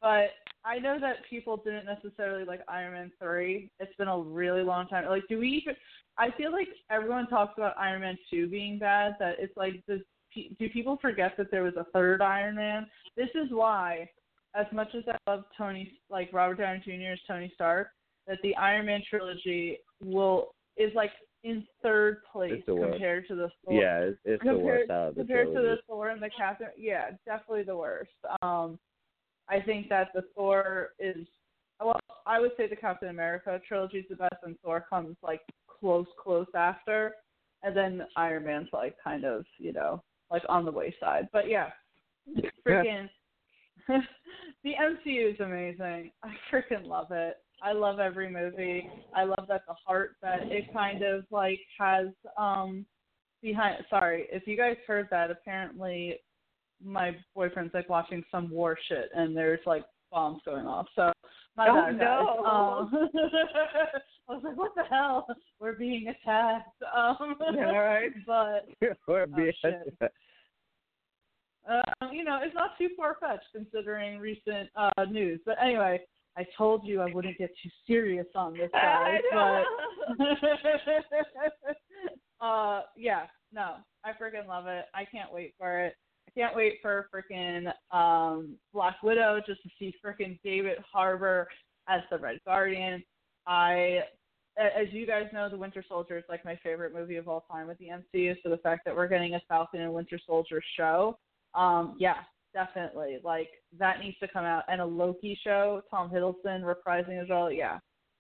but 0.01 0.31
I 0.65 0.79
know 0.79 0.99
that 1.01 1.17
people 1.29 1.57
didn't 1.59 1.87
necessarily 1.87 2.45
like 2.45 2.61
Iron 2.69 2.95
Man 2.95 3.13
3. 3.21 3.71
It's 3.81 3.95
been 3.97 4.09
a 4.09 4.19
really 4.19 4.63
long 4.63 4.87
time. 4.89 5.07
Like, 5.07 5.25
do 5.29 5.39
we 5.39 5.49
even? 5.49 5.75
I 6.17 6.31
feel 6.37 6.53
like 6.53 6.69
everyone 6.91 7.29
talks 7.29 7.55
about 7.57 7.79
Iron 7.79 8.01
Man 8.01 8.17
2 8.31 8.49
being 8.49 8.79
bad. 8.79 9.15
That 9.19 9.37
it's 9.39 9.57
like, 9.57 9.83
does 9.89 10.01
pe- 10.01 10.05
do 10.35 10.69
people 10.71 10.99
forget 11.01 11.33
that 11.39 11.51
there 11.51 11.63
was 11.63 11.75
a 11.77 11.85
third 11.93 12.23
Iron 12.23 12.57
Man? 12.57 12.87
This 13.17 13.31
is 13.35 13.51
why, 13.51 14.09
as 14.55 14.67
much 14.73 14.89
as 14.97 15.05
I 15.09 15.31
love 15.31 15.45
Tony, 15.57 15.99
like 16.11 16.31
Robert 16.33 16.59
Downey 16.59 16.81
Jr.'s 16.85 17.21
Tony 17.27 17.51
Stark, 17.55 17.89
that 18.27 18.39
the 18.43 18.55
Iron 18.57 18.87
Man 18.87 19.03
trilogy 19.09 19.79
will 20.03 20.55
is 20.77 20.93
like 20.95 21.11
in 21.45 21.65
third 21.83 22.19
place 22.31 22.63
the 22.67 22.75
compared 22.75 23.27
to 23.29 23.35
the 23.35 23.51
Thor. 23.65 23.75
Yeah, 23.75 23.99
it's, 24.01 24.19
it's 24.25 24.43
the 24.43 24.51
compared, 24.51 24.65
worst 24.65 24.91
out 24.91 25.09
of 25.09 25.15
the 25.15 25.21
compared 25.21 25.47
to 25.49 25.53
the 25.53 25.61
trilogy. 25.61 25.83
Thor 25.87 26.09
and 26.11 26.23
the 26.23 26.31
Captain. 26.37 26.69
Yeah, 26.77 27.11
definitely 27.25 27.65
the 27.65 27.77
worst. 27.77 28.11
Um, 28.43 28.79
I 29.49 29.61
think 29.61 29.89
that 29.89 30.09
the 30.15 30.23
Thor 30.35 30.91
is 30.99 31.27
well, 31.81 31.99
I 32.27 32.41
would 32.41 32.53
say 32.57 32.69
the 32.69 32.77
Captain 32.77 33.09
America 33.09 33.61
trilogy 33.67 33.99
is 33.99 34.07
the 34.11 34.17
best, 34.17 34.35
and 34.43 34.57
Thor 34.65 34.85
comes 34.89 35.17
like 35.23 35.41
close, 35.69 36.07
close 36.21 36.49
after, 36.55 37.15
and 37.63 37.77
then 37.77 38.03
Iron 38.17 38.45
Man's 38.45 38.69
like 38.73 38.97
kind 39.03 39.25
of 39.25 39.45
you 39.59 39.73
know 39.73 40.03
like 40.31 40.43
on 40.49 40.65
the 40.65 40.73
wayside. 40.73 41.29
But 41.33 41.49
yeah, 41.49 41.71
freaking 42.67 43.09
the 43.89 44.73
MCU 44.81 45.33
is 45.33 45.41
amazing. 45.41 46.11
I 46.23 46.29
freaking 46.53 46.87
love 46.87 47.09
it. 47.11 47.37
I 47.63 47.73
love 47.73 47.99
every 47.99 48.31
movie. 48.31 48.89
I 49.15 49.25
love 49.25 49.47
that 49.49 49.63
the 49.67 49.75
heart 49.85 50.17
that 50.23 50.43
it 50.43 50.73
kind 50.73 51.03
of 51.03 51.25
like 51.31 51.61
has 51.79 52.09
um 52.39 52.87
behind 53.43 53.85
sorry, 53.91 54.27
if 54.31 54.47
you 54.47 54.57
guys 54.57 54.77
heard 54.87 55.09
that 55.11 55.31
apparently 55.31 56.19
my 56.85 57.17
boyfriend's 57.35 57.75
like 57.75 57.89
watching 57.89 58.23
some 58.31 58.51
war 58.51 58.79
shit 58.89 59.11
and 59.15 59.37
there's 59.37 59.61
like 59.67 59.85
bombs 60.11 60.41
going 60.45 60.67
off. 60.67 60.87
So 60.95 61.13
my 61.59 61.68
Oh, 61.68 61.90
no. 61.90 62.44
Um, 62.44 63.10
I 64.28 64.32
was 64.32 64.43
like, 64.44 64.56
what 64.56 64.72
the 64.76 64.85
hell? 64.89 65.26
We're 65.60 65.74
being 65.74 66.09
attacked. 66.09 66.82
Um 66.97 67.16
All 67.40 67.55
right. 67.56 68.10
but 68.26 68.68
Or 69.06 69.22
Oh, 69.22 69.26
be- 69.36 69.52
shit. 69.60 69.94
uh, 71.68 71.82
you 72.12 72.24
know, 72.24 72.39
it's 72.43 72.55
not 72.55 72.78
too 72.78 72.89
far 72.97 73.16
fetched 73.20 73.44
considering 73.55 74.18
recent 74.18 74.70
uh 74.76 75.05
news. 75.10 75.40
But 75.44 75.56
anyway, 75.62 76.01
I 76.36 76.47
told 76.56 76.86
you 76.86 77.01
I 77.02 77.12
wouldn't 77.12 77.36
get 77.39 77.51
too 77.62 77.70
serious 77.86 78.26
on 78.35 78.52
this 78.56 78.70
guys, 78.72 79.20
I 79.32 79.64
but 80.18 80.26
uh 82.40 82.82
yeah, 82.97 83.26
no. 83.52 83.76
I 84.05 84.10
freaking 84.12 84.47
love 84.47 84.66
it. 84.68 84.85
I 84.94 85.05
can't 85.05 85.32
wait 85.32 85.55
for 85.59 85.80
it. 85.80 85.94
Can't 86.39 86.55
wait 86.55 86.74
for 86.81 87.09
freaking 87.12 87.73
um 87.90 88.56
Black 88.73 89.02
Widow 89.02 89.40
just 89.44 89.60
to 89.65 89.69
see 89.77 89.93
freaking 90.05 90.39
David 90.44 90.78
Harbour 90.93 91.48
as 91.89 92.01
the 92.10 92.19
Red 92.19 92.39
Guardian. 92.47 93.02
I 93.48 94.02
as 94.56 94.86
you 94.93 95.05
guys 95.05 95.24
know, 95.32 95.48
The 95.48 95.56
Winter 95.56 95.85
Soldier 95.89 96.16
is 96.16 96.24
like 96.28 96.44
my 96.44 96.59
favorite 96.62 96.94
movie 96.94 97.16
of 97.16 97.28
all 97.28 97.44
time 97.51 97.66
with 97.66 97.78
the 97.78 97.89
MCU. 97.89 98.36
So 98.43 98.51
the 98.51 98.59
fact 98.59 98.82
that 98.85 98.94
we're 98.94 99.09
getting 99.09 99.35
a 99.35 99.40
Falcon 99.48 99.81
and 99.81 99.93
Winter 99.93 100.19
Soldier 100.27 100.62
show, 100.77 101.19
um, 101.55 101.97
yeah, 101.98 102.19
definitely. 102.55 103.19
Like 103.24 103.48
that 103.78 103.98
needs 103.98 104.19
to 104.19 104.28
come 104.28 104.44
out. 104.44 104.62
And 104.69 104.81
a 104.81 104.86
Loki 104.86 105.39
show, 105.43 105.82
Tom 105.90 106.09
Hiddleston 106.09 106.62
reprising 106.62 107.20
as 107.20 107.28
well. 107.28 107.51
Yeah, 107.51 107.78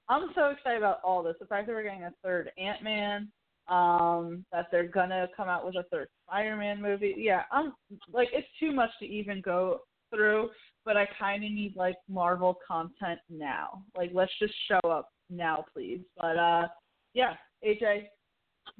I'm 0.08 0.30
so 0.34 0.46
excited 0.46 0.78
about 0.78 1.00
all 1.04 1.22
this. 1.22 1.36
The 1.38 1.46
fact 1.46 1.68
that 1.68 1.72
we're 1.72 1.84
getting 1.84 2.02
a 2.02 2.12
third 2.24 2.50
Ant 2.58 2.82
Man, 2.82 3.28
um, 3.68 4.44
that 4.52 4.66
they're 4.70 4.88
gonna 4.88 5.28
come 5.36 5.48
out 5.48 5.64
with 5.64 5.76
a 5.76 5.84
third 5.90 6.08
Spider 6.26 6.56
Man 6.56 6.80
movie. 6.80 7.14
Yeah, 7.16 7.42
I'm 7.52 7.72
like 8.12 8.28
it's 8.32 8.48
too 8.58 8.72
much 8.72 8.90
to 9.00 9.06
even 9.06 9.40
go 9.40 9.80
through. 10.10 10.50
But 10.84 10.96
I 10.96 11.06
kind 11.18 11.44
of 11.44 11.50
need 11.50 11.74
like 11.76 11.96
Marvel 12.08 12.56
content 12.66 13.20
now. 13.28 13.82
Like 13.96 14.10
let's 14.14 14.32
just 14.38 14.54
show 14.68 14.88
up 14.88 15.10
now, 15.30 15.64
please. 15.72 16.00
But 16.16 16.38
uh, 16.38 16.68
yeah, 17.14 17.34
AJ, 17.66 18.04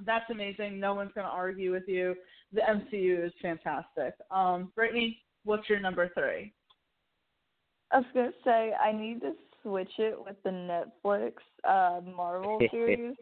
that's 0.06 0.30
amazing. 0.30 0.80
No 0.80 0.94
one's 0.94 1.12
gonna 1.14 1.28
argue 1.28 1.72
with 1.72 1.84
you. 1.86 2.14
The 2.52 2.62
MCU 2.62 3.26
is 3.26 3.32
fantastic. 3.42 4.14
Um, 4.30 4.72
Brittany, 4.74 5.18
what's 5.44 5.68
your 5.68 5.80
number 5.80 6.10
three? 6.14 6.52
I 7.90 7.98
was 7.98 8.06
gonna 8.14 8.30
say 8.44 8.72
I 8.72 8.92
need 8.92 9.20
to 9.20 9.32
switch 9.62 9.92
it 9.98 10.16
with 10.18 10.36
the 10.44 10.50
Netflix 10.50 11.32
uh 11.68 12.00
Marvel 12.16 12.58
series, 12.70 13.16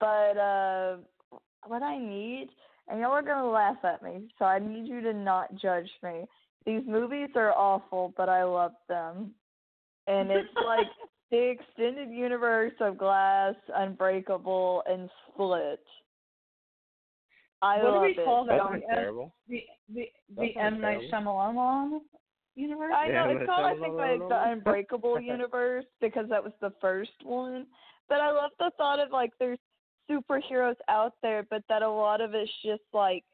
but 0.00 0.36
uh 0.36 0.96
what 1.66 1.82
I 1.82 1.98
need, 1.98 2.48
and 2.88 3.00
y'all 3.00 3.10
are 3.12 3.22
gonna 3.22 3.48
laugh 3.48 3.76
at 3.84 4.02
me, 4.02 4.28
so 4.38 4.44
I 4.44 4.58
need 4.58 4.86
you 4.86 5.00
to 5.02 5.12
not 5.12 5.54
judge 5.56 5.90
me. 6.02 6.24
These 6.66 6.82
movies 6.86 7.30
are 7.36 7.52
awful, 7.52 8.12
but 8.16 8.28
I 8.28 8.44
love 8.44 8.72
them, 8.88 9.32
and 10.06 10.30
it's 10.30 10.48
like 10.64 10.86
the 11.30 11.50
extended 11.50 12.10
universe 12.10 12.72
of 12.80 12.98
Glass, 12.98 13.54
Unbreakable, 13.74 14.82
and 14.88 15.08
Split. 15.32 15.80
I 17.60 17.82
what 17.82 17.92
love 17.92 18.02
do 18.02 18.08
we 18.08 18.22
it. 18.22 18.24
call 18.24 18.44
that? 18.46 18.58
That's 18.58 18.82
The, 18.82 18.86
not 18.88 18.94
terrible. 18.94 19.34
the 19.48 19.62
the 19.92 20.04
the 20.36 20.56
M 20.56 20.80
Night. 20.80 21.00
Shyamalan 21.12 22.00
universe. 22.58 22.92
I 22.94 23.08
know 23.08 23.30
Yeah, 23.30 23.36
it's 23.38 23.46
called 23.46 23.66
I 23.66 23.74
think 23.80 23.94
like 23.94 24.28
the 24.28 24.50
Unbreakable 24.50 25.20
universe 25.34 25.84
because 26.00 26.26
that 26.28 26.42
was 26.42 26.52
the 26.60 26.72
first 26.80 27.10
one. 27.22 27.66
But 28.08 28.20
I 28.20 28.30
love 28.32 28.50
the 28.58 28.70
thought 28.76 28.98
of 28.98 29.10
like 29.12 29.30
there's 29.38 29.58
superheroes 30.10 30.76
out 30.88 31.14
there, 31.22 31.46
but 31.48 31.62
that 31.68 31.82
a 31.82 31.90
lot 31.90 32.20
of 32.20 32.34
it's 32.34 32.50
just 32.64 32.82
like 32.92 33.24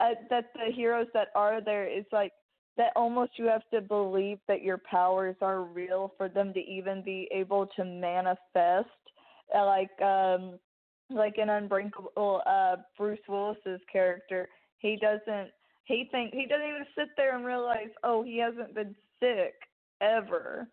uh, 0.00 0.10
that 0.30 0.52
the 0.54 0.72
heroes 0.72 1.06
that 1.14 1.28
are 1.34 1.60
there 1.60 1.86
is 1.86 2.04
like 2.12 2.32
that 2.76 2.92
almost 2.96 3.32
you 3.36 3.46
have 3.46 3.62
to 3.72 3.80
believe 3.80 4.38
that 4.48 4.62
your 4.62 4.78
powers 4.78 5.36
are 5.40 5.62
real 5.62 6.12
for 6.16 6.28
them 6.28 6.52
to 6.52 6.60
even 6.60 7.02
be 7.02 7.28
able 7.32 7.66
to 7.76 7.84
manifest. 7.84 8.88
Uh, 9.54 9.64
like 9.64 10.02
um 10.02 10.58
like 11.10 11.34
an 11.38 11.50
Unbreakable, 11.50 12.42
uh 12.46 12.76
Bruce 12.96 13.20
Willis's 13.28 13.80
character, 13.92 14.48
he 14.78 14.96
doesn't 14.96 15.50
he 15.84 16.08
think 16.10 16.32
he 16.32 16.46
doesn't 16.46 16.66
even 16.66 16.86
sit 16.96 17.08
there 17.16 17.36
and 17.36 17.44
realize, 17.44 17.90
oh, 18.02 18.22
he 18.22 18.38
hasn't 18.38 18.74
been 18.74 18.94
sick 19.20 19.54
ever, 20.00 20.66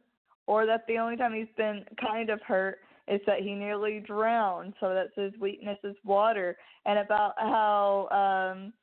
or 0.48 0.66
that 0.66 0.86
the 0.88 0.98
only 0.98 1.18
time 1.18 1.34
he's 1.34 1.48
been 1.58 1.84
kind 2.00 2.30
of 2.30 2.42
hurt 2.42 2.80
is 3.12 3.22
that 3.28 3.40
he 3.42 3.54
nearly 3.54 4.00
drowned, 4.00 4.74
so 4.80 4.94
that's 4.94 5.14
his 5.16 5.40
weakness 5.40 5.78
is 5.84 5.96
water, 6.04 6.56
and 6.86 6.98
about 6.98 7.34
how 7.38 8.08
um 8.56 8.74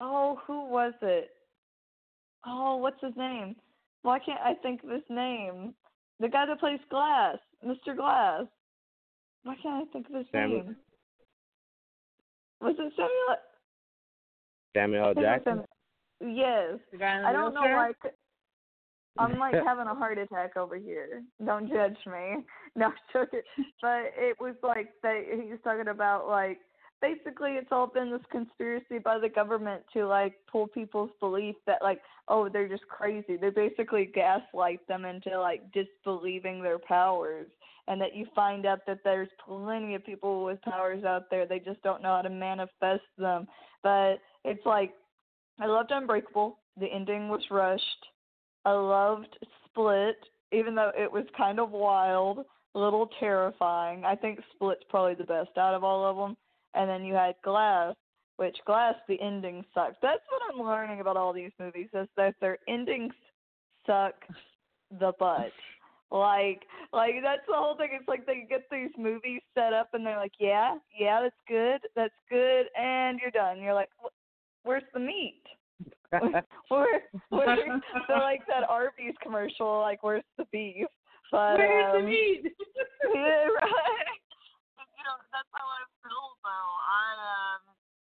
oh 0.00 0.38
who 0.46 0.66
was 0.68 0.92
it? 1.02 1.30
Oh, 2.46 2.76
what's 2.76 3.00
his 3.00 3.16
name? 3.16 3.56
Why 4.02 4.18
can't 4.18 4.40
I 4.40 4.54
think 4.62 4.82
of 4.84 4.90
his 4.90 5.02
name? 5.08 5.74
The 6.20 6.28
guy 6.28 6.46
that 6.46 6.60
plays 6.60 6.80
Glass, 6.90 7.36
Mr. 7.64 7.96
Glass. 7.96 8.44
Why 9.44 9.54
can't 9.62 9.86
I 9.88 9.92
think 9.92 10.08
of 10.08 10.14
his 10.16 10.26
Samuel- 10.32 10.64
name? 10.64 10.76
Was 12.60 12.74
it 12.78 12.92
Samuel? 12.96 13.36
Samuel 14.76 15.04
I 15.04 15.08
L. 15.08 15.14
think 15.14 15.18
it 15.18 15.20
was 15.20 15.34
Jackson. 15.36 15.52
Samuel- 15.52 15.66
Yes. 16.20 16.80
The 16.90 16.98
guy 16.98 17.16
in 17.16 17.22
the 17.22 17.28
I 17.28 17.32
don't 17.32 17.54
know 17.54 17.60
why. 17.60 17.90
I 17.90 17.92
could, 18.02 18.10
I'm 19.18 19.38
like 19.38 19.54
having 19.66 19.86
a 19.86 19.94
heart 19.94 20.18
attack 20.18 20.56
over 20.56 20.76
here. 20.76 21.22
Don't 21.44 21.68
judge 21.68 21.96
me. 22.06 22.44
No, 22.76 22.86
I'm 22.86 22.92
joking. 23.12 23.40
But 23.82 24.12
it 24.16 24.36
was 24.38 24.54
like 24.62 24.90
that. 25.02 25.24
He 25.32 25.50
was 25.50 25.58
talking 25.64 25.88
about 25.88 26.28
like 26.28 26.58
basically 27.00 27.52
it's 27.52 27.72
all 27.72 27.88
been 27.88 28.10
this 28.10 28.20
conspiracy 28.30 28.98
by 29.02 29.18
the 29.18 29.28
government 29.28 29.82
to 29.94 30.06
like 30.06 30.34
pull 30.50 30.68
people's 30.68 31.10
belief 31.18 31.56
that 31.66 31.82
like 31.82 32.00
oh 32.28 32.48
they're 32.48 32.68
just 32.68 32.86
crazy. 32.86 33.36
They 33.36 33.50
basically 33.50 34.10
gaslight 34.14 34.86
them 34.86 35.04
into 35.04 35.40
like 35.40 35.62
disbelieving 35.72 36.62
their 36.62 36.78
powers, 36.78 37.48
and 37.88 38.00
that 38.00 38.14
you 38.14 38.26
find 38.34 38.64
out 38.64 38.80
that 38.86 39.00
there's 39.02 39.30
plenty 39.44 39.96
of 39.96 40.04
people 40.04 40.44
with 40.44 40.62
powers 40.62 41.02
out 41.02 41.30
there. 41.30 41.46
They 41.46 41.58
just 41.58 41.82
don't 41.82 42.02
know 42.02 42.14
how 42.16 42.22
to 42.22 42.30
manifest 42.30 43.08
them. 43.16 43.48
But 43.82 44.18
it's 44.44 44.64
like 44.64 44.92
I 45.58 45.66
loved 45.66 45.90
Unbreakable. 45.90 46.58
The 46.78 46.86
ending 46.86 47.28
was 47.28 47.42
rushed. 47.50 48.06
I 48.64 48.72
loved 48.72 49.38
Split, 49.66 50.16
even 50.52 50.74
though 50.74 50.92
it 50.96 51.10
was 51.10 51.24
kind 51.36 51.58
of 51.60 51.70
wild, 51.70 52.44
a 52.74 52.78
little 52.78 53.08
terrifying. 53.20 54.04
I 54.04 54.14
think 54.14 54.40
Split's 54.54 54.84
probably 54.88 55.14
the 55.14 55.24
best 55.24 55.56
out 55.56 55.74
of 55.74 55.84
all 55.84 56.04
of 56.04 56.16
them. 56.16 56.36
And 56.74 56.88
then 56.88 57.04
you 57.04 57.14
had 57.14 57.34
Glass, 57.42 57.94
which 58.36 58.56
Glass, 58.66 58.94
the 59.08 59.20
ending 59.20 59.64
sucks. 59.74 59.96
That's 60.02 60.22
what 60.30 60.42
I'm 60.52 60.66
learning 60.66 61.00
about 61.00 61.16
all 61.16 61.32
these 61.32 61.52
movies 61.58 61.88
is 61.94 62.08
that 62.16 62.34
their 62.40 62.58
endings 62.68 63.14
suck 63.86 64.14
the 65.00 65.12
butt. 65.18 65.52
Like, 66.10 66.62
like 66.92 67.14
that's 67.22 67.42
the 67.46 67.54
whole 67.54 67.76
thing. 67.76 67.90
It's 67.92 68.08
like 68.08 68.26
they 68.26 68.46
get 68.48 68.64
these 68.70 68.90
movies 68.96 69.42
set 69.54 69.72
up 69.72 69.90
and 69.92 70.06
they're 70.06 70.16
like, 70.16 70.32
yeah, 70.38 70.76
yeah, 70.98 71.20
that's 71.22 71.34
good, 71.46 71.80
that's 71.94 72.14
good, 72.30 72.66
and 72.78 73.18
you're 73.20 73.30
done. 73.30 73.60
You're 73.60 73.74
like, 73.74 73.90
where's 74.64 74.84
the 74.94 75.00
meat? 75.00 75.42
Where, 76.68 77.04
where, 77.28 77.80
so 78.08 78.14
like 78.14 78.40
that 78.48 78.64
Arby's 78.68 79.16
commercial, 79.22 79.80
like 79.80 80.02
where's 80.02 80.24
the 80.36 80.46
beef? 80.52 80.86
But 81.30 81.58
Where's 81.58 81.92
the 81.92 81.98
um, 82.00 82.06
meat? 82.06 82.42
yeah, 83.12 83.44
right. 83.60 84.16
You 84.96 85.04
know, 85.04 85.16
that's 85.28 85.48
how 85.52 85.64
I 85.68 85.84
feel 86.00 86.26
though. 86.40 86.72
I 86.88 87.04
um, 87.20 87.60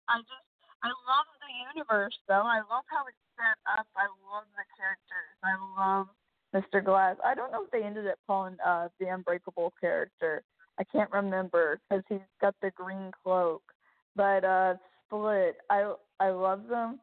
I 0.09 0.15
just, 0.21 0.45
I 0.85 0.89
love 1.09 1.29
the 1.41 1.51
universe 1.73 2.17
though. 2.27 2.45
I 2.45 2.61
love 2.69 2.85
how 2.85 3.09
it's 3.09 3.17
set 3.33 3.57
up. 3.65 3.87
I 3.97 4.05
love 4.29 4.45
the 4.53 4.65
characters. 4.77 5.33
I 5.41 5.57
love 5.73 6.07
Mr. 6.53 6.85
Glass. 6.85 7.17
I 7.25 7.33
don't 7.33 7.51
know 7.51 7.65
if 7.65 7.71
they 7.71 7.83
ended 7.83 8.07
up 8.07 8.19
calling 8.27 8.57
uh 8.65 8.89
the 8.99 9.07
Unbreakable 9.07 9.73
character. 9.81 10.43
I 10.79 10.83
can't 10.83 11.11
remember 11.11 11.79
because 11.89 12.03
he's 12.09 12.19
got 12.41 12.53
the 12.61 12.71
green 12.71 13.11
cloak. 13.23 13.63
But 14.15 14.43
uh, 14.43 14.75
Split, 15.07 15.57
I 15.69 15.93
I 16.19 16.29
love 16.29 16.67
them. 16.67 16.99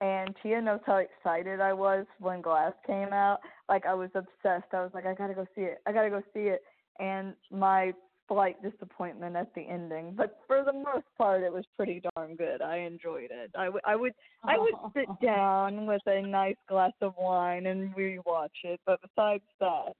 And 0.00 0.34
Tia 0.42 0.60
knows 0.60 0.80
how 0.86 0.96
excited 0.96 1.60
I 1.60 1.72
was 1.72 2.06
when 2.20 2.40
Glass 2.40 2.72
came 2.86 3.12
out. 3.12 3.38
Like 3.68 3.84
I 3.84 3.94
was 3.94 4.10
obsessed. 4.14 4.72
I 4.72 4.82
was 4.82 4.90
like, 4.94 5.06
I 5.06 5.14
gotta 5.14 5.34
go 5.34 5.46
see 5.54 5.62
it. 5.62 5.78
I 5.86 5.92
gotta 5.92 6.10
go 6.10 6.22
see 6.32 6.48
it. 6.48 6.62
And 7.00 7.34
my 7.50 7.92
slight 8.28 8.62
disappointment 8.62 9.34
at 9.34 9.52
the 9.54 9.62
ending, 9.62 10.12
but 10.16 10.38
for 10.46 10.62
the 10.62 10.72
most 10.72 11.06
part, 11.16 11.42
it 11.42 11.52
was 11.52 11.64
pretty 11.76 12.02
darn 12.14 12.36
good. 12.36 12.60
I 12.60 12.78
enjoyed 12.78 13.30
it. 13.30 13.50
I 13.56 13.68
would, 13.68 13.80
I 13.84 13.96
would, 13.96 14.12
I 14.44 14.58
would 14.58 14.74
sit 14.94 15.08
down 15.22 15.86
with 15.86 16.02
a 16.06 16.20
nice 16.22 16.56
glass 16.68 16.92
of 17.00 17.14
wine 17.18 17.66
and 17.66 17.94
rewatch 17.94 18.48
it. 18.64 18.80
But 18.86 19.00
besides 19.00 19.44
that, 19.60 19.94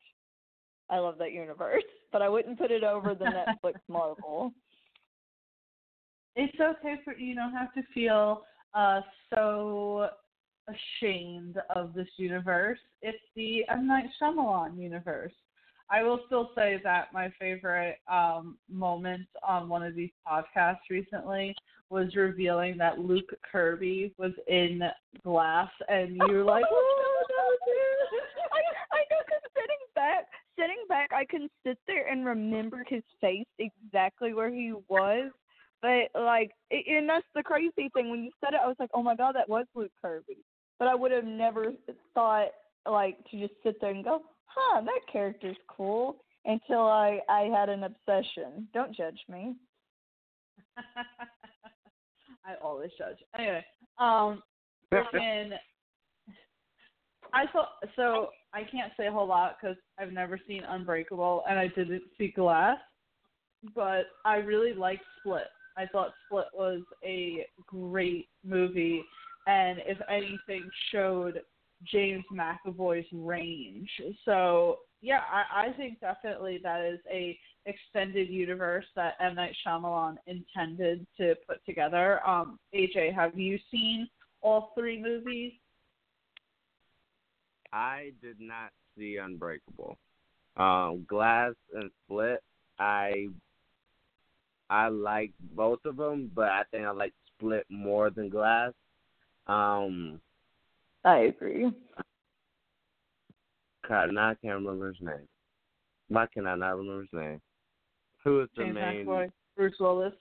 I 0.90 0.98
love 0.98 1.16
that 1.18 1.32
universe. 1.32 1.82
But 2.10 2.22
I 2.22 2.28
wouldn't 2.30 2.58
put 2.58 2.70
it 2.70 2.84
over 2.84 3.14
the 3.14 3.26
Netflix 3.26 3.74
Marvel. 3.88 4.54
It's 6.36 6.58
okay 6.58 6.94
for 7.04 7.12
you 7.12 7.34
don't 7.34 7.52
have 7.52 7.70
to 7.74 7.82
feel 7.92 8.44
uh 8.74 9.00
so 9.34 10.08
ashamed 10.68 11.56
of 11.74 11.94
this 11.94 12.08
universe. 12.16 12.78
It's 13.02 13.18
the 13.34 13.64
M 13.68 13.86
Night 13.86 14.06
Shyamalan 14.20 14.78
universe. 14.80 15.32
I 15.90 16.02
will 16.02 16.20
still 16.26 16.50
say 16.54 16.78
that 16.84 17.12
my 17.12 17.32
favorite 17.40 17.98
um 18.10 18.58
moment 18.70 19.26
on 19.46 19.68
one 19.68 19.82
of 19.82 19.94
these 19.94 20.10
podcasts 20.26 20.90
recently 20.90 21.54
was 21.90 22.14
revealing 22.14 22.76
that 22.78 22.98
Luke 22.98 23.32
Kirby 23.50 24.12
was 24.18 24.32
in 24.46 24.82
Glass, 25.24 25.70
and 25.88 26.16
you 26.16 26.26
were 26.28 26.44
like, 26.44 26.64
I 26.64 26.68
I 28.92 29.00
know 29.10 29.22
because 29.24 29.42
sitting 29.54 29.84
back, 29.94 30.26
sitting 30.58 30.84
back, 30.88 31.10
I 31.14 31.24
can 31.24 31.48
sit 31.64 31.78
there 31.86 32.08
and 32.08 32.26
remember 32.26 32.84
his 32.86 33.02
face 33.20 33.46
exactly 33.58 34.34
where 34.34 34.50
he 34.50 34.74
was. 34.88 35.30
But 35.82 36.10
like, 36.14 36.50
it, 36.70 36.84
and 36.88 37.08
that's 37.08 37.26
the 37.34 37.42
crazy 37.42 37.88
thing. 37.94 38.10
When 38.10 38.24
you 38.24 38.30
said 38.40 38.54
it, 38.54 38.60
I 38.62 38.66
was 38.66 38.76
like, 38.78 38.90
oh 38.94 39.02
my 39.02 39.14
god, 39.14 39.34
that 39.36 39.48
was 39.48 39.66
Luke 39.74 39.92
Kirby. 40.00 40.38
But 40.78 40.88
I 40.88 40.94
would 40.94 41.12
have 41.12 41.24
never 41.24 41.72
thought 42.14 42.48
like 42.88 43.16
to 43.30 43.38
just 43.38 43.54
sit 43.62 43.80
there 43.80 43.90
and 43.90 44.04
go, 44.04 44.22
huh, 44.46 44.80
that 44.80 45.00
character's 45.12 45.56
cool. 45.68 46.16
Until 46.44 46.86
I 46.86 47.20
I 47.28 47.42
had 47.42 47.68
an 47.68 47.84
obsession. 47.84 48.68
Don't 48.72 48.94
judge 48.94 49.20
me. 49.28 49.54
I 52.46 52.54
always 52.62 52.90
judge. 52.96 53.18
Anyway, 53.38 53.64
um, 53.98 54.42
freaking, 54.92 55.50
I 57.34 57.44
saw 57.52 57.66
so. 57.96 58.28
I 58.54 58.62
can't 58.62 58.92
say 58.96 59.08
a 59.08 59.12
whole 59.12 59.26
lot 59.26 59.58
because 59.60 59.76
I've 59.98 60.12
never 60.12 60.40
seen 60.46 60.62
Unbreakable 60.66 61.44
and 61.48 61.58
I 61.58 61.68
didn't 61.68 62.04
see 62.16 62.28
Glass, 62.28 62.78
but 63.74 64.06
I 64.24 64.36
really 64.36 64.72
liked 64.72 65.02
Split. 65.20 65.48
I 65.78 65.86
thought 65.86 66.12
Split 66.26 66.46
was 66.52 66.82
a 67.04 67.46
great 67.66 68.28
movie, 68.44 69.02
and 69.46 69.78
if 69.86 69.98
anything, 70.10 70.68
showed 70.92 71.40
James 71.84 72.24
McAvoy's 72.32 73.06
range. 73.12 73.88
So 74.24 74.78
yeah, 75.00 75.20
I, 75.32 75.68
I 75.68 75.72
think 75.74 76.00
definitely 76.00 76.58
that 76.64 76.84
is 76.84 76.98
a 77.10 77.38
extended 77.66 78.28
universe 78.28 78.86
that 78.96 79.14
M 79.20 79.36
Night 79.36 79.54
Shyamalan 79.66 80.16
intended 80.26 81.06
to 81.18 81.34
put 81.46 81.64
together. 81.64 82.26
Um, 82.26 82.58
AJ, 82.74 83.14
have 83.14 83.38
you 83.38 83.58
seen 83.70 84.08
all 84.40 84.72
three 84.76 85.00
movies? 85.00 85.52
I 87.72 88.12
did 88.22 88.40
not 88.40 88.70
see 88.96 89.18
Unbreakable. 89.18 89.96
Um, 90.56 91.06
Glass 91.08 91.52
and 91.74 91.90
Split, 92.04 92.42
I 92.80 93.28
I 94.70 94.88
like 94.88 95.32
both 95.54 95.84
of 95.84 95.96
them, 95.96 96.30
but 96.34 96.48
I 96.48 96.62
think 96.70 96.84
I 96.84 96.90
like 96.90 97.12
Split 97.36 97.66
more 97.70 98.10
than 98.10 98.28
Glass. 98.28 98.72
Um, 99.46 100.20
I 101.04 101.18
agree. 101.18 101.70
God, 103.88 104.12
now 104.12 104.30
I 104.30 104.34
can't 104.34 104.54
remember 104.54 104.88
his 104.88 105.00
name. 105.00 105.26
Why 106.08 106.26
can 106.32 106.46
I 106.46 106.54
not 106.54 106.76
remember 106.76 107.02
his 107.02 107.12
name? 107.12 107.40
Who 108.24 108.42
is 108.42 108.48
the 108.56 108.64
James 108.64 108.74
main? 108.74 109.06
McAvoy, 109.06 109.30
Bruce 109.56 109.76
Willis. 109.80 110.12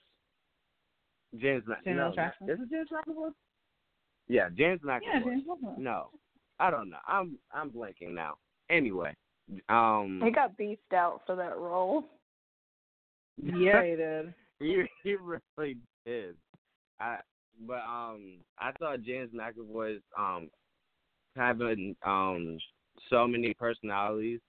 James 1.36 1.64
Mac. 1.66 1.84
Samuel 1.84 2.08
no, 2.08 2.14
Jackson? 2.14 2.48
Is 2.48 2.58
it 2.60 2.70
James 2.70 2.88
McAvoy? 2.90 3.32
Yeah, 4.28 4.48
James 4.56 4.80
McAvoy. 4.82 5.00
Yeah, 5.02 5.20
James 5.24 5.44
McAvoy. 5.46 5.78
No, 5.78 6.08
I 6.58 6.70
don't 6.70 6.88
know. 6.88 6.98
I'm 7.06 7.38
I'm 7.52 7.70
blanking 7.70 8.14
now. 8.14 8.36
Anyway, 8.70 9.14
Um, 9.68 10.22
He 10.24 10.30
got 10.30 10.56
beefed 10.56 10.92
out 10.92 11.22
for 11.26 11.34
that 11.36 11.58
role. 11.58 12.04
Yeah, 13.42 13.82
he 13.84 13.96
did. 13.96 14.34
he 14.60 14.82
he 15.02 15.16
really 15.16 15.76
did. 16.04 16.36
I 17.00 17.18
but 17.66 17.82
um 17.88 18.38
I 18.58 18.72
thought 18.78 19.02
James 19.02 19.30
McAvoy's 19.34 20.02
um 20.18 20.48
having 21.36 21.96
um 22.04 22.58
so 23.10 23.26
many 23.26 23.54
personalities 23.54 24.40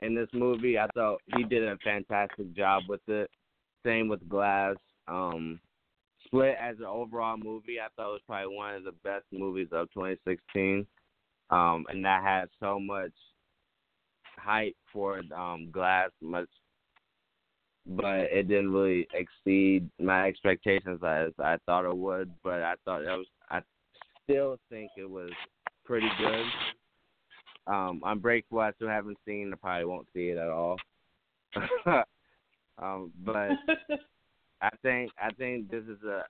in 0.00 0.14
this 0.14 0.28
movie. 0.32 0.78
I 0.78 0.86
thought 0.94 1.20
he 1.36 1.44
did 1.44 1.62
a 1.62 1.76
fantastic 1.78 2.54
job 2.54 2.84
with 2.88 3.00
it. 3.08 3.30
Same 3.84 4.08
with 4.08 4.26
Glass. 4.28 4.76
Um 5.08 5.60
Split 6.24 6.56
as 6.58 6.78
an 6.78 6.86
overall 6.86 7.36
movie, 7.36 7.78
I 7.78 7.88
thought 7.94 8.08
it 8.08 8.12
was 8.12 8.20
probably 8.26 8.56
one 8.56 8.74
of 8.74 8.84
the 8.84 8.92
best 9.04 9.26
movies 9.30 9.68
of 9.72 9.88
2016. 9.92 10.86
Um 11.50 11.84
and 11.88 12.04
that 12.04 12.22
had 12.22 12.48
so 12.60 12.80
much 12.80 13.12
hype 14.38 14.76
for 14.92 15.20
um 15.36 15.70
Glass, 15.70 16.10
much 16.22 16.48
but 17.86 18.20
it 18.32 18.48
didn't 18.48 18.72
really 18.72 19.06
exceed 19.12 19.88
my 20.00 20.26
expectations 20.26 21.00
as 21.06 21.32
I 21.38 21.58
thought 21.66 21.84
it 21.84 21.96
would. 21.96 22.32
But 22.42 22.62
I 22.62 22.74
thought 22.84 23.02
it 23.02 23.06
was. 23.06 23.26
I 23.50 23.60
still 24.24 24.58
think 24.70 24.90
it 24.96 25.08
was 25.08 25.30
pretty 25.84 26.08
good. 26.18 26.44
Um, 27.66 28.02
Unbreakable, 28.04 28.60
I 28.60 28.72
still 28.72 28.88
haven't 28.88 29.18
seen. 29.26 29.52
I 29.52 29.56
probably 29.56 29.84
won't 29.84 30.08
see 30.14 30.28
it 30.28 30.38
at 30.38 30.48
all. 30.48 30.76
um, 32.78 33.12
but 33.24 33.50
I 34.62 34.70
think 34.82 35.10
I 35.18 35.30
think 35.32 35.70
this 35.70 35.84
is 35.84 36.02
a. 36.04 36.22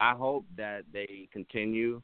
I 0.00 0.14
hope 0.14 0.46
that 0.56 0.84
they 0.92 1.28
continue 1.30 2.00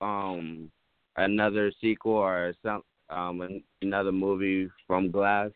um 0.00 0.70
another 1.16 1.70
sequel 1.80 2.12
or 2.12 2.54
some 2.62 2.82
um 3.10 3.62
another 3.82 4.12
movie 4.12 4.68
from 4.86 5.10
Glass 5.10 5.50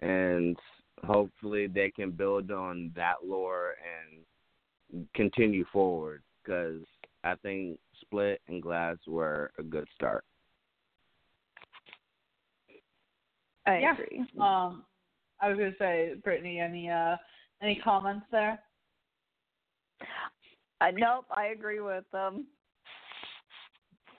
and 0.00 0.56
hopefully 1.04 1.66
they 1.66 1.90
can 1.90 2.10
build 2.10 2.50
on 2.50 2.92
that 2.94 3.24
lore 3.24 3.74
and 3.82 5.06
continue 5.14 5.64
forward 5.72 6.22
because 6.42 6.80
I 7.24 7.34
think 7.36 7.78
Split 8.00 8.40
and 8.48 8.62
Glass 8.62 8.96
were 9.06 9.52
a 9.58 9.62
good 9.62 9.88
start. 9.94 10.24
I 13.66 13.78
Yeah. 13.78 13.92
agree. 13.92 14.26
Um, 14.38 14.84
I 15.40 15.48
was 15.48 15.58
gonna 15.58 15.76
say, 15.78 16.14
Brittany, 16.14 16.58
any 16.58 16.90
uh, 16.90 17.16
any 17.60 17.76
comments 17.76 18.26
there? 18.30 18.62
Uh, 20.80 20.90
nope, 20.92 21.26
I 21.30 21.46
agree 21.46 21.80
with 21.80 22.04
them. 22.10 22.46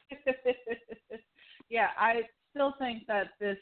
yeah, 1.69 1.89
I 1.97 2.29
still 2.51 2.73
think 2.79 3.05
that 3.07 3.31
this 3.39 3.57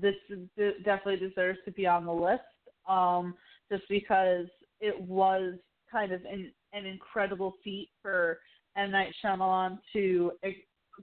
this 0.00 0.14
d- 0.56 0.72
definitely 0.84 1.28
deserves 1.28 1.58
to 1.64 1.70
be 1.70 1.86
on 1.86 2.04
the 2.04 2.12
list. 2.12 2.42
Um, 2.88 3.34
just 3.70 3.84
because 3.88 4.46
it 4.80 5.00
was 5.00 5.54
kind 5.90 6.12
of 6.12 6.22
an 6.24 6.52
an 6.72 6.86
incredible 6.86 7.54
feat 7.62 7.90
for 8.02 8.38
M 8.76 8.90
Night 8.90 9.14
Shyamalan 9.24 9.78
to 9.92 10.32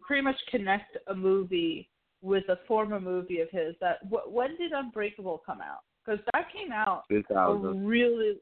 pretty 0.06 0.22
much 0.22 0.38
connect 0.49 0.98
a 1.07 1.15
movie 1.15 1.89
with 2.22 2.48
a 2.49 2.60
former 2.68 2.99
movie 2.99 3.39
of 3.39 3.49
his. 3.52 3.76
That 3.81 3.99
wh- 4.10 4.31
when 4.31 4.57
did 4.57 4.72
Unbreakable 4.72 5.41
come 5.45 5.61
out? 5.61 5.81
Because 6.06 6.19
that 6.34 6.48
came 6.53 6.72
out 6.72 7.03
a 7.10 7.15
2000. 7.15 7.85
really 7.85 8.38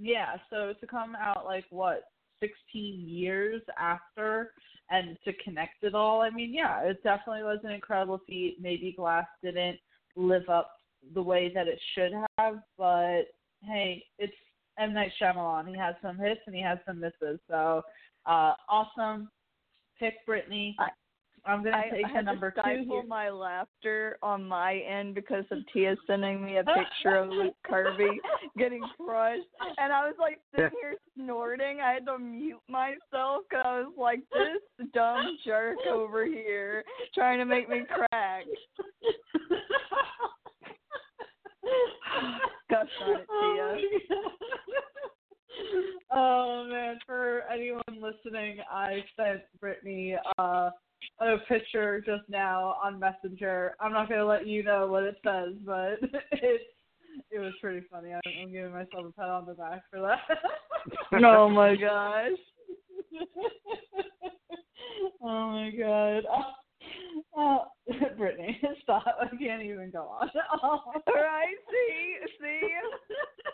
yeah 0.00 0.36
so 0.50 0.72
to 0.80 0.86
come 0.86 1.16
out 1.16 1.44
like 1.44 1.64
what 1.70 2.04
16 2.40 3.04
years 3.06 3.62
after 3.78 4.52
and 4.90 5.16
to 5.24 5.32
connect 5.44 5.82
it 5.82 5.94
all. 5.94 6.22
I 6.22 6.30
mean 6.30 6.52
yeah 6.54 6.80
it 6.82 7.02
definitely 7.02 7.42
was 7.42 7.58
an 7.64 7.72
incredible 7.72 8.20
feat. 8.26 8.58
Maybe 8.60 8.94
glass 8.96 9.26
didn't 9.42 9.78
live 10.16 10.48
up 10.48 10.70
the 11.14 11.22
way 11.22 11.50
that 11.54 11.68
it 11.68 11.80
should 11.94 12.12
have 12.38 12.56
but 12.76 13.22
hey 13.62 14.04
it's 14.18 14.32
M. 14.78 14.94
Night 14.94 15.12
Shyamalan. 15.20 15.68
He 15.68 15.76
has 15.76 15.94
some 16.00 16.18
hits 16.18 16.40
and 16.46 16.54
he 16.54 16.62
has 16.62 16.78
some 16.86 17.00
misses. 17.00 17.40
So 17.48 17.82
uh 18.26 18.52
awesome. 18.68 19.30
Pick 19.98 20.14
Brittany 20.26 20.76
I'm 21.48 21.64
gonna 21.64 21.78
I, 21.78 21.88
take 21.90 22.04
I 22.06 22.12
the 22.12 22.22
number 22.22 22.50
to 22.50 22.62
two 22.62 22.84
here. 22.90 23.02
my 23.08 23.30
laughter 23.30 24.18
on 24.22 24.46
my 24.46 24.76
end 24.80 25.14
because 25.14 25.44
of 25.50 25.58
Tia 25.72 25.96
sending 26.06 26.44
me 26.44 26.58
a 26.58 26.64
picture 26.64 27.16
of 27.16 27.30
Luke 27.30 27.54
Kirby 27.66 28.20
getting 28.58 28.82
crushed, 29.00 29.48
and 29.78 29.90
I 29.90 30.06
was 30.06 30.14
like 30.20 30.40
sitting 30.54 30.70
here 30.82 30.96
snorting. 31.16 31.80
I 31.80 31.92
had 31.92 32.04
to 32.06 32.18
mute 32.18 32.60
myself 32.68 33.44
because 33.48 33.64
I 33.64 33.80
was 33.80 33.94
like, 33.96 34.20
"This 34.30 34.88
dumb 34.92 35.38
jerk 35.44 35.78
over 35.90 36.26
here 36.26 36.84
trying 37.14 37.38
to 37.38 37.46
make 37.46 37.68
me 37.70 37.82
crack." 37.88 38.44
Gosh 42.70 42.88
darn 43.00 43.20
it, 43.20 43.26
Tia. 43.26 44.18
oh 46.12 46.66
man, 46.70 46.98
for 47.06 47.42
anyone 47.50 47.82
listening, 47.88 48.58
I 48.70 49.02
sent 49.16 49.40
Brittany 49.60 50.16
uh, 50.38 50.70
a 51.20 51.36
picture 51.48 52.00
just 52.00 52.28
now 52.28 52.76
on 52.82 52.98
Messenger. 52.98 53.76
I'm 53.80 53.92
not 53.92 54.08
gonna 54.08 54.24
let 54.24 54.46
you 54.46 54.62
know 54.62 54.86
what 54.86 55.02
it 55.04 55.16
says, 55.24 55.54
but 55.64 55.98
it 56.32 56.62
it 57.30 57.38
was 57.38 57.52
pretty 57.60 57.86
funny. 57.90 58.12
I'm, 58.12 58.20
I'm 58.42 58.52
giving 58.52 58.72
myself 58.72 59.06
a 59.06 59.12
pat 59.12 59.28
on 59.28 59.46
the 59.46 59.54
back 59.54 59.82
for 59.90 60.00
that. 60.00 60.20
oh 61.24 61.48
my 61.48 61.76
gosh. 61.76 62.32
oh 65.22 65.50
my 65.50 65.70
god. 65.70 66.24
Oh, 67.36 67.66
Brittany, 68.16 68.58
stop. 68.82 69.04
I 69.20 69.28
can't 69.36 69.62
even 69.62 69.90
go 69.90 70.08
on. 70.08 70.30
All 70.62 70.94
right, 71.06 71.54
see, 71.70 72.16
see, 72.40 72.60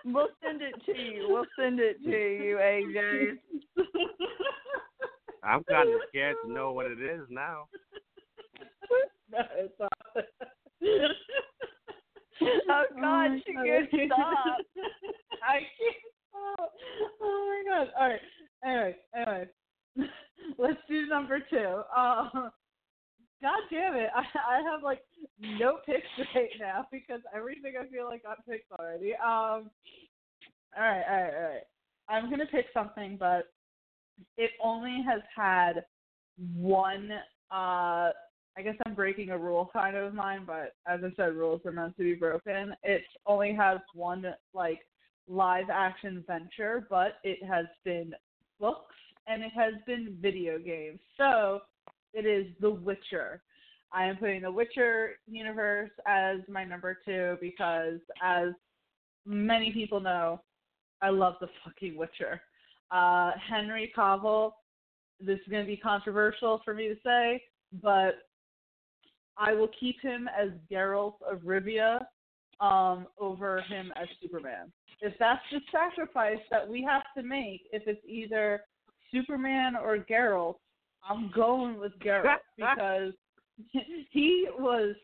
we'll 0.07 0.29
send 0.45 0.63
it 0.63 0.75
to 0.87 0.93
you. 0.93 1.27
We'll 1.29 1.47
send 1.59 1.81
it 1.81 2.01
to 2.05 2.11
you, 2.11 2.57
AJ. 2.57 3.39
I'm 5.45 5.63
kind 5.65 5.89
of 5.91 6.01
scared 6.09 6.37
to 6.45 6.53
know 6.53 6.73
what 6.73 6.87
it 6.87 7.01
is 7.01 7.23
now. 7.29 7.69
no, 9.33 9.39
it's 9.59 9.75
not. 9.79 9.93
Oh 12.43 12.85
God, 13.01 13.01
my 13.01 13.41
she 13.47 13.53
God. 13.53 13.65
can't 13.65 13.89
stop. 14.07 14.59
I 15.43 15.59
can't 15.59 16.05
stop. 16.31 16.73
Oh 17.23 17.63
my 17.67 17.85
god. 17.85 17.93
All 17.99 18.09
right. 18.09 18.21
Anyway, 18.65 18.97
anyway, 19.15 19.47
let's 20.59 20.79
do 20.89 21.07
number 21.07 21.41
two. 21.51 21.83
Uh, 21.95 22.29
God 23.43 23.61
damn 23.71 23.95
it! 23.95 24.11
I 24.15 24.21
I 24.21 24.63
have 24.71 24.83
like 24.83 25.03
no 25.39 25.79
picks 25.87 26.07
right 26.35 26.49
now 26.59 26.87
because 26.91 27.21
everything 27.35 27.75
I 27.81 27.87
feel 27.89 28.07
like 28.07 28.23
got 28.23 28.45
picked 28.47 28.71
already. 28.73 29.13
Um. 29.15 29.71
All 30.77 30.83
right, 30.83 31.05
all 31.09 31.23
right, 31.23 31.35
all 31.35 31.43
right. 31.43 31.63
I'm 32.09 32.31
gonna 32.31 32.47
pick 32.47 32.67
something, 32.75 33.17
but 33.19 33.45
it 34.37 34.51
only 34.63 35.03
has 35.09 35.21
had 35.35 35.85
one. 36.57 37.11
Uh, 37.51 38.11
I 38.57 38.63
guess 38.63 38.77
I'm 38.87 38.95
breaking 38.95 39.31
a 39.31 39.39
rule 39.39 39.69
kind 39.73 39.97
of 39.97 40.15
mine, 40.15 40.45
but 40.47 40.75
as 40.87 41.01
I 41.05 41.13
said, 41.17 41.35
rules 41.35 41.61
are 41.65 41.73
meant 41.73 41.97
to 41.97 42.05
be 42.05 42.15
broken. 42.15 42.75
It 42.83 43.03
only 43.27 43.53
has 43.55 43.79
one 43.95 44.25
like 44.53 44.81
live 45.29 45.71
action 45.71 46.23
venture, 46.27 46.87
but 46.89 47.17
it 47.25 47.43
has 47.45 47.67
been 47.85 48.15
books 48.61 48.95
and 49.27 49.43
it 49.43 49.53
has 49.55 49.75
been 49.87 50.17
video 50.21 50.59
games. 50.59 51.01
So 51.17 51.61
it 52.13 52.27
is 52.27 52.47
The 52.61 52.71
Witcher. 52.71 53.43
I 53.93 54.07
am 54.07 54.17
putting 54.17 54.43
The 54.43 54.51
Witcher 54.51 55.13
universe 55.27 55.91
as 56.07 56.39
my 56.49 56.65
number 56.65 56.99
two 57.05 57.37
because, 57.41 57.99
as 58.23 58.51
many 59.27 59.73
people 59.73 60.01
know, 60.01 60.41
I 61.03 61.11
love 61.11 61.35
the 61.41 61.49
fucking 61.65 61.97
Witcher. 61.97 62.41
Uh, 62.91 63.33
Henry 63.49 63.93
Cavill, 63.97 64.53
this 65.21 65.39
is 65.39 65.49
going 65.51 65.65
to 65.65 65.67
be 65.67 65.77
controversial 65.77 66.61
for 66.65 66.75
me 66.75 66.89
to 66.89 66.97
say, 67.05 67.43
but 67.83 68.27
I 69.37 69.53
will 69.53 69.71
keep 69.79 70.01
him 70.01 70.29
as 70.29 70.51
Geralt 70.71 71.15
of 71.29 71.41
Rivia 71.41 72.05
um, 72.61 73.07
over 73.19 73.63
him 73.63 73.93
as 74.01 74.09
Superman. 74.23 74.73
If 75.01 75.15
that's 75.19 75.43
the 75.51 75.61
sacrifice 75.73 76.39
that 76.51 76.69
we 76.69 76.83
have 76.83 77.03
to 77.17 77.23
make, 77.23 77.63
if 77.73 77.83
it's 77.87 78.05
either 78.07 78.63
Superman 79.13 79.75
or 79.77 79.99
Geralt, 79.99 80.57
I'm 81.09 81.31
going 81.35 81.79
with 81.79 81.93
Geralt 81.99 82.39
because 82.57 83.13
he 84.11 84.47
was 84.59 84.95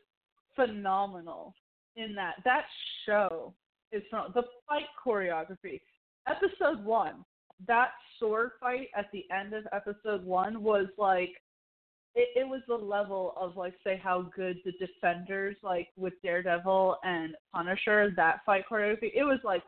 phenomenal 0.54 1.54
in 1.96 2.14
that. 2.14 2.34
That 2.44 2.64
show 3.06 3.52
is 3.92 4.02
from 4.10 4.32
the 4.34 4.42
fight 4.68 4.86
choreography. 5.04 5.80
Episode 6.28 6.84
one, 6.84 7.24
that 7.66 7.90
sword 8.18 8.52
fight 8.60 8.88
at 8.96 9.06
the 9.12 9.24
end 9.34 9.52
of 9.52 9.64
episode 9.72 10.24
one 10.24 10.62
was 10.62 10.86
like 10.98 11.30
it, 12.14 12.28
it 12.34 12.48
was 12.48 12.60
the 12.66 12.74
level 12.74 13.34
of 13.36 13.56
like 13.56 13.74
say 13.84 14.00
how 14.02 14.22
good 14.34 14.58
the 14.64 14.72
defenders 14.72 15.56
like 15.62 15.88
with 15.96 16.14
Daredevil 16.22 16.96
and 17.04 17.34
Punisher 17.54 18.12
that 18.16 18.40
fight 18.44 18.64
choreography. 18.70 19.12
It 19.14 19.24
was 19.24 19.38
like 19.44 19.62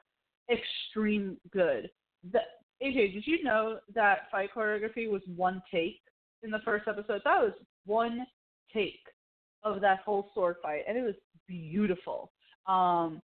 extreme 0.51 1.37
good. 1.53 1.91
The, 2.33 2.41
AJ, 2.83 3.15
did 3.15 3.27
you 3.27 3.45
know 3.45 3.79
that 3.95 4.31
fight 4.31 4.51
choreography 4.55 5.11
was 5.11 5.23
one 5.37 5.63
take 5.71 6.01
in 6.43 6.51
the 6.51 6.61
first 6.65 6.89
episode? 6.89 7.21
That 7.25 7.43
was 7.43 7.53
one 7.87 8.27
take 8.73 9.01
of 9.63 9.81
that 9.81 10.01
whole 10.05 10.31
sword 10.35 10.57
fight, 10.63 10.83
and 10.89 10.99
it 10.99 11.03
was 11.03 11.15
beautiful. 11.47 12.33
Um, 12.67 13.23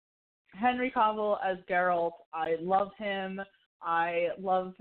Henry 0.54 0.92
Cavill 0.94 1.38
as 1.44 1.58
Geralt, 1.68 2.12
I 2.32 2.56
love 2.60 2.90
him. 2.96 3.40
I 3.82 4.28
love 4.40 4.74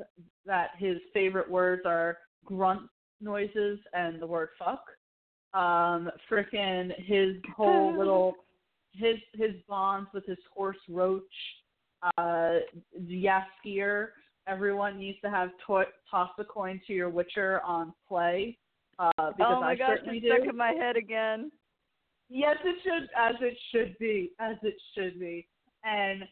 that 0.46 0.72
his 0.78 0.98
favorite 1.14 1.50
words 1.50 1.84
are 1.86 2.18
grunt 2.46 2.82
noises 3.22 3.80
and 3.94 4.22
the 4.22 4.28
word 4.28 4.50
fuck. 4.58 4.84
Um, 5.54 6.10
frickin' 6.30 6.92
his 7.04 7.36
whole 7.56 7.96
little 7.98 8.36
his 8.94 9.18
his 9.34 9.56
bonds 9.68 10.10
with 10.14 10.26
his 10.26 10.38
horse 10.54 10.78
Roach, 10.90 11.24
uh, 12.18 12.60
Jaskier. 13.04 14.10
Everyone 14.48 14.98
needs 14.98 15.20
to 15.22 15.30
have 15.30 15.50
to- 15.68 15.86
toss 16.10 16.32
a 16.40 16.44
coin 16.44 16.82
to 16.88 16.94
your 16.94 17.10
Witcher 17.10 17.62
on 17.62 17.94
play. 18.08 18.58
Uh, 18.98 19.12
because 19.18 19.54
oh 19.58 19.62
my 19.62 19.72
I 19.72 19.76
gosh, 19.76 19.98
it's 20.04 20.22
do. 20.22 20.30
stuck 20.30 20.50
in 20.50 20.58
my 20.58 20.72
head 20.72 20.98
again. 20.98 21.52
Yes, 22.30 22.58
it 22.64 22.76
should, 22.84 23.10
as 23.18 23.36
it 23.42 23.58
should 23.72 23.98
be, 23.98 24.32
as 24.40 24.56
it 24.62 24.76
should 24.94 25.20
be. 25.20 25.48
And 25.84 26.24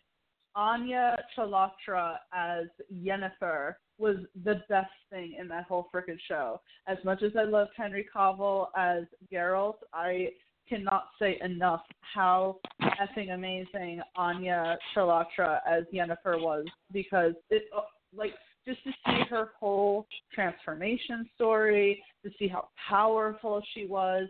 Anya 0.58 1.16
Chalotra 1.38 2.16
as 2.34 2.66
Yennefer 2.92 3.76
was 4.00 4.18
the 4.44 4.62
best 4.68 4.92
thing 5.12 5.36
in 5.40 5.48
that 5.48 5.66
whole 5.66 5.88
frickin' 5.94 6.18
show. 6.28 6.60
As 6.88 6.98
much 7.06 7.22
as 7.22 7.32
I 7.38 7.44
loved 7.44 7.72
Henry 7.78 8.08
Cavill 8.14 8.68
as 8.76 9.04
Geralt, 9.32 9.78
I 9.94 10.30
cannot 10.68 11.10
say 11.20 11.40
enough 11.44 11.84
how 12.02 12.58
effing 12.82 13.34
amazing 13.34 14.02
Anya 14.16 14.78
Chalotra 14.96 15.60
as 15.70 15.84
Yennefer 15.94 16.42
was 16.42 16.66
because 16.92 17.34
it 17.52 17.64
uh, 17.76 17.82
like 18.16 18.34
just 18.66 18.84
to 18.84 18.92
see 19.06 19.22
her 19.30 19.52
whole 19.60 20.08
transformation 20.34 21.30
story, 21.36 22.04
to 22.26 22.32
see 22.38 22.48
how 22.48 22.68
powerful 22.90 23.62
she 23.74 23.86
was, 23.86 24.28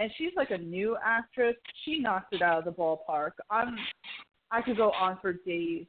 and 0.00 0.10
she's 0.16 0.30
like 0.36 0.50
a 0.50 0.58
new 0.58 0.96
actress. 1.04 1.56
She 1.84 1.98
knocked 1.98 2.34
it 2.34 2.42
out 2.42 2.58
of 2.58 2.64
the 2.64 2.70
ballpark. 2.70 3.32
I'm 3.50 3.76
I 4.52 4.62
could 4.62 4.76
go 4.76 4.92
on 4.92 5.18
for 5.20 5.32
days 5.32 5.86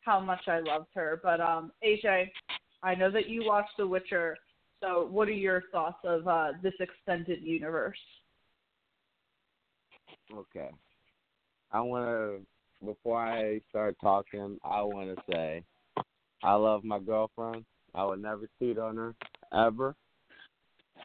how 0.00 0.18
much 0.18 0.48
I 0.48 0.60
loved 0.60 0.88
her, 0.94 1.20
but 1.22 1.40
um 1.40 1.70
AJ, 1.84 2.30
I 2.82 2.94
know 2.94 3.10
that 3.10 3.28
you 3.28 3.44
watched 3.44 3.76
The 3.76 3.86
Witcher. 3.86 4.36
So, 4.80 5.08
what 5.10 5.28
are 5.28 5.32
your 5.32 5.64
thoughts 5.72 5.98
of 6.04 6.28
uh, 6.28 6.52
this 6.62 6.74
extended 6.78 7.42
universe? 7.42 7.98
Okay. 10.32 10.70
I 11.72 11.80
want 11.80 12.06
to, 12.06 12.86
before 12.86 13.20
I 13.20 13.60
start 13.68 13.96
talking, 14.00 14.58
I 14.64 14.82
want 14.82 15.16
to 15.16 15.22
say 15.30 15.64
I 16.44 16.54
love 16.54 16.84
my 16.84 17.00
girlfriend. 17.00 17.64
I 17.94 18.04
would 18.04 18.22
never 18.22 18.48
cheat 18.58 18.78
on 18.78 18.96
her, 18.96 19.14
ever. 19.52 19.96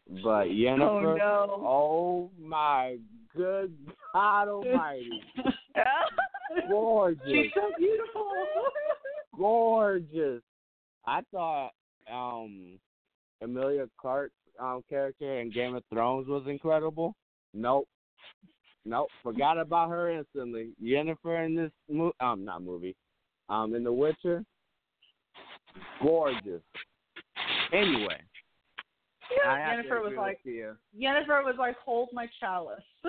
But 0.08 0.50
Yennefer, 0.50 0.82
Oh 0.82 1.16
no. 1.18 1.48
oh 1.66 2.32
my 2.40 2.98
good 3.36 3.76
God 4.14 4.50
Almighty, 4.50 5.10
gorgeous, 6.70 7.22
She's 7.26 7.52
so 7.54 7.72
beautiful. 7.78 8.32
gorgeous. 9.38 10.42
I 11.06 11.22
thought 11.32 11.72
um 12.12 12.80
Emilia 13.42 13.88
Clarke's 14.00 14.34
um 14.60 14.84
character 14.90 15.40
in 15.40 15.52
Game 15.52 15.76
of 15.76 15.84
Thrones 15.92 16.28
was 16.28 16.44
incredible. 16.48 17.16
Nope. 17.54 17.88
Nope. 18.86 19.10
Forgot 19.22 19.58
about 19.60 19.90
her 19.90 20.12
instantly. 20.12 20.72
Jennifer 20.84 21.44
in 21.44 21.56
this 21.56 21.72
movie 21.90 22.16
um 22.20 22.46
not 22.46 22.64
movie. 22.64 22.96
Um 23.50 23.76
in 23.76 23.84
The 23.84 23.94
Witcher. 23.94 24.44
Gorgeous. 26.02 26.62
Anyway. 27.72 28.20
Yeah, 29.44 29.76
Jennifer 29.76 30.02
was 30.02 30.14
like. 30.18 30.40
Yennefer 30.46 31.44
was 31.44 31.56
like, 31.58 31.76
hold 31.84 32.10
my 32.14 32.28
chalice. 32.40 32.84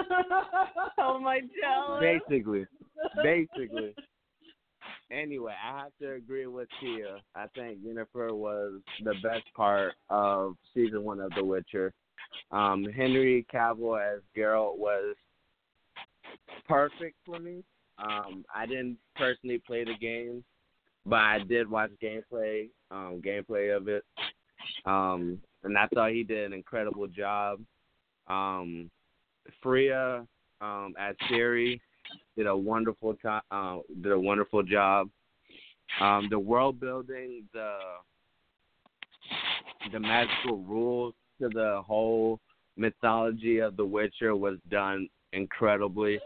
hold 0.99 1.23
my 1.23 1.41
god. 1.61 2.01
Basically. 2.01 2.67
Basically. 3.23 3.95
Anyway, 5.11 5.53
I 5.53 5.79
have 5.81 5.93
to 6.01 6.13
agree 6.13 6.47
with 6.47 6.69
Tia. 6.81 7.19
I 7.35 7.47
think 7.55 7.79
Yennefer 7.85 8.33
was 8.33 8.81
the 9.03 9.15
best 9.23 9.45
part 9.55 9.95
of 10.09 10.57
season 10.73 11.05
one 11.05 11.21
of 11.21 11.31
The 11.37 11.45
Witcher. 11.45 11.93
Um, 12.51 12.85
Henry 12.85 13.47
Cavill 13.53 14.01
as 14.01 14.23
Geralt 14.37 14.79
was 14.79 15.15
perfect 16.67 17.17
for 17.25 17.39
me. 17.39 17.63
Um, 17.99 18.45
I 18.53 18.67
didn't 18.67 18.99
personally 19.15 19.63
play 19.65 19.85
the 19.85 19.97
game, 20.01 20.43
but 21.07 21.21
I 21.21 21.39
did 21.41 21.71
watch 21.71 21.91
gameplay, 22.03 22.69
um, 22.91 23.21
gameplay 23.25 23.77
of 23.77 23.89
it. 23.89 24.05
Um, 24.85 25.39
and 25.63 25.79
I 25.79 25.87
thought 25.89 26.11
he 26.11 26.25
did 26.25 26.47
an 26.47 26.53
incredible 26.53 27.07
job. 27.07 27.61
Um, 28.27 28.91
Freya 29.63 30.27
um, 30.61 30.95
as 30.99 31.15
Ciri 31.31 31.81
did 32.37 32.47
a 32.47 32.57
wonderful 32.57 33.15
to- 33.15 33.43
uh, 33.51 33.79
did 34.03 34.13
a 34.13 34.19
wonderful 34.19 34.63
job. 34.63 35.09
Um, 36.01 36.29
the 36.31 36.39
world 36.39 36.81
building, 36.81 37.45
the 37.53 37.79
the 39.93 40.01
magical 40.01 40.59
rules 40.59 41.15
to 41.41 41.49
the 41.49 41.83
whole 41.87 42.41
mythology 42.77 43.59
of 43.59 43.77
The 43.77 43.85
Witcher 43.85 44.35
was 44.35 44.59
done 44.71 45.09
incredibly. 45.33 46.19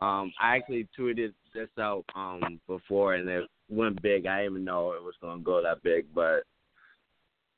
Um, 0.00 0.32
I 0.40 0.56
actually 0.56 0.86
tweeted 0.98 1.32
this 1.54 1.68
out 1.78 2.04
um, 2.14 2.60
before, 2.66 3.14
and 3.14 3.28
it 3.28 3.48
went 3.68 4.00
big. 4.02 4.26
I 4.26 4.42
didn't 4.42 4.52
even 4.52 4.64
know 4.64 4.92
it 4.92 5.02
was 5.02 5.14
going 5.20 5.38
to 5.38 5.44
go 5.44 5.62
that 5.62 5.82
big, 5.82 6.06
but 6.14 6.44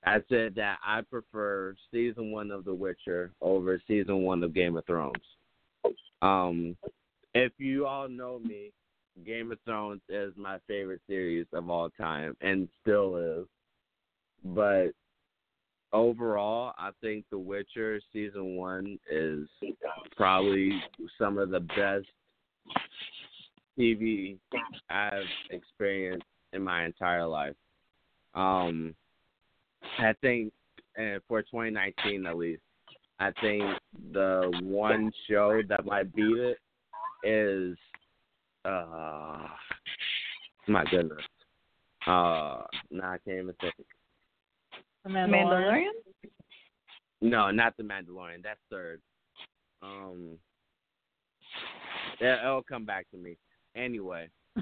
I 0.05 0.19
said 0.29 0.55
that 0.55 0.79
I 0.85 1.03
prefer 1.03 1.75
season 1.91 2.31
one 2.31 2.51
of 2.51 2.65
The 2.65 2.75
Witcher 2.75 3.33
over 3.41 3.81
season 3.87 4.23
one 4.23 4.43
of 4.43 4.55
Game 4.55 4.77
of 4.77 4.87
Thrones. 4.87 5.15
Um, 6.23 6.77
if 7.35 7.53
you 7.59 7.87
all 7.87 8.09
know 8.09 8.39
me, 8.39 8.73
Game 9.25 9.53
of 9.53 9.59
Thrones 9.65 10.01
is 10.09 10.33
my 10.37 10.59
favorite 10.67 11.01
series 11.07 11.47
of 11.53 11.69
all 11.69 11.91
time 11.91 12.37
and 12.41 12.69
still 12.81 13.17
is. 13.17 13.47
But 14.45 14.89
overall, 15.93 16.73
I 16.79 16.91
think 17.01 17.25
The 17.31 17.39
Witcher 17.39 18.01
season 18.13 18.57
one 18.57 18.99
is 19.11 19.47
probably 20.17 20.81
some 21.19 21.39
of 21.39 21.51
the 21.51 21.61
best 21.61 22.07
TV 23.79 24.39
I've 24.89 25.25
experienced 25.51 26.27
in 26.53 26.63
my 26.63 26.85
entire 26.85 27.27
life. 27.27 27.57
Um, 28.35 28.95
I 29.99 30.15
think 30.21 30.53
uh, 30.99 31.19
for 31.29 31.43
2019 31.43 32.27
at 32.27 32.37
least, 32.37 32.63
I 33.19 33.33
think 33.43 33.63
the 34.13 34.51
one 34.63 35.13
show 35.29 35.61
that 35.69 35.85
might 35.85 36.15
beat 36.15 36.39
it 36.39 36.59
is 37.25 37.77
uh 38.65 39.47
my 40.69 40.85
goodness. 40.91 41.25
Uh 42.07 42.63
no, 42.91 43.05
I 43.05 43.19
can't 43.25 43.39
even 43.39 43.55
think. 43.61 43.75
The 45.05 45.11
Mandalorian. 45.11 45.31
Mandalorian? 45.31 45.91
No, 47.23 47.51
not 47.51 47.77
the 47.77 47.83
Mandalorian. 47.83 48.43
That's 48.43 48.61
third. 48.71 49.01
Um 49.83 50.39
yeah, 52.21 52.43
it'll 52.45 52.63
come 52.63 52.85
back 52.85 53.07
to 53.11 53.17
me. 53.17 53.37
Anyway. 53.75 54.29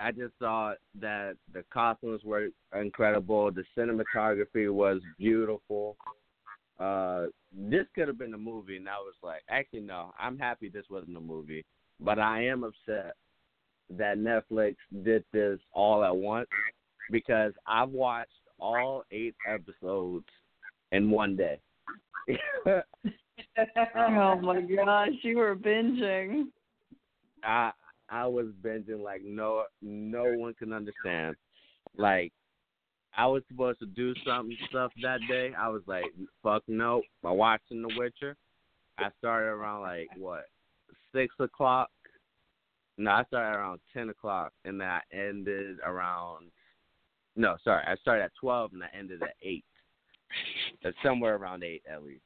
I 0.00 0.12
just 0.12 0.34
thought 0.38 0.76
that 1.00 1.36
the 1.52 1.64
costumes 1.72 2.22
were 2.24 2.48
incredible. 2.78 3.50
The 3.50 3.64
cinematography 3.76 4.72
was 4.72 5.00
beautiful. 5.18 5.96
Uh, 6.78 7.26
this 7.52 7.86
could 7.94 8.08
have 8.08 8.18
been 8.18 8.34
a 8.34 8.38
movie, 8.38 8.76
and 8.76 8.88
I 8.88 8.98
was 8.98 9.14
like, 9.22 9.42
actually, 9.48 9.80
no. 9.80 10.12
I'm 10.18 10.38
happy 10.38 10.68
this 10.68 10.84
wasn't 10.90 11.16
a 11.16 11.20
movie, 11.20 11.64
but 12.00 12.18
I 12.18 12.44
am 12.44 12.64
upset 12.64 13.14
that 13.90 14.18
Netflix 14.18 14.76
did 15.04 15.24
this 15.32 15.58
all 15.72 16.04
at 16.04 16.14
once 16.14 16.48
because 17.10 17.52
I've 17.66 17.90
watched 17.90 18.30
all 18.58 19.04
eight 19.10 19.34
episodes 19.48 20.26
in 20.92 21.10
one 21.10 21.36
day. 21.36 21.60
Oh 23.96 24.36
my 24.40 24.60
gosh, 24.62 25.08
you 25.22 25.38
were 25.38 25.56
binging. 25.56 26.44
I 27.44 27.70
I 28.08 28.26
was 28.26 28.46
binging 28.62 29.02
like 29.02 29.22
no 29.24 29.64
no 29.82 30.24
one 30.36 30.54
can 30.54 30.72
understand. 30.72 31.36
Like 31.96 32.32
I 33.16 33.26
was 33.26 33.42
supposed 33.48 33.78
to 33.80 33.86
do 33.86 34.14
something 34.26 34.56
stuff 34.68 34.92
that 35.02 35.20
day. 35.28 35.52
I 35.58 35.68
was 35.68 35.82
like, 35.86 36.04
fuck 36.42 36.62
no. 36.68 37.02
By 37.22 37.30
watching 37.30 37.82
The 37.82 37.94
Witcher, 37.96 38.36
I 38.98 39.08
started 39.18 39.46
around 39.46 39.82
like 39.82 40.08
what 40.16 40.44
six 41.14 41.34
o'clock. 41.40 41.90
No, 42.98 43.10
I 43.10 43.24
started 43.24 43.58
around 43.58 43.80
ten 43.92 44.08
o'clock, 44.08 44.52
and 44.64 44.82
I 44.82 45.00
ended 45.12 45.78
around. 45.84 46.46
No, 47.36 47.56
sorry, 47.64 47.84
I 47.86 47.96
started 47.96 48.24
at 48.24 48.32
twelve 48.38 48.72
and 48.72 48.82
I 48.82 48.88
ended 48.96 49.22
at 49.22 49.34
eight. 49.42 49.64
That's 50.82 50.96
somewhere 51.02 51.36
around 51.36 51.62
eight 51.62 51.82
at 51.90 52.02
least. 52.02 52.22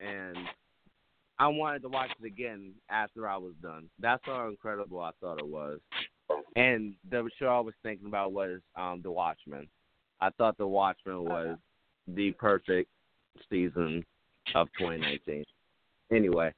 And 0.00 0.36
I 1.38 1.48
wanted 1.48 1.82
to 1.82 1.88
watch 1.88 2.10
it 2.20 2.26
again 2.26 2.72
after 2.90 3.28
I 3.28 3.36
was 3.36 3.54
done. 3.62 3.88
That's 4.00 4.22
how 4.24 4.48
incredible 4.48 5.00
I 5.00 5.10
thought 5.20 5.38
it 5.38 5.46
was. 5.46 5.80
And 6.58 6.94
the 7.08 7.30
show 7.38 7.46
I 7.46 7.60
was 7.60 7.74
thinking 7.84 8.08
about 8.08 8.32
was 8.32 8.60
um 8.76 9.00
The 9.02 9.12
Watchmen. 9.12 9.68
I 10.20 10.30
thought 10.30 10.58
The 10.58 10.66
Watchmen 10.66 11.24
was 11.24 11.56
the 12.08 12.32
perfect 12.32 12.90
season 13.48 14.04
of 14.56 14.66
2019. 14.76 15.44
Anyway, 16.10 16.52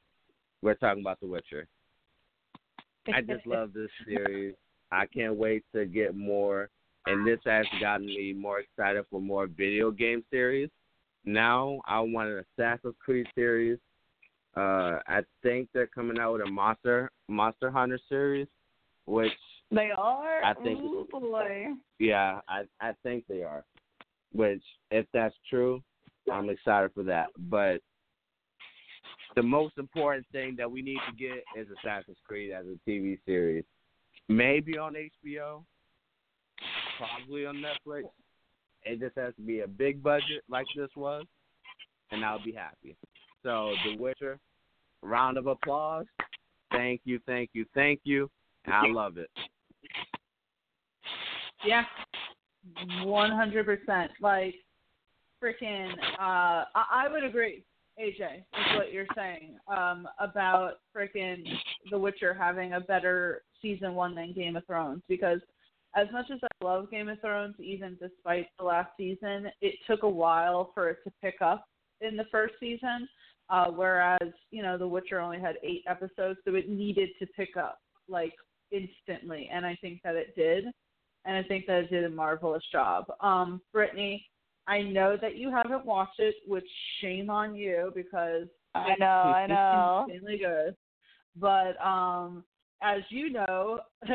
we're 0.62 0.74
talking 0.74 1.02
about 1.02 1.20
The 1.20 1.26
Witcher. 1.26 1.66
I 3.12 3.20
just 3.20 3.46
love 3.46 3.74
this 3.74 3.90
series. 4.06 4.54
I 4.90 5.04
can't 5.04 5.36
wait 5.36 5.64
to 5.74 5.84
get 5.84 6.16
more, 6.16 6.70
and 7.06 7.26
this 7.26 7.40
has 7.44 7.66
gotten 7.78 8.06
me 8.06 8.32
more 8.32 8.60
excited 8.60 9.04
for 9.10 9.20
more 9.20 9.48
video 9.48 9.90
game 9.90 10.24
series. 10.30 10.70
Now 11.26 11.78
I 11.86 12.00
want 12.00 12.30
an 12.30 12.44
Assassin's 12.56 12.94
Creed 13.04 13.26
series. 13.34 13.78
Uh, 14.56 14.98
I 15.06 15.20
think 15.42 15.68
they're 15.74 15.86
coming 15.86 16.18
out 16.18 16.32
with 16.32 16.42
a 16.48 16.50
Monster 16.50 17.10
Monster 17.28 17.70
Hunter 17.70 18.00
series, 18.08 18.48
which 19.04 19.32
they 19.70 19.90
are. 19.96 20.42
I 20.44 20.54
think. 20.54 20.80
Ooh, 20.80 21.06
boy. 21.10 21.74
Yeah, 21.98 22.40
I 22.48 22.62
I 22.80 22.92
think 23.02 23.24
they 23.28 23.42
are. 23.42 23.64
Which, 24.32 24.62
if 24.90 25.06
that's 25.12 25.34
true, 25.48 25.82
I'm 26.32 26.50
excited 26.50 26.92
for 26.94 27.02
that. 27.04 27.28
But 27.36 27.80
the 29.36 29.42
most 29.42 29.78
important 29.78 30.26
thing 30.32 30.54
that 30.56 30.70
we 30.70 30.82
need 30.82 30.98
to 31.08 31.16
get 31.16 31.44
is 31.56 31.68
Assassin's 31.78 32.16
Creed 32.26 32.52
as 32.52 32.64
a 32.66 32.90
TV 32.90 33.18
series. 33.26 33.64
Maybe 34.28 34.78
on 34.78 34.94
HBO, 34.94 35.64
probably 36.98 37.46
on 37.46 37.56
Netflix. 37.56 38.04
It 38.84 39.00
just 39.00 39.16
has 39.16 39.34
to 39.34 39.42
be 39.42 39.60
a 39.60 39.68
big 39.68 40.02
budget 40.02 40.42
like 40.48 40.66
this 40.76 40.90
was, 40.96 41.24
and 42.10 42.24
I'll 42.24 42.42
be 42.42 42.52
happy. 42.52 42.96
So, 43.42 43.72
The 43.84 43.96
Witcher, 43.96 44.38
round 45.02 45.36
of 45.36 45.46
applause. 45.46 46.06
Thank 46.70 47.00
you, 47.04 47.18
thank 47.26 47.50
you, 47.52 47.66
thank 47.74 48.00
you. 48.04 48.30
I 48.66 48.86
love 48.86 49.18
it. 49.18 49.30
Yeah, 51.64 51.84
one 53.02 53.30
hundred 53.30 53.66
percent. 53.66 54.10
Like, 54.20 54.54
freaking, 55.42 55.92
uh, 56.18 56.64
I, 56.74 56.84
I 56.92 57.08
would 57.10 57.24
agree. 57.24 57.64
AJ 58.00 58.38
is 58.38 58.76
what 58.76 58.92
you're 58.92 59.06
saying 59.14 59.58
um, 59.68 60.08
about 60.18 60.74
freaking 60.96 61.44
The 61.90 61.98
Witcher 61.98 62.32
having 62.32 62.72
a 62.72 62.80
better 62.80 63.42
season 63.60 63.94
one 63.94 64.14
than 64.14 64.32
Game 64.32 64.56
of 64.56 64.64
Thrones 64.66 65.02
because 65.06 65.40
as 65.96 66.06
much 66.12 66.26
as 66.32 66.38
I 66.42 66.64
love 66.64 66.90
Game 66.90 67.08
of 67.08 67.20
Thrones, 67.20 67.56
even 67.58 67.98
despite 68.00 68.46
the 68.58 68.64
last 68.64 68.90
season, 68.96 69.50
it 69.60 69.74
took 69.86 70.02
a 70.02 70.08
while 70.08 70.70
for 70.72 70.88
it 70.88 70.98
to 71.04 71.12
pick 71.20 71.42
up 71.42 71.66
in 72.00 72.16
the 72.16 72.26
first 72.30 72.54
season. 72.60 73.08
Uh, 73.50 73.66
whereas 73.66 74.30
you 74.52 74.62
know 74.62 74.78
The 74.78 74.86
Witcher 74.86 75.18
only 75.18 75.40
had 75.40 75.56
eight 75.64 75.82
episodes, 75.88 76.38
so 76.44 76.54
it 76.54 76.68
needed 76.68 77.10
to 77.18 77.26
pick 77.36 77.56
up 77.56 77.80
like 78.08 78.34
instantly, 78.70 79.50
and 79.52 79.66
I 79.66 79.76
think 79.80 80.00
that 80.04 80.14
it 80.14 80.34
did, 80.36 80.66
and 81.24 81.36
I 81.36 81.42
think 81.42 81.66
that 81.66 81.84
it 81.84 81.90
did 81.90 82.04
a 82.04 82.10
marvelous 82.10 82.62
job. 82.72 83.06
Um, 83.20 83.60
Brittany, 83.72 84.24
I 84.66 84.82
know 84.82 85.16
that 85.20 85.36
you 85.36 85.50
haven't 85.50 85.84
watched 85.84 86.20
it, 86.20 86.34
which 86.46 86.66
shame 87.00 87.30
on 87.30 87.54
you 87.54 87.92
because 87.94 88.46
I 88.74 88.94
know, 88.98 89.06
I 89.06 89.46
know, 89.46 90.06
insanely 90.08 90.38
good. 90.38 90.76
But 91.36 91.80
um, 91.84 92.44
as 92.82 93.02
you 93.08 93.30
know, 93.30 93.80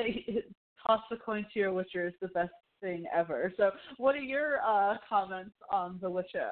toss 0.87 1.01
the 1.09 1.17
coin 1.17 1.45
to 1.53 1.59
your 1.59 1.73
Witcher 1.73 2.07
is 2.07 2.13
the 2.21 2.27
best 2.29 2.51
thing 2.81 3.05
ever. 3.13 3.53
So, 3.57 3.71
what 3.97 4.15
are 4.15 4.19
your 4.19 4.59
uh, 4.65 4.97
comments 5.09 5.55
on 5.71 5.99
The 6.01 6.09
Witcher? 6.09 6.51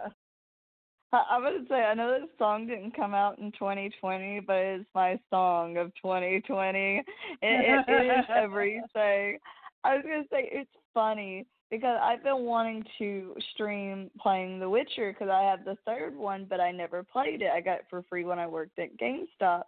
I 1.13 1.37
would 1.37 1.67
say 1.69 1.75
I 1.75 1.93
know 1.93 2.19
this 2.19 2.29
song 2.39 2.65
didn't 2.65 2.95
come 2.95 3.13
out 3.13 3.37
in 3.37 3.51
2020, 3.51 4.39
but 4.47 4.55
it's 4.55 4.85
my 4.95 5.19
song 5.29 5.77
of 5.77 5.93
2020. 6.01 6.97
It, 6.97 7.05
it, 7.41 7.85
it 7.87 8.19
is 8.19 8.25
everything. 8.35 9.37
I 9.83 9.95
was 9.95 10.03
gonna 10.03 10.23
say 10.31 10.49
it's 10.51 10.69
funny 10.93 11.45
because 11.69 11.97
I've 12.01 12.23
been 12.23 12.45
wanting 12.45 12.83
to 12.99 13.35
stream 13.53 14.11
playing 14.19 14.59
The 14.59 14.69
Witcher 14.69 15.11
because 15.11 15.29
I 15.29 15.41
have 15.41 15.65
the 15.65 15.77
third 15.85 16.15
one, 16.15 16.45
but 16.47 16.59
I 16.59 16.71
never 16.71 17.03
played 17.03 17.41
it. 17.41 17.49
I 17.53 17.61
got 17.61 17.79
it 17.79 17.85
for 17.89 18.03
free 18.09 18.25
when 18.25 18.37
I 18.37 18.45
worked 18.45 18.77
at 18.77 18.95
GameStop. 18.97 19.63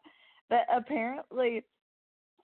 But 0.47 0.67
apparently, 0.71 1.63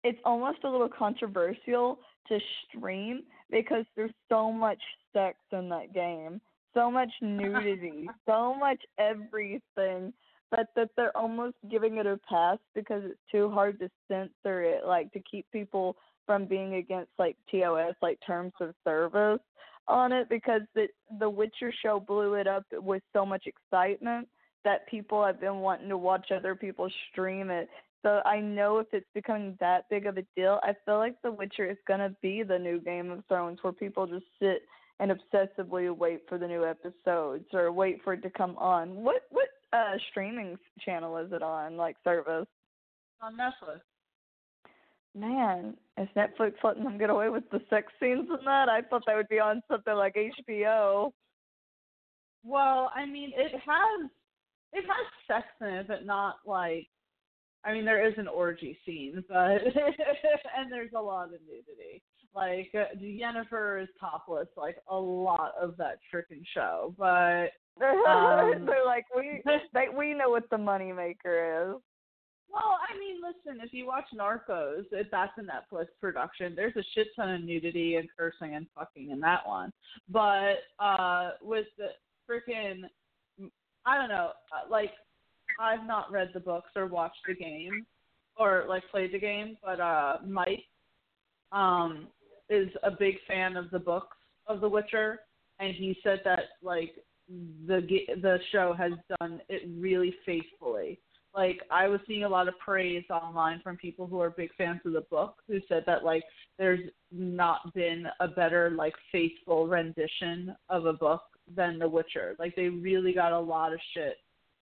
it's 0.04 0.20
almost 0.26 0.60
a 0.64 0.70
little 0.70 0.90
controversial 0.90 2.00
to 2.28 2.40
stream 2.68 3.24
because 3.50 3.84
there's 3.96 4.12
so 4.30 4.52
much 4.52 4.82
sex 5.12 5.38
in 5.52 5.70
that 5.70 5.94
game, 5.94 6.40
so 6.74 6.92
much 6.92 7.10
nudity, 7.22 8.08
so 8.28 8.54
much 8.54 8.80
everything. 9.00 10.14
But 10.52 10.68
that 10.76 10.92
they're 10.96 11.18
almost 11.18 11.56
giving 11.70 11.98
it 11.98 12.06
a 12.06 12.20
pass 12.30 12.60
because 12.74 13.02
it's 13.04 13.20
too 13.30 13.50
hard 13.50 13.80
to 13.80 13.90
censor 14.08 14.62
it, 14.62 14.86
like 14.86 15.12
to 15.14 15.20
keep 15.20 15.46
people 15.52 15.98
from 16.28 16.46
being 16.46 16.76
against 16.76 17.10
like 17.18 17.38
TOS, 17.50 17.96
like 18.04 18.20
terms 18.28 18.54
of 18.62 18.76
service 18.84 19.40
on 19.88 20.12
it 20.12 20.30
because 20.30 20.62
the 20.76 20.88
the 21.20 21.30
Witcher 21.30 21.74
show 21.82 22.00
blew 22.00 22.36
it 22.36 22.46
up 22.46 22.66
with 22.74 23.02
so 23.14 23.26
much 23.26 23.48
excitement 23.48 24.28
that 24.64 24.88
people 24.88 25.26
have 25.26 25.40
been 25.40 25.60
wanting 25.60 25.90
to 25.90 25.98
watch 25.98 26.28
other 26.32 26.54
people 26.54 26.90
stream 27.12 27.50
it. 27.50 27.70
So 28.04 28.22
I 28.26 28.40
know 28.40 28.80
if 28.80 28.88
it's 28.92 29.08
becoming 29.16 29.58
that 29.60 29.90
big 29.90 30.06
of 30.06 30.18
a 30.18 30.24
deal, 30.36 30.60
I 30.62 30.74
feel 30.86 30.98
like 30.98 31.16
The 31.24 31.32
Witcher 31.32 31.70
is 31.70 31.78
gonna 31.88 32.16
be 32.22 32.44
the 32.44 32.60
new 32.60 32.80
Game 32.80 33.10
of 33.10 33.24
Thrones 33.28 33.60
where 33.62 33.74
people 33.74 34.06
just 34.06 34.26
sit 34.40 34.64
and 35.00 35.12
obsessively 35.12 35.96
wait 35.96 36.22
for 36.28 36.38
the 36.38 36.48
new 36.48 36.66
episodes 36.66 37.46
or 37.54 37.72
wait 37.72 38.02
for 38.04 38.14
it 38.14 38.22
to 38.24 38.30
come 38.30 38.58
on. 38.58 38.96
What 38.96 39.24
what 39.30 39.48
uh 39.74 39.98
streaming 40.12 40.58
channel 40.84 41.18
is 41.18 41.32
it 41.32 41.42
on, 41.42 41.78
like 41.78 41.96
service? 42.04 42.48
On 43.22 43.34
Netflix 43.36 43.82
man, 45.18 45.76
is 45.98 46.08
Netflix 46.16 46.54
letting 46.64 46.84
them 46.84 46.98
get 46.98 47.10
away 47.10 47.30
with 47.30 47.44
the 47.52 47.62
sex 47.70 47.92
scenes 48.00 48.28
in 48.30 48.46
that? 48.46 48.70
I 48.70 48.82
thought 48.82 49.04
that 49.08 49.16
would 49.16 49.30
be 49.30 49.40
on 49.40 49.62
something 49.70 49.96
like 49.96 50.16
HBO. 50.16 51.12
Well, 52.44 52.92
I 52.96 53.06
mean, 53.06 53.32
it 53.36 53.52
has 53.52 54.10
it 54.74 54.86
has 54.86 55.08
sex 55.28 55.48
in 55.62 55.68
it, 55.68 55.88
but 55.88 56.06
not 56.06 56.38
like. 56.46 56.88
I 57.66 57.74
mean, 57.74 57.84
there 57.84 58.08
is 58.08 58.14
an 58.18 58.28
orgy 58.28 58.78
scene, 58.86 59.24
but 59.28 59.36
and 60.58 60.72
there's 60.72 60.92
a 60.96 61.02
lot 61.02 61.34
of 61.34 61.42
nudity. 61.48 62.02
Like 62.34 62.70
uh, 62.76 62.96
Yennefer 63.02 63.82
is 63.82 63.90
topless, 64.00 64.48
like 64.56 64.78
a 64.88 64.96
lot 64.96 65.54
of 65.60 65.76
that 65.78 65.98
freaking 66.14 66.44
show. 66.54 66.94
But 66.98 67.50
um, 67.84 68.66
they're 68.66 68.86
like, 68.86 69.06
we 69.16 69.42
they, 69.74 69.88
we 69.96 70.14
know 70.14 70.30
what 70.30 70.50
the 70.50 70.58
money 70.58 70.94
maker 70.94 71.74
is. 71.74 71.82
Well, 72.52 72.78
I 72.90 72.98
mean, 72.98 73.18
listen, 73.22 73.62
if 73.64 73.74
you 73.74 73.86
watch 73.86 74.06
Narcos, 74.16 74.86
if 74.92 75.08
that's 75.12 75.34
a 75.38 75.42
Netflix 75.42 75.88
production, 76.00 76.56
there's 76.56 76.76
a 76.76 76.84
shit 76.96 77.08
ton 77.16 77.30
of 77.30 77.44
nudity 77.44 77.96
and 77.96 78.08
cursing 78.18 78.56
and 78.56 78.68
fucking 78.76 79.12
in 79.12 79.20
that 79.22 79.46
one. 79.46 79.72
But 80.10 80.56
uh 80.80 81.32
with 81.42 81.68
the 81.78 81.90
freaking, 82.30 82.84
I 83.86 83.98
don't 83.98 84.10
know, 84.10 84.32
uh, 84.52 84.70
like 84.70 84.92
I've 85.60 85.86
not 85.86 86.12
read 86.12 86.30
the 86.34 86.40
books 86.40 86.70
or 86.76 86.88
watched 86.88 87.20
the 87.28 87.36
game 87.36 87.86
or 88.38 88.66
like 88.68 88.84
played 88.92 89.14
the 89.14 89.20
game, 89.20 89.58
but 89.64 89.80
uh 89.80 90.18
Mike 90.26 90.64
um 91.52 92.08
is 92.50 92.70
a 92.84 92.92
big 92.92 93.16
fan 93.28 93.58
of 93.58 93.70
the 93.72 93.80
books 93.80 94.16
of 94.48 94.62
The 94.62 94.70
Witcher, 94.70 95.20
and 95.60 95.76
he 95.76 95.98
said 96.02 96.22
that 96.24 96.44
like 96.64 96.96
the 97.68 97.82
the 98.22 98.40
show 98.54 98.74
has 98.74 98.94
done 99.20 99.42
it 99.50 99.64
really 99.78 100.16
faithfully 100.26 101.00
like 101.38 101.62
I 101.70 101.88
was 101.88 102.00
seeing 102.08 102.24
a 102.24 102.30
lot 102.30 102.48
of 102.48 102.58
praise 102.58 103.06
online 103.12 103.62
from 103.64 103.78
people 103.78 104.08
who 104.08 104.20
are 104.20 104.32
big 104.32 104.50
fans 104.58 104.82
of 104.86 104.94
the 104.94 105.02
book 105.02 105.36
who 105.48 105.60
said 105.70 105.84
that 105.86 106.04
like 106.04 106.24
there's 106.58 106.80
not 107.12 107.74
been 107.76 108.08
a 108.20 108.28
better 108.28 108.72
like 108.72 108.96
faithful 109.12 109.68
rendition 109.68 110.56
of 110.70 110.88
a 110.88 110.94
book 110.94 111.22
than 111.56 111.78
The 111.78 111.88
Witcher. 111.88 112.36
Like 112.40 112.56
they 112.56 112.70
really 112.70 113.14
got 113.14 113.32
a 113.32 113.40
lot 113.40 113.72
of 113.72 113.80
shit 113.94 114.16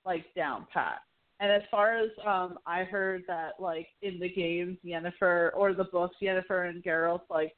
like 0.06 0.26
down 0.35 0.68
pat. 0.72 0.99
And 1.39 1.49
as 1.49 1.61
far 1.72 1.97
as 1.97 2.10
um 2.27 2.60
I 2.68 2.84
heard 2.84 3.23
that 3.27 3.53
like 3.57 3.88
in 4.02 4.19
the 4.19 4.30
games 4.30 4.77
Yennefer 4.85 5.52
or 5.56 5.73
the 5.73 5.85
books 5.85 6.18
Yennefer 6.22 6.69
and 6.69 6.84
Geralt 6.84 7.22
like 7.30 7.53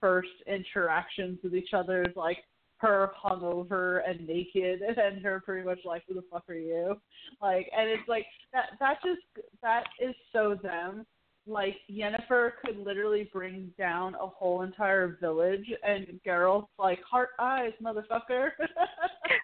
first 0.00 0.28
interactions 0.48 1.38
with 1.44 1.54
each 1.54 1.72
other 1.72 2.02
is 2.02 2.16
like 2.16 2.38
her 2.78 3.10
hungover 3.24 4.00
and 4.08 4.26
naked 4.26 4.80
and 4.86 4.96
then 4.96 5.20
her 5.22 5.40
pretty 5.40 5.66
much 5.66 5.78
like 5.84 6.02
who 6.08 6.14
the 6.14 6.24
fuck 6.30 6.44
are 6.48 6.54
you? 6.54 6.96
Like 7.40 7.70
and 7.76 7.88
it's 7.88 8.08
like 8.08 8.26
that 8.52 8.70
that 8.80 8.98
just 9.04 9.20
that 9.62 9.84
is 10.00 10.14
so 10.32 10.56
them. 10.62 11.06
Like 11.48 11.76
Yennefer 11.88 12.52
could 12.64 12.76
literally 12.76 13.30
bring 13.32 13.70
down 13.78 14.14
a 14.16 14.26
whole 14.26 14.62
entire 14.62 15.16
village 15.20 15.66
and 15.86 16.06
Geralt's 16.26 16.66
like 16.78 17.00
heart 17.08 17.30
eyes 17.38 17.72
motherfucker. 17.80 18.50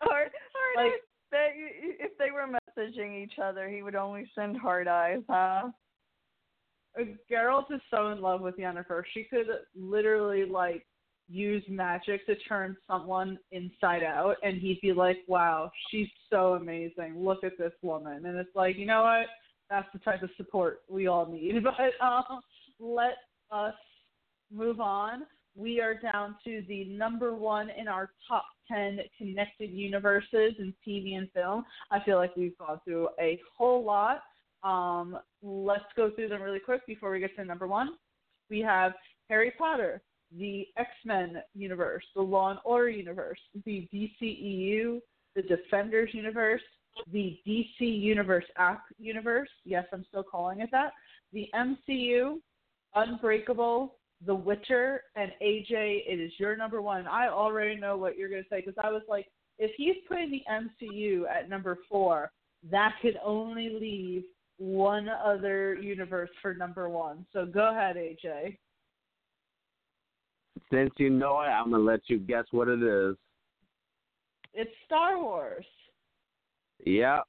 Heart 0.03 0.33
heart 0.33 0.77
like, 0.77 0.87
eyes. 0.87 0.93
They, 1.31 1.53
if 2.01 2.11
they 2.19 2.31
were 2.31 2.47
messaging 2.47 3.23
each 3.23 3.39
other 3.43 3.69
he 3.69 3.83
would 3.83 3.95
only 3.95 4.29
send 4.35 4.57
heart 4.57 4.89
eyes 4.89 5.23
huh? 5.31 5.71
Uh, 6.99 7.05
Geralt 7.31 7.73
is 7.73 7.81
so 7.91 8.09
in 8.09 8.21
love 8.21 8.41
with 8.41 8.59
Yennefer. 8.59 9.03
She 9.15 9.25
could 9.25 9.47
literally 9.75 10.45
like 10.45 10.85
use 11.33 11.65
magic 11.69 12.27
to 12.27 12.37
turn 12.49 12.77
someone 12.87 13.39
inside 13.51 14.03
out 14.03 14.37
and 14.43 14.61
he'd 14.61 14.81
be 14.83 14.93
like, 14.93 15.19
Wow, 15.27 15.71
she's 15.91 16.09
so 16.31 16.55
amazing. 16.55 17.15
Look 17.17 17.45
at 17.45 17.59
this 17.59 17.73
woman 17.83 18.27
and 18.27 18.37
it's 18.37 18.55
like, 18.55 18.77
you 18.77 18.87
know 18.87 19.03
what? 19.03 19.27
That's 19.71 19.89
the 19.93 19.99
type 20.01 20.23
of 20.23 20.31
support 20.37 20.81
we 20.89 21.07
all 21.07 21.27
need. 21.27 21.63
But 21.65 22.05
um 22.05 22.41
let 22.79 23.17
us 23.51 23.75
move 24.51 24.81
on 24.81 25.23
we 25.55 25.81
are 25.81 25.95
down 25.95 26.37
to 26.45 26.63
the 26.69 26.85
number 26.85 27.35
one 27.35 27.69
in 27.71 27.89
our 27.89 28.11
top 28.27 28.45
10 28.71 29.01
connected 29.19 29.71
universes 29.71 30.55
in 30.59 30.75
TV 30.87 31.17
and 31.17 31.31
film. 31.33 31.65
I 31.91 32.01
feel 32.05 32.17
like 32.17 32.35
we've 32.37 32.57
gone 32.59 32.81
through 32.85 33.09
a 33.21 33.39
whole 33.57 33.85
lot. 33.85 34.23
Um, 34.63 35.19
let's 35.43 35.85
go 35.97 36.11
through 36.11 36.29
them 36.29 36.41
really 36.41 36.61
quick 36.61 36.87
before 36.87 37.11
we 37.11 37.21
get 37.21 37.35
to 37.37 37.45
number 37.45 37.67
one. 37.67 37.91
We 38.49 38.61
have 38.61 38.93
Harry 39.29 39.53
Potter, 39.59 40.03
the 40.39 40.67
X 40.77 40.91
Men 41.05 41.43
universe, 41.55 42.05
the 42.15 42.23
Law 42.23 42.51
and 42.51 42.59
Order 42.65 42.91
universe, 42.91 43.39
the 43.65 43.89
DCEU, 43.93 45.01
the 45.35 45.43
Defenders 45.43 46.11
universe, 46.13 46.63
the 47.13 47.39
DC 47.47 47.81
Universe 47.81 48.45
app 48.57 48.83
universe. 48.99 49.49
Yes, 49.65 49.85
I'm 49.93 50.05
still 50.09 50.23
calling 50.23 50.61
it 50.61 50.71
that. 50.73 50.93
The 51.33 51.49
MCU, 51.55 52.39
Unbreakable, 52.95 53.97
The 54.27 54.35
Witcher, 54.35 55.03
and 55.17 55.33
AJ. 55.43 56.03
It 56.07 56.21
is 56.21 56.33
your 56.39 56.57
number 56.57 56.83
one. 56.83 57.07
I 57.07 57.29
already 57.29 57.79
know 57.79 57.97
what 57.97 58.17
you're 58.17 58.29
going 58.29 58.43
to 58.43 58.49
say 58.49 58.61
because 58.65 58.81
I 58.83 58.91
was 58.91 59.03
like, 59.09 59.27
if 59.59 59.71
he's 59.77 59.97
putting 60.09 60.31
the 60.31 60.43
MCU 60.51 61.23
at 61.29 61.49
number 61.49 61.79
four, 61.89 62.31
that 62.71 62.95
could 63.01 63.19
only 63.25 63.71
leave 63.81 64.25
one 64.59 65.09
other 65.09 65.75
universe 65.75 66.31
for 66.41 66.55
number 66.55 66.89
one. 66.89 67.27
So 67.33 67.47
go 67.47 67.71
ahead, 67.71 67.97
AJ. 67.97 68.59
Since 70.71 70.93
you 70.99 71.11
know 71.11 71.41
it, 71.41 71.47
I'm 71.47 71.71
gonna 71.71 71.83
let 71.83 72.01
you 72.07 72.19
guess 72.19 72.45
what 72.51 72.69
it 72.69 72.83
is. 72.83 73.17
It's 74.55 74.71
Star 74.85 75.21
Wars. 75.21 75.65
Yep. 76.85 77.25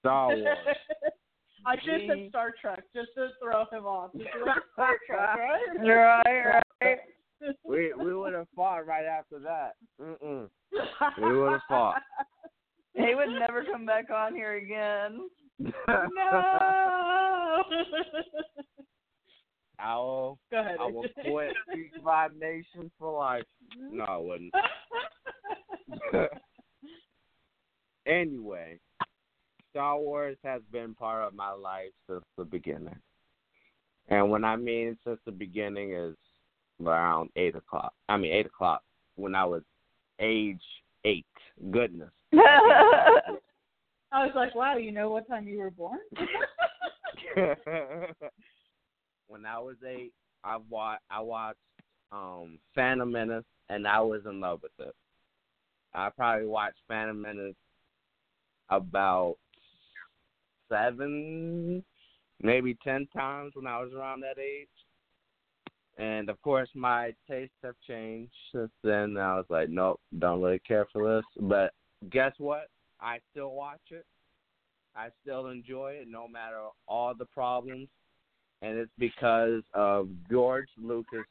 Star 0.00 0.28
Wars. 0.36 0.46
I 1.66 1.76
just 1.76 2.06
said 2.08 2.26
Star 2.30 2.52
Trek 2.60 2.82
just 2.94 3.08
to 3.16 3.28
throw 3.42 3.64
him 3.70 3.84
off. 3.84 4.12
Just 4.12 4.24
like 4.46 4.62
Star 4.72 4.96
Trek, 5.06 5.38
right? 5.84 6.22
Right, 6.26 6.62
right. 6.82 6.98
we 7.64 7.92
we 7.94 8.14
would 8.14 8.32
have 8.32 8.46
fought 8.56 8.86
right 8.86 9.04
after 9.04 9.38
that. 9.40 9.72
Mm-mm. 10.00 10.48
We 11.22 11.38
would 11.38 11.52
have 11.52 11.60
fought. 11.68 12.02
He 12.92 13.14
would 13.14 13.28
never 13.38 13.64
come 13.64 13.86
back 13.86 14.10
on 14.10 14.34
here 14.34 14.56
again. 14.56 15.20
no. 15.60 17.62
I 19.82 19.96
will. 19.96 20.38
Go 20.50 20.60
ahead. 20.60 20.76
I 20.80 20.86
will 20.86 21.06
quit 21.24 21.52
Geek 21.74 22.02
Vibe 22.04 22.38
Nation 22.38 22.90
for 22.98 23.18
life. 23.18 23.44
No, 23.78 24.04
I 24.04 24.16
wouldn't. 24.16 24.54
anyway, 28.06 28.78
Star 29.70 29.98
Wars 29.98 30.36
has 30.44 30.62
been 30.72 30.94
part 30.94 31.26
of 31.26 31.34
my 31.34 31.52
life 31.52 31.90
since 32.08 32.24
the 32.36 32.44
beginning. 32.44 32.98
And 34.08 34.30
when 34.30 34.44
I 34.44 34.56
mean 34.56 34.98
since 35.04 35.20
the 35.24 35.32
beginning 35.32 35.92
is 35.92 36.16
around 36.84 37.30
eight 37.36 37.54
o'clock. 37.54 37.92
I 38.08 38.16
mean 38.16 38.32
eight 38.32 38.46
o'clock 38.46 38.82
when 39.16 39.34
I 39.34 39.44
was 39.44 39.62
age 40.20 40.62
eight. 41.04 41.26
Goodness. 41.70 42.10
I 44.12 44.24
was 44.26 44.32
like, 44.34 44.54
wow, 44.54 44.76
you 44.76 44.90
know 44.90 45.10
what 45.10 45.28
time 45.28 45.46
you 45.46 45.58
were 45.58 45.70
born? 45.70 46.00
when 49.30 49.46
I 49.46 49.58
was 49.60 49.76
eight, 49.86 50.12
I 50.44 50.58
watched 50.68 51.02
I 51.10 51.20
watched 51.20 51.58
um 52.12 52.58
Phantom 52.74 53.10
Menace 53.10 53.44
and 53.68 53.86
I 53.86 54.00
was 54.00 54.22
in 54.26 54.40
love 54.40 54.60
with 54.62 54.72
it. 54.86 54.94
I 55.94 56.10
probably 56.10 56.46
watched 56.46 56.78
Phantom 56.88 57.20
Menace 57.20 57.54
about 58.68 59.36
seven, 60.68 61.84
maybe 62.42 62.76
ten 62.82 63.06
times 63.14 63.52
when 63.54 63.66
I 63.66 63.80
was 63.80 63.92
around 63.92 64.20
that 64.20 64.38
age. 64.38 64.68
And 65.98 66.28
of 66.28 66.40
course, 66.42 66.68
my 66.74 67.14
tastes 67.28 67.54
have 67.62 67.74
changed 67.86 68.32
since 68.52 68.70
then. 68.82 69.16
I 69.16 69.36
was 69.36 69.46
like, 69.48 69.68
nope, 69.68 70.00
don't 70.18 70.40
really 70.40 70.60
care 70.60 70.86
for 70.92 71.16
this. 71.16 71.24
But 71.40 71.72
guess 72.10 72.32
what? 72.38 72.68
I 73.00 73.18
still 73.30 73.52
watch 73.52 73.80
it. 73.90 74.06
I 74.96 75.08
still 75.22 75.48
enjoy 75.48 75.92
it, 76.00 76.08
no 76.08 76.26
matter 76.26 76.62
all 76.88 77.14
the 77.14 77.26
problems. 77.26 77.88
And 78.62 78.78
it's 78.78 78.92
because 78.98 79.62
of 79.74 80.08
George 80.30 80.68
Lucas' 80.80 81.24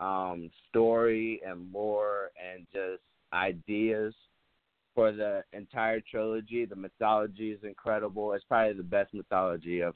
um, 0.00 0.50
story 0.68 1.40
and 1.46 1.72
lore 1.72 2.30
and 2.40 2.66
just 2.72 3.02
ideas 3.32 4.14
for 4.94 5.12
the 5.12 5.44
entire 5.52 6.00
trilogy. 6.00 6.64
The 6.64 6.76
mythology 6.76 7.52
is 7.52 7.60
incredible. 7.62 8.32
It's 8.32 8.44
probably 8.44 8.74
the 8.74 8.82
best 8.82 9.14
mythology 9.14 9.80
of. 9.80 9.94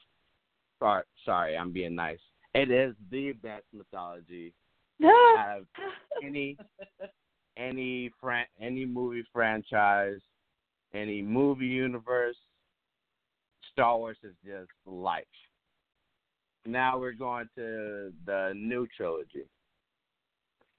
Or, 0.80 1.04
sorry, 1.24 1.56
I'm 1.56 1.72
being 1.72 1.94
nice. 1.94 2.18
It 2.54 2.70
is 2.70 2.94
the 3.10 3.32
best 3.32 3.64
mythology 3.72 4.52
out 5.04 5.60
of 5.60 5.66
any 6.22 6.56
any 7.56 8.10
fran- 8.20 8.46
any 8.60 8.84
movie 8.84 9.24
franchise, 9.32 10.20
any 10.92 11.22
movie 11.22 11.66
universe. 11.66 12.36
Star 13.72 13.98
Wars 13.98 14.18
is 14.22 14.34
just 14.44 14.70
life. 14.86 15.24
Now 16.66 16.98
we're 16.98 17.12
going 17.12 17.48
to 17.56 18.12
the 18.26 18.52
new 18.56 18.86
trilogy. 18.96 19.44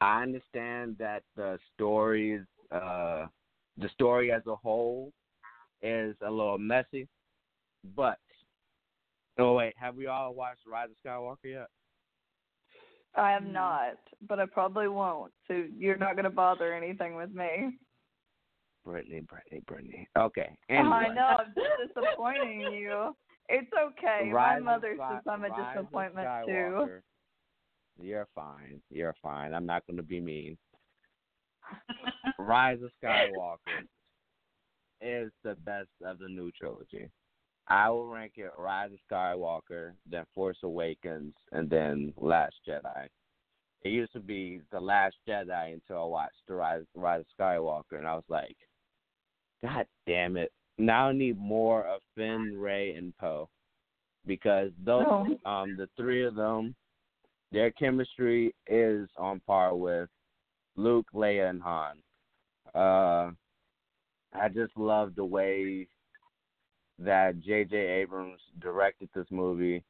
I 0.01 0.23
understand 0.23 0.95
that 0.99 1.23
the 1.35 1.57
stories, 1.73 2.41
uh, 2.71 3.27
the 3.77 3.89
story 3.93 4.31
as 4.31 4.41
a 4.47 4.55
whole, 4.55 5.11
is 5.81 6.15
a 6.25 6.29
little 6.29 6.57
messy, 6.57 7.07
but 7.95 8.17
oh 9.37 9.53
wait, 9.53 9.73
have 9.77 9.95
we 9.95 10.07
all 10.07 10.33
watched 10.33 10.61
Rise 10.67 10.89
of 10.89 10.95
Skywalker 11.05 11.51
yet? 11.51 11.67
I 13.15 13.31
have 13.31 13.45
not, 13.45 13.97
but 14.27 14.39
I 14.39 14.45
probably 14.45 14.87
won't. 14.87 15.31
So 15.47 15.63
you're 15.77 15.97
not 15.97 16.15
gonna 16.15 16.29
bother 16.29 16.73
anything 16.73 17.15
with 17.15 17.31
me. 17.33 17.77
Brittany, 18.83 19.21
Brittany, 19.21 19.61
Brittany. 19.65 20.07
Okay. 20.17 20.55
Anyway. 20.69 20.89
I 20.89 21.13
know 21.13 21.37
I'm 21.39 21.53
disappointing 21.87 22.61
you. 22.73 23.15
It's 23.49 23.71
okay. 23.73 24.29
Rise 24.31 24.61
My 24.63 24.71
mother 24.73 24.95
says 24.97 25.21
I'm 25.29 25.43
a 25.43 25.49
Rise 25.49 25.77
disappointment 25.77 26.27
too. 26.47 27.01
You're 28.01 28.27
fine. 28.35 28.81
You're 28.89 29.15
fine. 29.21 29.53
I'm 29.53 29.65
not 29.65 29.85
going 29.87 29.97
to 29.97 30.03
be 30.03 30.19
mean. 30.19 30.57
Rise 32.39 32.79
of 32.83 32.91
Skywalker 33.03 33.85
is 35.01 35.31
the 35.43 35.55
best 35.63 35.89
of 36.05 36.19
the 36.19 36.27
new 36.27 36.51
trilogy. 36.51 37.09
I 37.67 37.89
will 37.89 38.07
rank 38.07 38.33
it 38.35 38.51
Rise 38.57 38.91
of 38.91 38.99
Skywalker, 39.11 39.93
then 40.09 40.25
Force 40.35 40.57
Awakens, 40.63 41.33
and 41.51 41.69
then 41.69 42.13
Last 42.17 42.55
Jedi. 42.67 43.07
It 43.83 43.89
used 43.89 44.13
to 44.13 44.19
be 44.19 44.61
the 44.71 44.79
Last 44.79 45.15
Jedi 45.27 45.73
until 45.73 46.03
I 46.03 46.05
watched 46.05 46.41
the 46.47 46.55
Rise, 46.55 46.83
Rise 46.95 47.21
of 47.21 47.27
Skywalker, 47.39 47.97
and 47.97 48.07
I 48.07 48.15
was 48.15 48.23
like, 48.29 48.57
God 49.63 49.87
damn 50.05 50.37
it! 50.37 50.51
Now 50.77 51.11
need 51.11 51.37
more 51.37 51.83
of 51.85 52.01
Finn, 52.15 52.57
Rey, 52.57 52.95
and 52.95 53.15
Poe, 53.17 53.49
because 54.25 54.71
those 54.83 55.05
Oh. 55.07 55.39
um 55.49 55.75
the 55.77 55.87
three 55.95 56.25
of 56.25 56.35
them, 56.35 56.75
their 57.51 57.71
chemistry 57.71 58.53
is 58.67 59.09
on 59.17 59.39
par 59.41 59.75
with 59.75 60.09
Luke, 60.75 61.07
Leia, 61.13 61.49
and 61.49 61.61
Han. 61.61 62.03
Uh, 62.73 63.31
I 64.33 64.49
just 64.49 64.75
love 64.75 65.15
the 65.15 65.23
way 65.23 65.87
that 66.99 67.39
J.J. 67.39 67.75
Abrams 67.77 68.41
directed 68.59 69.09
this 69.13 69.27
movie. 69.31 69.83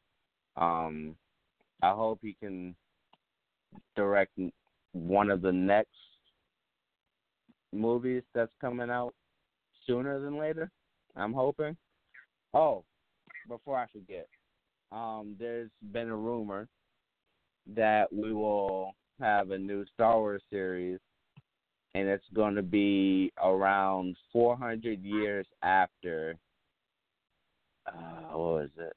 Um, 0.56 1.16
I 1.82 1.91
hope 1.91 2.20
he 2.22 2.34
can 2.40 2.76
direct 3.95 4.38
one 4.94 5.30
of 5.32 5.41
the 5.41 5.52
next 5.52 5.90
movies 7.74 8.24
that's 8.34 8.53
coming 8.62 8.90
out 8.90 9.14
sooner 9.86 10.20
than 10.20 10.38
later. 10.38 10.70
I'm 11.16 11.34
hoping. 11.34 11.78
Oh, 12.53 12.84
before 13.48 13.78
I 13.78 13.88
forget, 13.88 14.28
um, 14.91 15.36
there's 15.40 15.72
been 15.91 16.10
a 16.10 16.16
rumor 16.16 16.68
that 17.76 18.12
we 18.12 18.34
will 18.34 18.94
have 19.20 19.52
a 19.52 19.57
new 19.57 19.86
Star 19.94 20.18
Wars 20.18 20.41
series, 20.49 20.99
and 21.94 22.07
it's 22.07 22.26
going 22.34 22.56
to 22.56 22.62
be 22.62 23.32
around 23.44 24.16
400 24.32 25.02
years 25.03 25.48
after. 25.64 26.36
Uh, 27.88 28.32
what 28.32 28.38
was 28.38 28.70
it? 28.78 28.94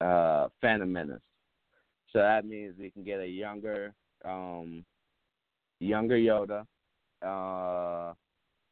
Uh, 0.00 0.48
Phantom 0.60 0.92
Menace. 0.92 1.20
So 2.12 2.20
that 2.20 2.46
means 2.46 2.74
we 2.78 2.90
can 2.90 3.04
get 3.04 3.20
a 3.20 3.26
younger, 3.26 3.92
um, 4.24 4.84
younger 5.80 6.16
Yoda. 6.16 6.64
Uh, 7.22 8.14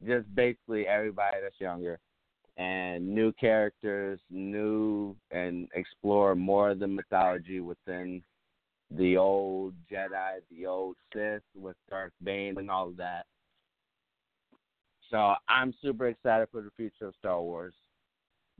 just 0.05 0.33
basically 0.35 0.87
everybody 0.87 1.37
that's 1.41 1.59
younger 1.59 1.99
and 2.57 3.07
new 3.07 3.31
characters, 3.33 4.19
new 4.31 5.15
and 5.31 5.67
explore 5.75 6.35
more 6.35 6.71
of 6.71 6.79
the 6.79 6.87
mythology 6.87 7.59
within 7.59 8.21
the 8.91 9.17
old 9.17 9.73
Jedi, 9.91 10.39
the 10.49 10.65
old 10.65 10.95
Sith 11.13 11.41
with 11.55 11.75
Darth 11.89 12.13
Bane 12.23 12.57
and 12.57 12.71
all 12.71 12.87
of 12.87 12.97
that. 12.97 13.25
So 15.11 15.35
I'm 15.47 15.73
super 15.81 16.07
excited 16.07 16.47
for 16.51 16.61
the 16.61 16.71
future 16.75 17.07
of 17.07 17.15
Star 17.19 17.41
Wars. 17.41 17.73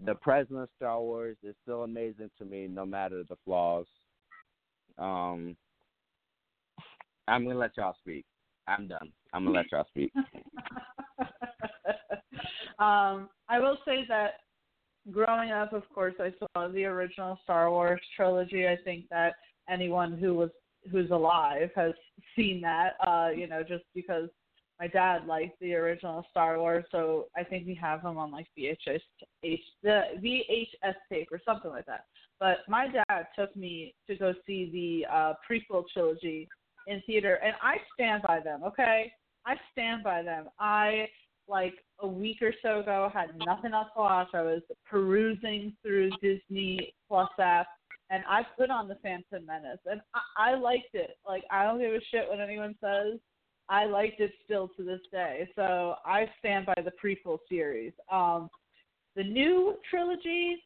The 0.05 0.15
present 0.15 0.59
of 0.59 0.69
Star 0.77 1.01
Wars 1.01 1.37
is 1.43 1.55
still 1.63 1.83
amazing 1.83 2.29
to 2.37 2.45
me, 2.45 2.67
no 2.67 2.85
matter 2.85 3.23
the 3.27 3.35
flaws. 3.43 3.87
Um, 4.97 5.57
I'm 7.27 7.45
gonna 7.45 7.57
let 7.57 7.75
y'all 7.77 7.95
speak. 7.99 8.25
I'm 8.67 8.87
done. 8.87 9.11
I'm 9.37 9.45
gonna 9.45 9.57
let 9.57 9.71
y'all 9.71 9.85
speak. 9.89 10.11
um, 12.79 13.29
I 13.47 13.59
will 13.59 13.77
say 13.85 14.03
that 14.09 14.31
growing 15.11 15.51
up, 15.51 15.73
of 15.73 15.83
course, 15.93 16.15
I 16.19 16.33
saw 16.39 16.67
the 16.69 16.85
original 16.85 17.37
Star 17.43 17.69
Wars 17.69 18.01
trilogy. 18.15 18.67
I 18.67 18.77
think 18.83 19.05
that 19.11 19.35
anyone 19.69 20.17
who 20.17 20.33
was 20.33 20.49
who's 20.91 21.11
alive 21.11 21.69
has 21.75 21.93
seen 22.35 22.61
that. 22.61 22.93
Uh, 23.05 23.29
you 23.29 23.45
know, 23.45 23.61
just 23.61 23.83
because 23.93 24.27
my 24.79 24.87
dad 24.87 25.27
liked 25.27 25.59
the 25.59 25.75
original 25.75 26.25
Star 26.31 26.57
Wars, 26.57 26.85
so 26.91 27.27
I 27.37 27.43
think 27.43 27.67
we 27.67 27.75
have 27.75 28.01
them 28.01 28.17
on 28.17 28.31
like 28.31 28.47
VHS, 28.57 29.01
H, 29.43 29.59
the 29.83 30.01
VHS 30.17 30.95
tape 31.11 31.27
or 31.31 31.39
something 31.45 31.69
like 31.69 31.85
that. 31.85 32.05
But 32.39 32.57
my 32.67 32.87
dad 32.87 33.27
took 33.37 33.55
me 33.55 33.93
to 34.07 34.15
go 34.15 34.33
see 34.47 35.05
the 35.07 35.15
uh, 35.15 35.33
prequel 35.47 35.83
trilogy 35.93 36.47
in 36.87 37.03
theater, 37.05 37.35
and 37.43 37.53
I 37.61 37.75
stand 37.93 38.23
by 38.23 38.39
them. 38.39 38.63
Okay, 38.63 39.11
I 39.47 39.55
stand 39.71 40.03
by 40.03 40.23
them. 40.23 40.49
I 40.59 41.07
like 41.47 41.75
a 42.01 42.07
week 42.07 42.41
or 42.41 42.53
so 42.61 42.81
ago 42.81 43.09
had 43.13 43.29
nothing 43.45 43.73
else 43.73 43.87
to 43.95 44.01
watch. 44.01 44.27
I 44.33 44.41
was 44.41 44.61
perusing 44.85 45.73
through 45.81 46.11
Disney 46.21 46.93
Plus 47.07 47.29
app, 47.39 47.67
and 48.09 48.23
I 48.29 48.45
put 48.57 48.69
on 48.69 48.89
the 48.89 48.95
Phantom 48.95 49.45
Menace, 49.45 49.79
and 49.85 50.01
I, 50.13 50.51
I 50.51 50.55
liked 50.55 50.93
it. 50.93 51.11
Like 51.25 51.43
I 51.49 51.63
don't 51.63 51.79
give 51.79 51.93
a 51.93 51.99
shit 52.11 52.27
what 52.27 52.41
anyone 52.41 52.75
says. 52.83 53.19
I 53.69 53.85
liked 53.85 54.19
it 54.19 54.31
still 54.43 54.69
to 54.77 54.83
this 54.83 55.01
day. 55.11 55.47
So 55.55 55.95
I 56.05 56.29
stand 56.39 56.65
by 56.65 56.75
the 56.77 56.91
prequel 57.03 57.39
series. 57.49 57.93
Um, 58.11 58.49
the 59.15 59.23
new 59.23 59.75
trilogy, 59.89 60.63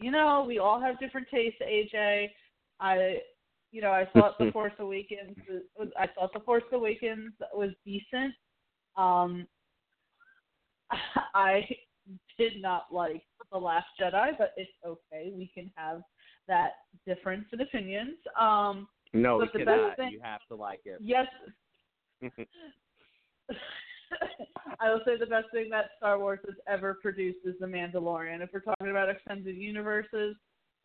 you 0.00 0.10
know, 0.10 0.44
we 0.46 0.58
all 0.58 0.80
have 0.80 0.98
different 0.98 1.28
tastes. 1.32 1.60
AJ, 1.62 2.28
I, 2.80 3.18
you 3.76 3.82
know, 3.82 3.90
I 3.90 4.06
thought 4.14 4.38
The 4.38 4.50
Force 4.52 4.72
Awakens. 4.78 5.36
Was, 5.78 5.88
I 6.00 6.06
thought 6.06 6.32
The 6.32 6.40
Force 6.40 6.64
Awakens 6.72 7.34
was 7.52 7.70
decent. 7.84 8.32
Um, 8.96 9.46
I 11.34 11.68
did 12.38 12.62
not 12.62 12.86
like 12.90 13.22
The 13.52 13.58
Last 13.58 13.86
Jedi, 14.00 14.30
but 14.38 14.52
it's 14.56 14.70
okay. 14.84 15.30
We 15.36 15.50
can 15.52 15.70
have 15.76 16.00
that 16.48 16.70
difference 17.06 17.44
in 17.52 17.60
opinions. 17.60 18.16
Um, 18.40 18.88
no, 19.12 19.38
but 19.38 19.52
the 19.52 19.58
cannot. 19.58 19.90
best 19.90 19.98
thing, 19.98 20.10
you 20.12 20.20
have 20.22 20.40
to 20.48 20.56
like 20.56 20.80
it. 20.86 20.98
Yes. 21.00 21.26
I 24.80 24.90
will 24.90 25.00
say 25.04 25.18
the 25.18 25.26
best 25.26 25.46
thing 25.52 25.68
that 25.70 25.90
Star 25.98 26.18
Wars 26.18 26.40
has 26.46 26.54
ever 26.66 26.94
produced 27.02 27.40
is 27.44 27.54
The 27.60 27.66
Mandalorian. 27.66 28.40
If 28.40 28.50
we're 28.54 28.60
talking 28.60 28.88
about 28.88 29.10
extended 29.10 29.56
universes, 29.56 30.34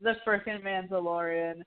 the 0.01 0.15
freaking 0.27 0.61
Mandalorian 0.63 1.61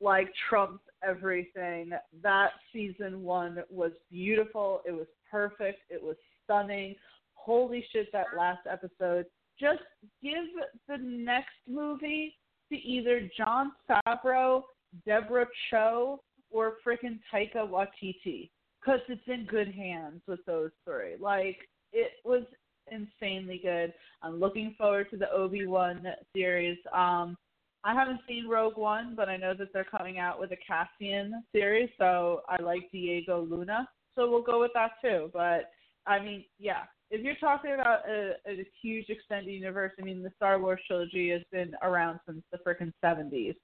like 0.00 0.28
trumps 0.48 0.82
everything. 1.06 1.90
That 2.22 2.50
season 2.72 3.22
one 3.22 3.62
was 3.70 3.92
beautiful. 4.10 4.80
It 4.86 4.92
was 4.92 5.06
perfect. 5.30 5.80
It 5.90 6.02
was 6.02 6.16
stunning. 6.44 6.94
Holy 7.34 7.84
shit, 7.92 8.10
that 8.12 8.26
last 8.36 8.66
episode. 8.70 9.26
Just 9.58 9.80
give 10.22 10.44
the 10.88 10.98
next 10.98 11.56
movie 11.68 12.34
to 12.70 12.76
either 12.76 13.28
Jon 13.36 13.72
Favreau, 13.90 14.62
Deborah 15.06 15.46
Chow, 15.70 16.20
or 16.50 16.74
freaking 16.86 17.18
Taika 17.32 17.56
Waititi 17.56 18.50
because 18.80 19.00
it's 19.08 19.20
in 19.26 19.46
good 19.46 19.72
hands 19.74 20.22
with 20.26 20.40
those 20.46 20.70
three. 20.84 21.16
Like 21.20 21.56
it 21.92 22.12
was 22.24 22.44
insanely 22.90 23.60
good. 23.62 23.92
I'm 24.22 24.40
looking 24.40 24.74
forward 24.78 25.10
to 25.10 25.16
the 25.16 25.30
Obi 25.30 25.66
Wan 25.66 26.06
series. 26.34 26.78
Um, 26.94 27.36
I 27.84 27.94
haven't 27.94 28.20
seen 28.28 28.48
Rogue 28.48 28.76
One, 28.76 29.14
but 29.16 29.28
I 29.28 29.36
know 29.36 29.54
that 29.54 29.72
they're 29.72 29.84
coming 29.84 30.18
out 30.18 30.40
with 30.40 30.50
a 30.52 30.56
Cassian 30.56 31.44
series, 31.52 31.88
so 31.98 32.42
I 32.48 32.60
like 32.62 32.90
Diego 32.92 33.46
Luna, 33.48 33.88
so 34.14 34.30
we'll 34.30 34.42
go 34.42 34.60
with 34.60 34.72
that 34.74 34.92
too. 35.02 35.30
But 35.32 35.70
I 36.06 36.18
mean, 36.18 36.44
yeah, 36.58 36.82
if 37.10 37.22
you're 37.22 37.36
talking 37.36 37.74
about 37.74 38.00
a, 38.08 38.32
a 38.48 38.66
huge 38.82 39.08
extended 39.08 39.50
universe, 39.52 39.92
I 39.98 40.02
mean, 40.02 40.22
the 40.22 40.32
Star 40.36 40.58
Wars 40.60 40.80
trilogy 40.86 41.30
has 41.30 41.42
been 41.52 41.74
around 41.82 42.20
since 42.26 42.42
the 42.52 42.58
freaking 42.58 42.92
70s, 43.04 43.54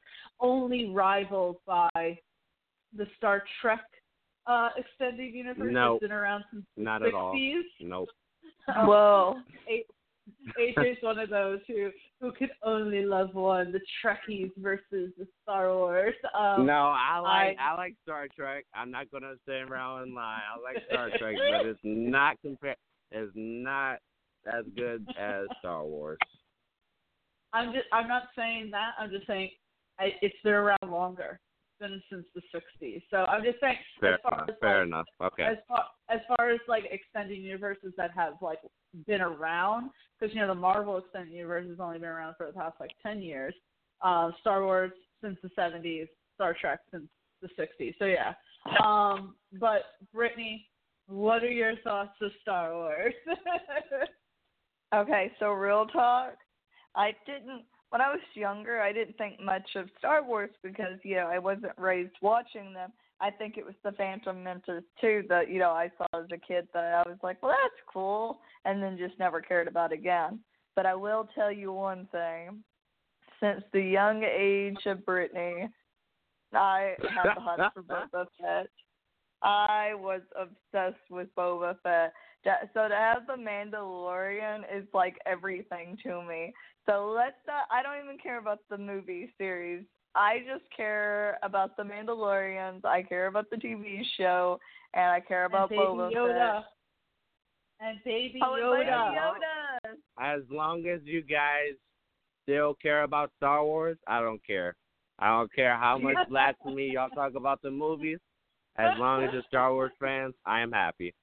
only 0.41 0.89
rivaled 0.91 1.57
by 1.67 1.91
the 2.97 3.07
Star 3.17 3.43
Trek 3.61 3.85
uh, 4.47 4.69
extended 4.77 5.35
universe 5.35 5.73
No. 5.73 5.95
has 5.95 6.01
been 6.01 6.13
around 6.13 6.45
since 6.53 6.65
the 6.77 6.83
Not 6.83 7.03
60s. 7.03 7.09
at 7.09 7.15
all. 7.15 7.35
Nope. 7.81 8.09
Whoa. 8.77 9.37
AJ's 10.59 11.03
one 11.03 11.19
of 11.19 11.31
those 11.31 11.61
who 11.69 11.91
who 12.21 12.33
could 12.33 12.51
only 12.63 13.05
love 13.05 13.35
one, 13.35 13.73
the 13.73 13.81
Trekkies 14.03 14.53
versus 14.57 15.13
the 15.19 15.27
Star 15.43 15.75
Wars. 15.75 16.15
Um, 16.35 16.67
no, 16.67 16.95
I 16.97 17.19
like 17.19 17.57
I- 17.59 17.73
I, 17.73 17.77
like 17.77 17.95
Star 18.03 18.29
Trek. 18.35 18.65
I'm 18.75 18.91
not 18.91 19.11
gonna 19.11 19.35
stand 19.43 19.71
around 19.71 20.03
and 20.03 20.15
lie. 20.15 20.41
I 20.55 20.61
like 20.63 20.83
Star 20.91 21.11
Trek, 21.19 21.37
but 21.51 21.67
it's 21.67 21.81
not 21.83 22.41
compare. 22.41 22.77
It's 23.11 23.33
not 23.35 23.99
as 24.47 24.65
good 24.77 25.07
as 25.19 25.47
Star 25.59 25.85
Wars. 25.85 26.19
I'm 27.53 27.73
just 27.73 27.87
I'm 27.93 28.09
not 28.09 28.25
saying 28.37 28.71
that. 28.73 28.93
I'm 28.99 29.11
just 29.11 29.27
saying 29.27 29.51
I, 29.99 30.13
it's 30.23 30.35
been 30.43 30.55
around 30.55 30.79
longer. 30.89 31.39
It's 31.81 31.91
been 31.91 32.03
since 32.11 32.27
the 32.35 32.43
60s. 32.87 33.03
So 33.11 33.19
I'm 33.19 33.43
just 33.43 33.61
saying 33.61 33.77
Fair 34.01 34.15
as 34.15 34.21
far 34.23 34.35
enough. 34.35 34.49
as 34.51 34.55
Fair 34.61 34.79
like, 34.79 34.87
enough. 34.87 35.07
Okay. 35.23 35.43
as 35.45 35.57
far 35.69 35.85
as 36.09 36.21
far 36.29 36.51
as 36.51 36.61
like 36.69 36.85
extended 36.91 37.39
universes 37.39 37.93
that 37.97 38.11
have 38.13 38.35
like 38.41 38.59
been 39.07 39.21
around 39.21 39.91
because 40.19 40.35
you 40.35 40.41
know 40.41 40.49
the 40.49 40.55
Marvel 40.55 40.99
extended 40.99 41.33
universe 41.33 41.67
has 41.69 41.81
only 41.81 41.99
been 41.99 42.09
around 42.09 42.35
for 42.37 42.47
the 42.47 42.53
past 42.53 42.77
like 42.81 42.93
10 43.03 43.23
years. 43.23 43.55
Uh, 44.03 44.31
Star 44.41 44.63
Wars 44.63 44.93
since 45.23 45.39
the 45.43 45.51
70s, 45.59 46.09
Star 46.35 46.55
Trek 46.61 46.81
since 46.91 47.07
the 47.43 47.49
60s. 47.59 47.95
So 47.99 48.05
yeah. 48.05 48.35
Um, 48.83 49.35
but 49.61 49.83
Brittany, 50.13 50.67
what 51.07 51.43
are 51.43 51.51
your 51.51 51.75
thoughts 51.83 52.17
of 52.23 52.31
Star 52.43 52.73
Wars? 52.75 53.15
Okay, 54.95 55.33
so 55.41 55.51
real 55.51 55.87
talk. 55.87 56.35
I 56.95 57.13
didn't 57.27 57.65
when 57.91 58.01
I 58.01 58.11
was 58.11 58.21
younger. 58.35 58.81
I 58.81 58.93
didn't 58.93 59.17
think 59.17 59.41
much 59.41 59.69
of 59.77 59.89
Star 59.99 60.25
Wars 60.25 60.51
because 60.63 60.99
you 61.03 61.17
know 61.17 61.27
I 61.27 61.39
wasn't 61.39 61.73
raised 61.79 62.17
watching 62.23 62.73
them. 62.73 62.93
I 63.21 63.31
think 63.31 63.57
it 63.57 63.65
was 63.65 63.75
the 63.85 63.93
Phantom 63.93 64.43
Menace 64.43 64.85
too 65.01 65.23
that 65.29 65.49
you 65.49 65.59
know 65.59 65.71
I 65.71 65.91
saw 65.97 66.07
as 66.19 66.27
a 66.33 66.39
kid 66.39 66.69
that 66.75 66.85
I 66.85 67.09
was 67.09 67.19
like, 67.23 67.43
well, 67.43 67.53
that's 67.53 67.83
cool, 67.93 68.41
and 68.65 68.83
then 68.83 68.99
just 68.99 69.19
never 69.19 69.41
cared 69.41 69.69
about 69.69 69.93
again. 69.93 70.41
But 70.77 70.87
I 70.87 70.95
will 70.95 71.29
tell 71.35 71.53
you 71.53 71.73
one 71.73 72.09
thing: 72.11 72.63
since 73.41 73.63
the 73.73 73.81
young 73.81 74.25
age 74.25 74.87
of 74.87 75.05
Brittany, 75.07 75.69
I 76.53 76.95
have 77.15 77.37
a 77.37 77.41
hunt 77.41 77.73
for 77.75 77.83
Boba 77.83 78.27
Fett. 78.41 78.69
I 79.45 79.93
was 79.95 80.23
obsessed 80.35 81.11
with 81.11 81.29
Boba 81.37 81.77
Fett. 81.83 82.13
So 82.75 82.89
to 82.89 82.95
have 82.95 83.27
the 83.27 83.35
Mandalorian 83.35 84.61
is 84.75 84.85
like 84.93 85.17
everything 85.27 85.97
to 86.03 86.23
me. 86.23 86.53
So 86.87 87.13
let's 87.15 87.37
not. 87.47 87.65
I 87.71 87.83
don't 87.83 88.03
even 88.05 88.19
care 88.19 88.39
about 88.39 88.59
the 88.71 88.79
movie 88.79 89.33
series. 89.39 89.85
I 90.15 90.39
just 90.41 90.65
care 90.75 91.39
about 91.43 91.77
the 91.77 91.83
Mandalorians. 91.83 92.85
I 92.85 93.03
care 93.03 93.27
about 93.27 93.51
the 93.51 93.57
TV 93.57 94.03
show, 94.17 94.59
and 94.95 95.05
I 95.11 95.21
care 95.21 95.45
about 95.45 95.71
and 95.71 95.79
Baby 95.79 95.83
Boba 95.83 96.13
Yoda. 96.13 96.55
Fett. 96.57 96.65
And 97.81 97.99
Baby 98.05 98.41
Oh, 98.43 98.57
Yoda. 98.59 98.79
Baby 98.79 98.91
Yoda. 99.19 100.37
As 100.37 100.43
long 100.51 100.87
as 100.87 101.01
you 101.05 101.23
guys 101.23 101.73
still 102.45 102.75
care 102.75 103.03
about 103.03 103.33
Star 103.37 103.65
Wars, 103.65 103.99
I 104.07 104.21
don't 104.21 104.45
care. 104.47 104.77
I 105.19 105.29
don't 105.37 105.53
care 105.53 105.77
how 105.77 105.99
much 105.99 106.17
blasphemy 106.29 106.91
y'all 106.93 107.11
talk 107.11 107.35
about 107.35 107.63
the 107.63 107.71
movies. 107.71 108.19
As 108.77 108.99
long 108.99 109.23
as 109.23 109.31
you're 109.33 109.43
Star 109.49 109.73
Wars 109.73 109.93
fans, 110.01 110.35
I 110.47 110.61
am 110.61 110.73
happy. 110.73 111.15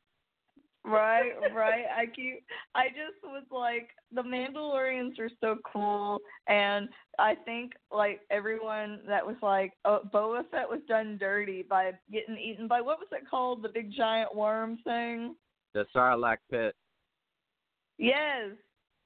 Right, 0.84 1.34
right. 1.54 1.86
I 1.96 2.08
keep. 2.08 2.44
I 2.74 2.88
just 2.88 3.22
was 3.24 3.44
like, 3.52 3.90
the 4.12 4.24
Mandalorians 4.24 5.20
are 5.20 5.30
so 5.40 5.58
cool, 5.72 6.20
and 6.48 6.90
I 7.20 7.36
think 7.36 7.74
like 7.92 8.22
everyone 8.32 9.02
that 9.08 9.26
was 9.26 9.36
like, 9.44 9.74
oh, 9.86 10.00
Boba 10.12 10.44
Fett 10.50 10.68
was 10.68 10.80
done 10.88 11.18
dirty 11.20 11.64
by 11.70 11.92
getting 12.12 12.38
eaten 12.38 12.68
by 12.68 12.82
what 12.82 12.98
was 12.98 13.10
it 13.12 13.30
called, 13.30 13.62
the 13.62 13.70
big 13.70 13.92
giant 13.96 14.36
worm 14.36 14.80
thing? 14.84 15.36
The 15.74 15.86
Sarlacc 15.96 16.38
pit. 16.50 16.74
Yes, 18.00 18.50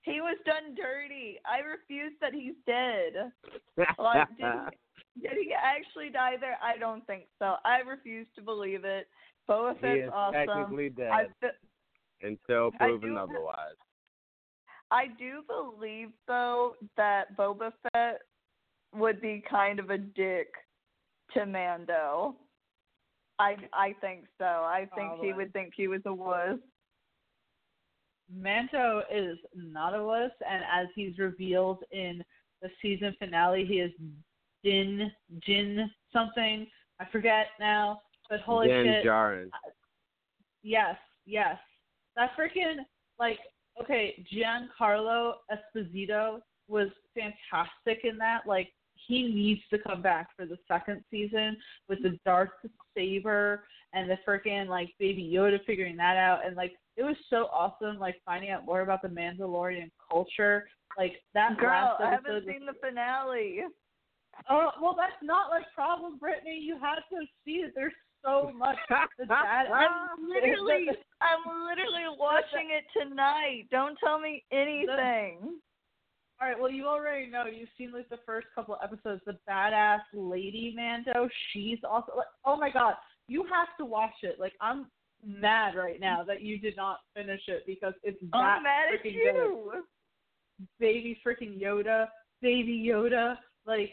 he 0.04 0.22
was 0.22 0.38
done 0.46 0.76
dirty. 0.76 1.40
I 1.46 1.60
refuse 1.60 2.14
that 2.22 2.34
he's 2.34 2.54
dead. 2.66 3.32
Like, 4.00 4.28
did 4.38 4.46
did 5.22 5.32
he 5.32 5.54
actually 5.54 6.10
die 6.10 6.36
there? 6.40 6.58
I 6.64 6.78
don't 6.78 7.06
think 7.08 7.24
so. 7.40 7.56
I 7.64 7.80
refuse 7.80 8.28
to 8.36 8.42
believe 8.42 8.86
it. 8.86 9.08
Boba 9.50 9.76
he 9.80 10.00
is 10.02 10.10
awesome. 10.14 10.48
technically 10.48 10.90
dead 10.90 11.12
I 11.12 11.26
fe- 11.40 12.28
until 12.28 12.72
I 12.80 12.88
proven 12.88 13.12
do- 13.12 13.18
otherwise. 13.18 13.76
I 14.92 15.08
do 15.20 15.44
believe 15.48 16.10
though 16.28 16.76
that 16.98 17.36
Boba 17.38 17.72
Fett 17.84 18.22
would 18.94 19.22
be 19.22 19.44
kind 19.50 19.80
of 19.80 19.90
a 19.90 19.98
dick 19.98 20.48
to 21.34 21.46
Mando. 21.46 22.36
I 23.40 23.56
I 23.74 23.96
think 24.02 24.26
so. 24.38 24.46
I 24.46 24.88
think 24.96 25.20
he 25.22 25.34
would 25.34 25.52
think 25.54 25.74
he 25.76 25.88
was 25.88 26.02
a 26.06 26.14
wuss. 26.14 26.60
Mando 28.34 29.04
is 29.12 29.38
not 29.54 29.94
a 29.94 30.04
wuss, 30.04 30.32
and 30.50 30.64
as 30.64 30.88
he's 30.96 31.18
revealed 31.20 31.84
in 31.92 32.24
the 32.62 32.70
season 32.82 33.16
finale, 33.20 33.66
he 33.66 33.76
is 33.76 33.92
Din 34.66 35.12
Jin 35.46 35.90
something. 36.12 36.68
I 37.00 37.06
forget 37.12 37.48
now. 37.60 38.02
But 38.30 38.40
holy 38.42 38.68
Din 38.68 38.86
shit, 38.86 39.06
Djarin. 39.06 39.50
yes, 40.64 40.96
yes, 41.26 41.58
that 42.16 42.32
freaking 42.38 42.78
like 43.20 43.38
okay, 43.82 44.26
Giancarlo 44.34 45.34
Esposito 45.52 46.40
was 46.68 46.88
fantastic 47.14 48.04
in 48.04 48.18
that. 48.18 48.42
Like 48.48 48.70
he 48.96 49.24
needs 49.28 49.62
to 49.70 49.78
come 49.78 50.02
back 50.02 50.30
for 50.36 50.46
the 50.46 50.58
second 50.68 51.04
season 51.12 51.56
with 51.88 52.02
the 52.02 52.18
Darth 52.26 52.50
Saber 52.98 53.64
and 53.94 54.10
the 54.10 54.18
freaking 54.28 54.68
like 54.68 54.90
Baby 55.00 55.32
Yoda 55.34 55.64
figuring 55.66 55.98
that 55.98 56.18
out 56.18 56.46
and 56.46 56.56
like 56.56 56.74
it 56.98 57.04
was 57.04 57.18
so 57.30 57.48
awesome 57.54 58.00
like 58.00 58.16
finding 58.26 58.50
out 58.52 58.66
more 58.66 58.82
about 58.82 59.02
the 59.04 59.08
Mandalorian 59.10 59.92
culture. 60.10 60.68
Like 60.98 61.14
that 61.34 61.58
Girl, 61.58 61.70
last 61.70 62.02
I 62.02 62.14
episode 62.14 62.26
haven't 62.26 62.34
was- 62.34 62.44
seen 62.48 62.66
the 62.66 62.74
finale. 62.88 63.60
Oh 64.50 64.72
well, 64.82 64.96
that's 64.98 65.22
not 65.24 65.50
like 65.50 65.66
problem, 65.74 66.18
Brittany. 66.18 66.60
You 66.62 66.78
have 66.82 67.04
to 67.10 67.26
see 67.44 67.64
it. 67.64 67.74
There's 67.76 67.94
so 68.24 68.52
much. 68.56 68.78
The 69.18 69.26
dad. 69.26 69.68
I'm 69.72 70.28
literally, 70.28 70.88
I'm 71.22 71.44
literally 71.66 72.18
watching 72.20 72.70
it 72.72 72.84
tonight. 72.98 73.68
Don't 73.72 73.98
tell 74.04 74.20
me 74.20 74.44
anything. 74.52 75.60
All 76.42 76.50
right. 76.50 76.60
Well, 76.60 76.72
you 76.72 76.86
already 76.86 77.28
know. 77.28 77.46
You've 77.46 77.70
seen 77.78 77.94
like 77.94 78.10
the 78.10 78.20
first 78.26 78.48
couple 78.54 78.78
episodes. 78.84 79.22
The 79.26 79.38
badass 79.50 80.02
lady 80.14 80.74
Mando. 80.76 81.30
She's 81.52 81.80
also. 81.90 82.14
Like, 82.18 82.28
oh 82.46 82.58
my 82.58 82.70
god. 82.70 82.96
You 83.28 83.44
have 83.44 83.70
to 83.80 83.86
watch 83.86 84.16
it. 84.24 84.36
Like 84.40 84.54
I'm 84.60 84.88
mad 85.26 85.76
right 85.76 86.00
now 86.00 86.24
that 86.24 86.42
you 86.42 86.60
did 86.60 86.76
not 86.76 87.00
finish 87.16 87.42
it 87.48 87.64
because 87.66 87.94
it's 88.04 88.20
that 88.32 88.38
I'm 88.38 88.64
mad 88.64 88.94
at 88.94 89.04
freaking 89.04 89.72
good. 89.72 89.82
Baby 90.80 91.18
freaking 91.26 91.62
Yoda. 91.62 92.08
Baby 92.42 92.86
Yoda. 92.92 93.36
Like 93.66 93.92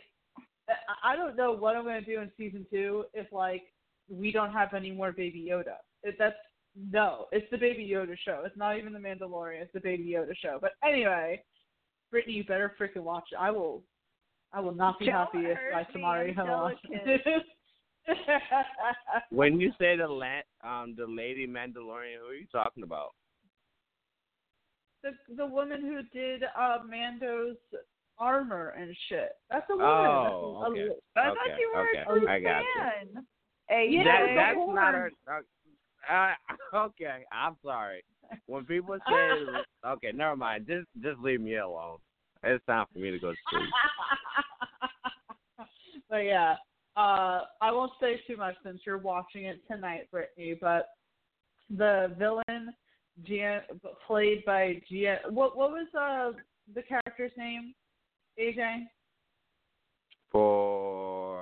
I- 0.88 1.12
I 1.12 1.16
don't 1.16 1.36
know 1.36 1.52
what 1.52 1.76
I'm 1.76 1.84
gonna 1.84 2.00
do 2.02 2.20
in 2.20 2.30
season 2.36 2.66
two 2.70 3.04
if 3.14 3.32
like 3.32 3.62
we 4.08 4.30
don't 4.32 4.52
have 4.52 4.74
any 4.74 4.90
more 4.90 5.12
Baby 5.12 5.46
Yoda. 5.50 5.76
It, 6.02 6.16
that's 6.18 6.36
no, 6.90 7.26
it's 7.32 7.50
the 7.50 7.58
Baby 7.58 7.86
Yoda 7.88 8.16
show. 8.24 8.42
It's 8.46 8.56
not 8.56 8.78
even 8.78 8.92
the 8.92 8.98
Mandalorian. 8.98 9.60
It's 9.62 9.72
the 9.72 9.80
Baby 9.80 10.04
Yoda 10.16 10.34
show. 10.36 10.58
But 10.60 10.72
anyway, 10.84 11.42
Brittany, 12.10 12.34
you 12.34 12.44
better 12.44 12.74
freaking 12.80 13.02
watch 13.02 13.28
it. 13.32 13.36
I 13.38 13.50
will. 13.50 13.82
I 14.54 14.60
will 14.60 14.74
not 14.74 14.98
be 14.98 15.06
Don't 15.06 15.14
happy 15.14 15.38
if 15.46 15.56
by 15.72 15.78
hurt 15.82 15.88
me, 15.88 15.92
tomorrow 15.94 16.22
you 16.24 16.30
I'm 16.30 16.34
haven't 16.36 16.52
watched 16.52 16.86
it. 16.90 17.42
When 19.30 19.60
you 19.60 19.70
say 19.78 19.96
the 19.96 20.08
la- 20.08 20.40
um 20.64 20.94
the 20.96 21.06
lady 21.06 21.46
Mandalorian, 21.46 22.18
who 22.20 22.28
are 22.28 22.34
you 22.34 22.46
talking 22.52 22.82
about? 22.82 23.10
the 25.02 25.10
the 25.36 25.46
woman 25.46 25.80
who 25.82 26.02
did 26.16 26.42
uh 26.58 26.78
Mando's 26.88 27.56
armor 28.18 28.74
and 28.78 28.94
shit. 29.09 29.30
That's 29.51 29.66
a 29.70 29.76
woman. 29.76 29.89
Oh, 29.89 30.64
That's 30.64 30.78
a- 30.78 30.82
okay. 30.82 30.94
I 31.16 31.28
okay, 31.28 31.39
thought 31.39 31.60
you 31.60 31.72
were 31.74 31.89
okay. 31.89 31.98
a 31.98 32.05
true 32.05 32.28
I 32.28 32.40
got 32.40 32.59
you. 32.60 32.66
fan. 32.76 33.26
AJ. 33.70 33.93
Yeah, 33.93 34.05
that, 34.05 34.34
that's 34.36 34.56
horn. 34.56 34.74
not 34.74 34.94
her. 34.94 35.10
Uh, 35.28 35.40
uh, 36.12 36.76
okay, 36.86 37.24
I'm 37.32 37.56
sorry. 37.64 38.02
When 38.47 38.64
people 38.64 38.97
say, 39.09 39.86
okay, 39.86 40.12
never 40.12 40.36
mind. 40.36 40.66
Just 40.66 40.86
just 41.02 41.20
leave 41.20 41.40
me 41.40 41.56
alone. 41.56 41.98
It's 42.44 42.64
time 42.66 42.86
for 42.93 42.98
me 42.98 43.10
to 43.10 43.18
go 43.18 43.30
to 43.30 43.36
sleep. 43.51 43.68
but 46.10 46.16
yeah, 46.18 46.56
uh, 46.97 47.43
I 47.60 47.70
won't 47.70 47.93
say 48.01 48.20
too 48.26 48.36
much 48.36 48.56
since 48.64 48.80
you're 48.84 48.98
watching 48.98 49.44
it 49.44 49.60
tonight, 49.70 50.10
Brittany. 50.10 50.59
But 50.60 50.89
the 51.70 52.14
villain, 52.18 52.74
Gian, 53.24 53.60
played 54.06 54.44
by 54.44 54.82
Gian, 54.90 55.18
what 55.30 55.56
what 55.56 55.70
was 55.70 55.86
uh 55.94 56.36
the 56.74 56.82
character's 56.82 57.32
name? 57.36 57.74
AJ, 58.38 58.84
For 60.30 61.38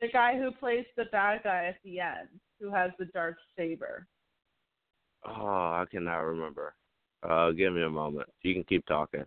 the 0.00 0.08
guy 0.08 0.38
who 0.38 0.50
plays 0.52 0.84
the 0.96 1.04
bad 1.12 1.42
guy 1.44 1.66
at 1.66 1.76
the 1.84 2.00
end, 2.00 2.28
who 2.60 2.70
has 2.72 2.90
the 2.98 3.06
dark 3.06 3.36
saber. 3.56 4.06
oh, 5.26 5.32
I 5.32 5.84
cannot 5.90 6.18
remember. 6.20 6.74
Uh, 7.28 7.50
give 7.50 7.72
me 7.72 7.82
a 7.82 7.90
moment. 7.90 8.28
You 8.42 8.54
can 8.54 8.64
keep 8.64 8.84
talking. 8.86 9.24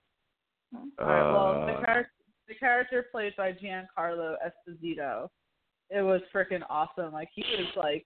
All 0.73 1.05
right, 1.05 1.31
well, 1.31 1.65
the 1.65 1.73
Uh, 1.73 1.85
character 1.85 2.11
the 2.47 2.55
character 2.55 3.05
played 3.11 3.35
by 3.35 3.51
Giancarlo 3.53 4.35
Esposito, 4.43 5.29
it 5.91 6.01
was 6.01 6.21
freaking 6.33 6.63
awesome. 6.69 7.11
Like 7.13 7.29
he 7.33 7.41
was 7.57 7.75
like 7.75 8.05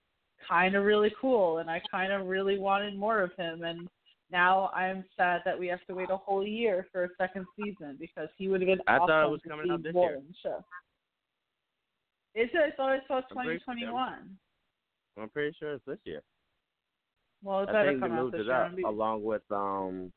kind 0.49 0.75
of 0.75 0.83
really 0.83 1.13
cool, 1.21 1.59
and 1.59 1.69
I 1.69 1.81
kind 1.91 2.11
of 2.11 2.27
really 2.27 2.57
wanted 2.57 2.97
more 2.97 3.21
of 3.21 3.33
him. 3.35 3.63
And 3.63 3.87
now 4.33 4.69
I'm 4.73 5.05
sad 5.15 5.41
that 5.45 5.57
we 5.57 5.67
have 5.67 5.85
to 5.87 5.93
wait 5.93 6.09
a 6.09 6.17
whole 6.17 6.45
year 6.45 6.87
for 6.91 7.05
a 7.05 7.09
second 7.17 7.45
season 7.55 7.95
because 7.99 8.27
he 8.35 8.49
would 8.49 8.59
have 8.61 8.67
been 8.67 8.81
I 8.87 8.97
awesome 8.97 9.07
thought 9.07 9.25
it 9.27 9.31
was 9.31 9.41
coming 9.47 9.71
out 9.71 9.83
this 9.83 9.93
year. 9.95 10.21
show. 10.41 10.57
Is 12.35 12.49
it? 12.51 12.73
I 12.73 12.75
thought 12.75 12.91
I 12.91 12.97
pretty 13.33 13.59
sure. 13.59 13.75
2021. 13.75 14.37
I'm 15.21 15.29
pretty 15.29 15.55
sure 15.59 15.73
it's 15.73 15.85
this 15.85 15.99
year. 16.03 16.21
Well, 17.43 17.59
it 17.61 17.69
I 17.69 17.71
better 17.73 17.89
think 17.91 18.01
they 18.01 18.07
come 18.07 18.17
out 18.17 18.23
moved 18.23 18.33
this 18.33 18.41
it 18.41 18.45
year. 18.45 18.55
up 18.55 18.75
be- 18.75 18.83
along 18.83 19.23
with 19.23 19.43
um. 19.51 20.11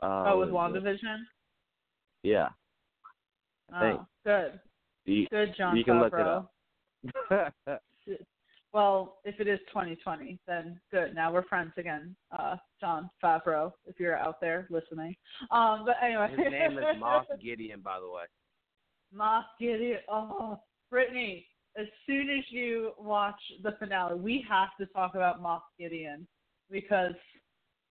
Uh, 0.00 0.24
oh, 0.28 0.38
with 0.38 0.50
it? 0.50 0.52
WandaVision. 0.54 1.18
Yeah. 2.22 2.48
I 3.72 3.80
think. 3.80 4.00
Oh, 4.00 4.06
good, 4.24 4.60
You, 5.06 5.26
good, 5.28 5.54
John 5.58 5.76
you 5.76 5.82
can 5.84 5.98
look 6.00 6.12
it 6.14 6.20
up. 6.20 6.52
Well, 8.72 9.16
if 9.24 9.40
it 9.40 9.48
is 9.48 9.58
2020, 9.68 10.38
then 10.46 10.78
good. 10.90 11.14
Now 11.14 11.32
we're 11.32 11.44
friends 11.44 11.72
again, 11.78 12.14
uh, 12.38 12.56
Jon 12.80 13.08
Favreau, 13.22 13.72
if 13.86 13.98
you're 13.98 14.18
out 14.18 14.40
there 14.40 14.66
listening. 14.70 15.16
Um, 15.50 15.84
but 15.86 15.96
anyway. 16.02 16.28
His 16.30 16.52
name 16.52 16.78
is 16.78 16.84
Moff 17.00 17.24
Gideon, 17.42 17.80
by 17.80 17.98
the 17.98 18.10
way. 18.10 18.24
Moff 19.16 19.44
Gideon. 19.58 20.00
Oh, 20.08 20.60
Brittany, 20.90 21.46
as 21.78 21.86
soon 22.06 22.28
as 22.28 22.44
you 22.50 22.92
watch 22.98 23.40
the 23.62 23.72
finale, 23.78 24.18
we 24.18 24.44
have 24.48 24.68
to 24.78 24.86
talk 24.92 25.14
about 25.14 25.42
Moff 25.42 25.62
Gideon 25.78 26.26
because 26.70 27.14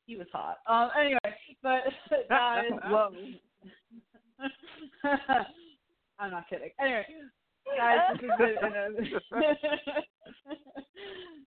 he 0.06 0.16
was 0.16 0.28
hot. 0.32 0.58
Um, 0.68 0.90
anyway, 1.00 1.20
but 1.64 1.82
guys. 2.30 2.66
I'm 6.20 6.32
not 6.32 6.48
kidding. 6.50 6.70
Anyway, 6.80 7.06
guys, 7.76 8.00
this 8.22 8.30
has 8.30 8.56
been 8.60 8.76
an, 8.76 8.96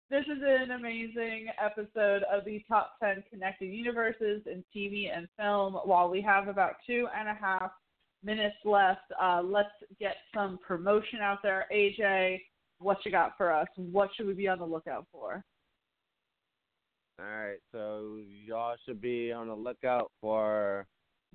this 0.09 0.23
is 0.25 0.41
an 0.43 0.71
amazing 0.71 1.47
episode 1.63 2.23
of 2.31 2.45
the 2.45 2.63
top 2.67 2.93
10 3.03 3.23
connected 3.29 3.67
universes 3.67 4.43
in 4.45 4.63
TV 4.75 5.15
and 5.15 5.27
film. 5.37 5.73
While 5.83 6.09
we 6.09 6.21
have 6.21 6.47
about 6.47 6.75
two 6.85 7.07
and 7.17 7.27
a 7.27 7.33
half 7.33 7.71
minutes 8.23 8.55
left, 8.63 9.11
uh, 9.21 9.41
let's 9.43 9.69
get 9.99 10.15
some 10.33 10.59
promotion 10.65 11.19
out 11.21 11.39
there. 11.43 11.65
AJ, 11.73 12.41
what 12.79 12.97
you 13.05 13.11
got 13.11 13.33
for 13.37 13.51
us? 13.51 13.67
What 13.75 14.09
should 14.15 14.27
we 14.27 14.33
be 14.33 14.47
on 14.47 14.59
the 14.59 14.65
lookout 14.65 15.05
for? 15.11 15.43
All 17.17 17.25
right, 17.25 17.59
so 17.71 18.17
y'all 18.45 18.75
should 18.85 18.99
be 18.99 19.31
on 19.31 19.47
the 19.47 19.55
lookout 19.55 20.11
for 20.19 20.85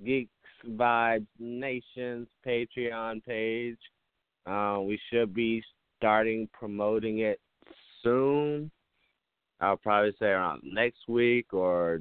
Geeks 0.04 0.30
Vibes 0.68 1.26
Nation's 1.38 2.28
Patreon 2.46 3.24
page. 3.24 3.78
Uh, 4.50 4.80
we 4.80 4.98
should 5.10 5.32
be 5.32 5.62
starting 5.96 6.48
promoting 6.52 7.20
it 7.20 7.38
soon. 8.02 8.70
I'll 9.60 9.76
probably 9.76 10.12
say 10.18 10.26
around 10.26 10.62
next 10.64 11.08
week 11.08 11.52
or 11.52 12.00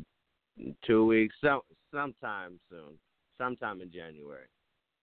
two 0.86 1.06
weeks, 1.06 1.36
some 1.44 1.62
sometime 1.94 2.60
soon, 2.70 2.98
sometime 3.38 3.82
in 3.82 3.92
January. 3.92 4.48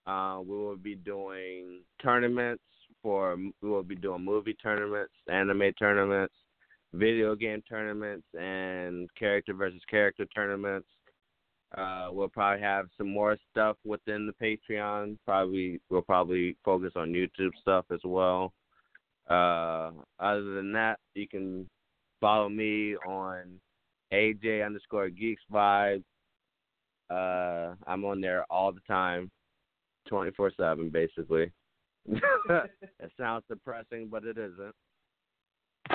Uh, 0.07 0.41
we 0.41 0.57
will 0.57 0.77
be 0.77 0.95
doing 0.95 1.81
tournaments 2.01 2.63
for. 3.01 3.37
We 3.61 3.69
will 3.69 3.83
be 3.83 3.95
doing 3.95 4.25
movie 4.25 4.55
tournaments, 4.61 5.13
anime 5.31 5.71
tournaments, 5.79 6.33
video 6.93 7.35
game 7.35 7.61
tournaments, 7.69 8.25
and 8.33 9.07
character 9.17 9.53
versus 9.53 9.81
character 9.89 10.25
tournaments. 10.35 10.87
Uh, 11.75 12.07
we'll 12.11 12.29
probably 12.29 12.61
have 12.61 12.85
some 12.97 13.09
more 13.09 13.37
stuff 13.51 13.75
within 13.83 14.25
the 14.25 14.57
Patreon. 14.69 15.17
Probably 15.25 15.81
we'll 15.89 16.01
probably 16.01 16.55
focus 16.63 16.93
on 16.95 17.11
YouTube 17.11 17.51
stuff 17.59 17.85
as 17.91 17.99
well. 18.05 18.53
Uh, 19.29 19.91
other 20.19 20.55
than 20.55 20.71
that, 20.71 20.97
you 21.13 21.27
can 21.27 21.67
follow 22.21 22.47
me 22.47 22.95
on 23.05 23.59
AJ 24.13 24.65
underscore 24.65 25.09
Geeks 25.09 25.41
Vibe. 25.51 26.03
Uh, 27.09 27.75
I'm 27.85 28.05
on 28.05 28.21
there 28.21 28.45
all 28.49 28.71
the 28.71 28.81
time, 28.87 29.29
24 30.07 30.51
seven 30.57 30.89
basically. 30.89 31.51
it 32.07 33.11
sounds 33.19 33.43
depressing, 33.49 34.07
but 34.09 34.23
it 34.23 34.37
isn't. 34.37 34.73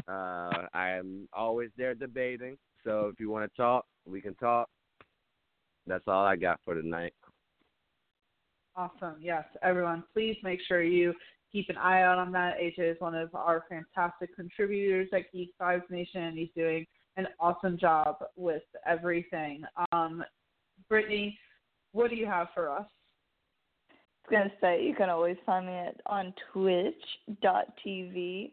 Uh, 0.08 0.66
I 0.74 0.90
am 0.90 1.28
always 1.32 1.70
there 1.78 1.94
debating. 1.94 2.58
So 2.84 3.10
if 3.12 3.20
you 3.20 3.30
want 3.30 3.50
to 3.50 3.56
talk, 3.56 3.86
we 4.06 4.20
can 4.20 4.34
talk. 4.34 4.68
That's 5.86 6.04
all 6.06 6.24
I 6.24 6.36
got 6.36 6.60
for 6.64 6.74
tonight. 6.74 7.14
Awesome. 8.76 9.16
Yes, 9.20 9.44
everyone, 9.62 10.04
please 10.14 10.36
make 10.42 10.60
sure 10.66 10.82
you 10.82 11.12
keep 11.50 11.68
an 11.68 11.76
eye 11.76 12.02
out 12.02 12.18
on 12.18 12.32
that. 12.32 12.56
AJ 12.58 12.92
is 12.92 13.00
one 13.00 13.14
of 13.14 13.34
our 13.34 13.64
fantastic 13.68 14.34
contributors 14.34 15.08
at 15.12 15.30
Geek 15.32 15.50
Vibes 15.60 15.90
Nation. 15.90 16.34
He's 16.36 16.48
doing 16.56 16.86
an 17.16 17.26
awesome 17.38 17.76
job 17.78 18.16
with 18.36 18.62
everything. 18.86 19.62
Um, 19.92 20.24
Brittany, 20.88 21.38
what 21.92 22.08
do 22.08 22.16
you 22.16 22.24
have 22.26 22.48
for 22.54 22.70
us? 22.70 22.86
I 24.30 24.34
was 24.34 24.44
gonna 24.44 24.52
say 24.60 24.84
you 24.84 24.94
can 24.94 25.10
always 25.10 25.36
find 25.44 25.66
me 25.66 25.74
at 25.74 26.00
on 26.06 26.32
twitch.tv 26.52 28.50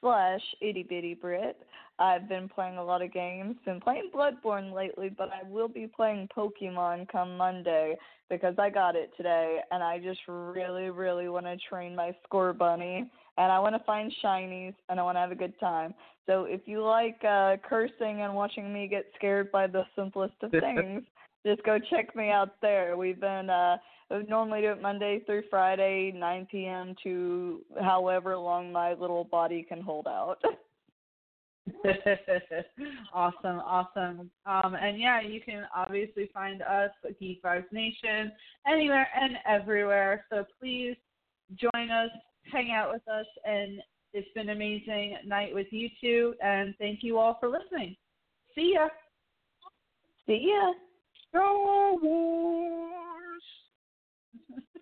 slash 0.00 0.40
itty 0.60 0.82
bitty 0.82 1.14
Brit. 1.14 1.56
I've 2.00 2.30
been 2.30 2.48
playing 2.48 2.78
a 2.78 2.84
lot 2.84 3.02
of 3.02 3.12
games, 3.12 3.56
been 3.66 3.78
playing 3.78 4.10
Bloodborne 4.14 4.72
lately, 4.74 5.10
but 5.16 5.28
I 5.28 5.46
will 5.46 5.68
be 5.68 5.86
playing 5.86 6.30
Pokemon 6.34 7.08
come 7.08 7.36
Monday 7.36 7.94
because 8.30 8.54
I 8.58 8.70
got 8.70 8.96
it 8.96 9.10
today 9.18 9.58
and 9.70 9.82
I 9.82 9.98
just 9.98 10.20
really, 10.26 10.88
really 10.88 11.28
want 11.28 11.44
to 11.44 11.58
train 11.68 11.94
my 11.94 12.16
Scorbunny 12.26 13.00
and 13.36 13.52
I 13.52 13.58
want 13.58 13.74
to 13.74 13.84
find 13.84 14.10
shinies 14.24 14.74
and 14.88 14.98
I 14.98 15.02
want 15.02 15.16
to 15.16 15.20
have 15.20 15.30
a 15.30 15.36
good 15.36 15.58
time. 15.60 15.92
So 16.24 16.44
if 16.44 16.62
you 16.64 16.82
like 16.82 17.22
uh 17.22 17.56
cursing 17.68 18.22
and 18.22 18.34
watching 18.34 18.72
me 18.72 18.88
get 18.88 19.04
scared 19.16 19.52
by 19.52 19.66
the 19.66 19.82
simplest 19.94 20.34
of 20.42 20.50
things, 20.60 21.02
just 21.44 21.62
go 21.64 21.78
check 21.90 22.16
me 22.16 22.30
out 22.30 22.54
there. 22.62 22.96
We've 22.96 23.20
been 23.20 23.50
uh 23.50 23.76
we 24.10 24.22
normally 24.22 24.62
do 24.62 24.72
it 24.72 24.80
Monday 24.80 25.20
through 25.26 25.42
Friday, 25.50 26.12
9 26.16 26.48
p.m. 26.50 26.94
to 27.02 27.60
however 27.82 28.38
long 28.38 28.72
my 28.72 28.94
little 28.94 29.24
body 29.24 29.66
can 29.68 29.82
hold 29.82 30.06
out. 30.06 30.38
awesome, 33.14 33.58
awesome. 33.58 34.30
Um, 34.46 34.74
and 34.74 34.98
yeah, 34.98 35.20
you 35.20 35.40
can 35.40 35.66
obviously 35.74 36.30
find 36.32 36.62
us, 36.62 36.90
Geek 37.18 37.42
Vibes 37.42 37.70
Nation, 37.72 38.32
anywhere 38.66 39.06
and 39.14 39.34
everywhere. 39.46 40.24
So 40.30 40.44
please 40.60 40.96
join 41.54 41.90
us, 41.90 42.10
hang 42.50 42.72
out 42.72 42.92
with 42.92 43.06
us, 43.08 43.26
and 43.44 43.80
it's 44.12 44.28
been 44.34 44.48
an 44.48 44.56
amazing 44.56 45.18
night 45.24 45.54
with 45.54 45.68
you 45.70 45.88
two. 46.00 46.34
And 46.42 46.74
thank 46.78 47.02
you 47.02 47.18
all 47.18 47.36
for 47.38 47.48
listening. 47.48 47.96
See 48.54 48.72
ya. 48.74 48.88
See 50.26 50.52
ya. 50.52 50.72
Star 51.28 51.94
Wars. 52.02 53.42